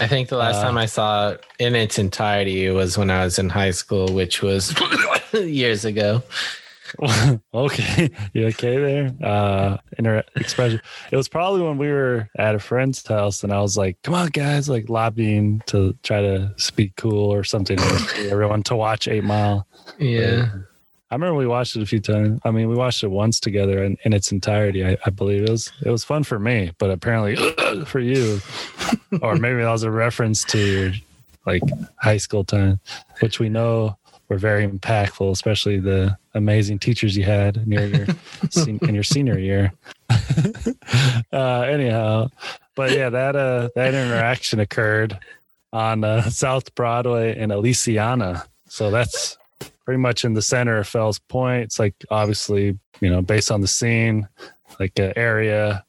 I 0.00 0.08
think 0.08 0.28
the 0.28 0.36
last 0.36 0.56
uh, 0.56 0.64
time 0.64 0.78
I 0.78 0.86
saw 0.86 1.30
it 1.30 1.44
in 1.58 1.74
its 1.74 1.98
entirety 1.98 2.68
was 2.70 2.98
when 2.98 3.10
I 3.10 3.24
was 3.24 3.38
in 3.38 3.48
high 3.48 3.70
school, 3.70 4.08
which 4.08 4.42
was 4.42 4.74
years 5.32 5.84
ago. 5.84 6.22
okay, 7.54 8.10
you 8.32 8.46
okay 8.48 8.76
there? 8.76 9.12
Uh, 9.22 9.78
inter- 9.98 10.24
expression. 10.36 10.80
It 11.10 11.16
was 11.16 11.28
probably 11.28 11.62
when 11.62 11.78
we 11.78 11.88
were 11.88 12.28
at 12.36 12.54
a 12.54 12.58
friend's 12.58 13.06
house, 13.06 13.42
and 13.42 13.52
I 13.52 13.60
was 13.60 13.76
like, 13.76 14.00
"Come 14.02 14.14
on, 14.14 14.28
guys!" 14.28 14.68
Like 14.68 14.88
lobbying 14.88 15.62
to 15.66 15.96
try 16.02 16.20
to 16.20 16.52
speak 16.56 16.96
cool 16.96 17.32
or 17.32 17.44
something 17.44 17.78
everyone 18.28 18.62
to 18.64 18.76
watch 18.76 19.08
Eight 19.08 19.24
Mile. 19.24 19.66
Yeah. 19.98 20.48
But 20.52 20.60
I 21.10 21.16
remember 21.16 21.36
we 21.36 21.46
watched 21.46 21.76
it 21.76 21.82
a 21.82 21.86
few 21.86 22.00
times. 22.00 22.40
I 22.44 22.50
mean, 22.50 22.68
we 22.68 22.74
watched 22.74 23.04
it 23.04 23.08
once 23.08 23.38
together 23.38 23.84
in, 23.84 23.96
in 24.04 24.12
its 24.12 24.32
entirety. 24.32 24.84
I, 24.84 24.96
I, 25.06 25.10
believe 25.10 25.44
it 25.44 25.50
was 25.50 25.70
it 25.84 25.90
was 25.90 26.02
fun 26.02 26.24
for 26.24 26.38
me, 26.38 26.72
but 26.78 26.90
apparently 26.90 27.36
for 27.84 28.00
you, 28.00 28.40
or 29.22 29.36
maybe 29.36 29.62
that 29.62 29.70
was 29.70 29.84
a 29.84 29.90
reference 29.92 30.42
to 30.46 30.58
your 30.58 30.92
like 31.46 31.62
high 31.98 32.16
school 32.16 32.42
time, 32.42 32.80
which 33.20 33.38
we 33.38 33.48
know 33.48 33.96
were 34.28 34.38
very 34.38 34.66
impactful, 34.66 35.30
especially 35.30 35.78
the 35.78 36.16
amazing 36.34 36.78
teachers 36.78 37.16
you 37.16 37.24
had 37.24 37.66
near 37.66 37.86
your 37.86 38.06
in 38.66 38.94
your 38.94 39.04
senior 39.04 39.38
year. 39.38 39.72
uh, 41.32 41.60
anyhow, 41.62 42.28
but 42.74 42.92
yeah, 42.92 43.10
that 43.10 43.36
uh, 43.36 43.68
that 43.74 43.94
interaction 43.94 44.60
occurred 44.60 45.18
on 45.72 46.04
uh, 46.04 46.22
South 46.30 46.74
Broadway 46.74 47.36
in 47.38 47.50
Aliceanna. 47.50 48.46
So 48.68 48.90
that's 48.90 49.36
pretty 49.84 49.98
much 49.98 50.24
in 50.24 50.34
the 50.34 50.42
center 50.42 50.78
of 50.78 50.88
Fells 50.88 51.18
Point. 51.18 51.64
It's 51.64 51.78
like 51.78 51.94
obviously, 52.10 52.78
you 53.00 53.10
know, 53.10 53.22
based 53.22 53.50
on 53.50 53.60
the 53.60 53.68
scene, 53.68 54.28
like 54.78 54.98
an 54.98 55.12
area 55.16 55.84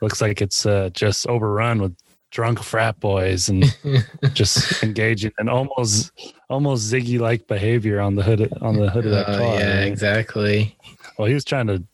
looks 0.00 0.20
like 0.20 0.42
it's 0.42 0.66
uh, 0.66 0.90
just 0.92 1.26
overrun 1.28 1.80
with 1.80 1.96
drunk 2.32 2.62
frat 2.62 2.98
boys 2.98 3.48
and 3.48 3.64
just 4.32 4.82
engaging 4.82 5.30
in 5.38 5.48
almost 5.48 6.10
almost 6.50 6.90
Ziggy 6.92 7.20
like 7.20 7.46
behavior 7.46 8.00
on 8.00 8.16
the 8.16 8.22
hood 8.24 8.52
on 8.60 8.74
the 8.76 8.90
hood 8.90 9.04
of 9.06 9.12
that 9.12 9.28
Oh, 9.28 9.38
car. 9.38 9.60
yeah, 9.60 9.78
right? 9.78 9.86
exactly. 9.86 10.76
Well, 11.18 11.28
he 11.28 11.34
was 11.34 11.44
trying 11.44 11.66
to 11.68 11.84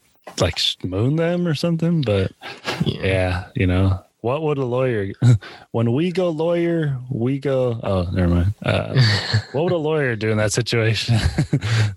like 0.40 0.59
moon 0.85 1.16
them 1.16 1.47
or 1.47 1.55
something, 1.55 2.02
but 2.02 2.32
Yeah. 2.86 3.02
yeah, 3.05 3.44
you 3.55 3.66
know. 3.66 4.02
What 4.20 4.43
would 4.43 4.59
a 4.59 4.65
lawyer 4.65 5.12
when 5.73 5.93
we 5.93 6.10
go 6.10 6.31
lawyer, 6.31 6.97
we 7.10 7.39
go 7.39 7.78
oh 7.82 8.09
never 8.12 8.28
mind. 8.35 8.55
Uh, 8.65 8.94
what 9.52 9.65
would 9.65 9.73
a 9.73 9.77
lawyer 9.77 10.16
do 10.16 10.31
in 10.31 10.39
that 10.39 10.52
situation? 10.52 11.16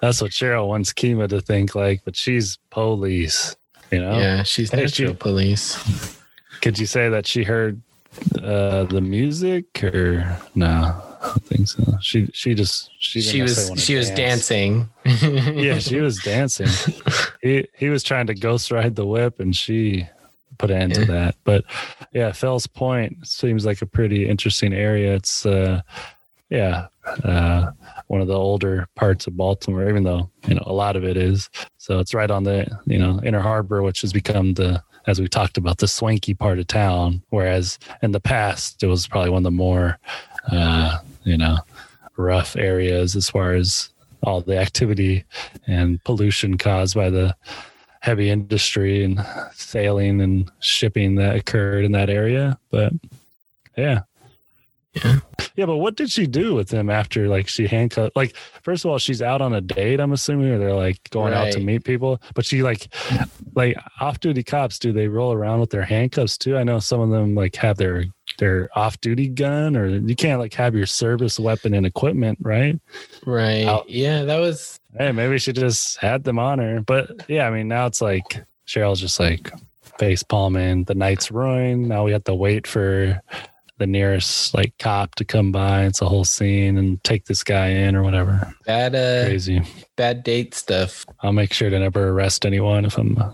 That's 0.01 0.21
what 0.21 0.31
Sheryl 0.31 0.67
wants 0.67 0.93
Kima 0.93 1.27
to 1.29 1.41
think 1.41 1.73
like, 1.75 2.01
but 2.05 2.15
she's 2.15 2.57
police, 2.69 3.55
you 3.91 3.99
know? 3.99 4.17
Yeah, 4.19 4.43
she's 4.43 4.69
Hey, 4.71 4.83
natural 4.83 5.11
she- 5.13 5.15
police. 5.17 6.17
Could 6.61 6.77
you 6.77 6.85
say 6.85 7.09
that 7.09 7.25
she 7.25 7.43
heard 7.43 7.81
uh 8.43 8.83
the 8.85 9.01
music 9.01 9.83
or 9.83 10.37
no? 10.55 10.67
I 11.21 11.27
don't 11.27 11.45
think 11.45 11.67
so. 11.67 11.83
She 12.01 12.29
she 12.33 12.53
just 12.55 12.89
she, 12.99 13.21
She 13.21 13.41
was 13.41 13.71
she 13.77 13.95
was 13.95 14.07
dance. 14.09 14.47
dancing. 14.47 14.89
Yeah, 15.55 15.77
she 15.79 15.99
was 15.99 16.17
dancing. 16.23 16.67
he 17.41 17.67
he 17.77 17.89
was 17.89 18.03
trying 18.03 18.27
to 18.27 18.33
ghost 18.33 18.71
ride 18.71 18.95
the 18.95 19.05
whip 19.05 19.39
and 19.39 19.55
she 19.55 20.07
put 20.57 20.71
an 20.71 20.81
end 20.81 20.95
to 20.95 21.05
that. 21.05 21.35
But 21.43 21.63
yeah, 22.13 22.31
Fells 22.31 22.67
Point 22.67 23.25
seems 23.25 23.65
like 23.65 23.81
a 23.81 23.85
pretty 23.85 24.27
interesting 24.27 24.73
area. 24.73 25.13
It's 25.15 25.45
uh 25.45 25.81
yeah, 26.49 26.87
uh 27.23 27.71
one 28.07 28.19
of 28.21 28.27
the 28.27 28.37
older 28.37 28.87
parts 28.95 29.25
of 29.27 29.37
Baltimore, 29.37 29.87
even 29.89 30.03
though, 30.03 30.29
you 30.47 30.55
know, 30.55 30.63
a 30.65 30.73
lot 30.73 30.95
of 30.97 31.03
it 31.05 31.15
is. 31.17 31.49
So 31.77 31.99
it's 31.99 32.13
right 32.13 32.29
on 32.29 32.43
the, 32.43 32.67
you 32.85 32.97
know, 32.99 33.21
inner 33.23 33.39
harbor, 33.39 33.81
which 33.83 34.01
has 34.01 34.11
become 34.11 34.53
the 34.55 34.83
as 35.07 35.19
we 35.19 35.27
talked 35.27 35.57
about, 35.57 35.77
the 35.77 35.87
swanky 35.87 36.33
part 36.33 36.59
of 36.59 36.67
town. 36.67 37.21
Whereas 37.29 37.79
in 38.01 38.11
the 38.11 38.19
past 38.19 38.83
it 38.83 38.87
was 38.87 39.07
probably 39.07 39.29
one 39.29 39.39
of 39.39 39.43
the 39.43 39.51
more 39.51 39.99
uh, 40.51 40.99
you 41.23 41.37
know, 41.37 41.59
rough 42.17 42.55
areas 42.55 43.15
as 43.15 43.29
far 43.29 43.53
as 43.53 43.89
all 44.23 44.41
the 44.41 44.57
activity 44.57 45.23
and 45.67 46.03
pollution 46.03 46.57
caused 46.57 46.95
by 46.95 47.09
the 47.09 47.35
heavy 48.01 48.29
industry 48.29 49.03
and 49.03 49.23
sailing 49.53 50.21
and 50.21 50.51
shipping 50.59 51.15
that 51.15 51.35
occurred 51.35 51.85
in 51.85 51.91
that 51.91 52.09
area. 52.09 52.57
But 52.69 52.93
yeah. 53.77 54.01
Yeah. 54.93 55.19
Yeah, 55.55 55.65
but 55.65 55.77
what 55.77 55.95
did 55.95 56.09
she 56.09 56.27
do 56.27 56.55
with 56.55 56.71
him 56.71 56.89
after 56.89 57.27
like 57.27 57.47
she 57.47 57.67
handcuffed 57.67 58.15
like 58.15 58.35
first 58.63 58.85
of 58.85 58.91
all 58.91 58.97
she's 58.97 59.21
out 59.21 59.41
on 59.41 59.53
a 59.53 59.61
date, 59.61 59.99
I'm 59.99 60.13
assuming, 60.13 60.49
or 60.49 60.57
they're 60.57 60.73
like 60.73 60.97
going 61.09 61.33
out 61.33 61.51
to 61.51 61.59
meet 61.59 61.83
people. 61.83 62.21
But 62.33 62.45
she 62.45 62.63
like 62.63 62.87
like 63.53 63.75
off 63.99 64.19
duty 64.19 64.43
cops, 64.43 64.79
do 64.79 64.93
they 64.93 65.07
roll 65.07 65.33
around 65.33 65.59
with 65.59 65.69
their 65.69 65.83
handcuffs 65.83 66.37
too? 66.37 66.57
I 66.57 66.63
know 66.63 66.79
some 66.79 67.01
of 67.01 67.09
them 67.09 67.35
like 67.35 67.55
have 67.57 67.77
their 67.77 68.05
their 68.37 68.69
off 68.77 68.99
duty 69.01 69.27
gun 69.27 69.75
or 69.75 69.87
you 69.87 70.15
can't 70.15 70.39
like 70.39 70.53
have 70.53 70.73
your 70.73 70.85
service 70.85 71.39
weapon 71.39 71.73
and 71.73 71.85
equipment, 71.85 72.39
right? 72.41 72.79
right. 73.25 73.65
Out. 73.65 73.89
Yeah, 73.89 74.23
that 74.23 74.39
was 74.39 74.79
Hey, 74.97 75.11
maybe 75.11 75.37
she 75.37 75.53
just 75.53 75.97
had 75.97 76.23
them 76.23 76.37
on 76.39 76.59
her. 76.59 76.81
But 76.81 77.29
yeah, 77.29 77.47
I 77.47 77.51
mean, 77.51 77.67
now 77.67 77.85
it's 77.85 78.01
like 78.01 78.43
Sheryl's 78.67 78.99
just 78.99 79.19
like 79.19 79.51
face 79.99 80.23
palming. 80.23 80.83
The 80.83 80.95
night's 80.95 81.31
ruined. 81.31 81.87
Now 81.87 82.03
we 82.03 82.11
have 82.11 82.25
to 82.25 82.35
wait 82.35 82.67
for 82.67 83.21
the 83.81 83.87
nearest 83.87 84.53
like 84.53 84.77
cop 84.77 85.15
to 85.15 85.25
come 85.25 85.51
by. 85.51 85.85
It's 85.85 86.01
a 86.03 86.07
whole 86.07 86.23
scene 86.23 86.77
and 86.77 87.03
take 87.03 87.25
this 87.25 87.43
guy 87.43 87.69
in 87.69 87.95
or 87.95 88.03
whatever. 88.03 88.53
bad 88.67 88.93
uh 88.93 89.25
Crazy. 89.25 89.63
bad 89.97 90.23
date 90.23 90.53
stuff. 90.53 91.03
I'll 91.21 91.33
make 91.33 91.51
sure 91.51 91.71
to 91.71 91.79
never 91.79 92.09
arrest 92.09 92.45
anyone 92.45 92.85
if 92.85 92.95
I'm 92.99 93.17
uh, 93.17 93.31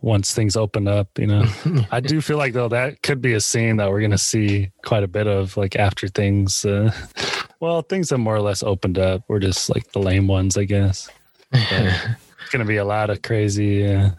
once 0.00 0.32
things 0.34 0.56
open 0.56 0.88
up. 0.88 1.08
You 1.18 1.26
know, 1.26 1.44
I 1.90 2.00
do 2.00 2.22
feel 2.22 2.38
like 2.38 2.54
though 2.54 2.68
that 2.68 3.02
could 3.02 3.20
be 3.20 3.34
a 3.34 3.40
scene 3.40 3.76
that 3.76 3.90
we're 3.90 4.00
gonna 4.00 4.16
see 4.16 4.70
quite 4.86 5.02
a 5.04 5.08
bit 5.08 5.26
of 5.26 5.54
like 5.58 5.76
after 5.76 6.08
things. 6.08 6.64
Uh, 6.64 6.90
well, 7.60 7.82
things 7.82 8.08
have 8.08 8.20
more 8.20 8.36
or 8.36 8.40
less 8.40 8.62
opened 8.62 8.98
up. 8.98 9.22
We're 9.28 9.38
just 9.38 9.68
like 9.68 9.92
the 9.92 9.98
lame 10.00 10.26
ones, 10.28 10.56
I 10.56 10.64
guess. 10.64 11.10
It's 11.52 12.50
gonna 12.52 12.64
be 12.64 12.76
a 12.76 12.84
lot 12.84 13.10
of 13.10 13.22
crazy, 13.22 13.86
uh, 13.86 14.10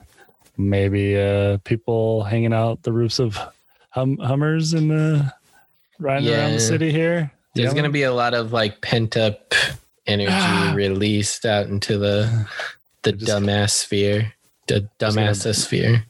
maybe 0.58 1.18
uh, 1.20 1.58
people 1.64 2.24
hanging 2.24 2.54
out 2.54 2.84
the 2.84 2.92
roofs 2.92 3.20
of 3.20 3.38
hum- 3.92 4.18
Hummers 4.18 4.74
and 4.74 4.92
uh, 4.92 5.24
riding 6.00 6.34
around 6.34 6.54
the 6.54 6.60
city 6.60 6.92
here. 6.92 7.32
There's 7.54 7.66
Yelling. 7.66 7.76
gonna 7.78 7.90
be 7.90 8.04
a 8.04 8.14
lot 8.14 8.34
of 8.34 8.52
like 8.54 8.82
pent 8.82 9.18
up 9.18 9.54
energy 10.08 10.32
released 10.76 11.46
out 11.46 11.68
into 11.68 11.98
the 11.98 12.48
the 13.04 13.12
Just- 13.14 13.32
dumbass 13.32 13.72
sphere. 13.72 14.34
The 14.68 14.82
Just 15.00 15.18
dumbass 15.18 15.56
sphere. 15.56 16.06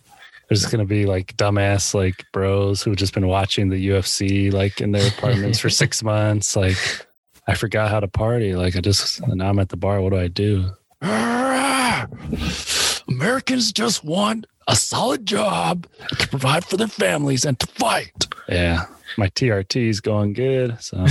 There's 0.48 0.62
just 0.62 0.72
gonna 0.72 0.86
be 0.86 1.06
like 1.06 1.36
dumbass 1.38 1.94
like 1.94 2.24
bros 2.32 2.82
who've 2.84 2.96
just 2.96 3.14
been 3.14 3.28
watching 3.28 3.70
the 3.70 3.90
UFC 3.90 4.52
like 4.54 4.80
in 4.82 4.92
their 4.92 5.08
apartments 5.08 5.60
for 5.60 5.70
six 5.82 6.04
months. 6.04 6.56
Like, 6.56 6.78
I 7.48 7.56
forgot 7.56 7.90
how 7.92 8.00
to 8.00 8.08
party. 8.08 8.56
Like, 8.56 8.76
I 8.76 8.82
just 8.82 9.26
now 9.28 9.50
I'm 9.50 9.60
at 9.60 9.70
the 9.70 9.78
bar. 9.78 10.02
What 10.02 10.14
do 10.14 10.20
I 10.20 10.28
do? 10.28 10.70
Americans 13.08 13.72
just 13.72 14.04
want 14.04 14.46
a 14.68 14.76
solid 14.76 15.26
job 15.26 15.88
to 16.18 16.28
provide 16.28 16.66
for 16.66 16.78
their 16.78 16.88
families 16.88 17.46
and 17.46 17.60
to 17.60 17.68
fight. 17.68 18.28
Yeah, 18.50 18.86
my 19.18 19.28
TRT 19.30 19.90
is 19.90 20.02
going 20.02 20.34
good. 20.34 20.78
So. 20.82 20.98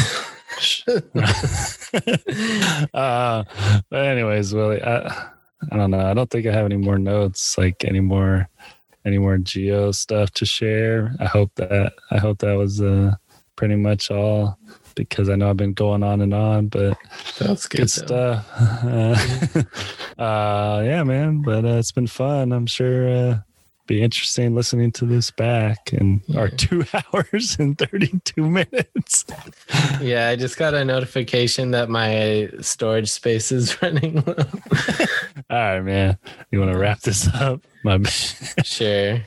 uh, 2.94 3.44
but 3.90 4.04
anyways, 4.04 4.54
Willie, 4.54 4.82
I, 4.82 5.08
I 5.72 5.76
don't 5.76 5.90
know. 5.90 6.06
I 6.06 6.14
don't 6.14 6.30
think 6.30 6.46
I 6.46 6.52
have 6.52 6.66
any 6.66 6.76
more 6.76 6.98
notes, 6.98 7.58
like 7.58 7.84
any 7.84 8.00
more, 8.00 8.48
any 9.04 9.18
more 9.18 9.38
geo 9.38 9.92
stuff 9.92 10.30
to 10.32 10.46
share. 10.46 11.14
I 11.20 11.26
hope 11.26 11.52
that 11.56 11.92
I 12.10 12.18
hope 12.18 12.38
that 12.38 12.54
was 12.54 12.80
uh, 12.80 13.14
pretty 13.56 13.76
much 13.76 14.10
all 14.10 14.58
because 14.94 15.28
I 15.28 15.34
know 15.34 15.50
I've 15.50 15.56
been 15.56 15.72
going 15.72 16.02
on 16.02 16.20
and 16.20 16.32
on, 16.32 16.68
but 16.68 16.96
That's 17.38 17.66
good, 17.66 17.78
good 17.78 17.90
stuff. 17.90 18.46
Uh, 18.60 19.16
uh, 20.22 20.82
yeah, 20.84 21.02
man. 21.02 21.42
But 21.42 21.64
uh, 21.64 21.78
it's 21.78 21.92
been 21.92 22.06
fun. 22.06 22.52
I'm 22.52 22.66
sure. 22.66 23.44
Be 23.86 24.02
interesting 24.02 24.54
listening 24.54 24.92
to 24.92 25.04
this 25.04 25.30
back 25.30 25.92
in 25.92 26.22
our 26.36 26.48
two 26.48 26.84
hours 27.12 27.56
and 27.58 27.76
32 27.76 28.48
minutes. 28.48 29.26
Yeah, 30.00 30.28
I 30.28 30.36
just 30.36 30.56
got 30.56 30.72
a 30.72 30.84
notification 30.84 31.72
that 31.72 31.90
my 31.90 32.48
storage 32.62 33.10
space 33.10 33.52
is 33.52 33.80
running 33.82 34.22
low. 34.26 34.34
All 35.50 35.58
right, 35.58 35.80
man. 35.80 36.16
You 36.50 36.60
want 36.60 36.72
to 36.72 36.78
wrap 36.78 37.00
this 37.00 37.28
up? 37.34 37.60
My 37.84 37.98
bad. 37.98 38.10
sure. 38.64 39.20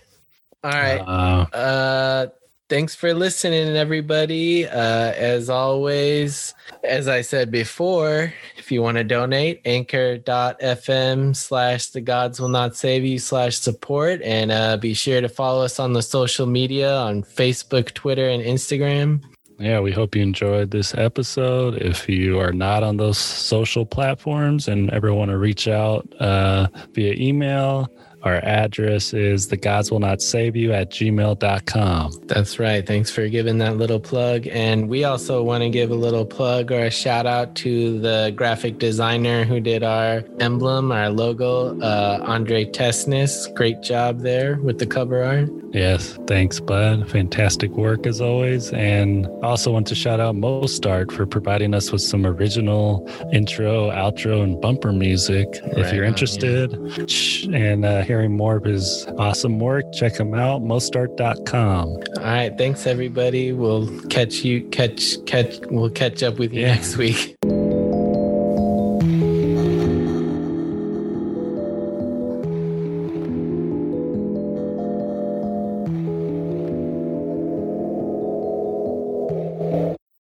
All 0.63 0.71
right. 0.71 0.99
Uh, 0.99 1.45
Uh 1.55 2.27
thanks 2.69 2.95
for 2.95 3.13
listening 3.13 3.75
everybody. 3.75 4.67
Uh 4.67 5.11
as 5.13 5.49
always, 5.49 6.53
as 6.83 7.07
I 7.07 7.21
said 7.21 7.51
before, 7.51 8.33
if 8.57 8.71
you 8.71 8.81
want 8.81 8.97
to 8.97 9.03
donate, 9.03 9.61
anchor.fm 9.65 11.35
slash 11.35 11.87
the 11.87 12.01
gods 12.01 12.39
will 12.39 12.49
not 12.49 12.75
save 12.75 13.05
you 13.05 13.19
slash 13.19 13.57
support. 13.57 14.21
And 14.21 14.51
uh 14.51 14.77
be 14.77 14.93
sure 14.93 15.21
to 15.21 15.29
follow 15.29 15.63
us 15.63 15.79
on 15.79 15.93
the 15.93 16.01
social 16.01 16.45
media 16.45 16.95
on 16.95 17.23
Facebook, 17.23 17.93
Twitter, 17.93 18.27
and 18.29 18.43
Instagram. 18.43 19.21
yeah, 19.59 19.79
we 19.79 19.91
hope 19.91 20.15
you 20.15 20.21
enjoyed 20.21 20.71
this 20.71 20.93
episode. 20.95 21.75
If 21.81 22.07
you 22.07 22.39
are 22.39 22.53
not 22.53 22.83
on 22.83 22.97
those 22.97 23.17
social 23.17 23.85
platforms 23.85 24.67
and 24.67 24.89
ever 24.91 25.13
want 25.13 25.31
to 25.31 25.37
reach 25.37 25.67
out 25.67 26.07
uh, 26.19 26.67
via 26.93 27.13
email, 27.13 27.89
our 28.27 28.43
address 28.43 29.13
is 29.13 29.47
the 29.47 29.57
gods 29.57 29.89
will 29.91 29.99
not 29.99 30.21
save 30.21 30.55
you 30.55 30.73
at 30.73 30.91
gmail.com. 30.91 32.11
That's 32.25 32.59
right. 32.59 32.85
Thanks 32.85 33.09
for 33.09 33.27
giving 33.29 33.57
that 33.59 33.77
little 33.77 33.99
plug. 33.99 34.47
And 34.47 34.89
we 34.89 35.03
also 35.03 35.41
want 35.41 35.63
to 35.63 35.69
give 35.69 35.91
a 35.91 35.95
little 35.95 36.25
plug 36.25 36.71
or 36.71 36.85
a 36.85 36.91
shout 36.91 37.25
out 37.25 37.55
to 37.55 37.99
the 37.99 38.33
graphic 38.35 38.79
designer 38.79 39.43
who 39.45 39.59
did 39.59 39.83
our 39.83 40.23
emblem, 40.39 40.91
our 40.91 41.09
logo, 41.09 41.79
uh, 41.81 42.23
Andre 42.25 42.65
Tesnis. 42.65 43.53
Great 43.55 43.81
job 43.81 44.19
there 44.19 44.57
with 44.57 44.79
the 44.79 44.85
cover 44.85 45.23
art. 45.23 45.49
Yes, 45.73 46.17
thanks, 46.27 46.59
bud. 46.59 47.09
Fantastic 47.09 47.71
work 47.71 48.07
as 48.07 48.19
always. 48.19 48.71
And 48.73 49.27
I 49.43 49.47
also 49.47 49.71
want 49.71 49.85
to 49.87 49.95
shout 49.95 50.19
out 50.19 50.35
Mostart 50.35 51.11
for 51.11 51.25
providing 51.25 51.73
us 51.73 51.91
with 51.91 52.01
some 52.01 52.25
original 52.25 53.07
intro, 53.31 53.91
outro, 53.91 54.43
and 54.43 54.59
bumper 54.59 54.91
music. 54.91 55.47
if 55.77 55.93
you're 55.93 56.05
on, 56.05 56.09
interested 56.09 56.77
sh- 57.09 57.47
and 57.53 57.85
uh, 57.85 58.01
hearing 58.01 58.16
more 58.25 58.57
of 58.57 58.63
his 58.63 59.05
awesome 59.19 59.59
work, 59.59 59.83
check 59.93 60.17
him 60.19 60.33
out, 60.33 60.61
mostart.com. 60.63 61.87
All 61.87 62.01
right. 62.23 62.57
Thanks, 62.57 62.87
everybody. 62.87 63.51
We'll 63.53 63.87
catch 64.07 64.43
you, 64.43 64.63
catch, 64.69 65.23
catch, 65.25 65.59
we'll 65.69 65.91
catch 65.91 66.23
up 66.23 66.39
with 66.39 66.53
you 66.53 66.61
Yeah. 66.61 66.73
next 66.75 66.97
week. 66.97 67.35